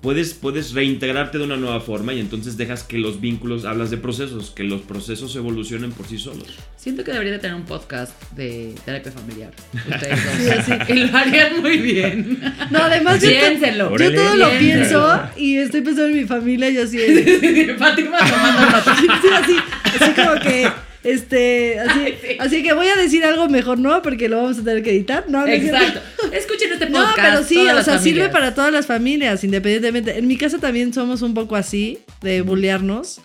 puedes, 0.00 0.34
puedes 0.34 0.72
reintegrarte 0.72 1.38
de 1.38 1.44
una 1.44 1.56
nueva 1.56 1.80
forma 1.80 2.12
y 2.14 2.20
entonces 2.20 2.56
dejas 2.56 2.82
que 2.82 2.98
los 2.98 3.20
vínculos, 3.20 3.64
hablas 3.64 3.90
de 3.90 3.96
procesos, 3.96 4.50
que 4.50 4.62
los 4.64 4.82
procesos 4.82 5.34
evolucionen 5.36 5.92
por 5.92 6.06
sí 6.06 6.18
solos. 6.18 6.46
Siento 6.76 7.02
que 7.04 7.12
debería 7.12 7.32
de 7.32 7.38
tener 7.38 7.56
un 7.56 7.64
podcast 7.64 8.12
de 8.32 8.74
terapia 8.84 9.10
familiar. 9.12 9.52
Ustedes 9.74 10.56
dos. 10.56 10.64
Sí. 10.64 10.92
Y 10.92 10.94
lo 11.06 11.16
harían 11.16 11.60
muy 11.60 11.78
bien. 11.78 12.40
No, 12.70 12.78
además 12.80 13.20
yo, 13.20 13.28
Piénsenlo. 13.28 13.96
yo 13.96 14.14
todo 14.14 14.36
lo 14.36 14.50
pienso 14.58 15.20
y 15.36 15.56
estoy 15.56 15.80
pensando 15.80 16.08
en 16.08 16.16
mi 16.22 16.24
familia 16.24 16.70
y 16.70 16.78
así 16.78 16.98
es. 17.00 17.76
Fátima 17.78 18.18
tomando 18.18 18.60
nota. 18.62 18.96
Sí, 18.96 19.06
así, 19.32 19.56
así 19.84 20.12
como 20.12 20.40
que, 20.40 20.68
este, 21.06 21.78
así, 21.80 22.00
Ay, 22.04 22.14
sí. 22.20 22.36
así 22.38 22.62
que 22.62 22.72
voy 22.72 22.88
a 22.88 22.96
decir 22.96 23.24
algo 23.24 23.48
mejor, 23.48 23.78
¿no? 23.78 24.02
Porque 24.02 24.28
lo 24.28 24.36
vamos 24.42 24.58
a 24.58 24.64
tener 24.64 24.82
que 24.82 24.90
editar, 24.90 25.24
¿no? 25.28 25.40
¿No? 25.40 25.46
Exacto. 25.52 26.00
Escuchen 26.32 26.72
este 26.72 26.90
No, 26.90 27.00
podcast. 27.06 27.16
pero 27.28 27.44
sí, 27.44 27.58
o 27.68 27.82
sea, 27.82 27.98
sirve 27.98 28.28
para 28.28 28.54
todas 28.54 28.72
las 28.72 28.86
familias, 28.86 29.42
independientemente. 29.44 30.18
En 30.18 30.26
mi 30.26 30.36
casa 30.36 30.58
también 30.58 30.92
somos 30.92 31.22
un 31.22 31.34
poco 31.34 31.56
así, 31.56 31.98
de 32.22 32.42
bullearnos. 32.42 33.20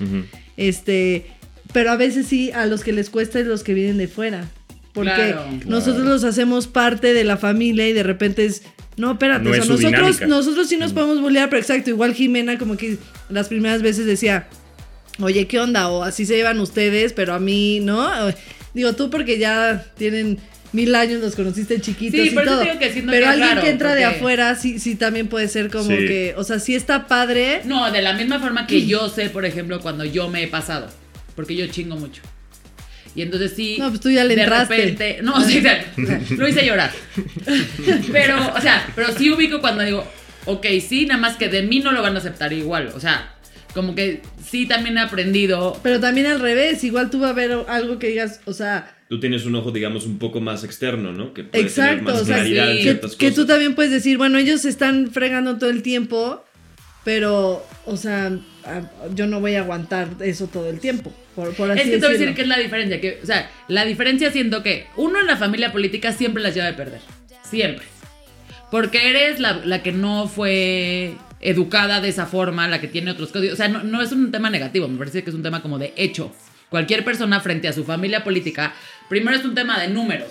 Este, 0.58 1.26
pero 1.74 1.92
a 1.92 1.98
veces 1.98 2.28
sí, 2.28 2.52
a 2.52 2.66
los 2.66 2.84
que 2.84 2.92
les 2.94 3.10
cuesta 3.10 3.40
es 3.40 3.48
los 3.48 3.64
que 3.64 3.74
vienen 3.74 3.98
de 3.98 4.08
fuera. 4.08 4.48
Porque 4.94 5.12
Claro. 5.14 5.46
nosotros 5.66 6.06
los 6.06 6.24
hacemos 6.26 6.68
parte 6.68 7.14
de 7.14 7.24
la 7.24 7.38
familia 7.38 7.88
y 7.88 7.94
de 7.94 8.04
repente 8.04 8.46
es. 8.46 8.64
No, 8.98 9.14
espérate, 9.14 9.46
No 9.46 9.52
o 9.52 9.54
sea, 9.54 9.64
es 9.64 9.70
nosotros, 9.70 9.92
dinámica. 9.92 10.28
nosotros 10.28 10.68
sí 10.68 10.76
nos 10.76 10.92
podemos 10.92 11.22
bullear, 11.22 11.50
pero 11.50 11.62
exacto, 11.62 11.90
igual 11.90 12.14
Jimena 12.14 12.58
como 12.58 12.76
que 12.76 12.98
las 13.30 13.48
primeras 13.48 13.82
veces 13.82 14.06
decía, 14.06 14.48
oye, 15.24 15.48
¿qué 15.48 15.60
onda? 15.60 15.90
O 15.90 16.04
así 16.04 16.26
se 16.26 16.36
llevan 16.36 16.60
ustedes, 16.60 17.14
pero 17.14 17.34
a 17.34 17.40
mí, 17.40 17.80
¿no? 17.82 18.10
Digo, 18.74 18.94
tú 18.94 19.10
porque 19.10 19.38
ya 19.38 19.84
tienen 19.98 20.40
mil 20.74 20.96
años, 20.96 21.22
los 21.22 21.36
conociste 21.36 21.82
chiquitos 21.82 22.20
Sí, 22.22 22.28
y 22.28 22.30
por 22.32 22.44
eso 22.44 22.52
todo. 22.54 22.62
te 22.64 22.68
digo 22.70 22.80
que 22.80 22.94
siento 22.94 23.12
pero 23.12 23.26
que 23.26 23.30
es 23.30 23.34
alguien 23.34 23.50
raro, 23.50 23.62
que 23.62 23.70
entra 23.70 23.94
de 23.96 24.06
afuera 24.06 24.56
sí, 24.56 24.80
sí 24.80 24.96
también 24.96 25.28
puede 25.28 25.50
ser 25.50 25.70
como 25.70 25.90
Sí. 25.90 25.98
que, 26.08 26.34
o 26.38 26.44
sea, 26.46 26.60
sí 26.60 26.76
está 26.76 27.08
padre. 27.08 27.62
No, 27.66 27.92
de 27.92 28.02
la 28.02 28.14
misma 28.14 28.40
forma 28.40 28.68
que 28.68 28.86
yo 28.88 29.10
sé, 29.10 29.30
por 29.30 29.46
ejemplo, 29.46 29.82
cuando 29.82 30.06
yo 30.06 30.30
me 30.30 30.44
he 30.44 30.48
pasado. 30.48 30.88
Porque 31.36 31.56
yo 31.56 31.68
chingo 31.68 31.96
mucho. 31.98 32.22
Y 33.14 33.22
entonces 33.24 33.52
sí. 33.56 33.76
No, 33.80 33.90
pues 33.90 34.00
tú 34.00 34.10
ya 34.10 34.24
le 34.24 34.36
de 34.38 34.44
entraste. 34.44 34.76
repente. 34.78 35.20
No, 35.22 35.44
sí, 35.46 35.58
o 35.58 35.62
sea, 35.62 35.86
lo 36.38 36.48
hice 36.48 36.66
llorar. 36.66 36.92
Pero, 38.12 38.54
o 38.56 38.62
sea, 38.62 38.86
pero 38.96 39.12
sí 39.18 39.30
ubico 39.32 39.60
cuando 39.60 39.84
digo, 39.84 40.06
ok, 40.46 40.66
sí, 40.88 41.06
nada 41.06 41.20
más 41.20 41.36
que 41.38 41.50
de 41.50 41.64
mí 41.64 41.80
no 41.80 41.92
lo 41.92 42.02
van 42.02 42.16
a 42.16 42.20
aceptar 42.20 42.54
igual. 42.54 42.92
O 42.96 43.00
sea, 43.00 43.31
como 43.74 43.96
que 43.96 44.22
sí 44.44 44.66
también 44.66 44.98
he 44.98 45.02
aprendido. 45.02 45.80
Pero 45.84 46.00
también 46.00 46.28
al 46.28 46.40
revés, 46.40 46.84
igual 46.84 47.10
tú 47.10 47.20
va 47.20 47.30
a 47.30 47.34
ver 47.34 47.52
algo 47.68 48.00
que 48.00 48.08
digas, 48.08 48.42
o 48.46 48.54
sea, 48.54 48.96
Tú 49.10 49.20
tienes 49.20 49.46
un 49.46 49.54
ojo, 49.56 49.72
digamos, 49.72 50.06
un 50.06 50.18
poco 50.20 50.40
más 50.40 50.64
externo, 50.64 51.12
¿no? 51.12 51.34
Que 51.34 51.44
puede 51.44 51.66
tener 51.66 51.90
exacto, 51.96 52.04
más 52.14 52.22
o 52.22 52.26
sea, 52.26 52.36
claridad 52.38 52.68
en 52.72 52.72
sí. 52.72 52.78
que, 52.78 52.84
ciertas 52.84 53.16
que 53.18 53.30
tú 53.32 53.36
cosas. 53.42 53.48
también 53.48 53.76
puedes 53.76 53.92
decir, 53.92 54.18
bueno, 54.18 54.38
ellos 54.38 54.62
se 54.62 54.70
están 54.70 55.12
fregando 55.12 55.58
todo 55.58 55.70
el 55.70 55.82
tiempo, 55.84 56.46
pero, 57.04 57.66
o 57.86 57.98
sea, 57.98 58.32
a- 58.64 58.84
yo 59.14 59.28
no 59.28 59.42
voy 59.42 59.56
a 59.56 59.62
aguantar 59.62 60.08
eso 60.22 60.48
todo 60.48 60.70
el 60.70 60.80
tiempo, 60.80 61.14
por, 61.36 61.54
por 61.56 61.72
así 61.72 61.82
es 61.82 61.86
que 61.88 61.92
te 61.98 62.06
voy 62.06 62.16
a 62.16 62.18
decir 62.18 62.36
que 62.36 62.44
es 62.44 62.48
la 62.48 62.58
diferencia. 62.60 63.02
Que, 63.02 63.20
o 63.22 63.26
sea, 63.26 63.52
la 63.68 63.84
diferencia 63.84 64.32
siento 64.32 64.64
que 64.64 64.86
uno 64.96 65.20
en 65.20 65.28
la 65.28 65.36
familia 65.36 65.74
política 65.74 66.14
siempre 66.14 66.42
las 66.42 66.54
lleva 66.56 66.68
de 66.68 66.74
perder. 66.74 67.02
Siempre. 67.44 67.86
Porque 68.72 69.10
eres 69.10 69.42
la, 69.42 69.58
la 69.66 69.84
que 69.84 69.92
no 69.92 70.30
fue 70.30 71.16
educada 71.42 72.02
de 72.02 72.10
esa 72.10 72.26
forma, 72.26 72.68
la 72.68 72.80
que 72.80 72.88
tiene 72.88 73.12
otros 73.12 73.32
códigos. 73.32 73.54
O 73.54 73.58
sea, 73.58 73.68
no, 73.68 73.84
no 73.84 74.02
es 74.02 74.12
un 74.12 74.32
tema 74.32 74.50
negativo, 74.50 74.88
me 74.88 74.98
parece 74.98 75.24
que 75.24 75.30
es 75.30 75.36
un 75.36 75.44
tema 75.44 75.62
como 75.62 75.80
de 75.80 75.94
hecho. 75.98 76.32
Cualquier 76.70 77.04
persona 77.04 77.39
frente 77.42 77.68
a 77.68 77.74
su 77.74 77.84
familia 77.84 78.24
política, 78.24 78.74
primero 79.10 79.36
es 79.38 79.44
un 79.44 79.54
tema 79.56 79.80
de 79.80 79.89
números. 79.89 80.30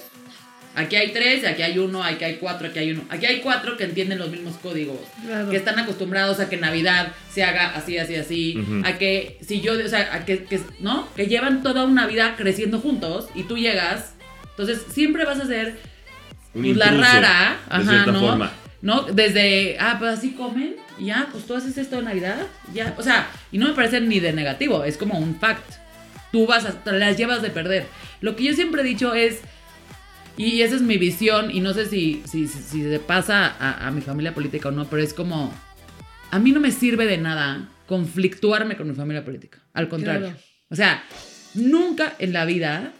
Aquí 0.77 0.95
hay 0.95 1.11
tres, 1.13 1.45
aquí 1.45 1.63
hay 1.63 1.79
uno, 1.79 2.03
aquí 2.03 2.23
hay 2.25 2.37
cuatro, 2.37 2.69
aquí 2.69 2.79
hay 2.79 2.93
uno. 2.93 3.03
Aquí 3.11 3.27
hay 3.27 3.41
cuatro 3.41 3.77
que 3.77 3.83
entienden 3.85 4.19
los 4.21 4.31
mismos 4.31 4.55
códigos. 4.63 4.99
Claro. 5.27 5.51
Que 5.51 5.57
están 5.57 5.79
acostumbrados 5.81 6.39
a 6.39 6.49
que 6.49 6.57
Navidad 6.57 7.13
se 7.31 7.43
haga 7.43 7.75
así, 7.75 7.99
así, 7.99 8.15
así. 8.15 8.57
Ujú. 8.57 8.83
A 8.87 8.93
que 8.97 9.37
si 9.45 9.61
yo, 9.61 9.73
o 9.85 9.89
sea, 9.89 10.15
a 10.15 10.25
que, 10.25 10.45
que- 10.45 10.61
¿no? 10.79 11.09
Que 11.17 11.27
llevan 11.27 11.65
toda 11.65 11.85
una 11.85 12.07
vida 12.07 12.37
creciendo 12.37 12.79
juntos 12.79 13.27
y 13.35 13.43
tú 13.43 13.59
llegas. 13.59 14.15
Entonces 14.51 14.87
siempre 14.93 15.25
vas 15.25 15.41
a 15.41 15.47
ser 15.47 15.77
Un 16.55 16.63
pues, 16.63 16.77
la 16.77 16.87
intruso, 16.87 17.03
rara. 17.13 17.57
de 17.69 17.75
Ajá, 17.75 17.91
cierta 17.91 18.13
¿no? 18.13 18.21
forma. 18.21 18.53
¿No? 18.81 19.03
Desde, 19.03 19.77
ah, 19.81 19.97
pues 19.99 20.19
así 20.19 20.31
comen. 20.33 20.77
Y 21.01 21.07
Ya, 21.07 21.29
pues 21.33 21.47
tú 21.47 21.55
haces 21.55 21.77
esto 21.79 21.97
de 21.97 22.03
Navidad. 22.03 22.47
Ya, 22.75 22.95
o 22.99 23.03
sea, 23.03 23.31
y 23.51 23.59
no 23.59 23.69
me 23.69 23.75
parece 23.75 24.01
ni 24.01 24.21
de 24.21 24.33
negativo, 24.33 24.85
es 24.85 24.97
como 24.97 25.19
un 25.19 25.35
fact. 25.39 25.65
Tú 26.31 26.47
vas 26.47 26.65
a, 26.65 26.73
te 26.73 26.93
las 26.93 27.17
llevas 27.17 27.43
de 27.43 27.51
perder. 27.51 27.87
Lo 28.21 28.37
que 28.37 28.45
yo 28.45 28.55
siempre 28.55 28.83
he 28.83 28.85
dicho 28.85 29.15
es, 29.15 29.41
y 30.37 30.63
esa 30.63 30.77
es 30.77 30.83
mi 30.83 30.99
visión, 30.99 31.51
y 31.51 31.61
no 31.61 31.73
sé 31.75 31.87
si, 31.87 32.23
si, 32.31 32.47
si, 32.47 32.63
si 32.63 32.83
se 32.83 33.01
pasa 33.01 33.57
a, 33.59 33.87
a 33.87 33.91
mi 33.91 34.01
familia 34.01 34.35
política 34.35 34.69
o 34.69 34.73
no, 34.73 34.89
pero 34.89 35.03
es 35.03 35.15
como, 35.15 35.53
a 36.31 36.39
mí 36.39 36.53
no 36.53 36.61
me 36.61 36.71
sirve 36.71 37.07
de 37.07 37.19
nada 37.19 37.69
conflictuarme 37.87 38.77
con 38.77 38.89
mi 38.89 38.95
familia 38.95 39.25
política. 39.25 39.59
Al 39.73 39.89
contrario. 39.89 40.29
Claro. 40.29 40.41
O 40.69 40.77
sea, 40.77 41.03
nunca 41.55 42.15
en 42.21 42.33
la 42.33 42.45
vida 42.45 42.93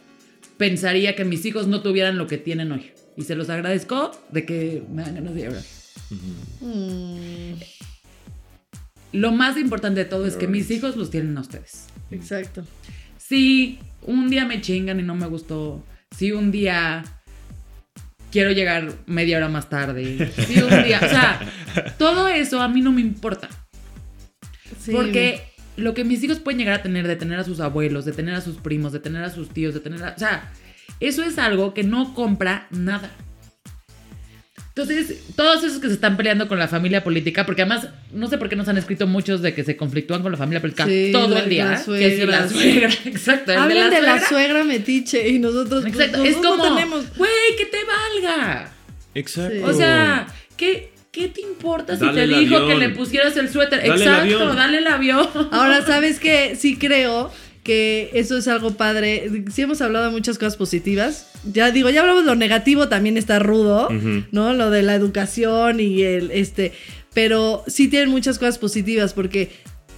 pensaría 0.57 1.15
que 1.15 1.23
mis 1.23 1.45
hijos 1.45 1.67
no 1.67 1.81
tuvieran 1.81 2.17
lo 2.17 2.27
que 2.27 2.37
tienen 2.37 2.71
hoy. 2.71 2.91
Y 3.15 3.23
se 3.23 3.35
los 3.35 3.49
agradezco 3.49 4.11
de 4.31 4.45
que 4.45 4.83
me 4.91 5.03
dan 5.03 5.15
ganas 5.15 5.33
de 5.33 5.43
llorar. 5.43 5.63
Mm, 6.59 7.53
Lo 9.11 9.31
más 9.31 9.57
importante 9.57 10.01
de 10.01 10.05
todo 10.05 10.25
es 10.25 10.35
que 10.35 10.47
mis 10.47 10.71
hijos 10.71 10.95
los 10.95 11.09
tienen 11.09 11.37
a 11.37 11.41
ustedes. 11.41 11.87
exacto. 12.11 12.65
Si 13.17 13.79
un 14.03 14.29
día 14.29 14.45
me 14.45 14.61
chingan 14.61 14.99
y 14.99 15.03
no 15.03 15.15
me 15.15 15.27
gustó, 15.27 15.83
si 16.15 16.31
un 16.31 16.51
día 16.51 17.03
quiero 18.31 18.51
llegar 18.51 18.93
media 19.05 19.37
hora 19.37 19.49
más 19.49 19.69
tarde, 19.69 20.31
si 20.47 20.59
un 20.61 20.83
día, 20.83 20.99
o 21.03 21.09
sea, 21.09 21.39
todo 21.97 22.27
eso 22.27 22.61
a 22.61 22.67
mí 22.67 22.81
no 22.81 22.91
me 22.91 23.01
importa. 23.01 23.49
Sí. 24.79 24.91
Porque 24.91 25.41
lo 25.77 25.93
que 25.93 26.03
mis 26.03 26.23
hijos 26.23 26.39
pueden 26.39 26.59
llegar 26.59 26.79
a 26.79 26.81
tener, 26.81 27.07
de 27.07 27.15
tener 27.15 27.39
a 27.39 27.43
sus 27.43 27.59
abuelos, 27.59 28.05
de 28.05 28.13
tener 28.13 28.35
a 28.35 28.41
sus 28.41 28.57
primos, 28.57 28.91
de 28.91 28.99
tener 28.99 29.23
a 29.23 29.29
sus 29.29 29.49
tíos, 29.49 29.73
de 29.73 29.79
tener 29.79 30.03
a... 30.03 30.13
O 30.15 30.19
sea, 30.19 30.51
eso 30.99 31.23
es 31.23 31.37
algo 31.37 31.73
que 31.73 31.83
no 31.83 32.13
compra 32.13 32.67
nada. 32.71 33.11
Entonces, 34.69 35.17
todos 35.35 35.63
esos 35.63 35.79
que 35.79 35.87
se 35.87 35.93
están 35.93 36.17
peleando 36.17 36.47
con 36.47 36.57
la 36.59 36.67
familia 36.67 37.03
política, 37.03 37.45
porque 37.45 37.61
además, 37.63 37.87
no 38.13 38.27
sé 38.27 38.37
por 38.37 38.47
qué 38.49 38.55
nos 38.55 38.67
han 38.67 38.77
escrito 38.77 39.07
muchos 39.07 39.41
de 39.41 39.53
que 39.53 39.63
se 39.63 39.75
conflictúan 39.77 40.21
con 40.21 40.31
la 40.31 40.37
familia 40.37 40.61
política 40.61 40.85
Sí, 40.85 41.09
todo 41.11 41.37
el 41.37 41.49
día. 41.49 41.65
las 41.65 41.85
que 41.85 42.15
si 42.17 42.25
la 42.25 42.47
suegra, 42.49 42.89
exacto. 43.05 43.51
Hablan 43.53 43.89
de 43.89 44.01
la, 44.01 44.11
suegra. 44.19 44.27
suegra 44.29 44.63
metiche 44.63 45.27
y 45.29 45.39
nosotros, 45.39 45.83
pues, 45.83 45.93
Exacto, 45.95 46.23
es 46.23 46.37
nosotros 46.37 46.51
como, 46.57 46.69
no 46.69 46.75
tenemos. 46.75 47.17
güey, 47.17 47.31
que 47.57 47.65
te 47.65 47.77
valga. 47.85 48.71
Exacto. 49.15 49.55
Sí. 49.55 49.61
O 49.63 49.73
sea, 49.73 50.27
¿qué, 50.57 50.91
qué 51.11 51.27
te 51.27 51.41
importa 51.41 51.97
si 51.97 52.05
Dale 52.05 52.27
te 52.27 52.39
dijo 52.39 52.55
avión. 52.57 52.69
que 52.69 52.75
le 52.87 52.89
pusieras 52.89 53.35
el 53.37 53.49
suéter? 53.49 53.79
Dale 53.85 54.03
Exacto, 54.03 54.53
dale 54.53 54.77
el 54.79 54.87
avión. 54.87 55.27
Ahora, 55.51 55.81
¿sabes 55.85 56.19
qué? 56.19 56.55
Sí 56.59 56.77
creo 56.77 57.31
que 57.63 58.09
eso 58.13 58.37
es 58.37 58.47
algo 58.47 58.71
padre. 58.71 59.29
Sí 59.53 59.61
hemos 59.61 59.81
hablado 59.81 60.05
de 60.05 60.11
muchas 60.11 60.37
cosas 60.37 60.55
positivas. 60.57 61.27
Ya 61.51 61.71
digo, 61.71 61.89
ya 61.89 62.01
hablamos 62.01 62.23
de 62.23 62.29
lo 62.31 62.35
negativo, 62.35 62.87
también 62.89 63.17
está 63.17 63.39
rudo. 63.39 63.89
¿no? 64.31 64.53
Lo 64.53 64.69
de 64.71 64.81
la 64.83 64.95
educación 64.95 65.79
y 65.79 66.01
el, 66.01 66.31
este, 66.31 66.71
pero 67.13 67.63
sí 67.67 67.87
tienen 67.87 68.09
muchas 68.09 68.39
cosas 68.39 68.57
positivas 68.57 69.13
porque 69.13 69.49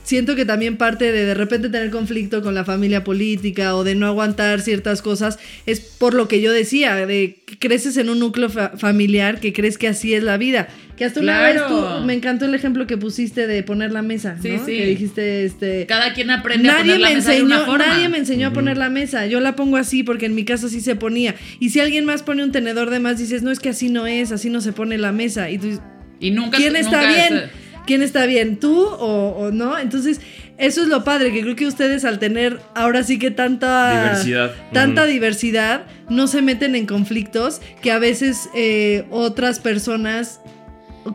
siento 0.03 0.35
que 0.35 0.43
también 0.43 0.75
parte 0.75 1.13
de 1.13 1.23
de 1.25 1.33
repente 1.33 1.69
tener 1.69 1.89
conflicto 1.89 2.41
con 2.41 2.53
la 2.53 2.65
familia 2.65 3.05
política 3.05 3.73
o 3.75 3.85
de 3.85 3.95
no 3.95 4.07
aguantar 4.07 4.59
ciertas 4.59 5.01
cosas 5.01 5.39
es 5.65 5.79
por 5.79 6.13
lo 6.13 6.27
que 6.27 6.41
yo 6.41 6.51
decía, 6.51 7.05
de 7.05 7.41
que 7.45 7.57
creces 7.57 7.95
en 7.95 8.09
un 8.09 8.19
núcleo 8.19 8.49
fa- 8.49 8.73
familiar 8.77 9.39
que 9.39 9.53
crees 9.53 9.77
que 9.77 9.87
así 9.87 10.13
es 10.13 10.21
la 10.23 10.35
vida. 10.37 10.67
Que 10.97 11.05
hasta 11.05 11.21
una 11.21 11.41
vez 11.41 11.59
tú, 11.67 11.81
me 12.05 12.13
encantó 12.13 12.45
el 12.45 12.53
ejemplo 12.53 12.85
que 12.85 12.97
pusiste 12.97 13.47
de 13.47 13.63
poner 13.63 13.91
la 13.91 14.03
mesa, 14.03 14.37
Sí, 14.41 14.49
¿no? 14.51 14.59
sí. 14.65 14.77
Que 14.77 14.85
dijiste, 14.85 15.43
este... 15.45 15.85
Cada 15.87 16.13
quien 16.13 16.29
aprende 16.29 16.69
a 16.69 16.73
Nadie 16.73 16.83
poner 16.93 16.99
la 17.01 17.09
me 17.09 17.15
mesa 17.15 17.31
de 17.31 17.41
una 17.43 17.55
enseñó, 17.55 17.71
forma. 17.71 17.87
nadie 17.87 18.09
me 18.09 18.17
enseñó 18.19 18.47
a 18.49 18.53
poner 18.53 18.77
la 18.77 18.89
mesa. 18.89 19.25
Yo 19.25 19.39
la 19.39 19.55
pongo 19.55 19.77
así 19.77 20.03
porque 20.03 20.27
en 20.27 20.35
mi 20.35 20.45
casa 20.45 20.69
sí 20.69 20.81
se 20.81 20.95
ponía. 20.95 21.33
Y 21.59 21.69
si 21.71 21.79
alguien 21.79 22.05
más 22.05 22.21
pone 22.21 22.43
un 22.43 22.51
tenedor 22.51 22.91
de 22.91 22.99
más, 22.99 23.17
dices, 23.17 23.41
no 23.41 23.49
es 23.49 23.59
que 23.59 23.69
así 23.69 23.89
no 23.89 24.05
es, 24.05 24.31
así 24.31 24.49
no 24.51 24.61
se 24.61 24.71
pone 24.71 24.97
la 24.99 25.11
mesa. 25.11 25.49
Y 25.49 25.57
tú 25.57 25.65
dices, 25.65 25.81
Y 26.19 26.29
nunca 26.29 26.57
¿quién 26.57 26.75
está 26.75 26.97
nunca 27.01 27.07
bien? 27.13 27.33
es- 27.37 27.49
¿Quién 27.85 28.01
está 28.01 28.25
bien? 28.25 28.61
¿Tú 28.61 28.77
o, 28.85 29.35
o 29.37 29.51
no? 29.51 29.77
Entonces, 29.77 30.21
eso 30.57 30.83
es 30.83 30.87
lo 30.87 31.03
padre, 31.03 31.33
que 31.33 31.41
creo 31.41 31.57
que 31.57 31.65
ustedes 31.67 32.05
al 32.05 32.17
tener 32.17 32.59
ahora 32.75 33.03
sí 33.03 33.19
que 33.19 33.29
tanta 33.29 34.03
Diversidad. 34.03 34.51
tanta 34.71 35.05
diversidad, 35.05 35.83
no 36.09 36.27
se 36.27 36.41
meten 36.41 36.75
en 36.75 36.85
conflictos 36.85 37.59
que 37.81 37.91
a 37.91 37.99
veces 37.99 38.49
eh, 38.55 39.03
otras 39.09 39.59
personas, 39.59 40.39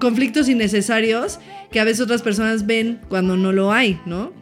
conflictos 0.01 0.49
innecesarios 0.49 1.39
que 1.71 1.81
a 1.81 1.85
veces 1.85 2.01
otras 2.01 2.23
personas 2.23 2.67
ven 2.67 3.01
cuando 3.09 3.37
no 3.37 3.53
lo 3.53 3.73
hay, 3.73 4.01
¿no? 4.07 4.33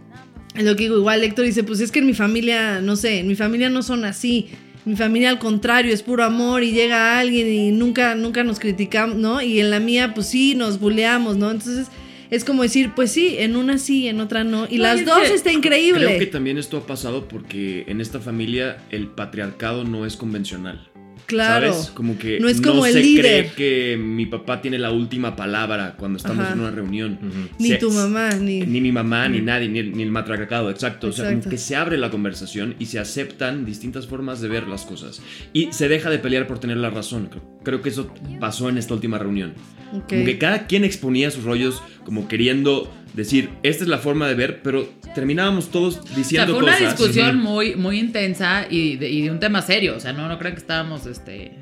Es 0.55 0.65
lo 0.65 0.75
que 0.75 0.85
digo, 0.85 0.97
igual 0.97 1.23
Héctor 1.23 1.45
dice, 1.45 1.65
pues 1.65 1.81
es 1.81 1.93
que 1.93 1.99
en 1.99 2.07
mi 2.07 2.15
familia, 2.15 2.81
no 2.81 2.97
sé, 2.97 3.21
en 3.21 3.29
mi 3.29 3.35
familia 3.35 3.69
no 3.69 3.83
son 3.83 4.05
así. 4.05 4.49
Mi 4.85 4.97
familia 4.97 5.31
al 5.31 5.39
contrario, 5.39 5.93
es 5.93 6.03
puro 6.03 6.25
amor 6.25 6.63
y 6.63 6.73
llega 6.73 7.19
alguien 7.19 7.49
y 7.49 7.73
nunca, 7.73 8.15
nunca 8.15 8.45
nos 8.45 8.59
criticamos, 8.59 9.17
¿no? 9.17 9.43
Y 9.43 9.61
en 9.61 9.71
la 9.71 9.81
mía, 9.81 10.15
pues 10.15 10.29
sí, 10.29 10.55
nos 10.55 10.79
buleamos, 10.79 11.37
¿no? 11.37 11.51
Entonces 11.51 11.89
es 12.31 12.45
como 12.45 12.63
decir, 12.63 12.93
pues 12.95 13.13
sí, 13.13 13.37
en 13.39 13.57
una 13.57 13.79
sí, 13.79 14.09
en 14.09 14.21
otra 14.21 14.45
no. 14.45 14.67
Y 14.69 14.77
No, 14.77 14.85
las 14.85 15.05
dos 15.05 15.29
está 15.31 15.53
increíble. 15.53 16.07
Creo 16.07 16.19
que 16.19 16.27
también 16.27 16.59
esto 16.59 16.79
ha 16.79 16.87
pasado 16.87 17.29
porque 17.29 17.85
en 17.89 18.01
esta 18.01 18.21
familia 18.21 18.79
el 18.91 19.09
patriarcado 19.09 19.85
no 19.85 20.07
es 20.07 20.17
convencional. 20.17 20.89
Claro. 21.27 21.73
¿Sabes? 21.73 21.91
Como 21.91 22.17
que 22.19 22.41
No 22.41 22.49
es 22.49 22.61
como 22.61 22.87
el 22.87 22.93
se 22.93 23.01
líder. 23.03 23.51
cree 23.51 23.53
que 23.55 23.97
mi 23.97 24.27
papá 24.27 24.61
tiene 24.63 24.79
la 24.79 24.91
última 24.93 25.37
palabra 25.37 25.95
cuando 25.99 26.17
estamos 26.19 26.45
Ajá. 26.45 26.55
en 26.55 26.61
una 26.61 26.71
reunión. 26.71 27.19
Ni 27.59 27.69
Se- 27.69 27.77
tu 27.77 27.91
mamá, 27.91 28.31
ni... 28.31 28.61
Ni 28.61 28.81
mi 28.81 28.93
mamá, 28.93 29.29
ni 29.29 29.41
nadie, 29.41 29.69
ni, 29.69 29.79
el- 29.81 29.93
ni 29.97 30.03
el 30.03 30.11
matriarcado, 30.11 30.71
exacto. 30.71 31.09
O 31.09 31.13
sea, 31.13 31.25
Exacto. 31.27 31.41
como 31.45 31.51
que 31.51 31.59
se 31.59 31.77
abre 31.77 31.99
la 31.99 32.11
conversación 32.11 32.75
y 32.79 32.87
se 32.87 32.99
aceptan 32.99 33.65
distintas 33.65 34.07
formas 34.07 34.41
de 34.41 34.49
ver 34.49 34.67
las 34.69 34.85
cosas. 34.85 35.21
Y 35.53 35.73
se 35.73 35.89
deja 35.89 36.11
de 36.11 36.19
pelear 36.19 36.47
por 36.47 36.59
tener 36.59 36.77
la 36.79 36.91
razón. 36.91 37.29
Creo, 37.67 37.83
que 37.83 37.89
eso 37.89 38.15
pasó 38.39 38.69
en 38.69 38.79
esta 38.79 38.95
última 38.95 39.19
reunión. 39.19 39.55
Ok. 39.93 40.09
Como 40.09 40.25
que 40.25 40.39
cada 40.39 40.69
quien 40.69 40.85
exponía 40.85 41.33
sus 41.33 41.43
rollos 41.43 41.83
como 42.05 42.29
queriendo 42.29 42.93
decir, 43.15 43.51
esta 43.65 43.83
es 43.83 43.89
la 43.89 43.99
forma 43.99 44.29
de 44.29 44.35
ver, 44.37 44.63
pero 44.63 44.89
terminábamos 45.17 45.73
todos 45.73 45.97
O 45.97 46.03
sea, 46.07 46.17
diciendo 46.17 46.55
fue 46.55 46.63
una 46.63 46.75
cosas. 46.75 46.97
discusión 46.97 47.41
muy, 47.41 47.75
muy 47.75 47.99
intensa 47.99 48.67
y 48.71 48.95
de, 48.97 49.11
y 49.11 49.23
de 49.23 49.33
un 49.33 49.41
tema 49.41 49.63
serio. 49.63 49.97
O 49.97 50.01
sea, 50.01 50.13
no, 50.13 50.29
no 50.29 50.39
creo 50.39 50.53
que 50.53 50.59
estábamos 50.59 51.07
este, 51.07 51.59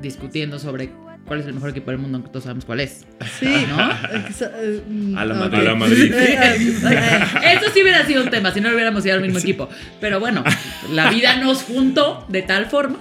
discutiendo 0.00 0.60
sobre 0.60 0.90
cuál 1.26 1.40
es 1.40 1.46
el 1.46 1.54
mejor 1.54 1.70
equipo 1.70 1.90
del 1.90 1.98
mundo, 1.98 2.18
aunque 2.18 2.30
todos 2.30 2.44
sabemos 2.44 2.64
cuál 2.64 2.80
es. 2.80 3.04
Sí, 3.40 3.66
¿No? 3.68 3.78
Eh, 4.40 5.14
A 5.16 5.24
la. 5.24 5.34
Madrid. 5.34 5.58
A 5.58 5.62
la 5.62 5.74
Madrid. 5.74 6.12
Eso 6.14 7.70
sí 7.74 7.82
hubiera 7.82 8.06
sido 8.06 8.22
un 8.22 8.30
tema, 8.30 8.52
si 8.52 8.60
no 8.60 8.70
hubiéramos 8.70 9.04
ido 9.04 9.14
al 9.14 9.22
mismo 9.22 9.38
equipo. 9.40 9.68
Pero 10.00 10.20
bueno, 10.20 10.44
la 10.92 11.10
vida 11.10 11.36
nos 11.36 11.62
juntó 11.62 12.24
de 12.28 12.42
tal 12.42 12.66
forma. 12.66 12.98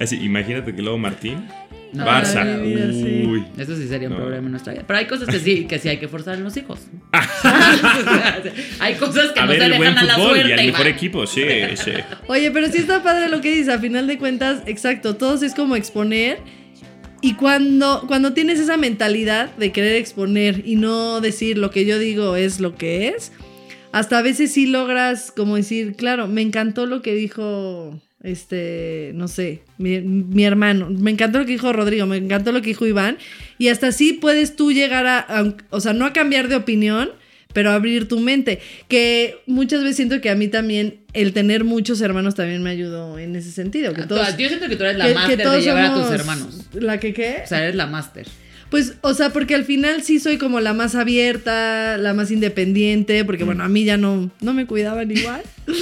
Así, 0.00 0.16
imagínate 0.16 0.74
que 0.74 0.82
luego 0.82 0.96
Martín. 0.98 1.46
No, 1.92 2.04
Barça. 2.06 2.44
Sí. 2.92 3.24
Uy. 3.26 3.44
Eso 3.58 3.74
sí 3.76 3.88
sería 3.88 4.08
un 4.08 4.14
No. 4.14 4.20
problema 4.20 4.46
en 4.46 4.50
nuestra 4.52 4.72
vida. 4.72 4.84
Pero 4.86 4.98
hay 4.98 5.06
cosas 5.06 5.28
que 5.28 5.38
sí, 5.40 5.64
que 5.64 5.78
sí 5.78 5.88
hay 5.88 5.96
que 5.98 6.06
forzar 6.08 6.36
en 6.36 6.44
los 6.44 6.56
hijos. 6.56 6.80
hay 8.80 8.94
cosas 8.94 9.32
que 9.32 9.40
A 9.40 9.44
no 9.44 9.48
ver 9.50 9.58
se 9.60 9.66
el 9.66 9.76
buen 9.76 9.90
dejan 9.94 9.98
a 9.98 10.04
la 10.04 10.14
fútbol 10.14 10.30
suerte. 10.36 10.48
y 10.48 10.52
al 10.52 10.66
mejor 10.66 10.86
equipo, 10.86 11.26
sí, 11.26 11.42
sí. 11.76 11.92
Oye, 12.28 12.50
pero 12.50 12.68
sí 12.68 12.78
está 12.78 13.02
padre 13.02 13.28
lo 13.28 13.40
que 13.40 13.50
dices. 13.50 13.68
A 13.74 13.78
final 13.78 14.06
de 14.06 14.18
cuentas, 14.18 14.62
exacto, 14.66 15.16
todos 15.16 15.42
es 15.42 15.54
como 15.54 15.76
exponer. 15.76 16.38
Y 17.22 17.34
cuando, 17.34 18.04
cuando 18.06 18.32
tienes 18.32 18.58
esa 18.58 18.76
mentalidad 18.78 19.54
de 19.56 19.72
querer 19.72 19.96
exponer 19.96 20.62
y 20.64 20.76
no 20.76 21.20
decir 21.20 21.58
lo 21.58 21.70
que 21.70 21.84
yo 21.84 21.98
digo 21.98 22.34
es 22.36 22.60
lo 22.60 22.76
que 22.76 23.08
es, 23.08 23.30
hasta 23.92 24.18
a 24.18 24.22
veces 24.22 24.52
sí 24.54 24.66
logras 24.66 25.30
como 25.30 25.56
decir, 25.56 25.96
claro, 25.96 26.28
me 26.28 26.40
encantó 26.40 26.86
lo 26.86 27.02
que 27.02 27.14
dijo, 27.14 28.00
este, 28.22 29.12
no 29.14 29.28
sé, 29.28 29.62
mi, 29.78 30.00
mi 30.00 30.44
hermano, 30.44 30.88
me 30.90 31.10
encantó 31.10 31.38
lo 31.38 31.46
que 31.46 31.52
dijo 31.52 31.72
Rodrigo, 31.72 32.06
me 32.06 32.16
encantó 32.18 32.52
lo 32.52 32.60
que 32.62 32.68
dijo 32.68 32.86
Iván, 32.86 33.18
y 33.58 33.68
hasta 33.68 33.88
así 33.88 34.12
puedes 34.14 34.56
tú 34.56 34.72
llegar 34.72 35.06
a, 35.06 35.18
a- 35.20 35.54
o 35.70 35.80
sea, 35.80 35.92
no 35.92 36.04
a 36.06 36.12
cambiar 36.12 36.48
de 36.48 36.56
opinión, 36.56 37.10
pero 37.52 37.72
abrir 37.72 38.06
tu 38.06 38.20
mente, 38.20 38.60
que 38.86 39.38
muchas 39.46 39.82
veces 39.82 39.96
siento 39.96 40.20
que 40.20 40.30
a 40.30 40.36
mí 40.36 40.46
también 40.48 41.00
el 41.14 41.32
tener 41.32 41.64
muchos 41.64 42.00
hermanos 42.00 42.36
también 42.36 42.62
me 42.62 42.70
ayudó 42.70 43.18
en 43.18 43.34
ese 43.34 43.50
sentido, 43.50 43.92
que 43.92 44.02
todos... 44.02 44.36
Yo 44.36 44.46
siento 44.48 44.68
que 44.68 44.76
tú 44.76 44.84
eres 44.84 44.96
la 44.98 45.06
máster 45.14 45.38
de 45.38 45.60
llevar 45.62 45.84
a 45.86 45.94
tus 45.94 46.12
hermanos. 46.12 46.60
¿La 46.74 47.00
que 47.00 47.12
qué? 47.12 47.40
O 47.44 47.48
sea, 47.48 47.62
eres 47.64 47.74
la 47.74 47.86
máster. 47.86 48.26
Pues, 48.70 48.94
o 49.00 49.14
sea, 49.14 49.30
porque 49.30 49.56
al 49.56 49.64
final 49.64 50.02
sí 50.02 50.20
soy 50.20 50.38
como 50.38 50.60
la 50.60 50.72
más 50.74 50.94
abierta, 50.94 51.96
la 51.98 52.14
más 52.14 52.30
independiente, 52.30 53.24
porque 53.24 53.42
bueno, 53.44 53.64
a 53.64 53.68
mí 53.68 53.84
ya 53.84 53.96
no, 53.96 54.30
no 54.40 54.54
me 54.54 54.66
cuidaban 54.66 55.10
igual. 55.10 55.42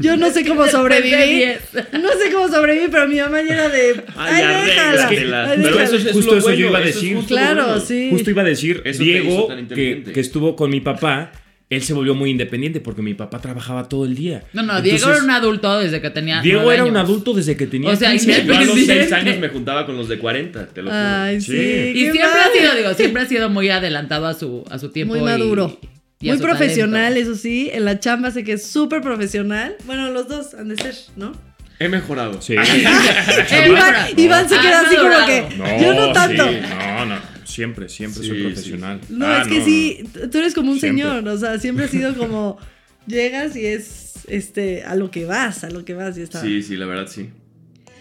Yo 0.00 0.16
no 0.16 0.30
sé 0.30 0.44
cómo 0.46 0.66
sobrevivir. 0.68 1.58
No 1.92 2.08
sé 2.10 2.30
cómo 2.32 2.48
sobrevivir, 2.48 2.90
pero 2.90 3.08
mi 3.08 3.16
mamá 3.16 3.42
ya 3.42 3.54
era 3.54 3.68
de. 3.68 4.04
Ay, 4.16 4.42
Ay, 4.44 4.66
déjala. 4.66 5.08
Pero 5.08 5.56
déjala". 5.56 5.82
eso 5.82 5.96
es 5.96 6.12
Justo 6.12 6.32
lo 6.32 6.38
eso 6.38 6.52
yo 6.52 6.68
iba 6.68 6.78
a 6.78 6.82
eso 6.82 6.88
es 6.90 6.94
decir. 6.94 7.18
Claro, 7.26 7.64
bueno. 7.64 7.80
sí. 7.80 8.08
Justo 8.10 8.30
iba 8.30 8.42
a 8.42 8.44
decir, 8.44 8.82
Eso 8.84 9.02
Diego, 9.02 9.48
que, 9.74 10.04
que 10.04 10.20
estuvo 10.20 10.54
con 10.54 10.70
mi 10.70 10.80
papá, 10.80 11.32
él 11.70 11.82
se 11.82 11.92
volvió 11.92 12.14
muy 12.14 12.30
independiente 12.30 12.80
porque 12.80 13.02
mi 13.02 13.12
papá 13.14 13.40
trabajaba 13.40 13.88
todo 13.88 14.04
el 14.06 14.14
día. 14.14 14.42
No, 14.54 14.62
no, 14.62 14.78
Entonces, 14.78 15.00
Diego 15.00 15.10
era 15.14 15.22
un 15.24 15.30
adulto 15.30 15.78
desde 15.80 16.00
que 16.00 16.10
tenía. 16.10 16.40
Diego 16.40 16.72
era 16.72 16.84
un 16.84 16.96
años. 16.96 17.08
adulto 17.08 17.34
desde 17.34 17.56
que 17.56 17.66
tenía 17.66 17.90
O 17.90 17.96
sea, 17.96 18.10
15 18.12 18.30
y 18.30 18.34
años. 18.34 18.46
Yo 18.46 18.54
a 18.54 18.60
los 18.60 18.72
Presidente. 18.72 19.02
6 19.08 19.12
años 19.12 19.38
me 19.38 19.48
juntaba 19.50 19.84
con 19.86 19.96
los 19.96 20.08
de 20.08 20.18
40, 20.18 20.66
te 20.68 20.82
lo 20.82 20.90
juro. 20.90 21.00
Ay, 21.02 21.40
sí. 21.42 21.52
Y 21.56 22.00
siempre 22.10 22.22
ha 22.22 22.52
sido, 22.58 22.74
digo, 22.74 22.94
siempre 22.94 23.22
ha 23.22 23.26
sido 23.26 23.50
muy 23.50 23.68
adelantado 23.68 24.26
a 24.26 24.34
su, 24.34 24.64
a 24.70 24.78
su 24.78 24.90
tiempo. 24.90 25.14
Muy 25.14 25.22
maduro. 25.24 25.78
y 26.20 26.28
Muy 26.30 26.38
profesional, 26.38 27.12
talento. 27.12 27.32
eso 27.32 27.40
sí. 27.42 27.68
En 27.72 27.84
la 27.84 28.00
chamba 28.00 28.30
sé 28.30 28.44
que 28.44 28.54
es 28.54 28.66
súper 28.66 29.02
profesional. 29.02 29.76
Bueno, 29.84 30.10
los 30.10 30.26
dos 30.26 30.54
han 30.54 30.68
de 30.68 30.76
ser, 30.76 30.94
¿no? 31.16 31.32
He 31.80 31.88
mejorado. 31.88 32.40
Sí. 32.42 32.54
Iván, 34.16 34.48
se 34.48 34.54
Ah, 34.56 34.60
queda 34.60 34.80
así 34.80 34.96
como 34.96 35.26
que. 35.26 35.56
No, 35.56 35.80
yo 35.80 35.94
no 35.94 36.12
tanto. 36.12 36.48
sí, 36.48 36.56
no, 36.76 37.06
no. 37.06 37.16
Siempre, 37.44 37.88
siempre 37.88 38.22
soy 38.22 38.36
Sí, 38.38 38.42
profesional. 38.44 39.00
No, 39.08 39.26
Ah, 39.26 39.42
es 39.42 39.48
que 39.48 39.58
no, 39.58 39.64
sí, 39.64 40.04
tú 40.30 40.38
eres 40.38 40.54
como 40.54 40.70
un 40.72 40.78
Siempre. 40.80 41.02
señor, 41.04 41.26
o 41.28 41.38
sea, 41.38 41.58
siempre 41.58 41.86
has 41.86 41.90
sido 41.90 42.14
como 42.18 42.58
llegas 43.06 43.56
y 43.56 43.64
es 43.66 44.14
este 44.28 44.82
a 44.84 44.94
lo 44.96 45.10
que 45.10 45.24
vas, 45.24 45.64
a 45.64 45.70
lo 45.70 45.84
que 45.84 45.94
vas 45.94 46.18
y 46.18 46.22
está. 46.22 46.40
Sí, 46.42 46.62
sí, 46.62 46.76
la 46.76 46.86
verdad 46.86 47.06
sí. 47.08 47.30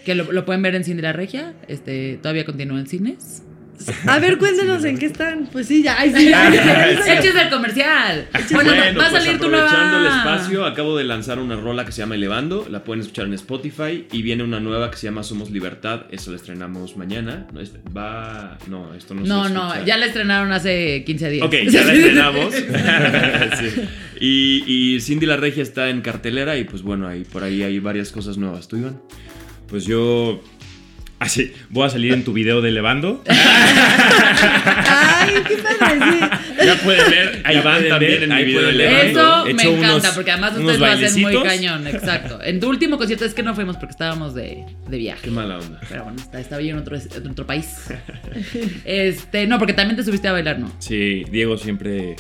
Que 0.06 0.16
lo, 0.16 0.32
lo 0.32 0.46
pueden 0.46 0.62
ver 0.62 0.76
en 0.76 0.84
Cine 0.84 1.02
La 1.02 1.14
Regia. 1.14 1.54
Este, 1.68 2.18
todavía 2.22 2.46
continúa 2.46 2.80
en 2.80 2.88
cines. 2.88 3.44
A 4.08 4.20
ver, 4.20 4.38
cuéntanos 4.38 4.84
en 4.86 4.98
qué 4.98 5.06
están. 5.06 5.48
Pues 5.52 5.68
sí, 5.68 5.84
ya, 5.84 5.96
ay, 6.00 6.12
sí, 6.16 6.30
ya, 6.30 6.50
Eches 7.18 7.36
el 7.36 7.50
comercial. 7.50 8.28
Bueno, 8.52 8.72
Bueno, 8.76 9.00
va 9.00 9.08
a 9.08 9.10
pues 9.12 9.24
salir 9.24 9.40
tu 9.40 9.46
aprovechando 9.48 10.00
nueva. 10.00 10.14
el 10.14 10.18
espacio, 10.18 10.66
acabo 10.66 10.98
de 10.98 11.04
lanzar 11.04 11.40
una 11.40 11.56
rola 11.56 11.86
que 11.86 11.92
se 11.92 12.00
llama 12.02 12.16
Elevando, 12.16 12.66
la 12.70 12.84
pueden 12.84 13.02
escuchar 13.02 13.26
en 13.26 13.34
Spotify 13.34 14.06
y 14.12 14.22
viene 14.24 14.44
una 14.44 14.60
nueva 14.60 14.90
que 14.90 14.98
se 14.98 15.08
llama 15.08 15.24
Somos 15.24 15.52
Libertad, 15.52 16.02
eso 16.12 16.32
la 16.32 16.38
estrenamos 16.38 16.98
mañana. 16.98 17.48
No, 17.54 17.62
este- 17.62 17.80
va, 17.96 18.58
no, 18.68 18.94
esto 18.96 19.14
no, 19.14 19.22
No, 19.24 19.48
se 19.48 19.54
no, 19.54 19.86
ya 19.86 19.98
la 19.98 20.08
estrenaron 20.08 20.52
hace 20.52 21.04
15 21.06 21.30
días. 21.30 21.46
Ok, 21.46 21.54
ya 21.70 21.84
la 21.84 21.94
estrenamos. 21.94 22.54
Sí. 23.58 23.84
y, 24.20 24.96
y 24.96 25.02
Cindy 25.02 25.26
la 25.26 25.38
Regia 25.38 25.64
está 25.64 25.90
en 25.90 26.02
cartelera 26.02 26.58
y 26.58 26.64
pues 26.64 26.82
bueno, 26.82 27.08
ahí 27.08 27.24
por 27.24 27.44
ahí 27.44 27.64
hay 27.64 27.80
varias 27.80 28.12
cosas 28.12 28.38
nuevas. 28.38 28.68
¿Tú, 28.68 28.78
Iván? 28.78 29.00
Pues 29.68 29.86
yo. 29.86 30.42
Así, 31.20 31.52
voy 31.70 31.88
a 31.88 31.90
salir 31.90 32.14
en 32.14 32.24
tu 32.24 32.32
video 32.32 32.62
de 32.62 32.72
Levando. 32.72 33.24
Ay, 33.28 33.34
qué 35.48 35.58
padre, 35.58 36.00
sí. 36.12 36.20
Ya 36.66 36.76
pueden 36.84 37.10
ver 37.10 37.42
a 37.44 37.54
Ya 37.54 37.60
Iván 37.60 37.74
pueden 37.76 37.90
también 37.90 38.24
en 38.24 38.30
mi 38.30 38.36
ahí 38.36 38.46
video 38.46 38.62
de. 38.62 38.72
Levando. 38.74 39.10
Eso 39.10 39.48
He 39.48 39.54
me 39.56 39.64
encanta, 39.64 39.94
unos- 39.96 40.08
porque 40.16 40.32
además 40.32 40.58
ustedes 40.58 40.80
lo 40.80 40.86
hacen 40.86 41.22
muy 41.22 41.42
cañón, 41.44 41.88
exacto. 41.88 42.40
En 42.44 42.60
tu 42.60 42.70
último 42.70 42.98
concierto 42.98 43.26
es 43.26 43.34
que 43.34 43.42
no 43.42 43.56
fuimos 43.56 43.78
porque 43.78 43.92
estábamos 43.92 44.36
de, 44.36 44.64
de 44.88 44.98
viaje. 44.98 45.22
Qué 45.24 45.32
mala 45.32 45.58
onda. 45.58 45.80
Pero 45.90 46.04
bueno, 46.04 46.20
está- 46.22 46.40
estaba 46.40 46.62
yo 46.62 46.70
en 46.70 46.78
otro, 46.78 46.96
en 46.98 47.28
otro 47.28 47.48
país. 47.48 47.68
Este, 48.86 49.48
no, 49.48 49.58
porque 49.58 49.74
también 49.74 49.96
te 49.98 50.04
subiste 50.04 50.28
a 50.28 50.32
bailar, 50.34 50.60
¿no? 50.60 50.72
Sí, 50.80 51.26
Diego 51.32 51.58
siempre 51.58 52.16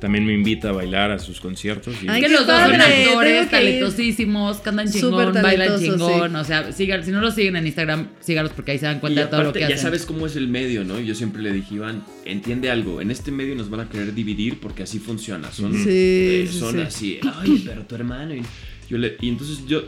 también 0.00 0.24
me 0.24 0.32
invita 0.32 0.70
a 0.70 0.72
bailar 0.72 1.10
a 1.10 1.18
sus 1.18 1.40
conciertos. 1.40 1.94
y- 2.02 2.08
Ay, 2.08 2.22
que 2.22 2.28
los 2.30 2.46
dos 2.46 2.58
son 2.60 2.80
actores 2.80 3.50
talentosísimos, 3.50 4.58
cantan 4.58 4.90
chingón, 4.90 5.32
bailan 5.42 5.78
chingón. 5.78 6.30
sí. 6.32 6.36
O 6.36 6.44
sea, 6.44 6.72
sigan, 6.72 7.04
si 7.04 7.10
no 7.10 7.20
los 7.20 7.34
siguen 7.34 7.56
en 7.56 7.66
Instagram, 7.66 8.08
sígalos 8.20 8.52
porque 8.52 8.72
ahí 8.72 8.78
se 8.78 8.86
dan 8.86 8.96
Y 8.96 9.00
cuenta 9.00 9.20
de 9.22 9.26
todo 9.28 9.42
lo 9.44 9.52
que 9.52 9.60
ya 9.60 9.66
hacen. 9.66 9.78
sabes 9.78 10.06
cómo 10.06 10.26
es 10.26 10.36
el 10.36 10.48
medio, 10.48 10.84
¿no? 10.84 10.98
Yo 11.00 11.14
siempre 11.14 11.42
le 11.42 11.52
dije, 11.52 11.74
Iván, 11.76 12.04
entiende 12.24 12.70
algo, 12.70 13.00
en 13.00 13.10
este 13.10 13.30
medio 13.30 13.54
nos 13.54 13.70
van 13.70 13.80
a 13.80 13.88
querer 13.88 14.14
dividir 14.14 14.58
porque 14.60 14.82
así 14.84 14.98
funciona. 14.98 15.50
Son, 15.52 15.72
Sí, 15.74 15.84
eh, 15.86 16.48
son 16.50 16.74
sí. 16.76 16.80
así, 16.80 17.20
ay, 17.36 17.62
pero 17.66 17.82
tu 17.82 17.94
hermano. 17.94 18.34
Y, 18.34 18.42
yo 18.88 18.98
le- 18.98 19.16
y 19.20 19.28
entonces 19.28 19.66
yo, 19.66 19.84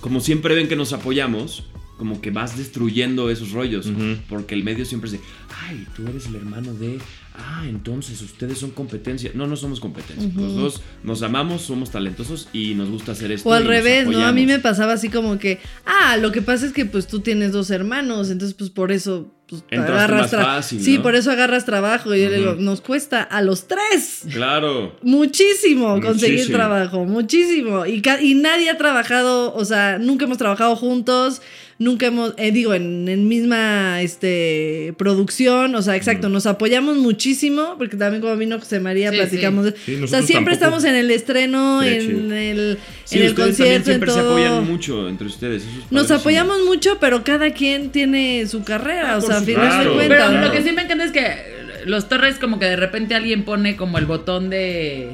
como 0.00 0.20
siempre 0.20 0.54
ven 0.54 0.68
que 0.68 0.76
nos 0.76 0.92
apoyamos, 0.92 1.64
como 1.96 2.20
que 2.20 2.30
vas 2.30 2.58
destruyendo 2.58 3.30
esos 3.30 3.52
rollos. 3.52 3.90
Porque 4.28 4.54
el 4.54 4.62
medio 4.64 4.84
siempre 4.84 5.06
es 5.08 5.12
de, 5.12 5.20
ay, 5.66 5.86
tú 5.96 6.06
eres 6.06 6.26
el 6.26 6.34
hermano 6.36 6.74
de, 6.74 6.98
ah, 7.38 7.64
entonces 7.68 8.20
ustedes 8.22 8.58
son 8.58 8.70
competencia. 8.70 9.30
No, 9.34 9.46
no 9.46 9.56
somos 9.56 9.80
competencia. 9.80 10.30
Los 10.34 10.54
dos 10.56 10.82
nos 11.02 11.22
amamos, 11.22 11.62
somos 11.62 11.90
talentosos 11.90 12.48
y 12.52 12.74
nos 12.74 12.88
gusta 12.90 13.12
hacer 13.12 13.32
esto. 13.32 13.48
O 13.48 13.52
al 13.52 13.64
revés, 13.66 14.06
¿no? 14.08 14.24
A 14.24 14.32
mí 14.32 14.46
me 14.46 14.58
pasaba 14.58 14.94
así 14.94 15.08
como 15.08 15.38
que, 15.38 15.58
ah, 15.84 16.16
lo 16.16 16.32
que 16.32 16.42
pasa 16.42 16.66
es 16.66 16.72
que 16.72 16.84
pues 16.86 17.06
tú 17.06 17.20
tienes 17.20 17.52
dos 17.52 17.70
hermanos, 17.70 18.30
entonces 18.30 18.54
pues 18.56 18.70
por 18.70 18.92
eso 18.92 19.32
pues, 19.48 19.62
agarras 19.70 20.32
más 20.32 20.44
fácil, 20.44 20.80
Sí, 20.82 20.96
¿no? 20.96 21.02
por 21.04 21.14
eso 21.14 21.30
agarras 21.30 21.64
trabajo. 21.64 22.14
Y 22.14 22.22
yo 22.22 22.28
le 22.30 22.38
digo, 22.38 22.54
nos 22.58 22.80
cuesta 22.80 23.22
a 23.22 23.42
los 23.42 23.68
tres 23.68 24.22
Claro. 24.32 24.96
muchísimo 25.02 26.00
conseguir 26.00 26.34
Muchísimo. 26.38 26.56
trabajo, 26.56 27.04
muchísimo. 27.04 27.86
Y, 27.86 28.02
y 28.22 28.34
nadie 28.34 28.70
ha 28.70 28.76
trabajado, 28.78 29.54
o 29.54 29.64
sea, 29.64 29.98
nunca 29.98 30.24
hemos 30.24 30.38
trabajado 30.38 30.74
juntos, 30.76 31.42
nunca 31.78 32.06
hemos, 32.06 32.32
eh, 32.38 32.52
digo, 32.52 32.72
en, 32.74 33.06
en 33.08 33.28
misma 33.28 34.00
este, 34.02 34.94
producción, 34.96 35.74
o 35.74 35.82
sea, 35.82 35.94
exacto, 35.96 36.28
nos 36.28 36.46
apoyamos 36.46 36.96
muchísimo, 36.96 37.74
porque 37.76 37.96
también 37.96 38.22
como 38.22 38.36
vino 38.36 38.58
José 38.58 38.80
María, 38.80 39.10
Sí, 39.10 39.16
platicamos. 39.16 39.64
de- 39.66 39.74
Sí, 39.84 39.96
o 40.02 40.06
sea, 40.06 40.22
siempre 40.22 40.54
estamos 40.54 40.84
en 40.84 40.94
el 40.94 41.10
estreno, 41.10 41.82
en 41.82 42.32
el, 42.32 42.78
Sí, 43.04 43.18
en 43.18 43.24
el 43.26 43.34
concierto, 43.34 43.74
en 43.74 43.84
siempre 43.84 44.10
se 44.10 44.20
apoyan 44.20 44.66
mucho 44.66 45.08
entre 45.08 45.26
ustedes. 45.26 45.62
eso 45.62 45.70
es 45.86 45.92
Nos 45.92 46.10
apoyamos 46.10 46.62
mucho, 46.64 46.98
pero 47.00 47.22
cada 47.24 47.50
quien 47.50 47.90
tiene 47.90 48.46
su 48.46 48.64
carrera, 48.64 49.12
Ah, 49.14 49.16
o 49.18 49.20
sea, 49.20 49.38
a 49.38 49.42
final 49.42 49.78
de 49.78 49.84
supuesto. 49.90 49.94
cuentas. 50.16 50.44
Lo 50.46 50.52
que 50.52 50.62
sí 50.62 50.72
me 50.72 50.82
encanta 50.82 51.04
es 51.04 51.12
que 51.12 51.56
los 51.84 52.08
Torres 52.08 52.36
como 52.38 52.58
que 52.58 52.64
de 52.66 52.76
repente 52.76 53.14
alguien 53.14 53.44
pone 53.44 53.76
como 53.76 53.98
el 53.98 54.06
botón 54.06 54.50
de 54.50 55.10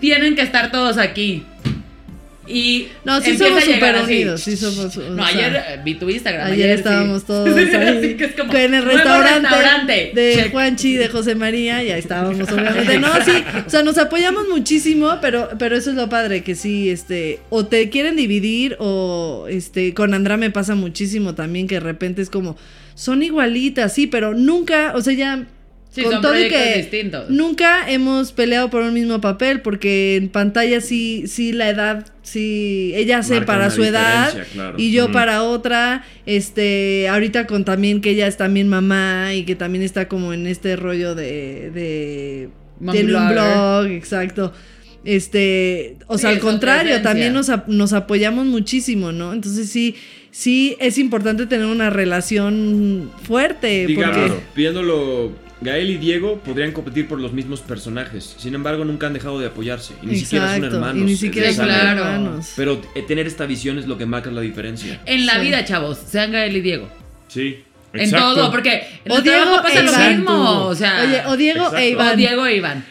tienen 0.00 0.34
que 0.34 0.42
estar 0.42 0.70
todos 0.72 0.96
aquí. 0.98 1.44
Y 2.52 2.88
No, 3.04 3.20
sí 3.20 3.36
somos 3.38 3.62
súper 3.64 3.96
unidos, 3.96 4.40
sí 4.42 4.56
somos. 4.56 4.96
No, 4.96 5.24
ayer 5.24 5.54
eh, 5.56 5.80
vi 5.84 5.94
tu 5.94 6.08
Instagram. 6.10 6.50
Ayer, 6.50 6.70
estábamos 6.70 7.24
todos 7.24 7.48
Sí, 7.54 7.74
ahí, 7.74 7.98
así 7.98 8.14
que 8.16 8.24
es 8.24 8.32
como, 8.32 8.52
en 8.54 8.74
el 8.74 8.84
"Nuevo 8.84 8.98
restaurante, 8.98 9.48
restaurante". 9.48 10.12
de. 10.14 10.48
Juanchi, 10.50 10.94
de 10.96 11.08
José 11.08 11.34
María, 11.34 11.82
y 11.84 11.90
ahí 11.90 11.98
estábamos, 12.00 12.48
obviamente. 12.52 12.98
No, 12.98 13.08
sí, 13.24 13.32
o 13.66 13.70
sea, 13.70 13.82
nos 13.82 13.98
apoyamos 13.98 14.48
muchísimo, 14.48 15.18
pero, 15.20 15.50
pero 15.58 15.76
eso 15.76 15.90
es 15.90 15.96
lo 15.96 16.08
padre, 16.08 16.42
que 16.42 16.54
sí, 16.54 16.90
este, 16.90 17.38
o 17.50 17.66
te 17.66 17.88
quieren 17.90 18.16
dividir, 18.16 18.76
o 18.80 19.46
este, 19.48 19.94
con 19.94 20.12
Andra 20.14 20.36
me 20.36 20.50
pasa 20.50 20.74
muchísimo 20.74 21.34
también, 21.34 21.68
que 21.68 21.76
de 21.76 21.80
repente 21.80 22.20
es 22.22 22.30
como, 22.30 22.56
son 22.94 23.22
igualitas, 23.22 23.94
sí, 23.94 24.06
pero 24.06 24.34
nunca, 24.34 24.92
o 24.94 25.00
sea, 25.02 25.12
ya. 25.14 25.46
Sí, 25.90 26.02
con 26.02 26.12
son 26.12 26.22
todo 26.22 26.32
y 26.34 26.48
proyectos 26.48 26.62
que 26.62 26.78
distintos. 26.78 27.30
Nunca 27.30 27.90
hemos 27.90 28.30
peleado 28.32 28.70
por 28.70 28.82
un 28.82 28.94
mismo 28.94 29.20
papel, 29.20 29.60
porque 29.60 30.16
en 30.16 30.28
pantalla 30.28 30.80
sí, 30.80 31.24
sí 31.26 31.52
la 31.52 31.68
edad, 31.68 32.06
sí, 32.22 32.92
ella 32.94 33.18
hace 33.18 33.34
Marca 33.34 33.46
para 33.46 33.64
una 33.66 33.70
su 33.74 33.82
edad 33.82 34.46
claro. 34.52 34.74
y 34.78 34.92
yo 34.92 35.10
para 35.10 35.42
otra, 35.42 36.04
este, 36.26 37.08
ahorita 37.08 37.48
con 37.48 37.64
también 37.64 38.00
que 38.00 38.10
ella 38.10 38.28
es 38.28 38.36
también 38.36 38.68
mamá 38.68 39.34
y 39.34 39.44
que 39.44 39.56
también 39.56 39.82
está 39.82 40.06
como 40.06 40.32
en 40.32 40.46
este 40.46 40.76
rollo 40.76 41.16
de, 41.16 41.70
de 41.72 42.48
tiene 42.92 43.14
un 43.14 43.28
blog, 43.28 43.86
exacto. 43.86 44.52
Este, 45.04 45.96
o 46.06 46.16
Sí, 46.16 46.22
sea, 46.22 46.30
al 46.30 46.38
contrario, 46.40 47.00
también 47.02 47.32
nos, 47.32 47.50
nos 47.66 47.92
apoyamos 47.94 48.46
muchísimo, 48.46 49.12
¿no? 49.12 49.32
Entonces 49.32 49.68
sí, 49.70 49.96
sí 50.30 50.76
es 50.78 50.98
importante 50.98 51.46
tener 51.46 51.66
una 51.66 51.90
relación 51.90 53.10
fuerte. 53.24 53.86
Digamos, 53.86 54.18
porque, 54.18 54.42
viéndolo, 54.54 55.32
Gael 55.62 55.90
y 55.90 55.96
Diego 55.98 56.38
podrían 56.38 56.72
competir 56.72 57.06
por 57.06 57.20
los 57.20 57.32
mismos 57.32 57.60
personajes. 57.60 58.34
Sin 58.38 58.54
embargo, 58.54 58.84
nunca 58.84 59.06
han 59.08 59.12
dejado 59.12 59.38
de 59.38 59.46
apoyarse. 59.48 59.94
Y 60.02 60.06
ni 60.06 60.16
siquiera 60.16 60.54
son 60.54 60.64
hermanos. 60.64 60.96
Y 60.96 61.00
ni 61.04 61.16
siquiera 61.16 61.52
son 61.52 61.66
claro. 61.66 62.00
hermanos. 62.04 62.52
Pero 62.56 62.80
eh, 62.94 63.02
tener 63.02 63.26
esta 63.26 63.44
visión 63.46 63.78
es 63.78 63.86
lo 63.86 63.98
que 63.98 64.06
marca 64.06 64.30
la 64.30 64.40
diferencia. 64.40 65.00
En 65.06 65.26
la 65.26 65.34
Sí. 65.34 65.40
vida, 65.42 65.64
chavos, 65.64 65.98
sean 65.98 66.32
Gael 66.32 66.56
y 66.56 66.60
Diego. 66.62 66.88
Sí. 67.28 67.62
En 67.92 68.00
exacto. 68.02 68.34
todo, 68.36 68.50
porque 68.52 68.84
en 69.04 69.12
O 69.12 69.16
el 69.18 69.22
Diego 69.24 69.42
trabajo 69.42 69.62
pasa 69.64 69.80
e 69.80 69.82
lo 69.82 69.90
Iván. 69.92 70.16
mismo. 70.16 70.60
O 70.66 70.74
sea, 70.74 71.02
Oye, 71.02 71.22
o 71.26 71.36
Diego 71.36 71.58
Exacto. 71.64 71.78
e 71.78 71.88
o 71.88 71.90
Iván. 71.90 72.16
Diego 72.16 72.46
e 72.46 72.56
Iván. 72.56 72.84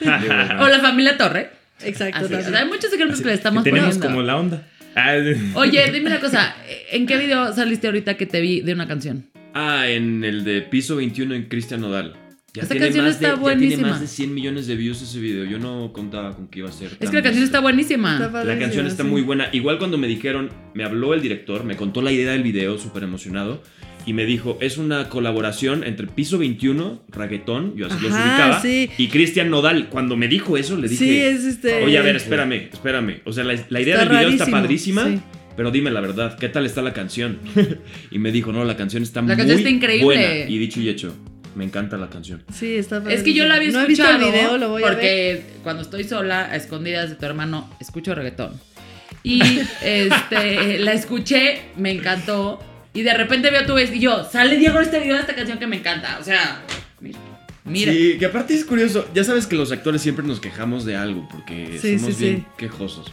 o 0.59 0.67
la 0.67 0.79
familia 0.79 1.17
Torre. 1.17 1.49
Exacto. 1.81 2.25
Así. 2.25 2.33
O 2.51 2.55
hay 2.57 2.65
muchos 2.67 2.91
ejemplos 2.93 3.19
que 3.21 3.27
le 3.29 3.33
estamos 3.33 3.63
Que 3.63 3.69
tenemos 3.71 3.95
poniendo. 3.95 4.07
como 4.15 4.21
la 4.21 4.37
onda. 4.37 4.67
Ah, 4.95 5.15
Oye, 5.55 5.89
dime 5.93 6.07
una 6.07 6.19
cosa. 6.19 6.53
¿En 6.91 7.07
qué 7.07 7.17
video 7.17 7.53
saliste 7.53 7.87
ahorita 7.87 8.15
que 8.17 8.25
te 8.25 8.41
vi 8.41 8.61
de 8.61 8.73
una 8.73 8.87
canción? 8.87 9.25
Ah, 9.53 9.87
en 9.87 10.23
el 10.23 10.43
de 10.43 10.61
Piso 10.61 10.97
21 10.97 11.33
en 11.33 11.43
Cristian 11.45 11.81
Nodal. 11.81 12.13
Ya 12.53 12.63
Esta 12.63 12.73
tiene 12.73 12.87
canción 12.87 13.05
más 13.05 13.15
está 13.15 13.27
de, 13.29 13.35
ya 13.35 13.39
buenísima. 13.41 13.75
tiene 13.75 13.89
más 13.91 14.01
de 14.01 14.07
100 14.07 14.33
millones 14.33 14.65
de 14.67 14.75
views 14.75 15.01
ese 15.01 15.19
video. 15.19 15.45
Yo 15.45 15.59
no 15.59 15.93
contaba 15.93 16.35
con 16.35 16.47
que 16.47 16.59
iba 16.59 16.69
a 16.69 16.71
ser. 16.71 16.97
Es 16.99 17.09
que 17.09 17.15
la 17.15 17.21
canción 17.21 17.43
está 17.43 17.59
buenísima. 17.59 18.13
Está 18.25 18.43
La 18.43 18.57
canción 18.57 18.87
está 18.87 19.03
sí. 19.03 19.09
muy 19.09 19.21
buena. 19.21 19.49
Igual 19.51 19.77
cuando 19.77 19.97
me 19.99 20.07
dijeron, 20.07 20.49
me 20.73 20.83
habló 20.83 21.13
el 21.13 21.21
director, 21.21 21.63
me 21.63 21.75
contó 21.75 22.01
la 22.01 22.11
idea 22.11 22.31
del 22.31 22.41
video, 22.43 22.79
súper 22.79 23.03
emocionado. 23.03 23.61
Y 24.07 24.13
me 24.13 24.25
dijo, 24.25 24.57
es 24.61 24.77
una 24.79 25.09
colaboración 25.09 25.83
entre 25.83 26.07
Piso 26.07 26.39
21, 26.39 27.03
Reggaetón, 27.09 27.75
yo 27.75 27.85
así 27.85 27.97
los 28.01 28.13
Ajá, 28.13 28.23
ubicaba, 28.23 28.61
sí. 28.61 28.89
y 28.97 29.07
Cristian 29.09 29.51
Nodal. 29.51 29.89
Cuando 29.89 30.17
me 30.17 30.27
dijo 30.27 30.57
eso, 30.57 30.75
le 30.77 30.87
dije, 30.87 31.05
Sí, 31.05 31.17
es 31.19 31.43
este. 31.43 31.83
oye, 31.83 31.97
a 31.97 32.01
ver, 32.01 32.15
espérame, 32.15 32.69
espérame. 32.73 33.19
O 33.25 33.33
sea, 33.33 33.43
la, 33.43 33.53
la 33.69 33.81
idea 33.81 33.95
Está 33.95 34.05
del 34.05 34.17
video 34.17 34.29
está 34.29 34.45
rarísimo, 34.45 34.57
padrísima, 34.61 35.05
sí. 35.05 35.19
pero 35.55 35.69
dime 35.69 35.91
la 35.91 36.01
verdad, 36.01 36.39
¿qué 36.39 36.49
tal 36.49 36.65
está 36.65 36.81
la 36.81 36.93
canción? 36.93 37.37
y 38.11 38.17
me 38.17 38.31
dijo, 38.31 38.51
no, 38.51 38.63
la 38.63 38.75
canción 38.77 39.03
está 39.03 39.19
La 39.21 39.27
muy 39.27 39.35
canción 39.35 39.57
está 39.59 39.69
increíble. 39.69 40.05
buena. 40.05 40.49
Y 40.49 40.57
dicho 40.57 40.79
y 40.79 40.89
hecho, 40.89 41.13
me 41.55 41.65
encanta 41.65 41.97
la 41.97 42.09
canción. 42.09 42.43
Sí, 42.53 42.75
está 42.75 43.01
Es 43.09 43.23
que 43.23 43.33
yo 43.33 43.45
la 43.45 43.55
había 43.55 43.71
No 43.71 43.81
he 43.81 43.85
visto 43.87 44.03
escuchado 44.03 44.25
el 44.27 44.31
video, 44.33 44.57
lo 44.57 44.69
voy 44.69 44.83
a 44.83 44.87
ver. 44.87 44.93
porque 44.95 45.43
cuando 45.63 45.81
estoy 45.83 46.03
sola, 46.03 46.45
a 46.45 46.55
escondidas 46.55 47.09
de 47.09 47.15
tu 47.15 47.25
hermano, 47.25 47.69
escucho 47.79 48.13
reggaetón. 48.15 48.59
Y 49.23 49.41
este, 49.83 50.79
la 50.79 50.93
escuché, 50.93 51.61
me 51.77 51.91
encantó. 51.91 52.61
Y 52.93 53.01
de 53.03 53.13
repente 53.13 53.51
veo 53.51 53.65
tu 53.65 53.73
vez 53.75 53.91
y 53.93 53.99
yo, 53.99 54.27
sale 54.29 54.57
Diego 54.57 54.77
en 54.79 54.83
este 54.85 54.99
video 54.99 55.15
de 55.15 55.21
esta 55.21 55.35
canción 55.35 55.59
que 55.59 55.67
me 55.67 55.77
encanta. 55.77 56.17
O 56.19 56.23
sea, 56.23 56.61
mira. 56.99 57.19
mira. 57.65 57.91
Sí, 57.91 58.17
que 58.17 58.25
aparte 58.25 58.53
es 58.55 58.65
curioso. 58.65 59.07
Ya 59.13 59.23
sabes 59.23 59.45
que 59.47 59.55
los 59.55 59.71
actores 59.71 60.01
siempre 60.01 60.25
nos 60.25 60.39
quejamos 60.39 60.85
de 60.85 60.95
algo 60.95 61.27
porque 61.31 61.77
Sí, 61.81 61.99
somos 61.99 62.15
sí, 62.15 62.23
bien 62.23 62.37
sí. 62.39 62.45
quejosos. 62.57 63.11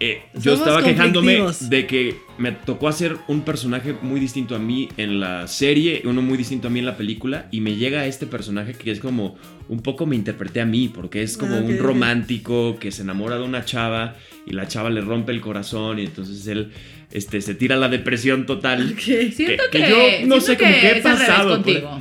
Eh, 0.00 0.22
yo 0.34 0.54
estaba 0.54 0.82
quejándome 0.82 1.40
de 1.60 1.86
que 1.86 2.16
me 2.36 2.50
tocó 2.52 2.88
hacer 2.88 3.16
un 3.28 3.42
personaje 3.42 3.94
muy 4.02 4.18
distinto 4.20 4.56
a 4.56 4.58
mí 4.58 4.88
en 4.96 5.20
la 5.20 5.46
serie, 5.46 6.02
uno 6.04 6.20
muy 6.20 6.36
distinto 6.36 6.66
a 6.68 6.70
mí 6.70 6.80
en 6.80 6.86
la 6.86 6.96
película, 6.96 7.46
y 7.52 7.60
me 7.60 7.76
llega 7.76 8.04
este 8.06 8.26
personaje 8.26 8.74
que 8.74 8.90
es 8.90 8.98
como 9.00 9.36
un 9.68 9.80
poco 9.82 10.04
me 10.04 10.16
interpreté 10.16 10.60
a 10.60 10.66
mí, 10.66 10.88
porque 10.88 11.22
es 11.22 11.36
como 11.38 11.54
Ah, 11.56 11.60
un 11.60 11.78
romántico 11.78 12.76
que 12.78 12.90
se 12.90 13.02
enamora 13.02 13.36
de 13.38 13.44
una 13.44 13.64
chava 13.64 14.16
y 14.46 14.52
la 14.52 14.66
chava 14.66 14.90
le 14.90 15.00
rompe 15.00 15.32
el 15.32 15.40
corazón 15.40 15.98
y 16.00 16.04
entonces 16.06 16.46
él 16.48 16.72
este, 17.12 17.40
se 17.40 17.54
tira 17.54 17.76
a 17.76 17.78
la 17.78 17.88
depresión 17.88 18.46
total. 18.46 18.96
Siento 18.98 19.62
que- 19.70 19.78
que, 19.78 19.84
que 19.84 19.90
yo 19.90 20.26
no 20.26 20.40
sé 20.40 20.58
cómo 20.58 20.70
que 20.70 20.76
he 20.88 20.98
es 20.98 21.06
al 21.06 21.12
revés 21.16 21.28
pasado 21.28 21.48
por- 21.50 21.62
contigo. 21.64 22.00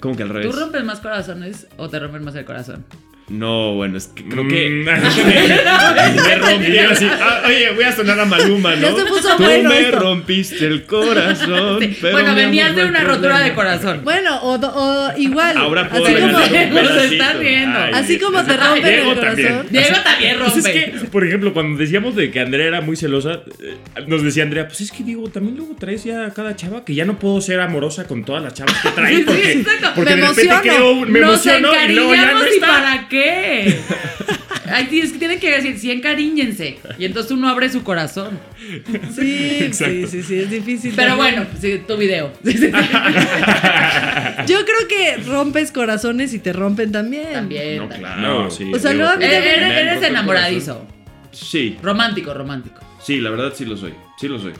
Como 0.00 0.16
que 0.16 0.22
al 0.22 0.28
¿Tú 0.30 0.34
revés. 0.34 0.54
rompes 0.56 0.84
más 0.84 1.00
corazones 1.00 1.66
o 1.76 1.88
te 1.88 1.98
rompes 1.98 2.22
más 2.22 2.34
el 2.34 2.44
corazón? 2.46 2.84
No, 3.28 3.72
bueno, 3.74 3.96
es 3.96 4.08
que 4.08 4.22
creo 4.24 4.46
que 4.46 4.68
Mm. 4.68 4.84
me 4.84 6.36
rompí 6.36 6.78
así. 6.78 7.06
ah, 7.10 7.42
oye, 7.46 7.70
voy 7.74 7.84
a 7.84 7.92
sonar 7.92 8.20
a 8.20 8.24
Maluma, 8.26 8.74
¿no? 8.76 8.82
Ya 8.82 8.94
se 8.96 9.04
puso 9.06 9.36
Tú 9.36 9.42
bueno 9.44 9.70
me 9.70 9.80
esto. 9.80 9.98
rompiste 9.98 10.66
el 10.66 10.84
corazón. 10.84 11.80
Sí. 11.80 11.96
pero 12.00 12.12
Bueno, 12.12 12.34
venías 12.34 12.76
de 12.76 12.84
una 12.84 13.00
el 13.00 13.06
rotura 13.06 13.36
problema. 13.36 13.44
de 13.48 13.54
corazón. 13.54 14.00
Bueno, 14.04 14.38
o, 14.42 14.54
o 14.56 15.12
igual. 15.16 15.56
Ahora 15.56 15.88
puedo 15.88 16.04
así 16.04 16.14
como, 16.14 16.36
pedacito. 16.38 17.00
están 17.14 17.38
riendo. 17.40 17.78
Ay, 17.78 17.90
así 17.94 18.18
como 18.18 18.44
te 18.44 18.56
rompen 18.56 18.84
el 18.86 18.92
Diego 19.04 19.14
también. 19.20 19.48
corazón. 19.48 19.66
Diego 19.70 19.96
también 20.04 20.36
Pues 20.38 20.54
rompe. 20.54 20.68
es 20.94 21.00
que, 21.00 21.06
por 21.08 21.24
ejemplo, 21.26 21.52
cuando 21.54 21.78
decíamos 21.78 22.14
de 22.16 22.30
que 22.30 22.40
Andrea 22.40 22.66
era 22.66 22.80
muy 22.82 22.96
celosa, 22.96 23.40
eh, 23.62 23.76
nos 24.06 24.22
decía 24.22 24.42
Andrea, 24.42 24.66
pues 24.68 24.82
es 24.82 24.92
que 24.92 25.02
Diego, 25.02 25.28
también 25.30 25.56
luego 25.56 25.74
traes 25.78 26.04
ya 26.04 26.26
a 26.26 26.30
cada 26.34 26.54
chava 26.56 26.84
que 26.84 26.94
ya 26.94 27.04
no 27.06 27.18
puedo 27.18 27.40
ser 27.40 27.60
amorosa 27.60 28.06
con 28.06 28.24
todas 28.24 28.42
las 28.42 28.52
chavas 28.54 28.74
que 28.82 28.90
trae 28.90 29.18
porque, 29.26 29.52
exacto. 29.52 29.92
porque 29.94 30.10
Me 30.14 30.20
de 30.20 30.26
repente 30.28 30.42
emociono. 30.42 30.62
creo, 30.62 30.94
me 31.06 31.20
Nos 31.20 31.46
emociono 31.46 31.68
y 31.88 31.92
luego 31.94 32.14
ya 32.14 32.20
no 32.20 32.26
encariñamos 32.44 32.46
y 32.46 32.54
está. 32.54 32.66
para 32.66 33.08
qué. 33.14 33.78
Ay, 34.66 34.86
sí, 34.90 35.00
es 35.00 35.12
que 35.12 35.18
tienen 35.18 35.38
que 35.38 35.50
decir, 35.50 35.78
sí, 35.78 35.90
encariñense. 35.90 36.78
Y 36.98 37.04
entonces 37.04 37.32
uno 37.32 37.48
abre 37.48 37.68
su 37.70 37.82
corazón. 37.84 38.38
Sí, 38.58 38.82
sí, 39.14 39.58
Exacto. 39.64 40.06
sí, 40.08 40.22
sí, 40.22 40.34
es 40.40 40.50
difícil. 40.50 40.92
Pero 40.96 41.16
también. 41.16 41.34
bueno, 41.36 41.50
sí, 41.60 41.80
tu 41.86 41.96
video. 41.96 42.32
Yo 44.46 44.58
creo 44.64 44.88
que 44.88 45.16
rompes 45.26 45.70
corazones 45.72 46.32
y 46.34 46.38
te 46.38 46.52
rompen 46.52 46.92
también. 46.92 47.32
También. 47.32 47.76
No, 47.78 47.88
también. 47.88 48.12
claro, 48.14 48.50
sí. 48.50 48.70
O 48.72 48.78
sea, 48.78 48.92
mí 48.92 48.98
que- 49.20 49.36
Eres, 49.36 50.02
enamoradizo. 50.02 50.86
sí, 51.30 51.76
Romántico, 51.82 52.32
romántico. 52.34 52.80
sí, 53.02 53.20
la 53.20 53.30
verdad 53.30 53.52
sí 53.54 53.64
lo 53.64 53.76
soy, 53.76 53.92
sí 54.18 54.28
lo 54.28 54.38
soy. 54.38 54.52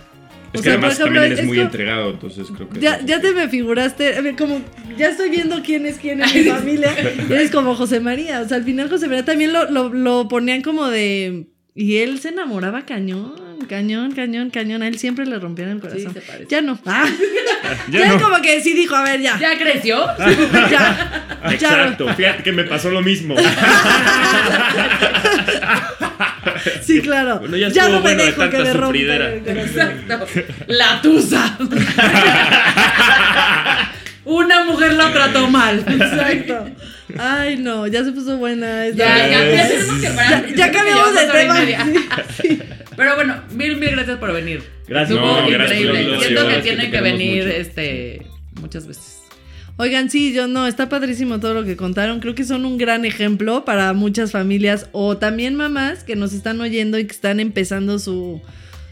Es 0.55 0.61
O 0.61 0.63
que 0.63 0.69
sea, 0.71 0.73
además 0.75 0.95
ejemplo, 0.95 1.05
también 1.21 1.25
eres 1.25 1.39
es 1.41 1.45
muy 1.47 1.57
como- 1.57 1.67
entregado, 1.67 2.11
entonces 2.13 2.47
creo 2.55 2.69
que... 2.71 2.81
Ya, 2.81 3.01
ya 3.05 3.21
te 3.21 3.33
me 3.33 3.49
figuraste, 3.49 4.17
a 4.17 4.21
ver, 4.21 4.37
como 4.37 4.63
ya 4.97 5.09
estoy 5.09 5.29
viendo 5.29 5.61
quién 5.63 5.85
es 5.85 5.97
quién 5.99 6.23
en 6.23 6.33
mi 6.33 6.45
familia. 6.49 6.95
Eres 7.29 7.51
como 7.51 7.75
José 7.75 7.99
María. 8.01 8.41
O 8.41 8.49
sea, 8.49 8.57
al 8.59 8.65
final 8.65 8.89
José 8.89 9.09
María 9.09 9.25
también 9.25 9.53
lo, 9.53 9.69
lo, 9.71 9.93
lo 9.93 10.29
ponían 10.29 10.63
como 10.63 10.89
de. 10.89 11.47
Y 11.75 11.97
él 11.97 12.21
se 12.21 12.29
enamoraba 12.29 12.83
cañón, 12.87 13.35
cañón, 13.69 14.13
cañón, 14.13 14.51
cañón. 14.51 14.83
A 14.83 14.87
él 14.87 14.97
siempre 14.97 15.27
le 15.27 15.41
rompían 15.41 15.71
el 15.71 15.81
corazón. 15.81 16.15
ya 16.49 16.61
no. 16.63 16.79
Ah, 16.87 17.05
Ya 17.91 17.99
ya 18.01 18.13
no. 18.13 18.21
como 18.21 18.41
que 18.43 18.61
sí 18.61 18.75
dijo, 18.75 18.95
a 18.95 19.03
ver, 19.03 19.21
ya. 19.21 19.37
¿Ya 19.41 19.59
creció? 19.59 20.07
Ya. 20.19 20.69
ya. 20.71 21.51
Exacto, 21.53 22.07
fíjate 22.15 22.45
que 22.45 22.53
me 22.53 22.63
pasó 22.65 22.91
lo 22.91 23.03
mismo. 23.03 23.35
Sí, 26.83 27.01
claro. 27.01 27.39
Bueno, 27.41 27.57
ya 27.57 27.69
ya 27.69 27.89
no 27.89 28.01
me 28.01 28.15
de 28.15 28.25
dejo 28.25 28.49
que 28.51 28.59
me. 28.59 29.43
Exacto. 29.47 30.27
La 30.67 31.01
tusa. 31.03 31.57
Una 34.25 34.65
mujer 34.65 34.95
la 34.95 35.13
trató 35.13 35.49
mal. 35.49 35.81
Exacto. 35.87 36.71
Ay, 37.19 37.57
no, 37.59 37.87
ya 37.87 38.03
se 38.05 38.13
puso 38.13 38.39
buena 38.39 38.87
esta. 38.87 38.97
Ya, 38.97 39.29
ya, 39.29 39.45
ya 39.45 39.55
Ya, 39.55 39.69
tenemos 39.69 40.01
que 40.01 40.09
parar. 40.09 40.47
Ya, 40.47 40.57
ya 40.57 40.73
cambiamos 40.73 41.15
de 41.15 41.27
tema. 41.27 41.61
Sí, 41.61 41.77
sí. 42.49 42.59
Pero 42.97 43.17
bueno, 43.17 43.43
mil, 43.51 43.77
mil 43.77 43.91
gracias 43.91 44.19
por 44.19 44.33
venir. 44.33 44.63
Gracias. 44.89 45.19
Estuvo 45.19 45.41
No, 45.41 45.49
gracias 45.49 45.81
increíble. 45.81 46.21
Siento 46.21 46.49
que 46.49 46.57
es 46.57 46.63
que 46.91 47.01
venir 47.01 47.45
mucho. 47.45 47.57
este 47.57 48.27
muchas 48.61 48.87
veces. 48.87 49.24
Oigan, 49.77 50.09
sí, 50.09 50.33
yo 50.33 50.47
no, 50.47 50.67
está 50.69 50.89
padrísimo 50.89 51.41
todo 51.41 51.53
lo 51.53 51.65
que 51.65 51.77
contaron. 51.77 52.21
Creo 52.21 52.35
que 52.37 52.45
son 52.45 52.65
un 52.65 52.79
gran 52.79 53.05
ejemplo 53.05 53.65
para 53.65 53.93
muchas 53.93 54.31
familias 54.31 54.89
o 54.93 55.17
también 55.17 55.57
mamás 55.57 56.05
que 56.05 56.15
nos 56.15 56.33
están 56.33 56.61
oyendo 56.61 56.97
y 56.99 57.07
que 57.07 57.13
están 57.13 57.41
empezando 57.41 57.99
su, 57.99 58.41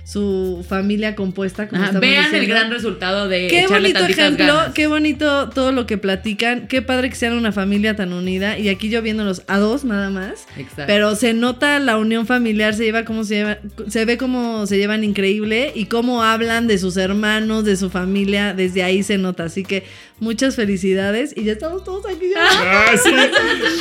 su 0.05 0.65
familia 0.69 1.15
compuesta. 1.15 1.69
Como 1.69 1.81
Ajá, 1.81 2.01
vean 2.01 2.35
el 2.35 2.47
gran 2.49 2.71
resultado 2.71 3.29
de 3.29 3.47
Qué 3.47 3.69
bonito 3.69 4.05
ejemplo, 4.05 4.47
ganas. 4.47 4.75
qué 4.75 4.89
bonito 4.89 5.51
todo 5.51 5.71
lo 5.71 5.87
que 5.87 5.99
platican. 5.99 6.67
Qué 6.67 6.83
padre 6.83 7.11
que 7.11 7.15
sean 7.15 7.35
una 7.35 7.53
familia 7.53 7.95
tan 7.95 8.13
unida. 8.13 8.59
Y 8.59 8.69
aquí 8.69 8.89
yo 8.89 9.03
viéndolos 9.03 9.43
a 9.47 9.59
dos 9.59 9.85
nada 9.85 10.11
más. 10.11 10.47
Exacto. 10.57 10.85
Pero 10.89 11.15
se 11.15 11.33
nota 11.33 11.79
la 11.79 11.97
unión 11.97 12.27
familiar, 12.27 12.75
se 12.75 12.85
lleva 12.85 13.05
como 13.05 13.23
se 13.23 13.37
lleva, 13.37 13.59
se 13.87 14.05
ve 14.05 14.19
cómo 14.19 14.67
se 14.67 14.79
llevan 14.79 15.05
increíble 15.05 15.71
y 15.77 15.85
cómo 15.85 16.25
hablan 16.25 16.67
de 16.67 16.79
sus 16.79 16.97
hermanos, 16.97 17.65
de 17.65 17.77
su 17.77 17.89
familia, 17.89 18.53
desde 18.53 18.83
ahí 18.83 19.05
se 19.05 19.17
nota. 19.19 19.45
Así 19.45 19.63
que 19.63 19.85
muchas 20.23 20.55
felicidades 20.57 21.35
y 21.37 21.45
ya 21.45 21.53
estamos 21.53 21.83
todos 21.85 22.07
aquí. 22.07 22.27
ya. 22.33 22.39
Ah, 22.41 22.95
sí. 22.97 23.11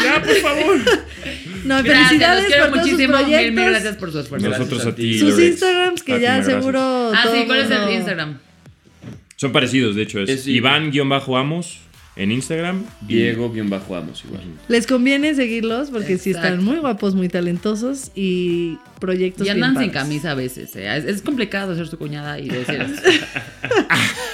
Ya, 0.04 0.22
por 0.22 0.36
favor. 0.38 0.78
No, 1.66 1.84
Gracias, 1.84 2.08
felicidades 2.10 2.46
por 2.46 2.52
todos 2.58 2.70
sus 2.90 2.92
muchísimo. 2.98 3.18
Mil, 3.28 3.52
mil 3.54 3.66
gracias 3.70 3.96
por 3.98 4.12
su 4.12 4.20
esfuerzo. 4.20 4.50
Nosotros 4.50 4.86
a 4.88 4.96
ti. 4.96 5.20
sus. 5.20 5.40
Instagrams 5.40 6.04
que 6.04 6.20
ya 6.20 6.44
seguro. 6.44 6.80
Ah, 7.14 7.26
sí, 7.32 7.44
¿cuál 7.46 7.60
es 7.60 7.70
el 7.72 7.90
Instagram? 7.96 8.40
Son 9.36 9.52
parecidos, 9.52 9.96
de 9.96 10.02
hecho. 10.02 10.20
Es, 10.20 10.30
Es- 10.30 10.48
Iván-Amos 10.48 11.80
en 12.16 12.32
Instagram. 12.32 12.84
Diego-Amos 13.02 14.24
igual. 14.26 14.42
Les 14.68 14.86
conviene 14.88 15.34
seguirlos 15.36 15.90
porque 15.92 16.18
sí 16.18 16.32
están 16.32 16.64
muy 16.64 16.78
guapos, 16.78 17.16
muy 17.16 17.30
talentosos 17.30 18.12
y 18.16 18.78
proyectos 19.00 19.48
Y 19.48 19.50
andan 19.50 19.74
bien 19.74 19.84
sin 19.84 19.92
padres. 19.92 20.04
camisa 20.10 20.32
a 20.32 20.36
veces. 20.36 20.76
¿eh? 20.76 20.96
Es, 20.98 21.06
es 21.06 21.22
complicado 21.22 21.76
ser 21.76 21.88
su 21.88 21.98
cuñada 21.98 22.38
y 22.40 22.50
decir. 22.50 22.86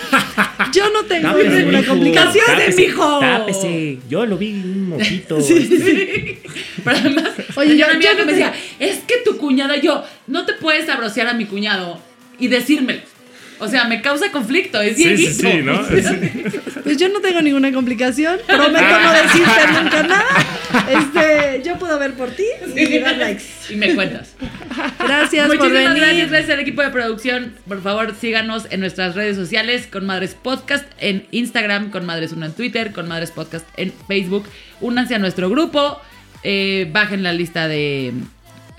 Yo 0.74 0.90
no 0.92 1.04
tengo 1.06 1.30
Tápese, 1.30 1.50
ninguna 1.58 1.84
complicación, 1.86 2.46
Tápese, 2.48 2.82
mijo. 2.82 3.20
Tápese. 3.20 3.98
Yo 4.10 4.26
lo 4.26 4.38
vi 4.38 4.54
un 4.54 4.90
moquito. 4.90 5.38
Pero 6.84 6.98
además, 6.98 7.30
Oye, 7.56 7.78
yo- 7.78 7.86
una 7.86 7.96
amiga 7.96 8.12
yo 8.12 8.18
que 8.18 8.22
no 8.22 8.26
me 8.26 8.34
te- 8.34 8.40
decía, 8.40 8.54
es 8.80 9.00
que 9.00 9.18
tu 9.26 9.38
cuñada, 9.38 9.76
yo, 9.78 10.04
no 10.28 10.46
te 10.46 10.54
puedes 10.54 10.88
abrociar 10.90 11.28
a 11.28 11.34
mi 11.34 11.46
cuñado 11.46 12.00
y 12.40 12.48
decírmelo. 12.48 13.02
O 13.60 13.68
sea, 13.68 13.86
me 13.86 14.02
causa 14.02 14.32
conflicto, 14.32 14.80
es 14.82 14.98
Sí, 14.98 15.18
sí, 15.18 15.34
sí, 15.34 15.62
¿no? 15.64 15.82
Pues 16.84 16.98
yo 16.98 17.10
no 17.10 17.20
tengo 17.20 17.42
ninguna 17.42 17.72
complicación. 17.74 18.40
Prometo 18.48 19.00
no 19.02 19.12
decirte 19.14 19.68
nunca 19.82 20.04
nada. 20.04 20.26
Este, 20.90 21.62
yo 21.68 21.78
puedo 21.78 22.00
ver 22.00 22.14
por 22.14 22.30
ti 22.32 22.46
y 22.76 23.00
dar 23.00 23.18
likes. 23.18 23.44
Y 23.70 23.76
me 23.76 23.94
cuentas. 23.94 24.36
Gracias 25.00 25.48
por 25.48 25.58
Muchísimas 25.58 25.84
venir. 25.94 26.04
gracias, 26.04 26.30
gracias 26.30 26.50
al 26.52 26.60
equipo 26.62 26.82
de 26.82 26.90
producción. 26.90 27.54
Por 27.68 27.82
favor, 27.82 28.16
síganos 28.20 28.68
en 28.70 28.80
nuestras 28.80 29.16
redes 29.16 29.36
sociales 29.36 29.88
con 29.88 30.06
Madres 30.06 30.34
Podcast 30.42 30.86
en 31.00 31.28
Instagram, 31.32 31.90
con 31.90 32.06
Madres 32.06 32.32
Uno 32.32 32.46
en 32.46 32.54
Twitter, 32.54 32.94
con 32.94 33.08
Madres 33.08 33.32
Podcast 33.32 33.68
en 33.76 33.92
Facebook. 34.08 34.46
Únanse 34.80 35.16
a 35.16 35.20
nuestro 35.20 35.50
grupo, 35.50 36.00
eh, 36.44 36.88
bajen 36.92 37.22
la 37.24 37.34
lista 37.34 37.68
de, 37.68 38.14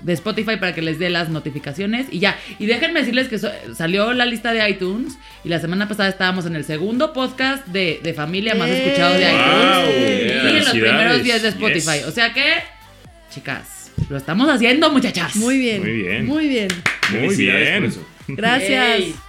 de 0.01 0.13
Spotify 0.13 0.55
para 0.57 0.73
que 0.73 0.81
les 0.81 0.97
dé 0.99 1.09
las 1.09 1.29
notificaciones 1.29 2.07
y 2.11 2.19
ya. 2.19 2.37
Y 2.57 2.65
déjenme 2.67 2.99
decirles 3.01 3.27
que 3.27 3.37
so- 3.37 3.51
salió 3.75 4.13
la 4.13 4.25
lista 4.25 4.53
de 4.53 4.69
iTunes 4.69 5.17
y 5.43 5.49
la 5.49 5.59
semana 5.59 5.87
pasada 5.87 6.09
estábamos 6.09 6.45
en 6.45 6.55
el 6.55 6.63
segundo 6.63 7.11
podcast 7.13 7.65
de, 7.67 7.99
de 8.01 8.13
familia 8.13 8.55
más 8.55 8.69
¡Eh! 8.69 8.83
escuchado 8.85 9.13
de 9.15 9.23
iTunes. 9.23 10.43
Wow, 10.43 10.51
y 10.53 10.57
en 10.57 10.59
los 10.63 10.69
primeros 10.71 11.23
10 11.23 11.41
de 11.41 11.47
Spotify. 11.49 11.97
Yes. 11.97 12.05
O 12.07 12.11
sea 12.11 12.33
que, 12.33 12.45
chicas, 13.29 13.91
lo 14.09 14.17
estamos 14.17 14.49
haciendo, 14.49 14.89
muchachas. 14.89 15.35
Muy 15.35 15.57
bien. 15.57 15.81
Muy 15.81 15.91
bien. 16.01 16.25
Muy 16.25 16.47
bien. 16.47 16.67
Muy 17.11 17.35
bien. 17.35 17.85
eso. 17.85 18.05
Gracias. 18.27 19.28